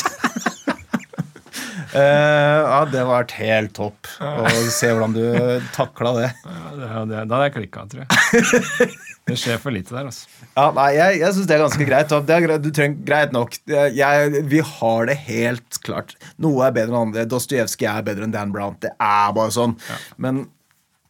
uh, 1.90 1.98
ja, 2.70 2.80
det 2.86 3.02
var 3.10 3.26
helt 3.34 3.74
topp 3.76 4.14
å 4.22 4.46
se 4.70 4.94
hvordan 4.94 5.18
du 5.18 5.26
takla 5.74 6.14
det. 6.22 6.30
Ja, 6.46 6.65
det, 6.78 6.88
det, 7.10 7.22
da 7.28 7.36
hadde 7.38 7.46
jeg 7.48 7.54
klikka, 7.58 7.84
tror 7.90 8.04
jeg. 8.04 8.94
Det 9.26 9.34
skjer 9.42 9.56
for 9.58 9.74
lite 9.74 9.90
der, 9.90 10.06
altså. 10.06 10.28
Ja, 10.54 10.68
nei, 10.70 10.84
Jeg, 10.94 11.16
jeg 11.18 11.34
syns 11.34 11.46
det 11.50 11.54
er 11.56 11.62
ganske 11.64 11.86
greit. 11.88 12.12
Det 12.28 12.34
er, 12.36 12.52
du 12.62 12.68
trenger, 12.70 13.00
greit 13.08 13.32
nok. 13.34 13.56
Jeg, 13.66 14.42
vi 14.52 14.60
har 14.62 15.08
det 15.10 15.16
helt 15.26 15.80
klart. 15.82 16.12
Noe 16.38 16.62
er 16.68 16.76
bedre 16.76 16.92
enn 16.94 17.08
andre. 17.08 17.24
Dostojevskij 17.32 17.88
er 17.90 18.04
bedre 18.06 18.28
enn 18.28 18.34
Dan 18.36 18.52
Brown. 18.54 18.76
Det 18.84 18.92
er 18.94 19.32
bare 19.34 19.50
sånn. 19.56 19.74
Men 20.22 20.44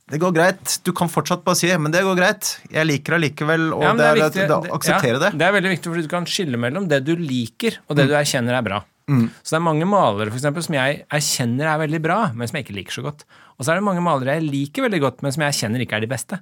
det 0.08 0.22
går 0.22 0.32
greit. 0.32 0.78
Du 0.88 0.94
kan 0.96 1.12
fortsatt 1.12 1.44
bare 1.44 1.60
si 1.60 1.68
men 1.76 1.92
det 1.92 2.06
går 2.08 2.16
greit. 2.16 2.54
Jeg 2.72 2.88
liker 2.88 3.18
det 3.18 3.20
likevel, 3.26 3.68
og 3.76 3.84
Ja, 3.84 3.92
det 4.00 4.08
er, 4.08 4.22
viktig- 4.22 4.72
akseptere 4.80 5.18
ja, 5.18 5.22
det. 5.26 5.32
Det 5.36 5.48
er 5.50 5.56
veldig 5.60 5.74
viktig, 5.76 5.92
fordi 5.92 6.08
du 6.08 6.12
kan 6.16 6.30
skille 6.38 6.56
mellom 6.64 6.88
det 6.88 7.02
du 7.04 7.12
liker, 7.20 7.82
og 7.84 7.96
Mm. 7.98 8.00
det 8.00 8.08
du 8.08 8.16
erkjenner 8.24 8.56
er 8.56 8.64
bra. 8.72 8.80
Så 9.46 9.54
det 9.54 9.58
er 9.60 9.62
mange 9.62 9.86
malere 9.86 10.30
for 10.32 10.36
eksempel, 10.40 10.64
som 10.66 10.74
jeg 10.74 11.04
erkjenner 11.14 11.68
er 11.70 11.78
veldig 11.78 12.00
bra, 12.02 12.32
men 12.34 12.48
som 12.48 12.56
jeg 12.58 12.64
ikke 12.66 12.74
liker 12.74 12.96
så 12.96 13.02
godt. 13.06 13.20
Og 13.56 13.64
så 13.64 13.70
er 13.70 13.78
det 13.78 13.84
mange 13.86 14.02
malere 14.02 14.34
jeg 14.40 14.48
liker 14.50 14.82
veldig 14.82 15.00
godt, 15.04 15.22
men 15.22 15.30
som 15.32 15.44
jeg 15.44 15.52
erkjenner 15.54 15.80
ikke 15.84 15.96
er 15.96 16.00
de 16.00 16.10
beste. 16.10 16.38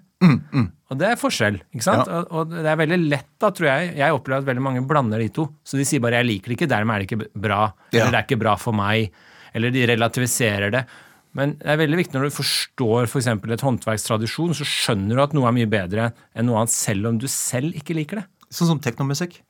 Og 0.90 0.96
det 0.98 1.06
er 1.10 1.16
forskjell. 1.20 1.60
ikke 1.74 1.84
sant? 1.84 2.06
Mm, 2.08 2.12
Ja. 2.14 2.22
Og, 2.22 2.32
og 2.32 2.50
det 2.56 2.70
er 2.72 2.76
veldig 2.80 2.98
lett, 3.10 3.28
da, 3.38 3.50
tror 3.50 3.68
jeg. 3.68 3.96
Jeg 4.00 4.12
opplever 4.16 4.38
at 4.40 4.48
veldig 4.48 4.62
mange 4.64 4.84
blander 4.88 5.18
de 5.20 5.28
to. 5.28 5.44
Så 5.64 5.76
de 5.76 5.84
sier 5.84 6.00
bare 6.00 6.16
'jeg 6.22 6.26
liker 6.26 6.48
det 6.48 6.56
ikke', 6.58 6.68
dermed 6.72 6.94
er 6.94 6.98
det 7.04 7.10
ikke 7.12 7.28
bra. 7.36 7.72
Ja. 7.92 8.00
Eller 8.00 8.10
'det 8.12 8.20
er 8.20 8.26
ikke 8.28 8.40
bra 8.40 8.56
for 8.56 8.72
meg'. 8.72 9.10
Eller 9.54 9.70
de 9.70 9.86
relativiserer 9.86 10.70
det. 10.72 10.86
Men 11.34 11.56
det 11.58 11.66
er 11.66 11.76
veldig 11.76 11.96
viktig 11.98 12.14
når 12.14 12.30
du 12.30 12.36
forstår 12.42 13.02
f.eks. 13.06 13.24
For 13.26 13.52
et 13.52 13.60
håndverkstradisjon, 13.60 14.54
så 14.54 14.64
skjønner 14.64 15.16
du 15.16 15.22
at 15.22 15.32
noe 15.34 15.48
er 15.48 15.52
mye 15.52 15.66
bedre 15.68 16.12
enn 16.34 16.46
noe 16.46 16.56
annet, 16.62 16.70
selv 16.70 17.06
om 17.06 17.18
du 17.18 17.26
selv 17.28 17.74
ikke 17.74 17.94
liker 17.94 18.16
det. 18.22 18.24
Sånn 18.50 18.68
som 18.68 18.80
teknomusikk. 18.80 19.42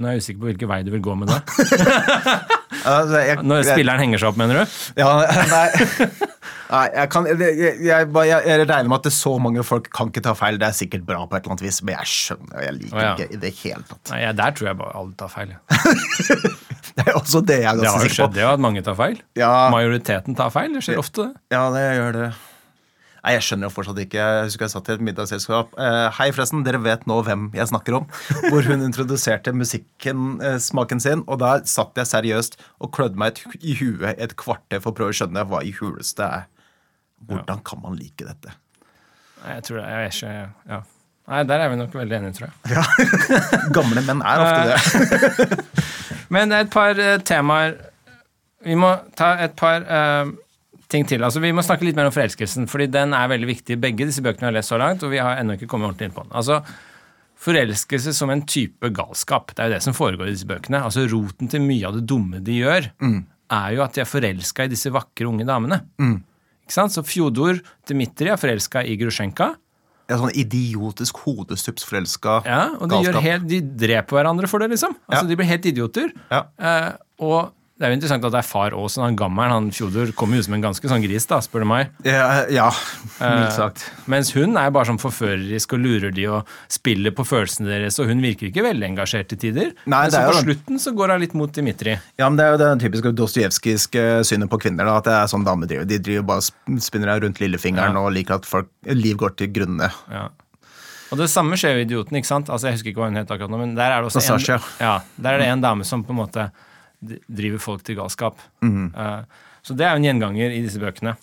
Nå 0.00 0.08
er 0.08 0.14
jeg 0.16 0.22
usikker 0.24 0.40
på 0.40 0.48
hvilken 0.48 0.70
vei 0.70 0.80
du 0.86 0.90
vil 0.94 1.02
gå 1.04 1.14
med 1.20 1.28
det. 1.28 1.40
Altså, 2.82 3.18
jeg- 3.22 3.42
Når 3.46 3.60
jeg- 3.62 3.76
spilleren 3.76 4.00
henger 4.00 4.18
seg 4.18 4.28
opp, 4.32 4.38
mener 4.40 4.56
du? 4.58 4.70
Ja, 4.98 5.10
nei, 5.52 5.66
nei 6.72 6.80
jeg, 6.96 7.10
kan, 7.12 7.26
jeg, 7.28 7.38
jeg, 7.38 7.76
jeg, 7.84 8.08
jeg, 8.10 8.40
jeg 8.48 8.64
regner 8.66 8.88
med 8.90 8.96
at 8.96 9.04
det 9.06 9.12
er 9.12 9.14
så 9.14 9.34
mange 9.38 9.62
folk 9.62 9.86
kan 9.94 10.08
ikke 10.10 10.22
ta 10.24 10.32
feil. 10.34 10.58
Det 10.58 10.66
er 10.66 10.74
sikkert 10.74 11.04
bra 11.06 11.20
på 11.28 11.36
et 11.36 11.44
eller 11.44 11.54
annet 11.54 11.62
vis, 11.68 11.78
men 11.86 11.94
jeg 12.00 12.10
skjønner 12.10 12.64
Jeg 12.66 12.74
liker 12.80 12.96
oh, 12.98 13.04
ja. 13.04 13.12
ikke 13.14 13.28
i 13.36 13.38
det 13.44 13.52
hele 13.60 13.84
tatt. 13.86 14.02
Nei, 14.10 14.18
jeg- 14.24 14.36
Der 14.40 14.56
tror 14.58 14.66
jeg 14.72 14.78
bare 14.80 14.96
alle 14.98 15.14
tar 15.20 15.30
feil. 15.30 15.52
Det 16.96 17.06
er 17.06 17.14
også 17.16 17.40
det 17.46 17.60
jeg 17.62 17.68
er 17.70 17.78
Det 17.78 17.86
har 17.86 17.92
ganske 17.92 17.92
jo 17.94 18.08
sikker 18.08 18.16
skjedd, 18.18 18.34
det 18.40 18.42
at 18.50 18.60
mange 18.66 18.82
tar 18.84 18.96
feil. 18.98 19.20
Ja, 19.38 19.52
Majoriteten 19.72 20.34
tar 20.36 20.50
feil. 20.52 20.74
Det 20.74 20.82
skjer 20.88 20.98
ofte, 21.00 21.28
ja, 21.54 21.62
det 21.76 21.84
gjør 22.00 22.12
det. 22.18 22.26
Nei, 23.22 23.36
Jeg 23.36 23.44
skjønner 23.46 23.68
jo 23.68 23.74
fortsatt 23.76 23.98
ikke. 24.02 24.18
Jeg 24.18 24.46
husker 24.48 24.66
jeg 24.66 24.72
satt 24.72 24.88
i 24.90 24.94
et 24.96 25.02
middagsselskap. 25.06 25.76
Eh, 25.78 26.06
hei, 26.18 26.26
forresten, 26.34 26.64
dere 26.66 26.80
vet 26.82 27.04
nå 27.06 27.20
hvem 27.22 27.44
jeg 27.54 27.70
snakker 27.70 28.00
om. 28.00 28.08
Hvor 28.48 28.66
hun 28.66 28.82
introduserte 28.82 29.52
musikken, 29.54 30.40
eh, 30.42 30.56
smaken 30.58 31.02
sin, 31.04 31.22
og 31.30 31.38
da 31.38 31.52
satt 31.70 31.94
jeg 32.00 32.10
seriøst 32.10 32.58
og 32.82 32.90
klødde 32.96 33.20
meg 33.22 33.36
et, 33.36 33.60
i 33.62 33.76
huet 33.78 34.18
et 34.18 34.34
kvarter 34.40 34.82
for 34.82 34.90
å 34.90 34.98
prøve 34.98 35.14
å 35.14 35.18
skjønne 35.20 35.46
hva 35.46 35.62
i 35.62 35.70
huleste 35.78 36.26
er. 36.26 36.48
Hvordan 37.28 37.62
kan 37.62 37.78
man 37.84 37.94
like 37.94 38.26
dette? 38.26 38.56
Nei, 39.44 39.54
Jeg 39.54 39.62
tror 39.68 39.78
det, 39.78 39.86
jeg 39.86 40.02
er 40.02 40.10
ikke, 40.10 40.50
ja. 40.74 40.82
Nei, 41.30 41.42
Der 41.46 41.60
er 41.62 41.68
vi 41.70 41.76
nok 41.78 41.94
veldig 41.94 42.16
enige, 42.18 42.34
tror 42.40 42.48
jeg. 42.50 42.74
Ja. 42.74 42.82
Gamle 43.76 44.02
menn 44.02 44.22
er 44.26 44.42
ofte 44.42 44.62
det. 44.74 45.62
Men 46.34 46.52
et 46.58 46.70
par 46.74 46.98
eh, 46.98 47.18
temaer 47.22 47.76
Vi 48.64 48.74
må 48.78 48.92
ta 49.18 49.36
et 49.42 49.54
par 49.58 49.82
eh, 49.86 50.32
ting 50.92 51.06
til. 51.08 51.24
Altså, 51.24 51.40
Vi 51.42 51.50
må 51.56 51.64
snakke 51.64 51.86
litt 51.88 51.96
mer 51.98 52.10
om 52.10 52.14
forelskelsen, 52.14 52.68
fordi 52.70 52.86
den 52.92 53.14
er 53.16 53.28
veldig 53.32 53.48
viktig. 53.48 53.78
Begge 53.80 54.06
disse 54.08 54.22
bøkene 54.24 54.50
har 54.50 54.56
lest 54.58 54.72
så 54.72 54.78
langt, 54.80 55.02
og 55.02 55.10
vi 55.14 55.20
har 55.22 55.40
ennå 55.40 55.56
ikke 55.58 55.68
kommet 55.72 55.88
ordentlig 55.90 56.10
inn 56.10 56.16
på 56.16 56.26
den. 56.28 56.34
Altså, 56.38 56.60
Forelskelse 57.42 58.12
som 58.14 58.30
en 58.30 58.44
type 58.46 58.86
galskap. 58.94 59.50
Det 59.50 59.64
er 59.64 59.70
jo 59.70 59.74
det 59.74 59.82
som 59.82 59.94
foregår 59.96 60.28
i 60.30 60.34
disse 60.36 60.46
bøkene. 60.46 60.78
Altså 60.86 61.02
Roten 61.10 61.48
til 61.50 61.64
mye 61.64 61.88
av 61.88 61.96
det 61.96 62.04
dumme 62.06 62.38
de 62.44 62.60
gjør, 62.60 62.86
er 63.02 63.72
jo 63.74 63.82
at 63.82 63.96
de 63.96 64.04
er 64.04 64.06
forelska 64.06 64.68
i 64.68 64.70
disse 64.70 64.92
vakre, 64.94 65.26
unge 65.26 65.46
damene. 65.48 65.80
Ikke 65.98 66.76
sant? 66.76 66.94
Så 66.94 67.02
Fjodor 67.02 67.58
Dmitrij 67.90 68.30
er 68.36 68.38
forelska 68.38 68.84
i 68.86 68.94
Grusjenka. 69.00 69.56
Ja, 70.10 70.18
sånn 70.20 70.34
idiotisk 70.36 71.18
hodestupsforelska 71.24 72.32
Ja, 72.44 72.62
og 72.82 72.90
de, 72.90 72.98
helt, 73.24 73.46
de 73.48 73.60
dreper 73.80 74.18
hverandre 74.18 74.48
for 74.50 74.62
det, 74.62 74.68
liksom. 74.74 74.94
Altså, 75.08 75.24
Ja. 75.24 75.28
De 75.30 75.36
blir 75.40 75.48
helt 75.48 75.66
idioter. 75.70 76.12
Ja. 76.30 76.44
Eh, 76.58 76.88
og 77.22 77.52
det 77.82 77.88
er 77.88 77.96
jo 77.96 77.96
interessant 77.98 78.26
at 78.28 78.30
det 78.30 78.38
er 78.38 78.46
far 78.46 78.74
Aasen, 78.78 79.02
han 79.02 79.16
gammelen, 79.18 79.50
han 79.50 79.64
Fjodor, 79.74 80.12
kommer 80.14 80.38
jo 80.38 80.44
som 80.46 80.54
en 80.54 80.62
ganske 80.62 80.86
sånn 80.86 81.02
gris, 81.02 81.24
da, 81.26 81.40
spør 81.42 81.64
du 81.64 81.66
meg. 81.66 81.88
Ja, 82.06 82.44
ja 82.46 82.68
mildt 83.18 83.56
sagt. 83.56 83.82
Eh, 83.88 84.04
mens 84.14 84.30
hun 84.36 84.54
er 84.60 84.70
bare 84.70 84.86
sånn 84.86 85.00
forførerisk 85.02 85.74
og 85.74 85.82
lurer 85.82 86.14
de 86.14 86.28
og 86.30 86.52
spiller 86.70 87.10
på 87.16 87.26
følelsene 87.26 87.66
deres, 87.72 87.98
og 87.98 88.06
hun 88.12 88.22
virker 88.22 88.52
ikke 88.52 88.62
veldig 88.68 88.86
engasjert 88.92 89.32
til 89.32 89.40
tider. 89.42 89.72
Nei, 89.82 90.04
men 90.06 90.14
så 90.14 90.22
på 90.28 90.36
den... 90.36 90.46
slutten 90.46 90.82
så 90.84 90.94
går 90.94 91.16
hun 91.16 91.24
litt 91.24 91.34
mot 91.42 91.50
Dimitri. 91.58 91.96
Ja, 92.22 92.28
men 92.30 92.38
Det 92.38 92.46
er 92.46 92.54
jo 92.54 92.62
det 92.62 92.70
typiske 92.84 93.14
dostojevskiske 93.18 94.06
synet 94.30 94.52
på 94.52 94.62
kvinner. 94.62 94.86
da, 94.86 95.00
At 95.02 95.10
det 95.10 95.18
er 95.18 95.34
sånn 95.34 95.50
damer 95.50 95.66
driver. 95.66 95.90
De 95.90 95.98
driver 95.98 96.28
bare 96.30 96.78
spinner 96.86 97.10
deg 97.16 97.26
rundt 97.26 97.42
lillefingeren 97.42 97.98
Ja. 97.98 98.06
og 98.06 98.14
liker 98.14 98.38
at 98.38 98.46
folk, 98.46 98.70
liv 98.86 99.18
går 99.18 99.34
til 99.42 99.50
grunne. 99.58 99.90
Ja. 100.12 100.28
Og 101.12 101.18
det 101.18 101.28
samme 101.28 101.58
skjer 101.58 101.74
jo 101.74 101.82
i 101.82 101.86
Idioten, 101.90 102.16
ikke 102.16 102.30
sant? 102.30 102.48
Altså, 102.48 102.70
Jeg 102.70 102.78
husker 102.78 102.94
ikke 102.94 103.02
hva 103.02 103.10
hun 103.10 103.18
het 103.20 103.32
akkurat 103.34 103.50
nå, 103.52 103.58
men 103.58 103.74
der 103.74 103.90
er 103.90 104.00
det 104.00 104.08
også 104.08 104.22
en, 104.22 104.68
ja, 104.80 105.00
der 105.18 105.34
er 105.34 105.42
det 105.42 105.48
en 105.50 105.64
dame 105.66 105.84
som 105.84 106.06
på 106.06 106.14
en 106.14 106.22
måte 106.22 106.46
driver 107.02 107.62
folk 107.62 107.82
til 107.86 107.98
galskap. 107.98 108.40
Mm. 108.62 108.92
Eh, 108.94 109.42
så 109.62 109.74
det 109.78 109.86
er 109.86 109.94
jo 109.94 110.02
en 110.02 110.08
gjenganger 110.08 110.54
i 110.54 110.62
disse 110.64 110.80
bøkene. 110.82 111.16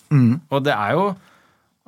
Og 0.50 0.64
det 0.64 0.74
er 0.76 0.94
jo 0.96 1.10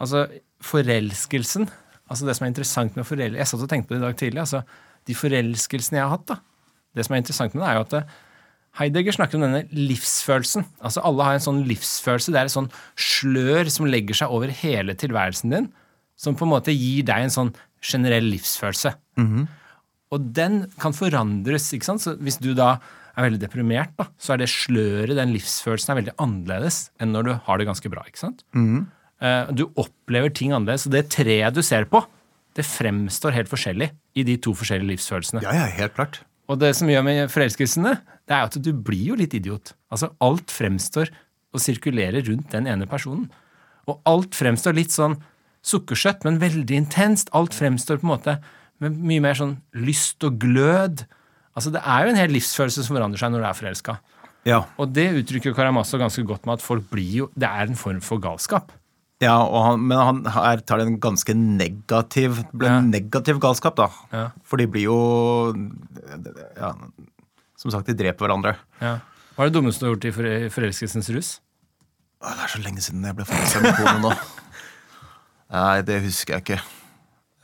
altså 0.02 0.26
forelskelsen 0.62 1.68
altså 2.12 2.26
Det 2.26 2.34
som 2.36 2.44
er 2.44 2.50
interessant 2.52 2.96
med 2.98 3.06
forel... 3.08 3.36
Jeg 3.38 3.48
satt 3.48 3.62
og 3.64 3.70
tenkte 3.70 3.88
på 3.88 3.94
det 3.94 4.02
i 4.02 4.04
dag 4.04 4.16
tidlig. 4.20 4.40
altså 4.42 4.58
De 5.08 5.14
forelskelsene 5.16 5.96
jeg 5.96 6.04
har 6.04 6.12
hatt, 6.12 6.26
da. 6.28 6.36
Det 6.92 7.06
som 7.06 7.14
er 7.14 7.22
interessant 7.22 7.54
med 7.54 7.62
det, 7.62 7.70
er 7.70 7.78
jo 7.78 7.84
at 7.86 8.10
Heidegger 8.82 9.16
snakker 9.16 9.38
om 9.38 9.46
denne 9.46 9.62
livsfølelsen. 9.72 10.66
Altså 10.84 11.00
Alle 11.08 11.24
har 11.24 11.38
en 11.38 11.44
sånn 11.44 11.62
livsfølelse. 11.68 12.32
Det 12.34 12.40
er 12.40 12.50
et 12.50 12.54
sånn 12.54 12.68
slør 13.00 13.70
som 13.72 13.88
legger 13.88 14.18
seg 14.18 14.32
over 14.32 14.52
hele 14.62 14.92
tilværelsen 14.98 15.52
din, 15.52 15.70
som 16.20 16.36
på 16.36 16.44
en 16.44 16.52
måte 16.52 16.72
gir 16.76 17.04
deg 17.08 17.26
en 17.26 17.32
sånn 17.32 17.54
generell 17.80 18.28
livsfølelse. 18.32 18.92
Og 20.12 20.28
den 20.36 20.66
kan 20.80 20.92
forandres. 20.92 21.72
ikke 21.72 21.88
sant? 21.88 22.04
Så 22.04 22.16
Hvis 22.20 22.36
du 22.40 22.52
da 22.54 22.74
er 23.16 23.26
veldig 23.26 23.40
deprimert, 23.42 23.92
da, 23.98 24.06
så 24.16 24.34
er 24.34 24.42
det 24.42 24.48
sløret, 24.52 25.14
den 25.18 25.34
livsfølelsen, 25.34 25.92
er 25.92 26.00
veldig 26.00 26.16
annerledes 26.22 26.78
enn 27.02 27.12
når 27.12 27.28
du 27.28 27.32
har 27.46 27.60
det 27.60 27.68
ganske 27.68 27.92
bra. 27.92 28.04
ikke 28.08 28.22
sant? 28.22 28.44
Mm. 28.56 28.86
Du 29.54 29.66
opplever 29.78 30.32
ting 30.34 30.54
annerledes. 30.56 30.88
Og 30.88 30.94
det 30.96 31.04
treet 31.12 31.54
du 31.54 31.60
ser 31.62 31.84
på, 31.90 32.00
det 32.56 32.64
fremstår 32.68 33.36
helt 33.36 33.50
forskjellig 33.52 33.90
i 34.18 34.24
de 34.28 34.38
to 34.42 34.54
forskjellige 34.56 34.94
livsfølelsene. 34.94 35.42
Ja, 35.44 35.52
ja, 35.56 35.68
helt 35.76 35.94
klart. 35.96 36.22
Og 36.50 36.58
det 36.60 36.72
som 36.76 36.90
gjør 36.90 37.04
med 37.06 37.30
forelskelsene, 37.32 37.94
det 38.28 38.34
er 38.36 38.48
at 38.48 38.56
du 38.60 38.72
blir 38.74 39.12
jo 39.12 39.18
litt 39.20 39.36
idiot. 39.36 39.74
Altså, 39.92 40.10
alt 40.24 40.52
fremstår 40.52 41.12
og 41.52 41.62
sirkulerer 41.62 42.24
rundt 42.26 42.50
den 42.52 42.68
ene 42.68 42.88
personen. 42.90 43.28
Og 43.88 44.00
alt 44.08 44.36
fremstår 44.36 44.76
litt 44.76 44.92
sånn 44.94 45.18
sukkersøtt, 45.64 46.26
men 46.26 46.40
veldig 46.42 46.76
intenst. 46.82 47.30
Alt 47.36 47.54
fremstår 47.56 48.00
på 48.02 48.08
en 48.08 48.14
måte 48.16 48.36
med 48.82 48.98
mye 48.98 49.22
mer 49.22 49.38
sånn 49.38 49.56
lyst 49.78 50.24
og 50.26 50.40
glød. 50.42 51.04
Altså, 51.56 51.70
det 51.74 51.82
er 51.84 52.04
jo 52.06 52.10
en 52.14 52.16
hel 52.16 52.30
livsfølelse 52.32 52.84
som 52.86 52.96
forandrer 52.96 53.20
seg 53.20 53.32
når 53.34 53.42
du 53.44 53.48
er 53.50 53.58
forelska. 53.58 53.96
Ja, 54.48 54.62
Og 54.80 54.92
det 54.92 55.04
uttrykker 55.20 55.54
Karamazov 55.54 56.00
ganske 56.02 56.24
godt 56.26 56.46
med 56.48 56.54
at 56.58 56.62
folk 56.64 56.88
blir 56.90 57.12
jo 57.20 57.26
Det 57.38 57.46
er 57.46 57.68
en 57.68 57.76
form 57.78 58.00
for 58.02 58.18
galskap. 58.18 58.72
ja 59.22 59.36
og 59.38 59.60
han, 59.68 59.84
Men 59.86 59.98
han 59.98 60.24
her 60.34 60.56
tar 60.66 60.78
det 60.78 60.86
en 60.88 60.98
ganske 60.98 61.34
negativ 61.36 62.40
Ja. 62.60 62.80
negativ 62.80 63.38
galskap, 63.38 63.76
da. 63.76 63.86
Ja. 64.12 64.24
For 64.42 64.56
de 64.56 64.66
blir 64.66 64.82
jo 64.88 65.52
ja, 66.58 66.72
Som 67.56 67.70
sagt, 67.70 67.86
de 67.86 67.94
dreper 67.94 68.26
hverandre. 68.26 68.56
Ja. 68.80 68.96
Hva 69.36 69.44
er 69.46 69.50
det 69.50 69.54
dummeste 69.60 69.80
du 69.84 69.86
har 69.86 69.94
gjort 69.94 70.04
i 70.10 70.10
for- 70.10 70.50
forelskelsens 70.60 71.08
rus? 71.14 71.40
Det 72.22 72.28
er 72.42 72.48
så 72.50 72.58
lenge 72.64 72.82
siden 72.82 73.04
jeg 73.06 73.14
ble 73.16 73.24
forelska 73.24 73.62
i 73.62 73.72
kone 73.78 74.00
nå. 74.02 74.10
Nei, 75.52 75.82
det 75.86 76.02
husker 76.02 76.34
jeg 76.34 76.42
ikke. 76.42 76.60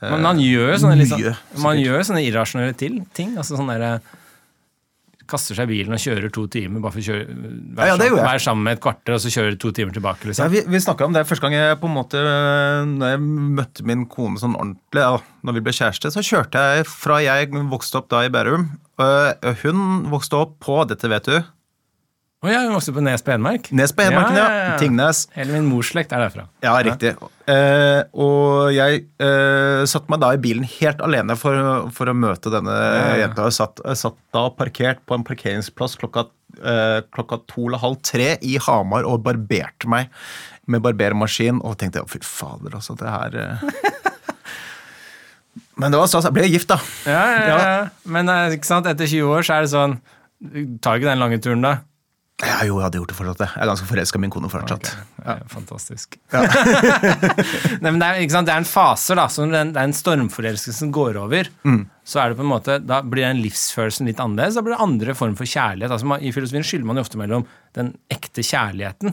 Men 0.01 0.21
man 0.23 0.37
gjør 0.39 0.71
jo 0.73 0.77
sånne, 0.85 1.05
sånn- 1.09 1.63
man 1.63 1.77
gjør 1.81 2.05
sånne 2.07 2.23
irrasjonelle 2.23 2.75
til, 2.79 3.01
ting. 3.13 3.35
Altså 3.37 3.57
sånn 3.59 3.67
derre 3.67 3.99
Kaster 5.29 5.53
seg 5.53 5.67
i 5.69 5.75
bilen 5.75 5.93
og 5.93 5.99
kjører 6.01 6.31
to 6.33 6.47
timer 6.49 6.81
bare 6.81 6.95
for 6.95 7.03
å 7.03 7.05
kjøre, 7.05 7.25
være, 7.77 7.85
Ja, 7.85 7.93
ja, 7.93 7.97
sammen, 8.01 8.23
være 8.25 8.39
sammen 8.41 8.63
med 8.65 8.77
et 8.77 8.81
kvarter 8.81 9.13
og 9.13 9.19
så 9.21 9.29
kjøre 9.29 9.59
to 9.61 9.69
timer 9.77 9.93
tilbake. 9.93 10.23
Ja, 10.25 10.29
Liksom. 10.31 10.49
vi 10.55 10.61
vi 10.65 10.79
snakka 10.81 11.05
om 11.05 11.13
det 11.13 11.21
første 11.29 11.41
gang 11.45 11.53
jeg 11.53 11.77
på 11.79 11.85
en 11.85 11.93
måte 11.93 12.17
Når 12.17 13.11
jeg 13.11 13.19
møtte 13.59 13.85
min 13.85 14.07
kone 14.09 14.39
sånn 14.41 14.55
ordentlig, 14.57 15.03
ja, 15.05 15.19
når 15.45 15.53
vi 15.53 15.61
ble 15.67 15.71
kjæreste, 15.77 16.09
så 16.15 16.23
kjørte 16.25 16.57
jeg 16.57 16.87
fra 16.89 17.19
jeg 17.21 17.51
vokste 17.69 18.01
opp 18.01 18.09
da 18.09 18.23
i 18.25 18.29
Bærum. 18.33 18.65
Hun 19.61 20.09
vokste 20.09 20.33
opp 20.33 20.57
på, 20.65 20.81
dette 20.87 21.07
vet 21.07 21.23
du, 21.29 21.43
Å 22.39 22.47
ja, 22.47 22.61
hun 22.63 22.71
vokste 22.71 22.93
på 22.95 23.01
Nes 23.03 23.19
på 23.19 23.33
Hedmark. 23.33 23.65
Nes 23.75 23.91
på 23.91 23.99
Hedmarken, 24.05 24.37
ja. 24.39 24.75
Tingnes. 24.79 25.25
Hele 25.35 25.57
min 25.57 25.65
mors 25.67 25.89
slekt 25.91 26.13
er 26.15 26.21
derfra. 26.23 26.45
Ja, 26.63 26.77
riktig. 26.87 27.11
Eh, 27.51 27.99
og 28.15 28.71
jeg 28.71 29.01
eh, 29.19 29.83
satte 29.91 30.07
meg 30.13 30.21
da 30.23 30.29
i 30.31 30.39
bilen 30.39 30.63
helt 30.77 31.03
alene 31.03 31.35
for, 31.39 31.89
for 31.91 32.07
å 32.07 32.13
møte 32.15 32.47
denne 32.53 32.77
ja. 32.79 33.17
jenta. 33.25 33.49
Jeg 33.49 33.57
satt, 33.57 33.83
satt 33.99 34.15
da 34.35 34.43
parkert 34.55 34.99
på 35.03 35.17
en 35.17 35.25
parkeringsplass 35.27 35.97
klokka, 35.99 36.29
eh, 36.63 37.03
klokka 37.11 37.41
to 37.51 37.65
eller 37.65 37.83
halv 37.83 37.99
tre 38.07 38.29
i 38.39 38.55
Hamar 38.69 39.03
og 39.09 39.19
barberte 39.27 39.91
meg 39.91 40.07
med 40.71 40.79
barbermaskin. 40.87 41.59
Og 41.59 41.75
tenkte 41.83 42.07
fy 42.07 42.23
fader, 42.23 42.71
altså, 42.79 42.95
det 43.03 43.09
her 43.17 43.31
eh. 43.35 43.67
Men 45.79 45.91
det 45.91 45.99
var 45.99 46.07
stas. 46.07 46.23
Jeg 46.27 46.35
ble 46.39 46.47
gift, 46.47 46.71
da. 46.71 46.79
Ja, 47.03 47.23
ja, 47.35 47.43
ja. 47.51 47.83
Men 48.07 48.31
eh, 48.31 48.55
ikke 48.55 48.71
sant, 48.71 48.87
etter 48.87 49.11
20 49.11 49.27
år 49.35 49.43
så 49.43 49.59
er 49.59 49.67
det 49.67 49.75
sånn 49.75 49.99
Du 50.39 50.79
tar 50.79 50.95
ikke 50.95 51.11
den 51.11 51.19
lange 51.19 51.43
turen 51.43 51.67
da. 51.67 51.83
Ja, 52.39 52.61
jo, 52.63 52.77
jeg 52.79 52.85
hadde 52.85 52.99
gjort 53.01 53.11
det 53.11 53.17
fortsatt. 53.17 53.41
Jeg 53.43 53.63
er 53.65 53.67
ganske 53.67 53.87
forelska 53.89 54.19
i 54.19 54.23
min 54.23 54.31
kone 54.31 54.49
fortsatt. 54.51 54.91
Okay. 55.19 55.33
er 55.33 55.41
Fantastisk. 55.51 56.15
Nei, 57.83 57.91
men 57.91 57.99
det, 57.99 58.07
er, 58.07 58.21
det 58.31 58.53
er 58.53 58.61
en 58.61 58.67
fase, 58.67 59.17
da. 59.19 59.25
Det 59.27 59.59
er 59.65 59.81
en 59.81 59.95
stormforelskelse 59.95 60.85
som 60.85 60.93
går 60.95 61.19
over, 61.19 61.49
så 62.09 62.23
er 62.23 62.31
det 62.31 62.39
på 62.39 62.45
en 62.45 62.49
måte, 62.49 62.79
da 62.81 63.01
blir 63.05 63.27
den 63.27 63.41
livsfølelsen 63.43 64.07
litt 64.07 64.21
annerledes. 64.23 64.55
Da 64.55 64.63
blir 64.65 64.73
det 64.77 64.85
andre 64.87 65.15
form 65.19 65.35
for 65.37 65.51
kjærlighet. 65.51 65.91
Altså, 65.93 66.15
I 66.23 66.31
filosofien 66.33 66.65
skylder 66.65 66.87
man 66.89 66.97
jo 66.97 67.03
ofte 67.05 67.19
mellom 67.19 67.43
den 67.77 67.91
ekte 68.09 68.41
kjærligheten 68.41 69.11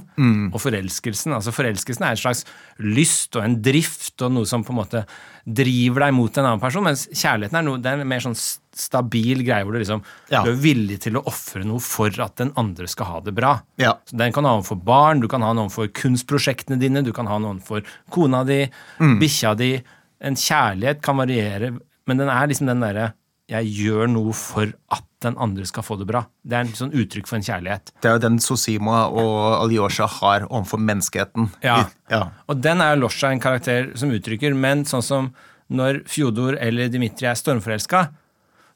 og 0.55 0.63
forelskelsen. 0.63 1.35
Altså 1.37 1.53
Forelskelsen 1.53 2.07
er 2.07 2.15
en 2.15 2.23
slags 2.23 2.47
lyst 2.81 3.37
og 3.37 3.45
en 3.45 3.59
drift 3.61 4.23
og 4.23 4.33
noe 4.39 4.49
som 4.49 4.65
på 4.65 4.73
en 4.73 4.81
måte 4.81 5.03
driver 5.47 6.03
deg 6.07 6.15
mot 6.17 6.39
en 6.39 6.45
annen 6.49 6.61
person, 6.61 6.83
mens 6.83 7.05
kjærligheten 7.15 7.59
er, 7.61 7.63
noe, 7.63 7.79
det 7.79 7.91
er 7.93 8.01
en 8.03 8.09
mer 8.11 8.23
sånn 8.25 8.35
stabil 8.77 9.45
greie 9.47 9.63
hvor 9.65 9.77
du 9.77 9.79
liksom 9.79 10.03
Ja. 10.33 10.43
du 10.43 10.51
er 10.51 10.59
villig 10.59 10.99
til 11.05 11.17
å 11.17 11.23
ofre 11.31 11.63
noe 11.65 11.79
for 11.81 12.11
at 12.25 12.35
den 12.37 12.51
andre 12.59 12.89
skal 12.91 13.07
ha 13.07 13.21
det 13.21 13.35
bra. 13.37 13.61
Ja. 13.79 13.95
Så 14.11 14.17
Den 14.19 14.33
kan 14.35 14.45
ha 14.45 14.57
noen 14.57 14.67
for 14.67 14.77
barn, 14.77 15.21
du 15.23 15.29
kan 15.29 15.43
ha 15.47 15.53
noen 15.55 15.71
for 15.71 15.87
kunstprosjektene 15.87 16.79
dine, 16.81 17.05
du 17.07 17.13
kan 17.13 17.27
ha 17.31 17.39
noen 17.39 17.61
for 17.63 17.81
kona 18.11 18.43
di, 18.45 18.65
bikkja 18.99 19.55
di. 19.57 19.71
En 20.21 20.35
kjærlighet 20.35 21.01
kan 21.03 21.17
variere, 21.17 21.79
men 22.07 22.17
den 22.19 22.29
er 22.29 22.47
liksom 22.51 22.67
den 22.67 22.81
derre 22.83 23.13
jeg 23.49 23.69
gjør 23.77 24.09
noe 24.11 24.33
for 24.35 24.73
at 24.91 25.05
den 25.23 25.37
andre 25.43 25.65
skal 25.67 25.85
få 25.87 25.97
det 26.01 26.07
bra. 26.09 26.25
Det 26.45 26.57
er 26.59 26.67
en 26.67 26.75
sånn 26.77 26.93
uttrykk 26.95 27.29
for 27.31 27.39
en 27.39 27.45
kjærlighet. 27.47 27.93
Det 28.03 28.09
er 28.11 28.17
jo 28.19 28.23
den 28.27 28.39
Sosima 28.43 29.05
og 29.09 29.63
Alyosha 29.63 30.07
har 30.19 30.45
overfor 30.51 30.83
menneskeheten. 30.83 31.49
Ja. 31.65 31.85
Ja. 32.13 32.25
Og 32.51 32.61
den 32.63 32.83
er 32.85 32.99
Losja 33.01 33.31
en 33.33 33.41
karakter 33.43 33.93
som 33.99 34.11
uttrykker, 34.15 34.55
men 34.55 34.85
sånn 34.89 35.03
som 35.07 35.31
når 35.73 36.03
Fjodor 36.11 36.59
eller 36.63 36.91
Dmitrij 36.93 37.31
er 37.33 37.39
stormforelska, 37.39 38.05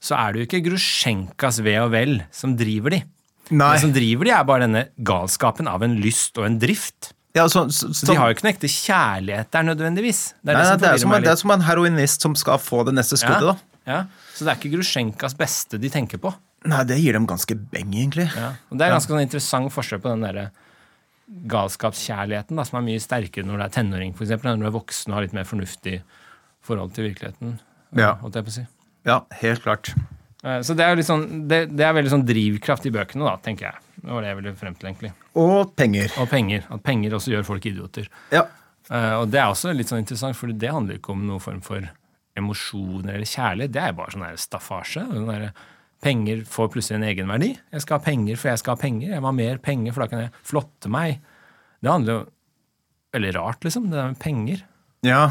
så 0.03 0.17
er 0.17 0.33
det 0.33 0.41
jo 0.41 0.47
ikke 0.49 0.63
Grusjenkas 0.71 1.61
ve 1.63 1.77
og 1.83 1.91
vel 1.93 2.21
som 2.35 2.57
driver 2.59 2.95
de. 2.97 3.03
Nei. 3.51 3.73
Det 3.75 3.83
som 3.85 3.93
driver 3.95 4.25
de, 4.27 4.33
er 4.35 4.45
bare 4.49 4.65
denne 4.67 4.85
galskapen 5.07 5.69
av 5.71 5.83
en 5.87 5.99
lyst 6.03 6.39
og 6.39 6.47
en 6.47 6.59
drift. 6.63 7.13
Ja, 7.37 7.45
så, 7.51 7.67
så, 7.71 7.93
Så 7.95 8.07
de 8.09 8.17
har 8.19 8.31
jo 8.31 8.35
ikke 8.39 8.47
noen 8.47 8.55
ekte 8.57 8.71
kjærlighet 8.71 9.51
der 9.55 9.67
nødvendigvis. 9.69 10.23
Det 10.43 10.51
er 10.51 10.59
Nei, 10.59 10.63
det 10.65 10.71
nei, 10.71 10.79
det, 10.83 10.89
er 10.95 11.03
som, 11.05 11.13
en- 11.15 11.23
det 11.27 11.31
er 11.35 11.39
som 11.45 11.53
en 11.55 11.67
heroinist 11.69 12.23
som 12.27 12.35
skal 12.39 12.59
få 12.63 12.83
det 12.89 12.95
neste 12.97 13.19
skuddet. 13.21 13.53
da. 13.53 13.70
Ja. 13.91 14.01
Så 14.37 14.47
det 14.47 14.53
er 14.55 14.61
ikke 14.61 14.73
Grusjenkas 14.79 15.35
beste 15.39 15.81
de 15.83 15.91
tenker 15.93 16.21
på. 16.23 16.33
Nei, 16.71 16.83
det 16.85 16.99
gir 17.01 17.17
dem 17.17 17.27
ganske 17.29 17.57
beng, 17.73 17.93
egentlig. 17.97 18.27
Ja. 18.37 18.53
Og 18.71 18.77
Det 18.79 18.87
er 18.87 18.93
ganske 18.95 19.11
sånn 19.15 19.23
interessant 19.25 19.73
forskjell 19.75 20.03
på 20.05 20.11
den 20.13 20.25
derre 20.27 20.51
galskapskjærligheten, 21.51 22.57
da, 22.59 22.65
som 22.67 22.81
er 22.81 22.87
mye 22.89 23.03
sterkere 23.03 23.47
når 23.47 23.61
du 23.61 23.65
er 23.67 23.75
tenåring, 23.75 24.15
f.eks., 24.17 24.33
enn 24.35 24.47
når 24.59 24.65
du 24.65 24.69
er 24.71 24.75
voksen 24.77 25.13
og 25.13 25.19
har 25.19 25.27
litt 25.27 25.37
mer 25.37 25.47
fornuftig 25.49 26.01
forhold 26.67 26.95
til 26.97 27.07
virkeligheten. 27.11 27.59
Ja. 27.97 28.15
holdt 28.23 28.39
jeg 28.39 28.47
på 28.47 28.53
å 28.53 28.57
si. 28.61 28.65
Ja, 29.09 29.19
helt 29.41 29.63
klart. 29.65 29.93
Eh, 30.45 30.61
Så 30.67 30.75
det 30.79 30.85
er 30.87 31.01
sånn, 31.07 31.47
det, 31.51 31.63
det 31.75 31.87
er 31.87 31.95
veldig 31.97 32.13
sånn 32.13 32.27
drivkraft 32.29 32.87
i 32.87 32.93
bøkene, 32.95 33.27
da, 33.27 33.37
tenker 33.43 33.71
jeg. 33.71 33.87
Det 34.01 34.11
var 34.15 34.25
det 34.25 34.31
jeg 34.33 34.39
ville 34.41 34.55
frem 34.57 34.75
til, 34.79 34.91
egentlig. 34.91 35.13
Og 35.41 35.73
penger. 35.77 36.13
Og 36.23 36.29
penger. 36.31 36.67
At 36.73 36.83
penger 36.87 37.17
også 37.19 37.33
gjør 37.35 37.47
folk 37.49 37.67
idioter. 37.71 38.11
Ja. 38.35 38.45
Eh, 38.91 39.15
Og 39.21 39.31
det 39.33 39.41
er 39.41 39.49
også 39.53 39.73
litt 39.77 39.91
sånn 39.91 40.03
interessant, 40.05 40.37
for 40.39 40.51
det 40.53 40.71
handler 40.73 40.99
ikke 41.01 41.15
om 41.15 41.25
noen 41.29 41.43
form 41.43 41.61
for 41.65 41.89
emosjoner 42.39 43.17
eller 43.17 43.29
kjærlighet. 43.29 43.75
Det 43.75 43.83
er 43.83 43.97
bare 43.99 44.15
sånn 44.15 44.41
staffasje. 44.41 45.05
Der, 45.29 45.51
penger 46.01 46.45
får 46.49 46.73
plutselig 46.73 47.01
en 47.01 47.09
egenverdi. 47.11 47.53
Jeg 47.75 47.85
skal 47.85 47.99
ha 47.99 48.05
penger, 48.05 48.41
for 48.41 48.53
jeg 48.53 48.63
skal 48.63 48.77
ha 48.77 48.81
penger. 48.81 49.13
Jeg 49.13 49.23
må 49.23 49.31
ha 49.33 49.37
mer 49.37 49.61
penger, 49.63 49.95
for 49.95 50.05
da 50.05 50.11
kan 50.13 50.23
jeg 50.25 50.35
flotte 50.49 50.93
meg. 50.93 51.21
Det 51.81 51.93
handler 51.93 52.15
jo 52.15 52.27
veldig 53.17 53.33
rart, 53.37 53.65
liksom. 53.67 53.91
Det 53.91 53.99
der 53.99 54.13
med 54.15 54.21
penger. 54.23 54.67
ja. 55.07 55.31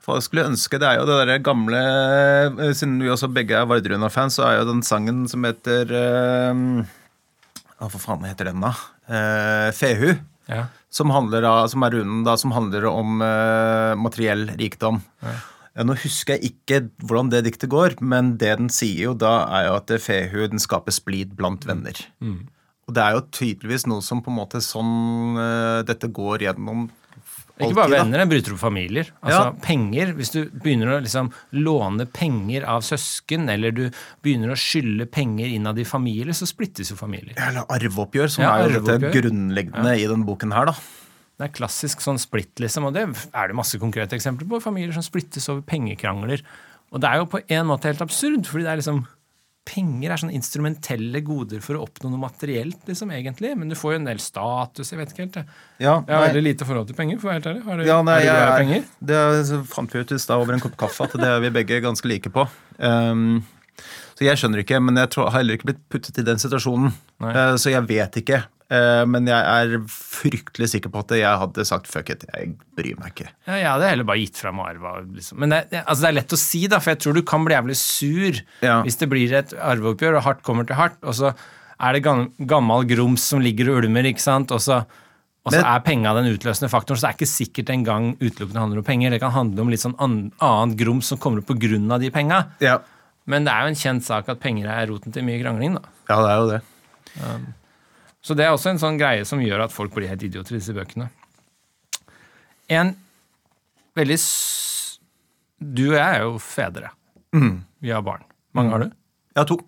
For 0.00 0.16
jeg 0.16 0.24
skulle 0.24 0.46
ønske, 0.48 0.78
Det 0.80 0.86
er 0.88 0.96
jo 0.96 1.04
det 1.04 1.16
der 1.28 1.42
gamle 1.44 1.76
eh, 1.76 2.70
Siden 2.72 2.94
vi 3.04 3.10
også 3.12 3.28
begge 3.28 3.52
er 3.52 3.66
Vardruna-fans, 3.68 4.38
så 4.38 4.46
er 4.46 4.54
jo 4.56 4.70
den 4.70 4.80
sangen 4.82 5.26
som 5.28 5.44
heter 5.44 5.92
hva 5.92 7.84
Hva 7.84 8.00
faen 8.00 8.24
heter 8.24 8.48
den, 8.48 8.64
da? 8.64 8.72
Eh, 9.12 9.68
Fehu. 9.76 10.14
Ja. 10.48 10.64
Som, 10.88 11.12
handler 11.12 11.44
av, 11.46 11.68
som 11.70 11.84
er 11.84 11.94
runen 11.98 12.24
da, 12.24 12.34
som 12.40 12.56
handler 12.56 12.88
om 12.88 13.20
eh, 13.22 13.92
materiell 14.00 14.48
rikdom. 14.58 15.02
Ja, 15.20 15.36
Nå 15.78 15.94
husker 16.02 16.36
jeg 16.36 16.50
ikke 16.50 16.80
hvordan 17.06 17.30
det 17.30 17.44
diktet 17.46 17.70
går, 17.70 17.94
men 18.02 18.34
det 18.40 18.56
den 18.58 18.70
sier 18.74 19.10
jo 19.10 19.12
da, 19.14 19.44
er 19.54 19.68
jo 19.68 19.76
at 19.78 19.92
fehuden 20.02 20.62
skaper 20.62 20.94
splid 20.94 21.36
blant 21.38 21.66
venner. 21.68 22.00
Og 22.90 22.96
det 22.96 23.02
er 23.04 23.14
jo 23.14 23.26
tydeligvis 23.30 23.86
noe 23.86 24.02
som 24.02 24.18
på 24.24 24.32
en 24.32 24.40
måte 24.40 24.58
sånn 24.64 25.36
uh, 25.38 25.82
dette 25.86 26.10
går 26.10 26.42
gjennom 26.48 26.88
Ikke 27.60 27.76
bare 27.76 27.92
venner, 27.92 28.18
den 28.18 28.30
bryter 28.32 28.56
opp 28.56 28.62
familier. 28.64 29.12
Altså 29.20 29.42
Ja. 29.44 29.52
penger, 29.62 30.14
Hvis 30.16 30.32
du 30.34 30.40
begynner 30.50 30.96
å 30.96 31.00
liksom 31.04 31.30
låne 31.52 32.06
penger 32.10 32.64
av 32.66 32.82
søsken, 32.82 33.46
eller 33.52 33.70
du 33.70 33.84
begynner 34.24 34.50
å 34.50 34.58
skylde 34.58 35.06
penger 35.06 35.52
innad 35.52 35.78
i 35.78 35.84
familier, 35.84 36.32
så 36.34 36.48
splittes 36.48 36.90
jo 36.90 36.96
familier. 36.96 37.36
Eller 37.36 37.68
arveoppgjør, 37.68 38.32
som 38.32 38.42
Ja, 38.42 38.56
er 38.56 38.70
jo 38.70 38.80
dette 38.80 39.12
grunnleggende 39.12 39.12
grunnleggende 39.20 39.94
i 40.00 40.08
denne 40.08 40.26
boken 40.26 40.56
her, 40.56 40.72
da. 40.72 40.74
Det 41.40 41.46
er 41.46 41.54
klassisk 41.56 42.02
sånn 42.04 42.18
splitt, 42.20 42.52
liksom, 42.60 42.84
og 42.90 42.92
det 42.92 43.06
er 43.08 43.48
det 43.48 43.56
masse 43.56 43.78
konkrete 43.80 44.12
eksempler 44.12 44.44
på. 44.50 44.58
Familier 44.60 44.92
som 44.92 45.04
splittes 45.06 45.48
over 45.48 45.64
pengekrangler. 45.64 46.42
Og 46.92 47.00
det 47.00 47.08
er 47.08 47.22
jo 47.22 47.30
på 47.32 47.40
en 47.40 47.70
måte 47.70 47.88
helt 47.88 48.02
absurd, 48.04 48.44
fordi 48.50 48.66
det 48.66 48.74
er 48.74 48.82
liksom 48.82 49.06
Penger 49.70 50.10
er 50.10 50.18
sånn 50.18 50.32
instrumentelle 50.34 51.20
goder 51.22 51.60
for 51.62 51.76
å 51.76 51.82
oppnå 51.84 52.08
noe 52.10 52.22
materielt, 52.22 52.80
liksom, 52.88 53.10
egentlig. 53.14 53.52
Men 53.60 53.68
du 53.70 53.76
får 53.78 53.92
jo 53.92 53.98
en 54.00 54.08
del 54.08 54.22
status, 54.24 54.88
jeg 54.88 54.98
vet 54.98 55.12
ikke 55.12 55.22
helt. 55.26 55.36
Jeg, 55.36 55.58
Ja, 55.84 55.92
jeg 56.08 56.16
har 56.16 56.24
veldig 56.24 56.42
lite 56.42 56.66
forhold 56.66 56.88
til 56.88 56.96
penger, 56.98 57.20
for 57.20 57.28
å 57.28 57.30
være 57.30 57.38
helt 57.38 57.48
ærlig. 57.50 57.64
Har 57.68 57.76
du, 57.76 57.84
Ja, 57.86 57.98
nei, 58.08 58.16
er 58.24 58.40
du 58.40 58.54
penger? 58.64 58.88
det 59.12 59.20
fant 59.70 59.94
vi 59.94 60.00
ut 60.00 60.14
i 60.16 60.18
stad 60.18 60.42
over 60.42 60.56
en 60.56 60.64
kopp 60.64 60.78
kaffe 60.80 61.06
at 61.06 61.16
det 61.20 61.28
er 61.28 61.44
vi 61.44 61.52
begge 61.60 61.82
ganske 61.84 62.08
like 62.08 62.32
på. 62.34 62.46
Um, 62.78 63.44
så 64.16 64.26
jeg 64.26 64.40
skjønner 64.40 64.64
ikke, 64.64 64.80
men 64.82 64.98
jeg 65.04 65.12
tror, 65.12 65.28
har 65.30 65.44
heller 65.44 65.60
ikke 65.60 65.70
blitt 65.70 65.84
puttet 65.92 66.18
i 66.18 66.26
den 66.26 66.40
situasjonen. 66.40 66.96
Nei. 67.22 67.36
Uh, 67.36 67.54
så 67.60 67.70
jeg 67.76 67.86
vet 67.92 68.18
ikke. 68.24 68.42
Uh, 68.70 69.02
men 69.10 69.26
jeg 69.26 69.34
er 69.34 69.72
fryktelig 69.90 70.68
sikker 70.70 70.92
på 70.94 71.00
at 71.02 71.14
jeg 71.18 71.38
hadde 71.42 71.64
sagt 71.66 71.88
fuck 71.90 72.10
it. 72.14 72.22
Jeg 72.30 72.52
bryr 72.78 72.94
meg 73.00 73.10
ikke. 73.16 73.26
Ja, 73.48 73.56
jeg 73.58 73.66
hadde 73.66 73.88
heller 73.90 74.06
bare 74.06 74.22
gitt 74.22 74.38
fra 74.38 74.52
meg 74.54 74.76
arva. 74.76 74.92
Liksom. 75.02 75.40
Men 75.42 75.56
det, 75.56 75.64
altså 75.80 76.04
det 76.04 76.10
er 76.12 76.18
lett 76.20 76.34
å 76.36 76.38
si, 76.38 76.60
da, 76.70 76.78
for 76.78 76.92
jeg 76.94 77.00
tror 77.02 77.18
du 77.18 77.24
kan 77.26 77.46
bli 77.48 77.56
jævlig 77.56 77.76
sur 77.80 78.38
Ja. 78.62 78.76
hvis 78.86 79.00
det 79.00 79.10
blir 79.10 79.34
et 79.40 79.54
arveoppgjør, 79.58 80.20
og 80.20 80.26
hardt 80.28 80.44
kommer 80.46 80.68
til 80.68 80.78
hardt, 80.78 81.00
og 81.02 81.16
så 81.18 81.32
er 81.80 81.96
det 81.96 82.02
gammal 82.46 82.84
grums 82.86 83.24
som 83.32 83.40
ligger 83.42 83.72
og 83.72 83.82
ulmer, 83.82 84.06
ikke 84.10 84.20
sant, 84.22 84.50
og 84.54 84.60
så, 84.62 84.82
og 85.48 85.54
så 85.54 85.62
er 85.64 85.82
penga 85.82 86.12
den 86.18 86.28
utløsende 86.30 86.68
faktoren, 86.70 87.00
så 87.00 87.06
det 87.06 87.10
er 87.10 87.18
ikke 87.18 87.30
sikkert 87.32 87.70
engang 87.72 88.10
utelukkende 88.20 88.60
handler 88.60 88.82
om 88.82 88.86
penger. 88.86 89.14
Det 89.16 89.22
kan 89.22 89.32
handle 89.32 89.64
om 89.64 89.70
litt 89.72 89.82
sånn 89.82 89.96
annen 89.98 90.74
grums 90.78 91.08
som 91.10 91.18
kommer 91.18 91.40
opp 91.40 91.48
på 91.50 91.56
grunn 91.58 91.88
av 91.90 92.02
de 92.04 92.12
penga. 92.14 92.44
Ja, 92.62 92.78
Men 93.26 93.48
det 93.48 93.52
er 93.54 93.64
jo 93.64 93.72
en 93.72 93.80
kjent 93.80 94.04
sak 94.06 94.28
at 94.30 94.40
penger 94.44 94.68
er 94.70 94.86
roten 94.92 95.14
til 95.14 95.24
mye 95.24 95.40
krangling, 95.40 95.80
da. 95.80 95.88
ja 96.12 96.20
det 96.22 96.30
er 96.30 96.38
jo 96.44 96.52
det. 96.52 96.60
Så 98.20 98.36
det 98.36 98.44
er 98.44 98.52
også 98.52 98.70
en 98.74 98.80
sånn 98.82 98.98
greie 99.00 99.24
som 99.28 99.40
gjør 99.40 99.64
at 99.64 99.72
folk 99.74 99.94
blir 99.96 100.10
helt 100.10 100.22
idioter 100.26 100.56
i 100.56 100.60
disse 100.60 100.74
bøkene. 100.76 101.08
En 102.70 102.92
veldig 103.96 104.18
Du 105.60 105.82
og 105.90 105.96
jeg 105.96 106.16
er 106.16 106.22
jo 106.24 106.38
fedre. 106.40 106.90
Vi 107.80 107.90
har 107.92 108.02
barn. 108.04 108.22
Mange 108.56 108.72
har 108.74 108.84
du? 108.84 108.92
Ja, 109.36 109.44
to. 109.44 109.58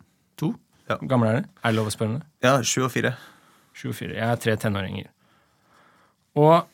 To? 0.41 0.53
Ja. 0.89 0.97
Hvor 0.99 1.09
gamle 1.11 1.29
er 1.31 1.41
de? 1.41 1.49
Er 1.63 1.73
det 1.73 1.77
lov 1.79 1.91
å 1.91 1.95
spørre 1.95 2.11
om 2.13 2.19
det? 2.21 2.27
Ja, 2.45 2.55
sju 2.67 2.85
og 2.87 2.93
fire. 2.95 3.15
Sju 3.77 3.91
og 3.93 3.97
fire. 3.99 4.17
Jeg 4.17 4.27
har 4.27 4.41
tre 4.41 4.57
tenåringer. 4.61 5.09
Og 6.41 6.65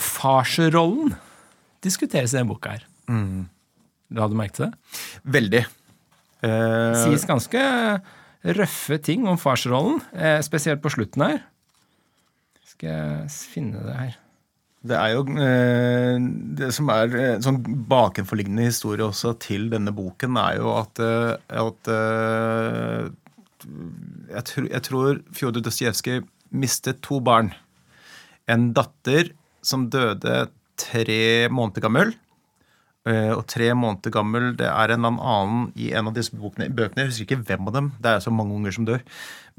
farsrollen 0.00 1.14
diskuteres 1.84 2.32
i 2.32 2.38
denne 2.40 2.50
boka 2.50 2.74
her. 2.74 2.86
La 4.14 4.28
du 4.30 4.36
merke 4.38 4.56
til 4.56 4.66
det? 4.66 4.98
Veldig. 5.36 5.62
Eh, 6.44 7.04
sies 7.04 7.24
ganske 7.28 7.60
røffe 8.44 8.98
ting 9.00 9.28
om 9.30 9.40
farsrollen, 9.40 10.02
eh, 10.12 10.40
spesielt 10.44 10.82
på 10.84 10.92
slutten 10.92 11.24
her. 11.24 11.40
Skal 12.68 12.90
jeg 12.90 13.32
finne 13.54 13.80
det 13.86 13.96
her. 13.96 14.20
Det 14.84 14.96
er 14.98 15.14
jo 15.14 15.22
eh, 15.40 16.16
Det 16.60 16.68
som 16.76 16.90
er 16.92 17.14
en 17.16 17.44
sånn 17.44 17.60
bakenforliggende 17.88 18.66
historie 18.68 19.06
også 19.06 19.32
til 19.40 19.70
denne 19.72 19.94
boken, 19.96 20.36
er 20.36 20.58
jo 20.60 20.74
at, 20.76 21.00
eh, 21.00 21.36
at 21.62 21.92
eh, 21.94 23.06
jeg, 24.34 24.44
tror, 24.50 24.68
jeg 24.68 24.86
tror 24.90 25.22
Fjodor 25.32 25.64
Dostojevskij 25.64 26.20
mistet 26.54 27.00
to 27.02 27.22
barn. 27.24 27.54
En 28.46 28.72
datter 28.76 29.32
som 29.64 29.88
døde 29.90 30.44
tre 30.76 31.48
måneder 31.48 31.86
gammel. 31.86 32.12
Eh, 33.06 33.32
Og 33.34 33.44
tre 33.50 33.70
måneder 33.76 34.14
gammel 34.14 34.52
det 34.58 34.68
er 34.68 34.94
en 34.94 35.04
eller 35.04 35.24
annen 35.34 35.66
i 35.76 35.90
en 35.92 36.10
av 36.10 36.14
disse 36.16 36.34
bøkene. 36.34 36.70
Jeg 37.04 37.10
husker 37.10 37.28
ikke 37.28 37.42
hvem 37.50 37.68
av 37.70 37.76
dem. 37.78 37.90
Det 38.00 38.12
er 38.12 38.24
så 38.24 38.32
mange 38.34 38.56
unger 38.56 38.76
som 38.76 38.86
dør. 38.88 39.02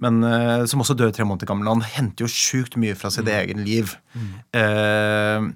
Men 0.01 0.23
eh, 0.27 0.65
som 0.71 0.81
også 0.83 0.97
dør 0.97 1.13
tre 1.15 1.27
måneder 1.27 1.49
gammel. 1.49 1.71
Han 1.71 1.85
henter 1.95 2.25
jo 2.25 2.31
sjukt 2.31 2.79
mye 2.81 2.97
fra 2.99 3.13
sitt 3.13 3.29
egen 3.31 3.63
liv. 3.67 3.95
Eh, 4.55 5.51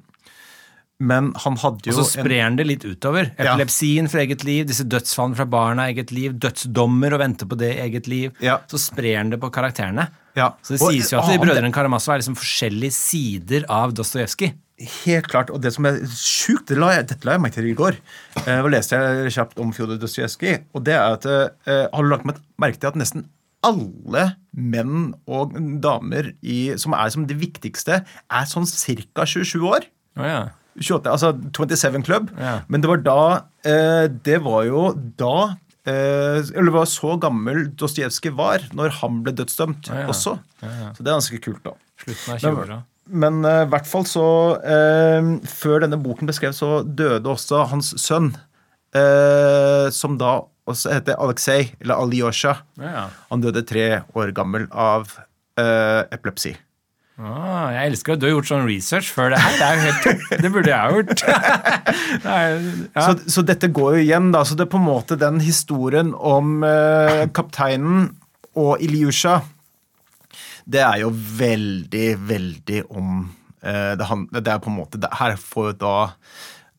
men 0.99 1.29
han 1.45 1.55
hadde 1.61 1.87
jo 1.87 1.93
Og 1.93 2.01
så 2.01 2.19
sprer 2.19 2.41
han 2.43 2.57
det 2.59 2.65
litt 2.67 2.83
utover. 2.83 3.29
Epilepsien 3.39 4.09
fra 4.11 4.19
eget 4.25 4.43
liv, 4.43 4.65
disse 4.67 4.83
dødsfallene 4.83 5.37
fra 5.39 5.45
barna 5.47 5.85
eget 5.87 6.11
liv, 6.11 6.33
dødsdommer 6.35 7.15
og 7.15 7.21
vente 7.23 7.47
på 7.47 7.55
det 7.59 7.71
eget 7.85 8.09
liv. 8.11 8.33
Ja. 8.43 8.57
Så 8.67 8.81
sprer 8.83 9.21
han 9.21 9.31
det 9.31 9.39
på 9.39 9.47
karakterene. 9.55 10.09
Ja. 10.35 10.51
Så 10.61 10.75
det 10.75 10.81
sies 10.83 11.13
jo 11.13 11.21
at 11.21 11.31
de 11.31 11.39
brødrene 11.39 11.71
Karamazov 11.75 12.17
er 12.17 12.21
liksom 12.21 12.35
forskjellige 12.39 12.95
sider 12.95 13.63
av 13.71 13.95
Dostojevskij. 13.95 14.51
Helt 14.79 15.27
klart. 15.27 15.49
Og 15.51 15.59
det 15.63 15.73
som 15.75 15.87
er 15.89 15.97
sjukt, 16.13 16.69
det 16.71 16.77
la 16.79 16.93
jeg, 16.95 17.09
dette 17.09 17.27
la 17.27 17.35
jeg 17.35 17.43
merke 17.43 17.57
til 17.57 17.67
i 17.71 17.75
går. 17.77 17.97
Eh, 18.45 18.61
da 18.63 18.69
leste 18.71 18.95
jeg 18.99 19.33
kjapt 19.35 19.59
om 19.59 19.73
Fjodor 19.75 19.99
Dostojevskij. 19.99 20.61
Og 20.77 20.85
det 20.87 20.95
er 20.95 21.17
at 21.17 21.27
eh, 21.27 21.83
Har 21.91 22.05
du 22.05 22.09
lagt 22.13 22.27
merke 22.59 22.79
til 22.79 22.91
at 22.91 22.99
nesten 22.99 23.27
alle 23.65 24.21
menn 24.55 25.09
og 25.27 25.57
damer 25.83 26.29
i, 26.39 26.59
som 26.79 26.93
er 26.95 27.09
som 27.11 27.25
det 27.27 27.35
viktigste, 27.41 27.97
er 28.07 28.45
sånn 28.47 28.63
ca. 28.69 29.25
27 29.27 29.65
år. 29.67 29.87
Oh, 30.15 30.23
ja. 30.23 30.39
28, 30.79 31.11
altså 31.11 31.33
27 31.75 32.05
Club. 32.07 32.29
Ja. 32.39 32.61
Men 32.71 32.79
det 32.79 32.87
var 32.87 33.01
da 33.03 33.21
eh, 33.67 34.05
Det 34.23 34.37
var 34.45 34.63
jo 34.63 34.83
da 35.19 35.57
eh, 35.83 36.39
Eller 36.53 36.71
var 36.71 36.85
så 36.87 37.17
gammel 37.19 37.65
Dostojevskij 37.75 38.31
var 38.37 38.63
når 38.77 38.93
han 39.01 39.17
ble 39.25 39.33
dødsdømt 39.35 39.89
Ja, 39.91 40.05
ja. 40.05 40.07
også. 40.13 40.37
Ja. 40.63 40.93
Så 40.95 41.03
det 41.03 41.09
er 41.11 41.17
ganske 41.17 41.41
kult, 41.43 41.59
da. 41.65 41.73
Slutten 41.99 42.31
av 42.31 42.37
Men, 42.37 42.55
20-åra. 42.61 42.77
Men 43.09 43.41
eh, 43.47 43.63
i 43.65 43.71
hvert 43.71 43.89
fall 43.89 44.05
så 44.07 44.27
eh, 44.61 45.33
Før 45.49 45.83
denne 45.85 45.99
boken 46.01 46.29
ble 46.29 46.35
skrevet, 46.37 46.57
så 46.57 46.81
døde 46.83 47.29
også 47.31 47.65
hans 47.71 47.91
sønn, 48.01 48.31
eh, 48.95 49.89
som 49.95 50.17
da 50.21 50.39
også 50.69 50.93
heter 50.93 51.17
Aleksej, 51.17 51.73
eller 51.81 51.97
Alyosha. 51.97 52.59
Ja. 52.77 53.07
Han 53.31 53.41
døde 53.41 53.65
tre 53.65 54.03
år 54.13 54.33
gammel 54.37 54.67
av 54.69 55.17
epilepsi. 55.59 56.53
Ah, 57.19 57.67
jeg 57.75 57.89
elsker 57.89 58.15
at 58.15 58.21
du 58.21 58.29
har 58.29 58.37
gjort 58.37 58.47
sånn 58.47 58.67
research 58.69 59.09
før 59.11 59.33
det 59.33 59.41
her. 59.43 59.55
Det 59.59 59.65
er 59.65 59.73
jo 59.73 59.81
helt 59.89 60.29
Det 60.45 60.51
burde 60.53 60.71
jeg 60.71 60.79
ha 60.79 60.93
gjort. 60.93 61.23
Er, 62.29 62.55
ja. 62.95 63.03
Så, 63.03 63.31
så 63.35 63.43
dette 63.45 63.67
går 63.75 63.97
jo 63.97 64.03
igjen, 64.05 64.29
da. 64.31 64.45
Så 64.47 64.55
det 64.55 64.65
er 64.65 64.71
på 64.71 64.79
en 64.79 64.87
måte 64.87 65.17
den 65.19 65.41
historien 65.43 66.13
om 66.15 66.63
eh, 66.63 67.25
kapteinen 67.35 68.13
og 68.57 68.79
Ilyusha 68.83 69.41
Det 70.69 70.85
er 70.85 71.01
jo 71.01 71.09
veldig, 71.13 72.07
veldig 72.29 72.85
om 72.93 73.25
eh, 73.63 73.97
det, 73.97 74.07
det 74.37 74.53
er 74.53 74.61
på 74.61 74.71
en 74.71 74.77
måte 74.77 75.01
det, 75.01 75.09
Her 75.17 75.37
får 75.41 75.71
jo 75.71 75.77
da 75.81 75.97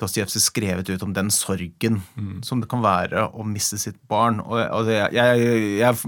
Dostojevskij 0.01 0.41
skrevet 0.41 0.89
ut 0.89 1.03
om 1.05 1.12
den 1.12 1.29
sorgen 1.29 1.99
som 2.47 2.61
det 2.62 2.71
kan 2.71 2.81
være 2.81 3.27
å 3.37 3.45
miste 3.45 3.77
sitt 3.81 3.99
barn. 4.09 4.41
Og, 4.41 4.57
og 4.57 4.89
det, 4.89 4.97
jeg, 5.12 5.43
jeg, 5.77 5.99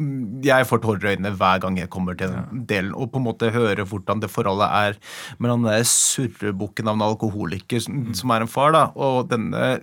jeg 0.46 0.68
får 0.68 0.80
tårer 0.80 1.10
i 1.10 1.14
øynene 1.16 1.34
hver 1.36 1.60
gang 1.60 1.76
jeg 1.76 1.90
kommer 1.92 2.16
til 2.16 2.32
den 2.32 2.64
delen, 2.70 2.94
og 2.96 3.10
på 3.12 3.20
en 3.20 3.26
måte 3.26 3.52
høre 3.52 3.84
hvordan 3.88 4.22
det 4.22 4.32
forholdet 4.32 4.68
er 4.68 4.96
mellom 5.42 5.68
den 5.68 5.84
surrebukken 5.84 6.88
av 6.88 6.96
en 6.96 7.08
alkoholiker 7.10 7.84
som, 7.84 8.06
som 8.16 8.32
er 8.32 8.46
en 8.46 8.52
far, 8.54 8.72
da, 8.72 8.86
og 8.96 9.28
denne 9.32 9.74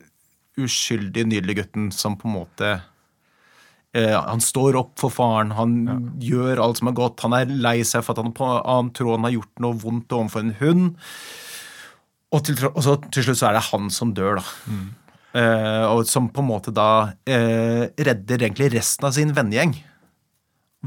uskyldige, 0.59 1.27
nydelige 1.29 1.61
gutten 1.61 1.91
som 1.93 2.17
på 2.19 2.27
en 2.27 2.37
måte 2.39 2.73
Han 3.97 4.41
står 4.43 4.75
opp 4.77 4.91
for 5.01 5.09
faren, 5.09 5.49
han 5.57 5.71
gjør 6.21 6.59
alt 6.61 6.77
som 6.77 6.91
er 6.91 6.97
godt. 6.99 7.23
Han 7.25 7.33
er 7.33 7.49
lei 7.49 7.79
seg 7.87 8.03
for 8.05 8.13
at 8.13 8.21
han, 8.21 8.33
på, 8.37 8.45
han 8.61 8.91
tror 8.93 9.15
han 9.15 9.25
har 9.25 9.33
gjort 9.33 9.63
noe 9.65 9.79
vondt 9.81 10.13
overfor 10.13 10.43
en 10.45 10.51
hund. 10.59 10.91
Og, 12.29 12.43
til, 12.45 12.59
og 12.69 12.81
så 12.85 12.93
til 13.09 13.25
slutt 13.25 13.39
så 13.41 13.47
er 13.49 13.57
det 13.57 13.63
han 13.71 13.87
som 13.93 14.11
dør, 14.13 14.37
da. 14.37 14.75
Eh, 15.39 15.85
og 15.89 16.03
som 16.09 16.27
på 16.33 16.41
en 16.43 16.49
måte 16.51 16.73
da 16.73 16.85
eh, 17.29 17.87
redder 17.97 18.45
egentlig 18.45 18.71
resten 18.75 19.09
av 19.09 19.15
sin 19.17 19.33
vennegjeng. 19.33 19.73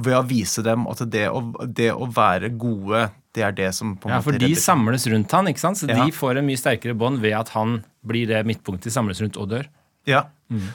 Ved 0.03 0.17
å 0.17 0.23
vise 0.25 0.63
dem 0.65 0.87
at 0.89 1.03
det 1.13 1.27
å, 1.29 1.43
det 1.67 1.91
å 1.93 2.07
være 2.07 2.53
gode, 2.55 3.09
det 3.35 3.43
er 3.45 3.59
det 3.59 3.73
som 3.77 3.97
på 3.99 4.09
en 4.09 4.15
ja, 4.15 4.21
måte 4.23 4.31
for 4.31 4.39
de 4.47 4.53
samles 4.59 5.07
rundt 5.11 5.35
han, 5.35 5.51
ikke 5.51 5.63
sant? 5.67 5.83
Så 5.83 5.91
Ja. 5.91 5.99
de 5.99 6.15
får 6.15 6.39
en 6.39 6.47
mye 6.47 6.61
sterkere 6.61 6.95
bånd 6.97 7.21
ved 7.23 7.35
at 7.37 7.51
han 7.57 7.81
blir 8.07 8.31
det 8.31 8.45
midtpunktet 8.47 8.89
de 8.91 8.95
samles 8.95 9.21
rundt 9.23 9.37
og 9.43 9.51
dør. 9.51 9.67
Ja. 10.09 10.25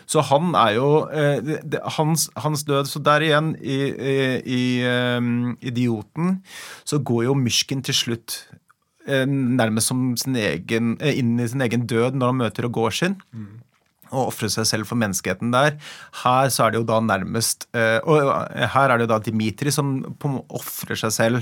Så 0.10 0.24
han 0.30 0.56
er 0.58 0.76
jo 0.78 0.88
eh, 1.12 1.40
det, 1.44 1.60
det, 1.74 1.82
hans, 1.98 2.28
hans 2.40 2.64
død 2.68 2.90
Så 2.90 3.02
der 3.04 3.26
igjen, 3.26 3.54
i, 3.62 3.78
i, 3.92 4.16
i 4.58 4.64
um, 5.18 5.58
Idioten, 5.62 6.42
så 6.88 7.00
går 7.00 7.28
jo 7.28 7.38
Myrskin 7.38 7.84
til 7.86 7.98
slutt 7.98 8.40
eh, 9.08 9.26
nærmest 9.28 9.92
som 9.92 10.10
sin 10.20 10.38
egen, 10.40 10.98
eh, 11.02 11.20
inn 11.20 11.38
i 11.40 11.48
sin 11.48 11.64
egen 11.66 11.88
død 11.90 12.18
når 12.18 12.34
han 12.34 12.44
møter 12.44 12.68
Rogozjin. 12.68 13.18
Og 14.08 14.30
ofre 14.30 14.48
seg 14.48 14.64
selv 14.70 14.88
for 14.88 15.00
menneskeheten 15.00 15.52
der. 15.52 15.76
Her 16.24 16.52
så 16.54 16.64
er 16.64 16.72
det 16.72 16.80
jo 16.80 16.86
da 16.88 17.02
nærmest 17.04 17.66
Og 17.76 18.30
her 18.56 18.86
er 18.86 18.94
det 18.96 19.04
jo 19.04 19.10
da 19.12 19.18
Dimitri 19.20 19.74
som 19.76 19.98
ofrer 20.48 20.96
seg 20.96 21.12
selv 21.12 21.42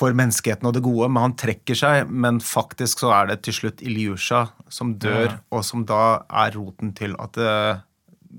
for 0.00 0.16
menneskeheten 0.16 0.66
og 0.70 0.72
det 0.78 0.82
gode, 0.86 1.10
men 1.12 1.26
han 1.28 1.36
trekker 1.38 1.76
seg. 1.76 2.08
Men 2.08 2.40
faktisk 2.40 3.02
så 3.04 3.12
er 3.18 3.30
det 3.34 3.38
til 3.46 3.56
slutt 3.58 3.82
Ilyusha 3.84 4.46
som 4.72 4.94
dør, 5.02 5.26
Ja. 5.28 5.38
og 5.52 5.64
som 5.68 5.84
da 5.88 6.00
er 6.32 6.56
roten 6.56 6.94
til 6.96 7.12
at 7.20 7.36
det, 7.36 7.54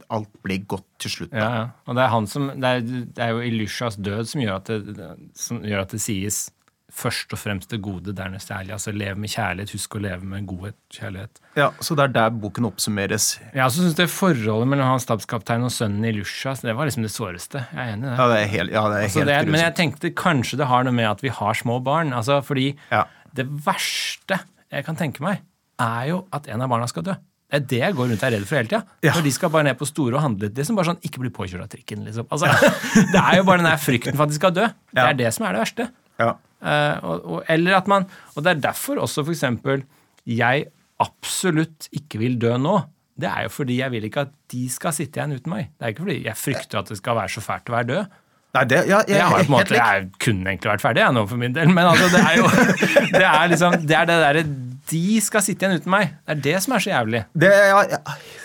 alt 0.09 0.29
blir 0.43 0.63
godt 0.71 0.87
til 1.03 1.11
slutt. 1.11 1.33
Ja, 1.35 1.49
ja. 1.59 1.65
Og 1.85 1.95
det 1.97 2.03
er, 2.05 2.11
han 2.13 2.27
som, 2.31 2.47
det 2.55 2.69
er, 2.71 2.81
det 3.11 3.21
er 3.27 3.33
jo 3.35 3.41
Ilyushas 3.45 3.97
død 4.01 4.25
som 4.31 4.41
gjør, 4.41 4.55
at 4.61 4.71
det, 4.97 5.09
som 5.37 5.61
gjør 5.61 5.83
at 5.85 5.91
det 5.93 6.01
sies 6.01 6.45
først 6.91 7.31
og 7.33 7.39
fremst 7.39 7.69
det 7.71 7.79
gode, 7.81 8.13
dernest 8.15 8.51
ærlig. 8.51 8.73
Altså 8.75 8.91
lev 8.95 9.17
med 9.17 9.31
kjærlighet, 9.31 9.71
husk 9.75 9.95
å 9.95 10.01
leve 10.03 10.27
med 10.27 10.45
godhet, 10.49 10.75
kjærlighet. 10.93 11.39
Ja, 11.57 11.69
Så 11.79 11.95
det 11.95 12.03
er 12.03 12.13
der 12.17 12.29
boken 12.35 12.67
oppsummeres. 12.67 13.39
Ja, 13.55 13.67
så 13.71 13.81
synes 13.85 13.97
jeg 13.99 14.11
forholdet 14.11 14.67
mellom 14.67 14.87
han 14.91 14.99
stabskapteinen 15.03 15.65
og 15.69 15.71
sønnen 15.75 16.05
i 16.07 16.11
Lusha 16.15 16.53
det 16.61 16.75
var 16.75 16.85
liksom 16.89 17.03
det 17.07 17.11
såreste. 17.13 17.63
Jeg 17.71 17.79
er 17.81 17.93
enig 17.95 18.07
i 18.07 18.09
det. 18.11 18.17
Ja, 18.19 18.27
det 18.31 18.37
er 18.41 18.51
helt, 18.55 18.71
ja, 18.75 18.83
det 18.91 18.97
er 18.99 19.07
Altså, 19.07 19.19
helt 19.23 19.27
det 19.31 19.35
er, 19.39 19.49
men 19.55 19.61
jeg 19.65 19.75
tenkte 19.79 20.13
kanskje 20.15 20.57
det 20.61 20.67
har 20.67 20.83
noe 20.87 20.93
med 20.99 21.09
at 21.09 21.23
vi 21.23 21.29
har 21.29 21.53
små 21.57 21.79
barn. 21.83 22.13
Altså, 22.13 22.41
fordi 22.43 22.75
Ja. 22.91 23.03
det 23.33 23.47
verste 23.65 24.39
jeg 24.71 24.85
kan 24.85 24.95
tenke 24.95 25.21
meg, 25.23 25.41
er 25.79 26.05
jo 26.11 26.25
at 26.31 26.47
en 26.47 26.61
av 26.61 26.69
barna 26.69 26.87
skal 26.87 27.03
dø. 27.03 27.15
Det 27.51 27.57
er 27.57 27.65
det 27.67 27.79
jeg 27.81 27.95
går 27.97 28.07
rundt 28.07 28.21
og 28.23 28.27
er 28.29 28.31
redd 28.37 28.45
for 28.47 28.55
hele 28.55 28.69
tida. 28.71 28.83
Ja. 29.03 29.11
Når 29.17 29.23
de 29.25 29.31
skal 29.35 29.49
bare 29.51 29.63
ned 29.67 29.75
på 29.77 29.85
store 29.89 30.15
og 30.15 30.21
handle 30.23 30.47
Det 30.55 30.63
som 30.65 30.75
bare 30.77 30.85
sånn, 30.87 31.01
Ikke 31.03 31.19
bli 31.19 31.29
påkjørt 31.35 31.65
av 31.65 31.67
trikken, 31.73 32.05
liksom. 32.07 32.27
Altså, 32.31 32.47
det 33.11 33.19
er 33.19 33.35
jo 33.41 33.43
bare 33.43 33.59
den 33.59 33.67
der 33.67 33.81
frykten 33.81 34.15
for 34.15 34.23
at 34.23 34.29
de 34.31 34.35
skal 34.39 34.53
dø. 34.55 34.69
Det 34.95 35.03
er 35.03 35.17
det 35.19 35.33
som 35.35 35.45
er 35.45 35.57
det 35.57 35.59
verste. 35.65 35.89
Ja. 36.21 36.29
Eh, 36.61 36.97
og, 37.01 37.25
og, 37.25 37.43
eller 37.49 37.79
at 37.79 37.89
man, 37.89 38.07
og 38.35 38.45
det 38.45 38.55
er 38.55 38.65
derfor 38.69 39.01
også 39.01 39.25
eksempel 39.31 39.85
jeg 40.29 40.67
absolutt 41.01 41.89
ikke 41.97 42.21
vil 42.21 42.37
dø 42.41 42.55
nå. 42.61 42.79
Det 43.21 43.29
er 43.29 43.45
jo 43.45 43.53
fordi 43.53 43.79
jeg 43.81 43.93
vil 43.93 44.05
ikke 44.07 44.25
at 44.27 44.33
de 44.53 44.65
skal 44.71 44.93
sitte 44.95 45.19
igjen 45.19 45.37
uten 45.37 45.53
meg. 45.53 45.71
Det 45.75 45.85
er 45.85 45.93
ikke 45.93 46.05
fordi 46.05 46.19
jeg 46.25 46.39
frykter 46.39 46.81
at 46.81 46.91
det 46.91 46.99
skal 47.01 47.17
være 47.17 47.33
så 47.33 47.43
fælt 47.45 47.71
å 47.71 47.75
være 47.75 47.89
død. 47.91 48.19
Nei, 48.51 48.63
det, 48.67 48.79
ja, 48.89 48.99
jeg, 49.07 49.15
Jeg 49.15 49.23
har 49.23 49.37
på 49.37 49.45
en 49.45 49.53
måte, 49.53 49.75
jeg 49.77 50.07
kunne 50.19 50.49
egentlig 50.51 50.71
vært 50.73 50.83
ferdig 50.83 51.01
jeg 51.05 51.15
nå 51.15 51.21
for 51.29 51.39
min 51.39 51.53
del, 51.55 51.69
men 51.71 51.87
altså, 51.87 52.09
det 52.11 52.23
er 52.27 52.33
jo 52.35 52.49
det 53.15 53.23
er 53.29 53.45
liksom, 53.53 53.77
det 53.87 53.95
er 53.95 54.09
det 54.09 54.17
derre 54.25 54.43
De 54.91 55.21
skal 55.23 55.43
sitte 55.45 55.65
igjen 55.65 55.79
uten 55.81 55.93
meg. 55.93 56.13
Det 56.27 56.33
er 56.35 56.41
det 56.47 56.55
som 56.65 56.75
er 56.75 56.83
så 56.83 56.91
jævlig. 56.91 57.21
Det 57.43 57.51
er 57.51 57.69
ja, 57.71 57.81
ja, 57.95 57.99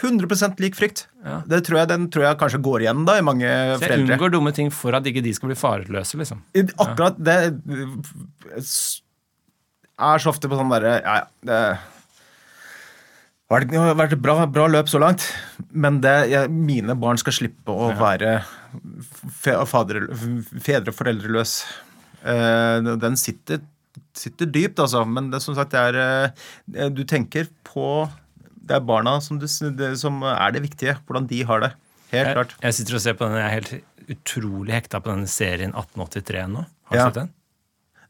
100 0.04 0.54
lik 0.62 0.78
frykt. 0.78 1.06
Det 1.50 1.58
tror 1.66 1.80
jeg, 1.80 1.90
den 1.90 2.06
tror 2.14 2.28
jeg 2.28 2.38
kanskje 2.38 2.62
går 2.62 2.84
igjen 2.86 3.02
da 3.08 3.16
i 3.18 3.24
mange 3.26 3.46
Så 3.48 3.80
jeg 3.80 3.82
foreldre. 3.82 4.14
unngår 4.14 4.34
dumme 4.36 4.52
ting 4.54 4.70
for 4.70 4.94
at 4.94 5.08
ikke 5.10 5.24
de 5.26 5.34
skal 5.34 5.50
bli 5.50 5.58
fareløse, 5.58 6.20
liksom. 6.20 6.44
Akkurat 6.54 6.78
Akkurat 6.86 7.20
det 7.26 7.36
er 9.96 10.22
så 10.22 10.30
ofte 10.32 10.48
på 10.50 10.58
sånn 10.58 10.70
derre 10.70 10.98
Ja, 11.00 11.14
ja, 11.18 11.26
det 11.46 11.60
har 13.48 13.94
vært- 13.94 14.12
et 14.12 14.22
bra, 14.22 14.44
bra 14.46 14.66
løp 14.66 14.88
så 14.90 14.98
langt, 14.98 15.22
men 15.72 16.00
det, 16.00 16.30
jeg, 16.30 16.50
mine 16.50 16.96
barn 16.98 17.16
skal 17.16 17.32
slippe 17.32 17.68
å 17.70 17.96
være 17.96 18.42
fe, 19.30 19.54
fader, 19.66 20.08
fedre 20.60 20.92
foreldreløs. 20.92 21.64
Uh, 22.26 22.96
den 22.98 23.14
sitter, 23.16 23.60
sitter 24.18 24.46
dypt, 24.50 24.78
altså, 24.82 25.04
men 25.08 25.30
det, 25.32 25.42
som 25.44 25.54
sagt, 25.58 25.70
det 25.74 25.80
er 25.80 25.98
eh, 26.02 26.88
Du 26.94 27.02
tenker 27.04 27.46
på 27.66 28.08
Det 28.66 28.76
er 28.78 28.80
barna 28.86 29.16
som, 29.22 29.38
du, 29.38 29.46
det, 29.46 29.92
som 30.00 30.22
er 30.26 30.50
det 30.56 30.62
viktige. 30.64 30.96
Hvordan 31.06 31.26
de 31.30 31.42
har 31.46 31.60
det. 31.62 31.72
Helt 32.10 32.26
Jeg, 32.26 32.34
klart. 32.38 32.54
jeg 32.62 32.74
sitter 32.80 32.94
og 32.98 33.00
ser 33.02 33.14
på 33.18 33.26
den, 33.28 33.36
jeg 33.38 33.46
er 33.46 33.56
helt 33.60 33.72
utrolig 34.16 34.72
hekta 34.76 35.00
på 35.02 35.10
denne 35.10 35.26
serien 35.30 35.72
1883 35.74 36.46
nå. 36.52 36.64
Har 36.90 36.94
du 36.94 36.98
Ja. 37.00 37.04
sett 37.10 37.14
den? 37.22 37.30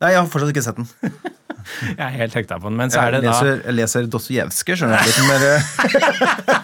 Nei, 0.00 0.10
jeg 0.12 0.20
har 0.20 0.26
fortsatt 0.28 0.52
ikke 0.52 0.62
sett 0.66 0.76
den. 0.76 0.88
Jeg 1.66 1.98
er 1.98 2.12
helt 2.14 2.34
hekta 2.36 2.58
på 2.62 2.68
den. 2.68 2.76
Men 2.78 2.92
så 2.94 3.00
er 3.02 3.16
Jeg 3.16 3.22
det 3.24 3.30
da 3.32 3.38
jeg 3.66 3.74
leser 3.74 4.04
Dostojevskij, 4.06 4.76
skjønner 4.78 5.00
du. 5.02 5.08
Litt 5.08 5.24
mer, 5.26 5.46
eh, 5.48 6.60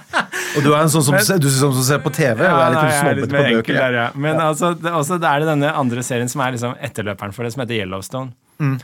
og 0.56 0.62
du 0.62 0.68
er 0.70 0.82
en 0.84 0.92
sånn 0.92 1.02
som, 1.08 1.16
du 1.16 1.48
er 1.48 1.56
sånn 1.56 1.72
som 1.74 1.82
ser 1.88 1.98
på 2.04 2.12
TV 2.14 2.44
og 2.44 2.60
er 2.60 2.74
litt 2.76 2.82
er 2.84 2.92
snobbete 3.00 3.18
litt 3.24 3.32
på 3.32 3.40
mer 3.40 3.48
bøker. 3.56 3.78
der, 3.80 3.96
ja. 3.98 4.04
Men 4.14 4.38
altså, 4.44 4.70
det, 4.78 4.92
også, 4.94 5.18
det 5.18 5.26
er 5.32 5.42
det 5.42 5.48
denne 5.50 5.72
andre 5.80 6.04
serien 6.06 6.30
som 6.30 6.44
er 6.44 6.54
liksom 6.54 6.76
etterløperen 6.78 7.34
for 7.34 7.42
det, 7.48 7.50
som 7.56 7.64
heter 7.64 7.80
Yellowstone. 7.80 8.30
Mm. 8.62 8.76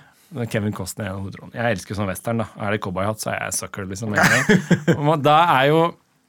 Kevin 0.52 0.72
Costner 0.76 1.06
er 1.08 1.16
hovedrollen. 1.16 1.54
Jeg 1.56 1.76
elsker 1.78 1.96
sånn 1.96 2.08
western. 2.10 2.42
da. 2.42 2.46
Er 2.60 2.74
det 2.74 2.82
cowboyhatt, 2.84 3.20
så 3.22 3.30
er 3.32 3.38
jeg 3.46 3.54
sucker. 3.58 3.86
liksom. 3.88 4.12
en 4.14 5.22
Da 5.28 5.38
er 5.60 5.70
jo 5.70 5.78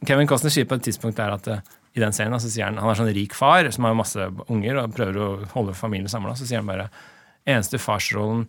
Kevin 0.07 0.27
Costner 0.27 0.53
sier 0.53 0.65
på 0.69 0.77
et 0.79 0.85
tidspunkt 0.87 1.17
der 1.19 1.33
at 1.35 1.47
eh, 1.51 1.59
i 1.97 1.99
den 1.99 2.13
serien 2.15 2.37
så 2.39 2.47
sier 2.47 2.69
han, 2.69 2.77
han 2.79 2.89
er 2.93 2.95
sånn 2.99 3.11
rik 3.15 3.33
far 3.35 3.67
som 3.75 3.83
har 3.89 3.97
masse 3.97 4.29
unger 4.47 4.77
og 4.83 4.93
prøver 4.95 5.17
å 5.19 5.29
holde 5.55 5.73
familien 5.75 6.07
samla. 6.11 6.35
Så 6.39 6.47
sier 6.47 6.61
han 6.61 6.69
bare 6.69 6.87
eneste 7.49 7.79
farsrollen 7.81 8.45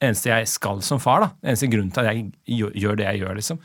eneste 0.00 0.30
jeg 0.30 0.46
skal 0.48 0.78
som 0.80 0.96
far, 1.02 1.20
da, 1.26 1.28
eneste 1.44 1.68
grunnen 1.68 1.90
til 1.92 2.06
at 2.06 2.14
jeg 2.14 2.30
gjør- 2.56 2.96
det 2.96 3.04
jeg 3.04 3.20
gjør, 3.20 3.34
liksom, 3.36 3.58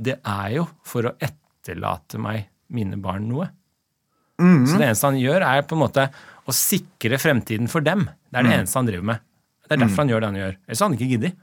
det 0.00 0.14
er 0.24 0.54
jo 0.54 0.62
for 0.88 1.02
å 1.04 1.12
etterlate 1.20 2.16
meg 2.18 2.46
mine 2.72 2.96
barn 2.96 3.26
noe. 3.28 3.50
Så 4.66 4.78
det 4.80 4.86
eneste 4.88 5.04
han 5.10 5.18
gjør, 5.20 5.44
er 5.44 5.66
på 5.68 5.76
en 5.76 5.82
måte 5.84 6.06
å 6.48 6.54
sikre 6.56 7.18
fremtiden 7.20 7.68
for 7.68 7.84
dem. 7.84 8.06
Det 8.32 8.40
er 8.40 8.42
det 8.48 8.54
eneste 8.62 8.80
han 8.80 8.86
driver 8.88 9.04
med. 9.12 9.20
Det 9.72 9.80
er 9.80 9.86
derfor 9.86 10.02
han 10.04 10.12
gjør 10.12 10.20
det 10.24 10.28
han 10.30 10.38
gjør. 10.42 10.54
Ellers 10.68 10.82
hadde 10.84 10.90
han 10.92 10.98
ikke 10.98 11.10
giddet. 11.16 11.40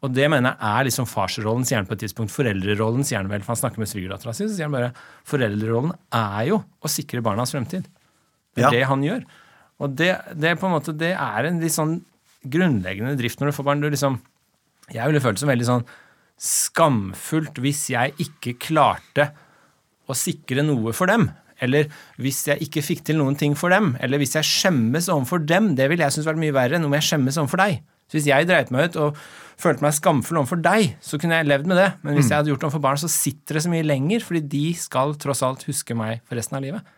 Og 0.00 0.14
det 0.16 0.26
mener 0.32 0.54
jeg 0.56 0.80
er 0.80 0.86
liksom 0.88 1.06
farsrollens 1.06 1.70
hjerne 1.70 1.86
på 1.88 1.92
et 1.96 2.00
tidspunkt. 2.06 2.32
Foreldrerollens 2.32 3.10
hjerne, 3.12 3.28
vel, 3.28 3.42
for 3.44 3.52
han 3.52 3.60
snakker 3.60 3.82
med 3.82 3.90
svigerdattera 3.90 4.32
si. 4.36 4.46
Så 4.48 4.56
sier 4.56 4.64
han 4.68 4.72
bare 4.76 4.92
foreldrerollen 5.28 5.92
er 6.16 6.46
jo 6.48 6.62
å 6.80 6.88
sikre 6.88 7.20
barnas 7.24 7.52
fremtid. 7.52 7.84
Det 8.56 8.64
er 8.64 8.66
Ja. 8.66 8.70
det 8.70 8.86
han 8.88 9.02
gjør. 9.04 9.24
Og 9.80 9.94
det, 9.96 10.10
det 10.40 10.54
på 10.60 10.66
en 10.68 10.72
måte, 10.76 10.96
det 10.96 11.12
er 11.12 11.44
en 11.48 11.60
litt 11.60 11.72
sånn 11.76 11.98
grunnleggende 12.48 13.16
drift 13.20 13.40
når 13.40 13.52
du 13.52 13.56
får 13.58 13.64
barn. 13.68 13.80
Du 13.84 13.90
liksom, 13.92 14.18
jeg 14.90 15.06
ville 15.06 15.20
følt 15.20 15.36
det 15.36 15.44
som 15.44 15.52
veldig 15.52 15.68
sånn 15.68 15.84
skamfullt 16.40 17.60
hvis 17.62 17.82
jeg 17.92 18.14
ikke 18.24 18.56
klarte 18.70 19.30
å 20.10 20.16
sikre 20.16 20.64
noe 20.66 20.92
for 20.96 21.10
dem. 21.12 21.28
Eller 21.64 21.88
hvis 22.20 22.42
jeg 22.48 22.62
ikke 22.66 22.84
fikk 22.84 23.04
til 23.08 23.20
noen 23.20 23.36
ting 23.38 23.56
for 23.58 23.72
dem. 23.72 23.94
Eller 24.00 24.20
hvis 24.22 24.36
jeg 24.38 24.48
skjemmes 24.48 25.10
overfor 25.12 25.42
dem. 25.44 25.74
Det 25.78 25.88
ville 25.92 26.06
jeg 26.06 26.16
synes 26.16 26.28
vært 26.30 26.42
mye 26.42 26.56
verre 26.56 26.78
enn 26.78 26.88
om 26.88 26.96
jeg 26.96 27.08
skjemmes 27.10 27.40
overfor 27.40 27.62
deg. 27.62 27.80
Så 28.10 28.18
hvis 28.18 28.26
jeg 28.26 28.46
dreit 28.48 28.72
meg 28.74 28.90
ut 28.90 28.96
og 28.98 29.18
følte 29.60 29.84
meg 29.84 29.94
skamfull 29.94 30.40
overfor 30.40 30.58
deg, 30.64 30.96
så 31.04 31.18
kunne 31.20 31.36
jeg 31.38 31.46
levd 31.46 31.68
med 31.70 31.78
det. 31.78 31.90
Men 32.02 32.16
hvis 32.16 32.30
jeg 32.32 32.40
hadde 32.40 32.50
gjort 32.50 32.64
det 32.64 32.66
overfor 32.70 32.82
barn, 32.88 32.98
så 32.98 33.10
sitter 33.12 33.58
det 33.58 33.62
så 33.62 33.70
mye 33.70 33.86
lenger, 33.86 34.24
fordi 34.26 34.40
de 34.50 34.64
skal 34.74 35.14
tross 35.20 35.44
alt 35.46 35.62
huske 35.68 35.94
meg 35.94 36.24
for 36.26 36.40
resten 36.40 36.58
av 36.58 36.64
livet. 36.64 36.96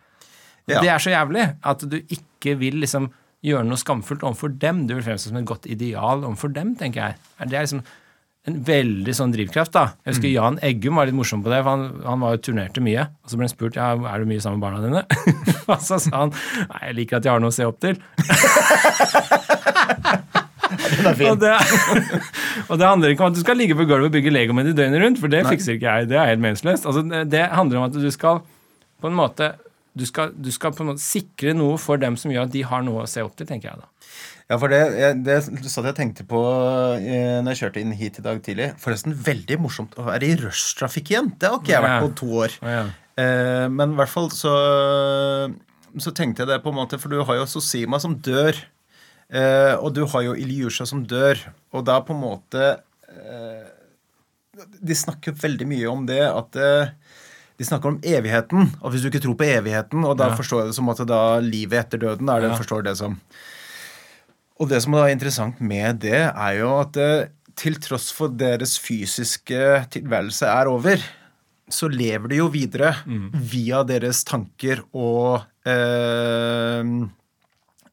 Ja. 0.70 0.78
Det 0.78 0.88
er 0.88 1.02
så 1.02 1.12
jævlig 1.12 1.44
at 1.68 1.84
du 1.90 1.98
ikke 2.00 2.54
vil 2.60 2.78
liksom 2.80 3.10
gjøre 3.42 3.66
noe 3.66 3.80
skamfullt 3.80 4.22
overfor 4.24 4.54
dem. 4.62 4.86
Du 4.86 4.94
vil 4.94 5.04
fremstå 5.04 5.32
som 5.32 5.40
et 5.40 5.48
godt 5.48 5.66
ideal 5.70 6.22
overfor 6.22 6.54
dem, 6.54 6.76
tenker 6.78 7.02
jeg. 7.02 7.18
Det 7.50 7.58
er 7.58 7.66
liksom 7.66 7.82
en 8.50 8.56
veldig 8.66 9.12
sånn 9.14 9.30
drivkraft, 9.30 9.70
da. 9.76 9.82
Jeg 10.02 10.16
husker 10.16 10.30
Jan 10.32 10.56
Eggum 10.66 10.96
var 10.98 11.06
litt 11.06 11.14
morsom 11.14 11.44
på 11.44 11.50
det, 11.52 11.60
for 11.62 11.76
han, 11.76 12.00
han 12.02 12.24
var 12.24 12.32
jo 12.34 12.40
turnerte 12.48 12.82
mye. 12.82 13.04
Og 13.22 13.30
så 13.30 13.38
ble 13.38 13.46
han 13.46 13.52
spurt 13.52 13.76
ja, 13.78 13.92
er 13.94 14.24
du 14.24 14.26
mye 14.32 14.42
sammen 14.42 14.58
med 14.58 14.66
barna 14.66 14.80
dine. 14.82 15.02
og 15.70 15.78
så 15.84 16.00
sa 16.02 16.24
han 16.24 16.32
nei, 16.34 16.80
jeg 16.88 16.96
liker 16.98 17.20
at 17.20 17.28
jeg 17.28 17.32
har 17.36 17.44
noe 17.44 17.52
å 17.52 17.54
se 17.54 17.68
opp 17.68 17.78
til. 17.84 18.00
Den 20.72 21.06
er 21.12 21.22
Og 21.30 21.38
det, 21.42 21.52
og 22.70 22.78
det 22.80 22.86
handler 22.88 23.12
ikke 23.12 23.24
om 23.26 23.30
at 23.32 23.36
du 23.36 23.42
skal 23.44 23.58
ligge 23.60 23.76
på 23.78 23.86
gulvet 23.86 24.08
og 24.10 24.14
bygge 24.16 24.32
legomenn 24.32 24.70
i 24.72 24.76
døgnet 24.76 25.02
rundt, 25.04 25.20
for 25.22 25.32
det 25.32 25.44
fikser 25.48 25.76
ikke 25.76 25.90
jeg. 25.98 26.08
Det 26.12 26.18
er 26.18 26.30
helt 26.32 26.42
meningsløst. 26.42 26.86
Altså, 26.88 27.02
det- 27.06 27.26
det 27.32 27.44
handler 27.52 27.78
om 27.82 27.86
at 27.90 27.94
du 27.98 28.10
skal 28.14 28.42
på 29.02 29.10
en 29.10 29.16
måte 29.18 29.52
du 29.96 30.04
skal, 30.08 30.30
du 30.32 30.48
skal 30.54 30.72
på 30.72 30.84
en 30.84 30.92
måte 30.92 31.02
sikre 31.04 31.52
noe 31.56 31.76
for 31.78 32.00
dem 32.00 32.14
som 32.16 32.30
gjør 32.32 32.46
at 32.46 32.52
de 32.54 32.62
har 32.64 32.82
noe 32.86 33.02
å 33.04 33.08
se 33.10 33.20
opp 33.24 33.34
til, 33.36 33.46
tenker 33.50 33.70
jeg 33.72 33.82
da. 33.82 33.88
Ja, 34.50 34.56
for 34.60 34.68
det, 34.72 34.78
jeg- 34.98 35.20
det 35.24 35.36
satt 35.70 35.84
jeg 35.88 35.96
tenkte 35.96 36.24
på 36.28 36.40
eh, 36.98 37.38
når 37.44 37.52
jeg 37.54 37.60
kjørte 37.62 37.80
inn 37.80 37.92
hit 37.96 38.18
i 38.20 38.24
dag 38.24 38.40
tidlig. 38.44 38.70
Forresten, 38.80 39.14
veldig 39.16 39.58
morsomt 39.60 39.94
å 40.00 40.06
være 40.08 40.28
i 40.28 40.36
rushtrafikk 40.40 41.12
igjen. 41.14 41.30
Det 41.38 41.48
har 41.48 41.60
ikke 41.60 41.72
jeg 41.76 41.84
vært 41.86 42.04
på 42.06 42.10
to 42.22 42.30
år. 42.44 42.56
Ja. 42.62 42.74
ja. 42.76 42.84
Eh, 43.22 43.68
men 43.72 43.92
i 43.94 43.98
hvert 44.00 44.12
fall 44.12 44.30
så, 44.32 44.52
så 46.00 46.12
tenkte 46.16 46.42
jeg 46.44 46.50
det 46.52 46.60
på 46.64 46.72
en 46.72 46.78
måte, 46.80 46.98
for 47.00 47.12
du 47.12 47.20
har 47.24 47.38
jo 47.40 47.46
Sosima 47.48 48.00
som 48.02 48.16
dør. 48.24 48.56
Eh, 49.32 49.74
og 49.80 49.94
du 49.96 50.02
har 50.12 50.24
jo 50.26 50.34
Ilyusha 50.36 50.84
som 50.88 51.04
dør. 51.08 51.40
Og 51.72 51.84
da 51.88 52.00
på 52.04 52.12
en 52.16 52.20
måte 52.24 52.66
eh, 53.12 53.68
De 54.84 54.96
snakker 54.96 55.32
veldig 55.40 55.66
mye 55.70 55.88
om 55.88 56.02
det 56.08 56.20
at 56.28 56.58
de 57.58 57.64
snakker 57.64 57.88
om 57.92 57.98
evigheten. 58.02 58.70
Og 58.82 58.90
hvis 58.92 59.02
du 59.02 59.08
ikke 59.10 59.20
tror 59.22 59.36
på 59.38 59.44
evigheten, 59.48 60.04
og 60.04 60.16
da 60.18 60.28
Ja. 60.30 60.36
forstår 60.36 60.62
jeg 60.62 60.66
det 60.72 60.74
som 60.76 60.88
at 60.88 61.02
da 61.06 61.38
livet 61.40 61.78
etter 61.86 61.98
døden 61.98 62.28
er 62.28 62.40
det 62.40 62.50
Ja. 62.50 62.56
forstår 62.56 62.82
det 62.84 62.96
som. 62.96 63.20
Og 64.60 64.68
det 64.68 64.82
som 64.82 64.94
er 64.94 65.08
interessant 65.12 65.60
med 65.60 66.00
det, 66.00 66.12
er 66.34 66.52
jo 66.58 66.78
at 66.80 66.96
eh, 66.96 67.26
til 67.56 67.74
tross 67.80 68.10
for 68.12 68.28
deres 68.28 68.78
fysiske 68.78 69.86
tilværelse 69.90 70.46
er 70.46 70.66
over, 70.68 70.96
så 71.68 71.88
lever 71.88 72.28
de 72.28 72.36
jo 72.36 72.48
videre 72.48 72.94
via 73.34 73.82
deres 73.84 74.24
tanker 74.24 74.82
og 74.94 75.42
eh, 75.64 76.84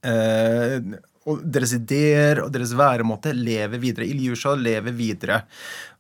eh, 0.03 0.79
og 1.27 1.41
deres 1.43 1.73
ideer 1.75 2.39
og 2.43 2.53
deres 2.53 2.71
væremåte 2.77 3.33
lever 3.35 3.81
videre. 3.81 4.07
Ilyusha 4.07 4.55
lever 4.55 4.95
videre. 4.95 5.41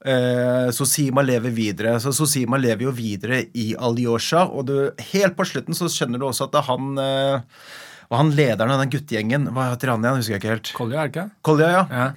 Eh, 0.05 0.69
Sosima 0.75 1.21
lever 1.25 1.53
videre. 1.53 1.97
Så 1.99 2.13
Sosima 2.15 2.57
lever 2.57 2.87
jo 2.87 2.95
videre 2.95 3.43
i 3.53 3.73
Alyosha, 3.75 4.45
og 4.47 4.69
du, 4.71 4.75
helt 5.11 5.37
på 5.37 5.47
slutten 5.47 5.77
så 5.77 5.91
skjønner 5.91 6.21
du 6.21 6.29
også 6.29 6.47
at 6.47 6.55
det 6.55 6.63
er 6.63 6.69
han 6.71 7.03
eh, 7.03 7.63
og 8.09 8.17
han 8.17 8.31
lederen 8.33 8.73
av 8.73 8.79
den 8.81 8.89
guttegjengen 8.89 9.49
Hva 9.53 9.67
heter 9.69 9.91
han 9.93 10.05
igjen? 10.05 10.21
Husker 10.21 10.33
jeg 10.35 10.41
ikke 10.41 10.53
helt. 10.55 10.69
Kolja, 10.77 11.01
er 11.01 11.09
det 11.09 11.13
ikke? 11.13 11.25
Kolja, 11.45 11.67
ja. 11.75 11.83
Ja. 11.93 12.07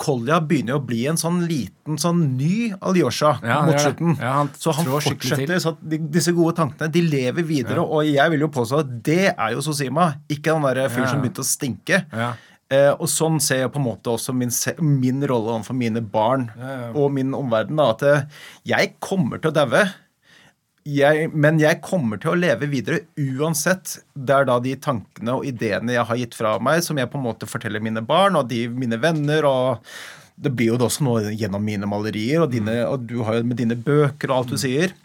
Kolja 0.00 0.38
begynner 0.40 0.78
å 0.78 0.82
bli 0.84 1.02
en 1.10 1.18
sånn 1.20 1.42
liten, 1.44 1.98
sånn 2.00 2.22
ny 2.38 2.70
Alyosha 2.78 3.34
Ja, 3.44 3.58
mot 3.66 3.76
slutten. 3.82 4.14
Ja, 4.16 4.30
han 4.38 4.52
så 4.56 4.72
han 4.78 4.86
fortsetter. 4.88 5.58
Så 5.60 5.74
de, 5.82 5.98
disse 6.14 6.32
gode 6.36 6.54
tankene 6.56 6.88
de 6.92 7.02
lever 7.04 7.44
videre. 7.44 7.84
Og 7.84 8.06
jeg 8.08 8.32
vil 8.32 8.46
jo 8.46 8.48
påstå 8.54 8.80
at 8.80 8.94
det 9.10 9.26
er 9.34 9.56
jo 9.56 9.64
Sosima, 9.66 10.14
ikke 10.30 10.54
den 10.54 10.64
derre 10.70 10.86
fyren 10.92 11.10
som 11.10 11.20
begynte 11.20 11.44
å 11.44 11.50
stinke. 11.50 12.00
Ja. 12.70 12.76
Eh, 12.76 12.92
og 12.94 13.08
sånn 13.10 13.40
ser 13.42 13.64
jeg 13.64 13.72
på 13.74 13.80
en 13.80 13.88
måte 13.88 14.12
også 14.12 14.34
min, 14.36 14.52
min 14.80 15.24
rolle 15.26 15.56
overfor 15.56 15.74
mine 15.74 16.02
barn 16.02 16.48
ja. 16.54 16.76
og 16.94 17.10
min 17.16 17.34
omverden. 17.34 17.80
da, 17.80 17.90
At 17.96 18.06
eh, 18.06 18.46
jeg 18.70 18.94
kommer 19.02 19.42
til 19.42 19.50
å 19.52 19.58
daue. 19.60 19.88
Men 21.36 21.58
jeg 21.60 21.82
kommer 21.84 22.18
til 22.18 22.32
å 22.32 22.38
leve 22.38 22.70
videre 22.70 23.02
uansett. 23.18 23.98
Det 24.14 24.32
er 24.32 24.48
da 24.48 24.56
de 24.62 24.72
tankene 24.80 25.36
og 25.36 25.44
ideene 25.46 25.92
jeg 25.92 26.06
har 26.08 26.22
gitt 26.22 26.38
fra 26.38 26.54
meg, 26.62 26.80
som 26.86 26.98
jeg 26.98 27.10
på 27.10 27.20
en 27.20 27.26
måte 27.26 27.50
forteller 27.50 27.84
mine 27.84 28.00
barn 28.06 28.38
og 28.38 28.48
de, 28.50 28.64
mine 28.72 28.96
venner. 29.02 29.44
og 29.44 29.84
Det 30.40 30.54
blir 30.54 30.72
jo 30.72 30.80
det 30.80 30.88
også 30.88 31.04
noe 31.04 31.34
gjennom 31.34 31.62
mine 31.66 31.90
malerier, 31.90 32.46
og, 32.46 32.54
dine, 32.54 32.80
og 32.88 33.04
du 33.10 33.20
har 33.26 33.38
jo 33.38 33.50
med 33.50 33.60
dine 33.60 33.76
bøker 33.76 34.32
og 34.32 34.38
alt 34.38 34.54
du 34.54 34.62
sier. 34.62 34.96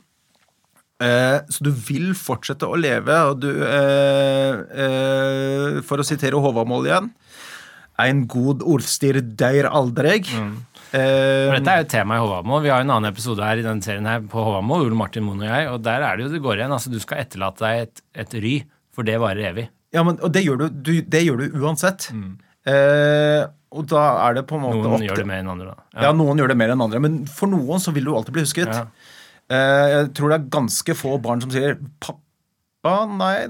Eh, 1.04 1.38
så 1.52 1.66
du 1.66 1.74
vil 1.76 2.14
fortsette 2.16 2.70
å 2.70 2.80
leve, 2.80 3.18
og 3.28 3.42
du 3.44 3.50
eh, 3.52 4.62
eh, 4.80 5.82
For 5.84 6.00
å 6.00 6.06
sitere 6.08 6.40
Håvamål 6.40 6.88
igjen 6.88 7.10
Ein 8.02 8.26
god 8.32 8.64
ordstir 8.68 9.22
dør 9.40 9.70
aldreg. 9.72 10.28
Mm. 10.36 10.56
Uh, 10.96 11.52
dette 11.56 11.72
er 11.72 11.82
jo 11.82 11.88
tema 11.92 12.18
i 12.18 12.24
Håvamo. 12.24 12.60
Vi 12.64 12.72
har 12.72 12.82
jo 12.82 12.88
en 12.88 12.94
annen 12.98 13.10
episode 13.10 13.44
her 13.44 13.60
i 13.60 13.66
denne 13.66 13.84
serien 13.84 14.08
her 14.08 14.24
på 14.32 14.44
Håvamo, 14.44 14.82
Ole 14.84 14.96
Martin 15.00 15.26
Moen 15.28 15.44
og 15.44 15.50
jeg, 15.50 15.70
og 15.72 15.84
der 15.84 16.04
er 16.08 16.18
det 16.18 16.28
jo 16.28 16.32
det 16.36 16.44
går 16.44 16.60
igjen. 16.60 16.76
Altså, 16.76 16.92
du 16.94 17.00
skal 17.04 17.24
etterlate 17.24 17.64
deg 17.64 17.86
et, 17.86 18.04
et 18.24 18.38
ry, 18.44 18.56
for 18.96 19.08
det 19.08 19.18
varer 19.24 19.50
evig. 19.52 19.70
Ja, 19.96 20.04
men, 20.04 20.20
og 20.24 20.32
det 20.36 20.44
gjør 20.44 20.66
du, 20.66 20.68
du, 20.70 20.94
det 21.08 21.24
gjør 21.24 21.42
du 21.44 21.60
uansett. 21.64 22.10
Eh, 22.68 23.42
og 23.76 23.88
da 23.92 24.04
er 24.26 24.40
det 24.40 24.46
på 24.50 24.58
en 24.58 24.66
måte 24.66 24.80
Mm. 24.82 24.88
Noen 24.92 25.06
gjør 25.08 25.22
det 25.22 25.28
mer 25.30 25.44
enn 25.44 25.52
andre, 25.52 25.72
da. 25.72 26.06
Ja. 26.08 26.12
noen 26.16 26.40
gjør 26.40 26.52
det 26.52 26.58
mer 26.60 26.74
enn 26.74 26.84
andre, 26.84 27.00
men 27.04 27.20
for 27.32 27.52
noen 27.52 27.84
så 27.84 27.94
vil 27.96 28.08
du 28.08 28.16
alltid 28.16 28.36
bli 28.36 28.44
husket. 28.44 28.72
Ja. 28.72 28.88
Uh, 29.46 29.86
jeg 29.92 30.14
tror 30.18 30.32
det 30.32 30.38
er 30.40 30.48
ganske 30.56 30.96
få 30.98 31.20
barn 31.22 31.44
som 31.44 31.52
sier 31.54 31.76
'pappa', 32.02 33.06
nei 33.14 33.46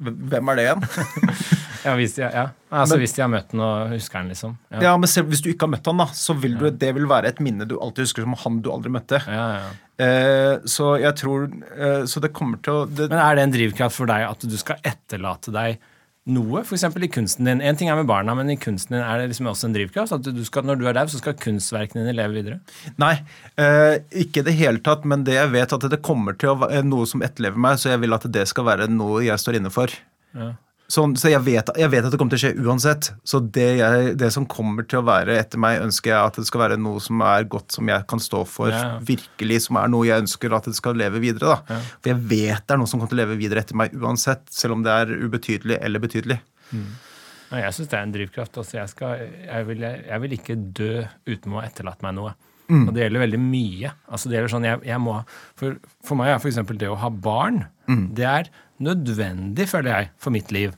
Hvem 0.00 0.48
er 0.48 0.56
det 0.56 0.64
igjen? 0.64 0.84
Ja, 1.84 1.94
hvis 1.98 2.16
de, 2.16 2.24
ja. 2.26 2.46
Altså, 2.70 2.98
hvis 3.00 3.14
de 3.16 3.22
har 3.24 3.30
møtt 3.32 3.52
den 3.52 3.62
og 3.64 3.92
husker 3.94 4.20
den, 4.20 4.32
liksom. 4.34 4.56
Ja. 4.70 4.82
Ja, 4.88 4.96
men 5.00 5.10
selv 5.10 5.30
hvis 5.32 5.42
du 5.44 5.50
ikke 5.52 5.66
har 5.66 5.74
møtt 5.74 5.88
han 5.90 6.02
da, 6.02 6.06
så 6.16 6.36
vil 6.38 6.58
du, 6.60 6.66
det 6.70 6.90
vil 6.96 7.08
være 7.10 7.32
et 7.32 7.40
minne 7.44 7.66
du 7.68 7.76
alltid 7.80 8.06
husker 8.06 8.26
som 8.26 8.36
han 8.44 8.58
du 8.64 8.70
aldri 8.72 8.92
møtte. 8.94 9.22
Ja, 9.26 9.46
ja. 9.58 9.70
Eh, 10.00 10.56
så 10.70 10.94
jeg 10.96 11.12
tror 11.20 11.42
eh, 11.50 12.06
Så 12.08 12.22
det 12.24 12.30
kommer 12.32 12.56
til 12.64 12.72
å 12.72 12.84
det, 12.88 13.10
Men 13.10 13.18
er 13.20 13.34
det 13.36 13.42
en 13.44 13.52
drivkraft 13.52 13.98
for 13.98 14.08
deg 14.08 14.22
at 14.24 14.46
du 14.48 14.54
skal 14.56 14.78
etterlate 14.86 15.52
deg 15.52 15.76
noe, 16.30 16.62
f.eks. 16.62 16.84
i 16.84 17.10
kunsten 17.10 17.48
din? 17.48 17.60
En 17.64 17.76
ting 17.76 17.90
er 17.90 17.98
med 17.98 18.08
barna, 18.08 18.34
men 18.38 18.52
i 18.52 18.56
kunsten 18.60 18.94
din 18.94 19.02
er 19.02 19.20
det 19.20 19.30
liksom 19.32 19.48
også 19.50 19.68
en 19.68 19.76
drivkraft? 19.76 20.14
At 20.14 20.28
du 20.36 20.42
skal, 20.46 20.66
når 20.68 20.80
du 20.80 20.86
er 20.88 20.96
der, 20.96 21.10
så 21.10 21.20
skal 21.20 21.36
kunstverkene 21.40 22.04
dine 22.04 22.16
leve 22.16 22.36
videre? 22.36 22.60
Nei, 23.00 23.14
eh, 23.60 23.98
ikke 24.24 24.44
i 24.44 24.48
det 24.50 24.56
hele 24.60 24.82
tatt, 24.84 25.06
men 25.08 25.24
det 25.26 25.38
jeg 25.38 25.52
vet 25.52 25.76
at 25.76 25.88
det 25.90 26.02
kommer 26.06 26.36
til 26.38 26.52
å 26.52 26.58
være 26.60 26.84
noe 26.86 27.08
som 27.10 27.24
etterlever 27.24 27.60
meg, 27.60 27.80
så 27.80 27.94
jeg 27.94 28.04
vil 28.04 28.16
at 28.16 28.28
det 28.36 28.46
skal 28.52 28.68
være 28.68 28.90
noe 28.92 29.24
jeg 29.26 29.42
står 29.42 29.60
inne 29.60 29.72
for. 29.74 29.92
Ja. 30.36 30.52
Sånn, 30.90 31.12
så 31.14 31.30
jeg 31.30 31.42
vet, 31.46 31.68
jeg 31.78 31.90
vet 31.92 32.06
at 32.06 32.10
det 32.10 32.18
kommer 32.18 32.34
til 32.34 32.40
å 32.40 32.42
skje 32.42 32.64
uansett. 32.66 33.10
Så 33.22 33.38
det, 33.54 33.66
jeg, 33.78 34.14
det 34.18 34.30
som 34.34 34.46
kommer 34.50 34.86
til 34.90 34.98
å 34.98 35.06
være 35.06 35.36
etter 35.38 35.60
meg, 35.62 35.78
ønsker 35.84 36.10
jeg 36.10 36.18
at 36.18 36.40
det 36.40 36.46
skal 36.48 36.64
være 36.64 36.78
noe 36.82 37.02
som 37.04 37.22
er 37.22 37.46
godt, 37.50 37.68
som 37.76 37.90
jeg 37.92 38.06
kan 38.10 38.22
stå 38.22 38.40
for. 38.50 38.72
Ja, 38.74 38.80
ja. 38.96 38.96
Virkelig, 39.06 39.60
Som 39.68 39.78
er 39.78 39.92
noe 39.92 40.08
jeg 40.08 40.24
ønsker 40.24 40.56
at 40.56 40.66
det 40.66 40.74
skal 40.78 40.98
leve 40.98 41.22
videre. 41.22 41.60
da. 41.60 41.78
For 42.00 42.10
jeg 42.10 42.18
vet 42.32 42.66
det 42.66 42.74
er 42.74 42.82
noe 42.82 42.90
som 42.90 42.98
kommer 42.98 43.12
til 43.14 43.20
å 43.20 43.22
leve 43.22 43.38
videre 43.38 43.62
etter 43.62 43.78
meg 43.78 43.94
uansett, 43.94 44.42
selv 44.50 44.78
om 44.78 44.82
det 44.86 44.96
er 45.04 45.14
ubetydelig 45.22 45.78
eller 45.78 46.02
betydelig. 46.02 46.40
Nei, 46.74 47.62
jeg 47.64 47.74
syns 47.76 47.90
det 47.90 47.98
er 47.98 48.06
en 48.06 48.14
drivkraft. 48.14 48.58
Altså, 48.62 48.76
jeg, 48.80 48.90
skal, 48.92 49.24
vil, 49.70 49.86
jeg 49.86 50.22
vil 50.24 50.36
ikke 50.38 50.58
dø 50.58 50.92
uten 51.30 51.54
å 51.54 51.60
ha 51.62 51.68
etterlatt 51.70 52.02
meg 52.06 52.18
noe. 52.18 52.34
Og 52.70 52.92
det 52.94 53.02
gjelder 53.02 53.24
veldig 53.24 53.40
mye. 53.42 53.90
Altså, 54.10 54.30
det 54.30 54.36
gjelder 54.38 54.52
sånn, 54.52 54.66
jeg, 54.68 54.82
jeg 54.86 55.02
må, 55.02 55.16
for, 55.58 55.78
for 56.06 56.18
meg 56.18 56.34
er 56.34 56.38
f.eks. 56.42 56.60
det 56.78 56.90
å 56.90 56.98
ha 57.02 57.10
barn 57.10 57.64
det 58.14 58.26
er 58.30 58.50
nødvendig, 58.78 59.66
føler 59.66 59.90
jeg, 59.90 60.10
for 60.22 60.30
mitt 60.30 60.52
liv. 60.54 60.76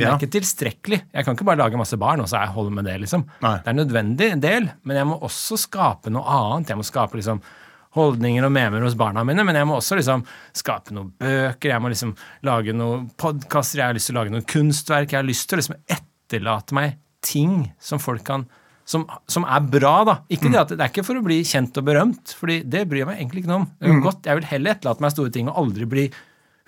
Men 0.00 0.08
det 0.08 0.12
er 0.16 0.26
ikke 0.26 0.36
tilstrekkelig. 0.38 1.00
Jeg 1.12 1.26
kan 1.26 1.36
ikke 1.36 1.48
bare 1.48 1.60
lage 1.62 1.80
masse 1.80 1.98
barn 2.00 2.22
og 2.24 2.28
så 2.30 2.42
jeg 2.42 2.54
holder 2.56 2.76
med 2.76 2.88
det. 2.88 2.98
liksom. 3.04 3.24
Nei. 3.44 3.56
Det 3.60 3.68
er 3.68 3.74
en 3.74 3.82
nødvendig 3.82 4.30
del, 4.42 4.70
men 4.84 5.00
jeg 5.00 5.08
må 5.10 5.18
også 5.28 5.58
skape 5.60 6.12
noe 6.12 6.24
annet. 6.36 6.72
Jeg 6.72 6.80
må 6.80 6.86
skape 6.86 7.20
liksom 7.20 7.42
holdninger 7.96 8.46
og 8.46 8.52
memer 8.54 8.84
hos 8.86 8.94
barna 8.98 9.24
mine, 9.26 9.42
men 9.46 9.58
jeg 9.58 9.66
må 9.66 9.80
også 9.80 9.98
liksom 9.98 10.22
skape 10.54 10.94
noen 10.94 11.10
bøker, 11.18 11.72
jeg 11.72 11.82
må 11.82 11.90
liksom 11.90 12.14
lage 12.46 12.74
noen 12.76 13.08
podkaster, 13.18 13.80
jeg 13.82 13.90
har 13.90 13.98
lyst 13.98 14.10
til 14.12 14.14
å 14.14 14.20
lage 14.20 14.34
noen 14.34 14.46
kunstverk, 14.46 15.10
jeg 15.10 15.18
har 15.18 15.26
lyst 15.26 15.48
til 15.50 15.58
å 15.58 15.62
liksom 15.62 15.78
etterlate 15.90 16.76
meg 16.78 17.00
ting 17.26 17.64
som 17.82 17.98
folk 18.02 18.22
kan 18.28 18.46
som, 18.90 19.04
som 19.30 19.44
er 19.46 19.66
bra, 19.70 19.92
da. 20.06 20.14
Ikke 20.32 20.48
det, 20.50 20.58
at, 20.58 20.72
det 20.74 20.82
er 20.82 20.90
ikke 20.90 21.04
for 21.06 21.20
å 21.20 21.22
bli 21.22 21.40
kjent 21.46 21.76
og 21.78 21.86
berømt, 21.86 22.32
fordi 22.38 22.60
det 22.66 22.86
bryr 22.90 23.04
jeg 23.04 23.10
meg 23.10 23.20
egentlig 23.20 23.44
ikke 23.44 23.52
noe 23.52 23.60
om. 23.62 23.68
Er 23.86 24.00
godt, 24.02 24.26
jeg 24.26 24.40
vil 24.40 24.48
heller 24.50 24.74
etterlate 24.74 25.04
meg 25.04 25.14
store 25.14 25.34
ting 25.34 25.50
og 25.50 25.60
aldri 25.62 25.86
bli 25.86 26.06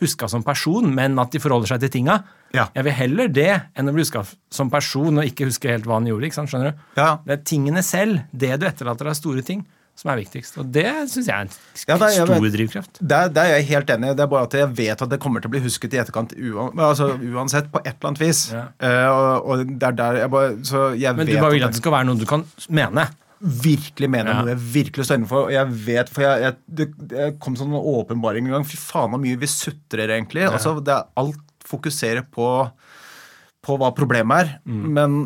huska 0.02 0.28
som 0.30 0.42
person, 0.46 0.88
men 0.94 1.18
at 1.22 1.32
de 1.34 1.40
forholder 1.42 1.72
seg 1.74 1.84
til 1.86 1.92
tinga. 1.98 2.20
Ja. 2.52 2.68
Jeg 2.76 2.84
vil 2.88 2.92
heller 2.98 3.28
det 3.32 3.50
enn 3.78 3.88
å 3.88 3.94
bli 3.96 4.04
huska 4.04 4.24
som 4.52 4.70
person 4.72 5.22
og 5.22 5.24
ikke 5.28 5.46
huske 5.48 5.70
helt 5.72 5.86
hva 5.88 6.00
han 6.00 6.08
gjorde. 6.10 6.28
ikke 6.28 6.40
sant, 6.42 6.50
skjønner 6.52 6.72
du? 6.74 6.82
Ja. 7.00 7.12
Det 7.24 7.38
er 7.38 7.46
tingene 7.48 7.82
selv, 7.86 8.26
det 8.32 8.58
du 8.60 8.66
etterlater 8.68 9.08
av 9.08 9.16
store 9.16 9.40
ting, 9.46 9.62
som 9.96 10.08
er 10.08 10.22
viktigst. 10.22 10.54
Og 10.60 10.68
det 10.72 10.86
syns 11.12 11.26
jeg 11.28 11.34
er 11.36 11.42
en 11.46 11.50
Ja, 11.52 11.96
det 12.00 12.06
er- 12.08 12.26
stor 12.26 12.40
vet- 12.40 12.52
drivkraft. 12.54 13.00
Der, 13.00 13.28
der 13.28 13.42
er 13.44 13.56
jeg 13.60 13.66
helt 13.72 13.90
enig. 13.92 14.12
Det 14.16 14.24
er 14.24 14.30
bare 14.32 14.44
at 14.48 14.52
jeg 14.56 14.68
vet 14.76 15.02
at 15.02 15.08
det 15.08 15.20
kommer 15.20 15.40
til 15.40 15.50
å 15.50 15.52
bli 15.52 15.60
husket 15.60 15.92
i 15.92 16.00
etterkant 16.00 16.32
altså, 16.32 17.10
uansett, 17.20 17.70
på 17.70 17.80
et 17.84 17.94
eller 17.98 18.08
annet 18.12 18.22
vis. 18.24 18.40
Ja. 18.52 18.64
Uh, 18.80 19.10
og, 19.12 19.50
og 19.52 19.66
det 19.78 19.82
er 19.90 19.92
der 19.92 20.20
jeg 20.22 20.30
bare 20.32 20.54
Så 20.64 20.96
jeg 20.98 21.16
Men 21.16 21.26
vet 21.26 21.36
du 21.36 21.40
bare 21.40 21.52
vil 21.52 21.64
at 21.64 21.72
det 21.76 21.82
skal 21.82 21.92
være 21.92 22.06
noe 22.08 22.16
du 22.16 22.24
kan 22.26 22.44
mene. 22.70 23.08
Virkelig 23.42 24.08
mener 24.10 24.30
Ja. 24.30 24.40
noe 24.42 24.54
jeg 24.54 24.62
virkelig 24.76 25.06
står 25.08 25.18
innenfor. 25.18 25.46
Og 25.48 25.52
jeg 25.52 25.66
vet, 25.86 26.08
for 26.14 26.22
jeg, 26.22 26.42
jeg, 26.46 26.56
det, 26.68 26.88
det 27.10 27.28
kom 27.42 27.56
sånn 27.58 27.74
åpenbaring 27.74 28.46
en 28.46 28.58
gang. 28.58 28.64
Fy 28.68 28.78
faen 28.78 29.12
så 29.16 29.18
mye 29.18 29.40
vi 29.40 29.50
sutrer, 29.50 30.08
egentlig. 30.14 30.46
Altså, 30.46 30.76
det 30.80 30.94
er 30.94 31.08
alt 31.18 31.42
fokuserer 31.66 32.24
på, 32.30 32.48
på 33.62 33.78
hva 33.80 33.92
problemet 33.96 34.44
er. 34.44 34.58
Mm. 34.66 34.82
Men 34.94 35.16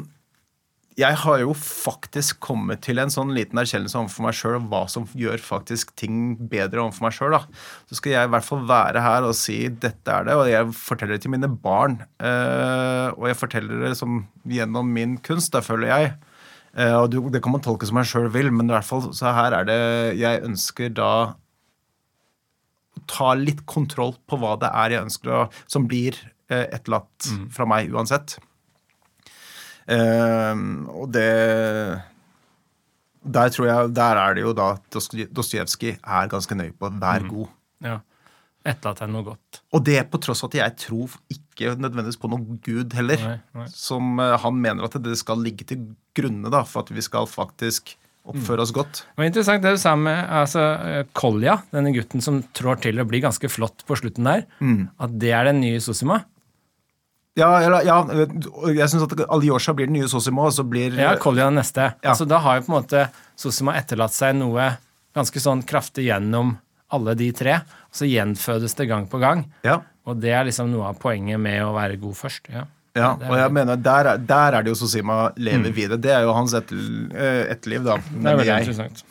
jeg 0.96 1.12
har 1.20 1.40
jo 1.42 1.52
faktisk 1.52 2.38
kommet 2.40 2.80
til 2.86 2.96
en 3.02 3.10
sånn 3.12 3.34
liten 3.36 3.58
erkjennelse 3.60 3.98
overfor 4.00 4.24
meg 4.24 4.36
sjøl 4.38 4.54
hva 4.70 4.86
som 4.88 5.04
gjør 5.12 5.42
faktisk 5.44 5.90
ting 6.00 6.38
bedre 6.48 6.80
overfor 6.86 7.04
meg 7.04 7.16
sjøl. 7.18 7.36
Så 7.84 7.98
skal 7.98 8.14
jeg 8.14 8.30
i 8.30 8.32
hvert 8.32 8.46
fall 8.46 8.62
være 8.70 9.02
her 9.04 9.26
og 9.28 9.36
si 9.36 9.58
dette 9.68 10.08
er 10.08 10.24
det, 10.30 10.38
og 10.40 10.48
jeg 10.48 10.72
forteller 10.72 11.18
det 11.18 11.26
til 11.26 11.34
mine 11.36 11.50
barn. 11.52 11.98
Eh, 12.16 13.12
og 13.12 13.28
jeg 13.28 13.36
forteller 13.42 13.84
det 13.84 13.92
som 14.00 14.22
gjennom 14.48 14.88
min 14.96 15.18
kunst, 15.20 15.52
da 15.52 15.60
føler 15.60 15.92
jeg. 15.92 16.16
Eh, 16.76 16.92
og 16.92 17.08
du, 17.12 17.18
det 17.32 17.40
kan 17.44 17.54
man 17.54 17.62
tolke 17.64 17.86
som 17.88 17.96
man 17.96 18.04
sjøl 18.08 18.28
vil, 18.34 18.50
men 18.52 18.68
i 18.68 18.74
hvert 18.74 18.84
fall 18.88 19.06
så 19.16 19.32
her 19.32 19.54
er 19.56 19.64
det 19.68 19.76
Jeg 20.20 20.42
ønsker 20.44 20.90
da 20.92 21.10
å 22.96 23.02
ta 23.08 23.30
litt 23.36 23.62
kontroll 23.68 24.14
på 24.28 24.36
hva 24.40 24.54
det 24.60 24.68
er 24.72 24.94
jeg 24.96 25.06
ønsker 25.06 25.32
å, 25.32 25.40
som 25.68 25.86
blir 25.88 26.16
eh, 26.52 26.66
etterlatt 26.76 27.30
fra 27.54 27.66
meg 27.68 27.92
uansett. 27.94 28.36
Eh, 29.86 30.54
og 30.92 31.08
det 31.14 31.30
Der 33.22 33.52
tror 33.54 33.66
jeg 33.70 33.92
Der 33.94 34.18
er 34.18 34.34
det 34.34 34.42
jo 34.42 34.52
da 34.56 34.72
Dostoje- 34.90 35.28
Dostojevskij 35.32 35.96
er 36.02 36.28
ganske 36.32 36.54
nøye 36.58 36.74
på 36.74 36.90
vær 37.00 37.22
god. 37.30 37.48
Ja. 37.84 38.00
Etterlatt 38.66 38.98
deg 39.04 39.12
noe 39.14 39.22
godt. 39.28 39.60
Og 39.72 39.84
det 39.86 40.00
på 40.10 40.18
tross 40.18 40.42
av 40.42 40.50
at 40.50 40.58
jeg 40.58 40.76
tror 40.88 41.14
ikke 41.30 41.45
nødvendigvis 41.64 42.18
på 42.20 42.30
noen 42.30 42.58
gud 42.64 42.94
heller. 42.96 43.22
Nei, 43.22 43.36
nei. 43.56 43.68
Som 43.72 44.20
eh, 44.22 44.36
han 44.42 44.58
mener 44.60 44.86
at 44.86 44.98
det 45.02 45.16
skal 45.20 45.40
ligge 45.42 45.66
til 45.68 45.88
grunne 46.16 46.52
da, 46.52 46.64
for 46.68 46.84
at 46.84 46.92
vi 46.94 47.04
skal 47.04 47.28
faktisk 47.30 47.96
oppføre 48.26 48.64
oss 48.64 48.72
godt. 48.74 49.02
Det 49.06 49.22
var 49.22 49.28
interessant 49.28 49.62
det 49.62 49.76
du 49.76 49.80
sa 49.80 49.94
med 49.98 50.16
altså, 50.18 50.62
eh, 50.82 51.02
Kolja, 51.16 51.60
denne 51.74 51.92
gutten 51.94 52.24
som 52.24 52.40
trår 52.56 52.80
til 52.86 53.02
og 53.02 53.10
blir 53.10 53.22
ganske 53.24 53.50
flott 53.50 53.86
på 53.86 53.98
slutten 53.98 54.26
der. 54.26 54.46
At 54.98 55.14
det 55.20 55.30
er 55.36 55.46
den 55.50 55.62
nye 55.62 55.82
Sosima. 55.82 56.24
Ja, 57.36 57.50
eller, 57.60 57.84
ja 57.84 58.00
jeg 58.72 58.88
syns 58.88 59.04
at 59.04 59.26
Alyosha 59.28 59.74
blir 59.76 59.90
den 59.90 59.98
nye 59.98 60.08
Sosima, 60.08 60.48
og 60.48 60.54
så 60.56 60.64
blir 60.66 60.96
Ja, 60.96 61.14
Kolja 61.20 61.50
den 61.50 61.60
neste. 61.60 61.92
Ja. 62.00 62.14
Altså, 62.14 62.24
da 62.28 62.40
har 62.42 62.58
jo 62.58 62.66
på 62.66 62.72
en 62.72 62.78
måte 62.78 63.08
Sosima 63.38 63.76
etterlatt 63.76 64.16
seg 64.16 64.38
noe 64.38 64.72
ganske 65.16 65.40
sånn 65.40 65.62
kraftig 65.68 66.08
gjennom 66.08 66.56
alle 66.92 67.16
de 67.18 67.28
tre. 67.36 67.60
Og 67.90 68.00
så 68.00 68.08
gjenfødes 68.08 68.76
det 68.78 68.88
gang 68.90 69.06
på 69.10 69.20
gang. 69.22 69.46
ja, 69.66 69.82
Og 70.06 70.20
det 70.22 70.30
er 70.38 70.46
liksom 70.46 70.70
noe 70.70 70.86
av 70.92 70.98
poenget 71.02 71.40
med 71.42 71.60
å 71.66 71.72
være 71.74 71.96
god 71.98 72.14
først. 72.14 72.48
Ja. 72.52 72.64
ja, 72.94 73.10
og 73.16 73.34
jeg 73.36 73.52
mener 73.56 73.76
der, 73.76 74.12
er- 74.12 74.18
der 74.22 74.54
er 74.60 74.62
det 74.66 74.70
jo 74.70 74.78
Sosima 74.78 75.32
lever 75.36 75.72
videre. 75.74 75.98
Det 76.00 76.12
er 76.14 76.22
jo 76.22 76.32
hans 76.36 76.54
eh, 76.54 77.46
etterliv, 77.50 77.82
da. 77.84 77.96
Det 77.98 78.30
er 78.30 78.36
veldig 78.38 78.46
jeg. 78.52 78.66
interessant. 78.68 79.04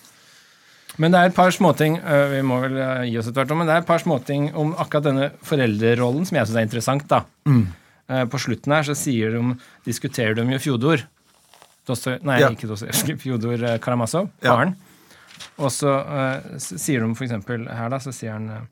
Men 0.98 1.12
det 1.12 1.20
er 1.20 1.28
et 1.28 1.36
par 1.36 1.52
småting 1.52 1.98
øh, 2.00 2.30
vi 2.32 2.42
må 2.48 2.62
vel 2.64 2.78
øh, 2.80 3.02
gi 3.10 3.18
oss 3.20 3.28
etter 3.28 3.42
hvert 3.42 3.52
om, 3.52 3.60
men 3.60 3.68
det 3.68 3.74
er 3.76 3.82
et 3.84 3.90
par 3.90 4.00
småting 4.00 4.46
om 4.56 4.72
akkurat 4.80 5.04
denne 5.10 5.26
foreldrerollen 5.44 6.24
som 6.30 6.38
jeg 6.40 6.48
syns 6.48 6.60
er 6.62 6.68
interessant. 6.70 7.04
da. 7.12 7.20
Mm. 7.52 7.66
Eh, 8.08 8.24
På 8.32 8.40
slutten 8.40 8.72
her 8.72 8.88
så 8.88 8.96
sier 8.96 9.36
de, 9.36 9.42
diskuterer 9.84 10.38
de 10.40 10.46
jo 10.56 10.62
Fjodor. 10.70 11.04
Dostoy, 11.86 12.16
nei, 12.24 12.40
Ja. 12.40 12.48
ikke 12.56 12.70
Dostojevskij. 12.72 13.20
Fjodor 13.22 13.66
Karamazov, 13.84 14.30
faren. 14.42 14.72
Ja. 14.80 15.44
Og 15.60 15.70
så 15.76 15.92
uh, 15.92 16.56
sier 16.58 17.04
de 17.04 17.12
for 17.14 17.26
eksempel 17.28 17.68
her, 17.68 17.90
da, 17.92 18.00
så 18.00 18.14
sier 18.16 18.32
han 18.38 18.48
eh, 18.50 18.64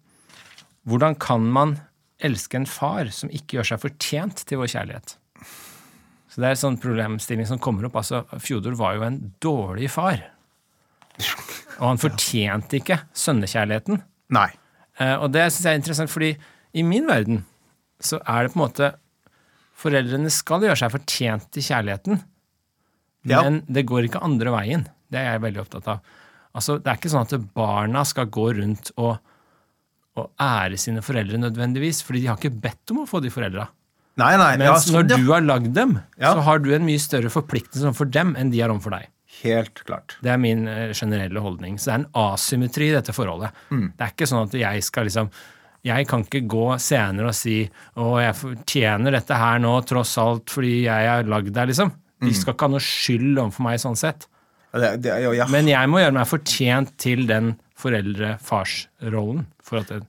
Hvordan 0.87 1.15
kan 1.19 1.43
man 1.43 1.75
elske 2.23 2.57
en 2.59 2.65
far 2.69 3.09
som 3.15 3.29
ikke 3.33 3.57
gjør 3.59 3.69
seg 3.73 3.81
fortjent 3.83 4.43
til 4.49 4.61
vår 4.61 4.71
kjærlighet? 4.73 5.15
Så 6.33 6.41
det 6.41 6.47
er 6.49 6.55
en 6.55 6.61
sånn 6.63 6.79
problemstilling 6.81 7.45
som 7.45 7.59
kommer 7.61 7.85
opp. 7.89 7.99
Altså, 8.01 8.23
Fjodor 8.41 8.73
var 8.79 8.95
jo 8.97 9.03
en 9.05 9.19
dårlig 9.43 9.89
far. 9.93 10.23
Og 11.77 11.85
han 11.91 12.01
fortjente 12.01 12.79
ikke 12.79 12.97
sønnekjærligheten. 13.17 14.01
Nei. 14.33 14.47
Eh, 15.01 15.15
og 15.19 15.29
det 15.33 15.43
syns 15.51 15.65
jeg 15.67 15.75
er 15.75 15.81
interessant, 15.81 16.09
fordi 16.13 16.31
i 16.73 16.83
min 16.85 17.05
verden 17.09 17.43
så 18.03 18.17
er 18.25 18.43
det 18.47 18.53
på 18.53 18.59
en 18.59 18.65
måte 18.67 18.91
Foreldrene 19.83 20.29
skal 20.31 20.61
gjøre 20.63 20.77
seg 20.79 20.91
fortjent 20.93 21.47
til 21.51 21.63
kjærligheten, 21.65 22.19
Ja. 23.27 23.41
men 23.43 23.63
det 23.67 23.85
går 23.89 24.05
ikke 24.07 24.21
andre 24.23 24.51
veien. 24.53 24.85
Det 25.11 25.19
er 25.19 25.33
jeg 25.33 25.41
veldig 25.43 25.61
opptatt 25.63 25.87
av. 25.87 25.99
Altså, 26.55 26.77
Det 26.77 26.87
er 26.91 26.97
ikke 26.99 27.09
sånn 27.11 27.25
at 27.25 27.53
barna 27.53 28.03
skal 28.05 28.25
gå 28.27 28.45
rundt 28.59 28.91
og, 28.97 29.17
og 30.19 30.29
ære 30.41 30.77
sine 30.77 31.01
foreldre 31.01 31.39
nødvendigvis, 31.41 32.03
fordi 32.05 32.21
de 32.21 32.27
har 32.29 32.37
ikke 32.37 32.53
bedt 32.61 32.91
om 32.93 33.03
å 33.03 33.07
få 33.09 33.21
de 33.23 33.31
foreldra. 33.33 33.67
Nei, 34.21 34.35
nei. 34.37 34.51
ja, 34.61 34.73
Mens 34.75 34.85
sånn, 34.85 34.99
når 34.99 35.07
du 35.09 35.31
har 35.31 35.41
lagd 35.41 35.71
dem, 35.73 35.95
Ja. 36.21 36.33
så 36.35 36.43
har 36.45 36.59
du 36.59 36.69
en 36.75 36.85
mye 36.85 37.01
større 37.01 37.31
forpliktelse 37.33 37.87
overfor 37.89 38.11
dem 38.13 38.35
enn 38.37 38.51
de 38.53 38.59
har 38.61 38.69
overfor 38.69 38.91
deg. 38.93 39.07
Helt 39.41 39.81
klart. 39.87 40.13
Det 40.21 40.29
er 40.29 40.37
min 40.37 40.67
eh, 40.69 40.91
generelle 40.93 41.41
holdning. 41.41 41.79
Så 41.81 41.89
det 41.89 41.93
er 41.95 42.03
en 42.03 42.11
asymmetri 42.13 42.91
i 42.91 42.93
dette 42.93 43.15
forholdet. 43.17 43.49
Mm. 43.71 43.87
Det 43.97 44.05
er 44.05 44.13
ikke 44.13 44.27
sånn 44.29 44.45
at 44.45 44.53
jeg 44.53 44.83
skal 44.85 45.09
liksom 45.09 45.31
Jeg 45.83 46.07
kan 46.07 46.21
ikke 46.23 46.47
gå 46.47 46.79
senere 46.79 47.27
og 47.27 47.33
si 47.35 47.69
'Å, 47.97 48.21
jeg 48.21 48.35
fortjener 48.39 49.11
dette 49.11 49.35
her 49.35 49.57
nå, 49.59 49.73
tross 49.83 50.17
alt, 50.17 50.45
fordi 50.47 50.83
jeg 50.85 51.07
har 51.09 51.23
lagd 51.27 51.51
deg', 51.51 51.67
liksom. 51.73 51.91
Mm. 52.21 52.29
De 52.29 52.33
skal 52.33 52.53
ikke 52.53 52.61
ha 52.69 52.71
noe 52.71 52.79
skyld 52.79 53.35
overfor 53.37 53.63
meg 53.65 53.79
sånn 53.83 53.97
sett. 53.99 54.27
Ja, 54.73 54.79
Det, 54.79 55.01
det, 55.01 55.21
ja, 55.23 55.31
ja. 55.33 55.45
Men 55.51 55.67
jeg 55.67 55.89
må 55.89 55.99
gjøre 55.99 56.13
meg 56.13 56.25
fortjent 56.27 56.95
til 56.97 57.27
den 57.27 57.57
foreldre-fars-rollen. 57.83 59.47
For 59.63 59.83
det 59.83 60.03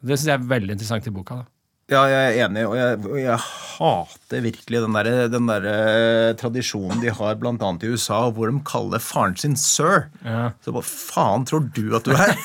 det 0.00 0.16
syns 0.16 0.30
jeg 0.30 0.38
er 0.38 0.52
veldig 0.54 0.76
interessant 0.78 1.08
i 1.08 1.12
boka. 1.12 1.42
da. 1.42 1.48
Ja, 1.90 2.04
jeg 2.06 2.26
er 2.28 2.44
enig, 2.44 2.62
og 2.68 2.76
jeg, 2.78 2.98
og 3.02 3.16
jeg 3.18 3.36
hater 3.42 4.42
virkelig 4.44 4.82
den 4.84 4.94
der, 4.94 5.08
der 5.32 5.64
eh, 5.66 6.28
tradisjonen 6.38 7.00
de 7.02 7.10
har 7.18 7.38
bl.a. 7.40 7.50
i 7.58 7.90
USA, 7.90 8.20
hvor 8.30 8.46
de 8.46 8.60
kaller 8.66 9.02
faren 9.02 9.34
sin 9.40 9.56
sir. 9.58 10.06
Ja. 10.22 10.52
Så 10.62 10.74
hva 10.76 10.84
faen 10.86 11.46
tror 11.50 11.66
du 11.74 11.96
at 11.98 12.06
du 12.06 12.14
er? 12.16 12.36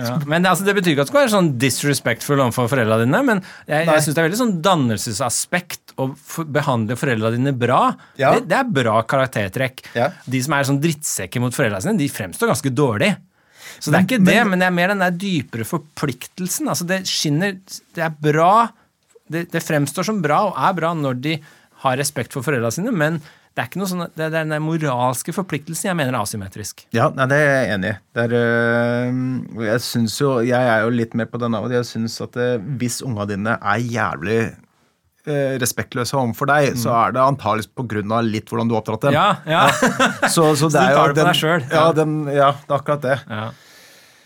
Ja. 0.00 0.14
Men 0.26 0.46
altså, 0.48 0.64
det 0.64 0.72
betyr 0.78 0.94
ikke 0.94 1.04
at 1.04 1.08
du 1.10 1.12
skal 1.12 1.20
være 1.20 1.32
sånn 1.34 1.48
disrespectful 1.60 2.40
overfor 2.40 2.70
foreldrene 2.72 3.04
dine, 3.04 3.18
men 3.28 3.42
jeg, 3.68 3.84
jeg 3.84 4.02
syns 4.02 4.16
det 4.16 4.22
er 4.22 4.26
veldig 4.26 4.38
sånn 4.40 4.54
dannelsesaspekt 4.64 5.92
å 6.00 6.06
behandle 6.56 6.96
foreldrene 6.96 7.36
dine 7.36 7.52
bra. 7.52 7.82
Ja. 8.18 8.32
Det, 8.34 8.48
det 8.48 8.56
er 8.56 8.72
bra 8.80 8.96
karaktertrekk. 9.06 9.84
De 9.92 10.40
som 10.42 10.56
er 10.56 10.66
sånn 10.70 10.80
drittsekker 10.82 11.44
mot 11.44 11.54
foreldrene 11.54 11.84
sine, 11.84 12.00
de 12.00 12.08
fremstår 12.10 12.54
ganske 12.54 12.72
dårlig. 12.72 13.12
Så 13.78 13.90
det 13.90 13.98
er 13.98 14.06
ikke 14.06 14.22
det, 14.24 14.40
men 14.48 14.62
det 14.62 14.68
er 14.68 14.74
mer 14.74 14.94
den 14.94 15.04
der 15.04 15.14
dypere 15.14 15.66
forpliktelsen. 15.68 16.70
Altså, 16.72 16.86
det 16.88 17.04
skinner 17.10 17.56
Det 17.94 18.02
er 18.04 18.14
bra 18.14 18.68
det, 19.30 19.46
det 19.52 19.62
fremstår 19.64 20.06
som 20.10 20.20
bra, 20.24 20.42
og 20.50 20.58
er 20.60 20.76
bra, 20.76 20.92
når 20.96 21.16
de 21.24 21.38
har 21.84 21.98
respekt 22.00 22.34
for 22.34 22.44
foreldrene 22.44 22.74
sine, 22.74 22.92
men 22.94 23.20
det 23.54 23.62
er 23.62 23.68
ikke 23.68 23.80
noe 23.80 23.90
sånn, 23.90 24.06
det 24.18 24.24
er 24.26 24.32
den 24.34 24.52
moralske 24.64 25.32
forpliktelsen 25.34 25.92
jeg 25.92 25.96
mener 25.98 26.16
er 26.16 26.24
asymmetrisk. 26.24 26.82
Ja, 26.96 27.06
nei, 27.14 27.28
det 27.30 27.38
er 27.38 27.52
jeg 27.52 27.68
enig 27.76 27.92
i. 27.92 27.98
Det 28.18 28.24
øh, 28.40 29.20
jeg 29.68 29.84
synes 29.84 30.16
jo, 30.18 30.30
jeg 30.42 30.70
er 30.72 30.82
jo 30.82 30.94
litt 30.94 31.14
mer 31.14 31.28
på 31.30 31.38
den 31.42 31.54
av 31.54 31.68
og 31.68 31.74
Jeg 31.76 31.86
syns 31.86 32.18
at 32.24 32.38
hvis 32.80 32.98
unga 33.06 33.28
dine 33.30 33.54
er 33.54 33.84
jævlig 33.94 34.38
respektløse 35.62 36.16
overfor 36.18 36.50
deg, 36.50 36.74
så 36.80 36.92
er 36.98 37.14
det 37.16 37.22
antakeligvis 37.24 38.10
av 38.12 38.24
litt 38.28 38.50
hvordan 38.50 38.68
du 38.68 38.74
oppdrar 38.76 38.98
dem. 39.06 39.14
Ja, 39.16 39.28
ja. 39.48 39.62
Så, 40.28 40.50
så 40.60 40.68
det 40.68 40.82
du 40.82 40.98
er 40.98 41.12
jo 41.12 41.14
den- 41.16 41.34
selv, 41.38 41.70
Ja, 41.72 41.84
den, 41.96 42.16
ja, 42.28 42.50
det 42.52 42.70
er 42.70 42.76
akkurat 42.78 43.02
det. 43.06 43.16
Ja. 43.30 43.46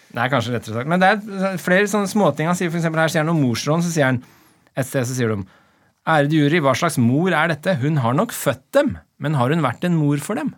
Det 0.08 0.22
er 0.24 0.32
kanskje 0.32 0.54
rettere 0.56 0.74
sagt. 0.80 0.88
Men 0.88 1.00
det 1.04 1.08
er 1.12 1.58
flere 1.60 1.86
sånne 1.90 2.08
småting. 2.08 2.48
Han 2.48 2.56
sier 2.56 2.70
for 2.72 2.80
her 2.80 3.12
sier 3.12 3.22
han 3.22 3.28
om 3.30 3.40
morsrollen, 3.44 3.84
så 3.84 3.92
sier 3.92 4.08
han 4.08 4.22
et 4.74 4.86
sted 4.88 5.04
så 5.06 5.14
sier 5.18 5.34
de 5.36 5.44
Ærede 6.08 6.32
jury, 6.32 6.60
hva 6.64 6.72
slags 6.72 6.96
mor 6.96 7.34
er 7.36 7.50
dette? 7.52 7.74
Hun 7.82 7.98
har 8.00 8.14
nok 8.16 8.30
født 8.32 8.62
dem, 8.72 8.94
men 9.20 9.34
har 9.36 9.52
hun 9.52 9.60
vært 9.60 9.82
en 9.84 9.98
mor 10.00 10.16
for 10.24 10.38
dem? 10.40 10.54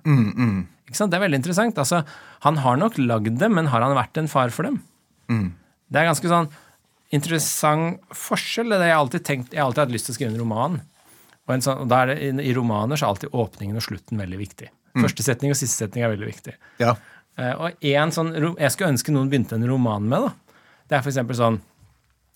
Ikke 0.87 0.95
sant? 1.01 1.11
Det 1.11 1.19
er 1.19 1.25
veldig 1.25 1.41
interessant. 1.41 1.81
Altså, 1.83 2.05
han 2.47 2.61
har 2.63 2.79
nok 2.79 3.01
lagd 3.03 3.35
dem, 3.41 3.57
men 3.59 3.67
har 3.73 3.83
han 3.83 3.97
vært 3.99 4.21
en 4.23 4.29
far 4.31 4.53
for 4.55 4.69
dem? 4.69 4.77
Det 5.91 5.99
er 5.99 6.07
ganske 6.07 6.31
sånn 6.31 6.47
interessant 7.15 8.01
forskjell. 8.17 8.71
Det 8.73 8.87
jeg 8.87 8.95
har 8.95 9.03
alltid 9.03 9.25
tenkt, 9.27 9.55
jeg 9.55 9.61
har 9.63 9.69
alltid 9.71 9.85
hatt 9.85 9.95
lyst 9.95 10.09
til 10.09 10.15
å 10.15 10.19
skrive 10.19 10.35
en 10.35 10.43
roman. 10.43 10.77
Og, 11.47 11.55
en 11.57 11.65
sånn, 11.65 11.81
og 11.85 11.95
er 11.97 12.13
det, 12.13 12.19
i, 12.47 12.53
romaner 12.55 12.99
så 13.01 13.07
er 13.07 13.15
alltid 13.15 13.35
åpningen 13.35 13.81
og 13.81 13.83
slutten 13.87 14.21
veldig 14.21 14.39
viktig. 14.39 14.69
Første 15.01 15.25
setning 15.27 15.53
og 15.55 15.59
siste 15.59 15.85
setning 15.85 16.05
er 16.07 16.13
veldig 16.13 16.29
viktig. 16.29 16.55
Ja. 16.83 16.95
Eh, 17.39 17.53
og 17.55 17.85
en 17.91 18.15
sånn, 18.15 18.33
Jeg 18.59 18.73
skulle 18.75 18.91
ønske 18.91 19.15
noen 19.15 19.31
begynte 19.31 19.55
en 19.59 19.67
roman 19.67 20.07
med. 20.11 20.29
da. 20.29 20.57
Det 20.91 20.97
er 20.99 21.03
for 21.03 21.13
eksempel 21.13 21.39
sånn 21.39 21.61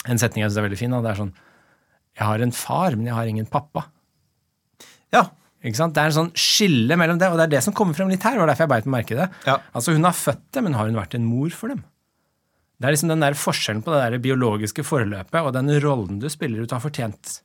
En 0.06 0.20
setning 0.20 0.44
jeg 0.44 0.50
syns 0.52 0.58
er 0.60 0.66
veldig 0.68 0.78
fin. 0.78 0.92
Da, 0.92 1.00
det 1.02 1.10
er 1.10 1.20
sånn 1.22 1.32
Jeg 2.14 2.26
har 2.28 2.42
en 2.44 2.52
far, 2.52 2.94
men 2.94 3.06
jeg 3.06 3.14
har 3.14 3.26
ingen 3.26 3.46
pappa. 3.46 3.88
ja. 5.12 5.30
Ikke 5.64 5.78
sant? 5.80 5.94
Det 5.96 6.02
er 6.02 6.10
en 6.10 6.18
sånn 6.18 6.32
skille 6.36 6.92
mellom 7.00 7.16
det, 7.16 7.30
og 7.32 7.38
det 7.40 7.44
er 7.46 7.52
det 7.54 7.62
som 7.64 7.72
kommer 7.72 7.96
frem 7.96 8.10
litt 8.12 8.22
her. 8.22 8.36
var 8.36 8.50
derfor 8.50 8.66
jeg 8.66 8.68
beit 8.68 8.84
meg 8.84 8.98
merke 8.98 9.14
i 9.14 9.20
det. 9.22 9.28
Ja. 9.46 9.54
Altså 9.72 9.94
Hun 9.96 10.04
har 10.04 10.12
født 10.12 10.42
dem, 10.52 10.64
men 10.64 10.74
har 10.76 10.84
hun 10.90 10.98
vært 10.98 11.14
en 11.16 11.24
mor 11.24 11.48
for 11.56 11.72
dem? 11.72 11.80
Det 12.84 12.90
er 12.90 12.92
liksom 12.98 13.08
den 13.14 13.24
der 13.24 13.32
forskjellen 13.32 13.80
på 13.80 13.94
det 13.94 14.02
der 14.02 14.20
biologiske 14.20 14.84
forløpet 14.84 15.40
og 15.40 15.54
den 15.56 15.72
rollen 15.80 16.18
du 16.20 16.26
spiller 16.28 16.60
ut 16.60 16.72
har 16.74 16.82
fortjent 16.84 17.38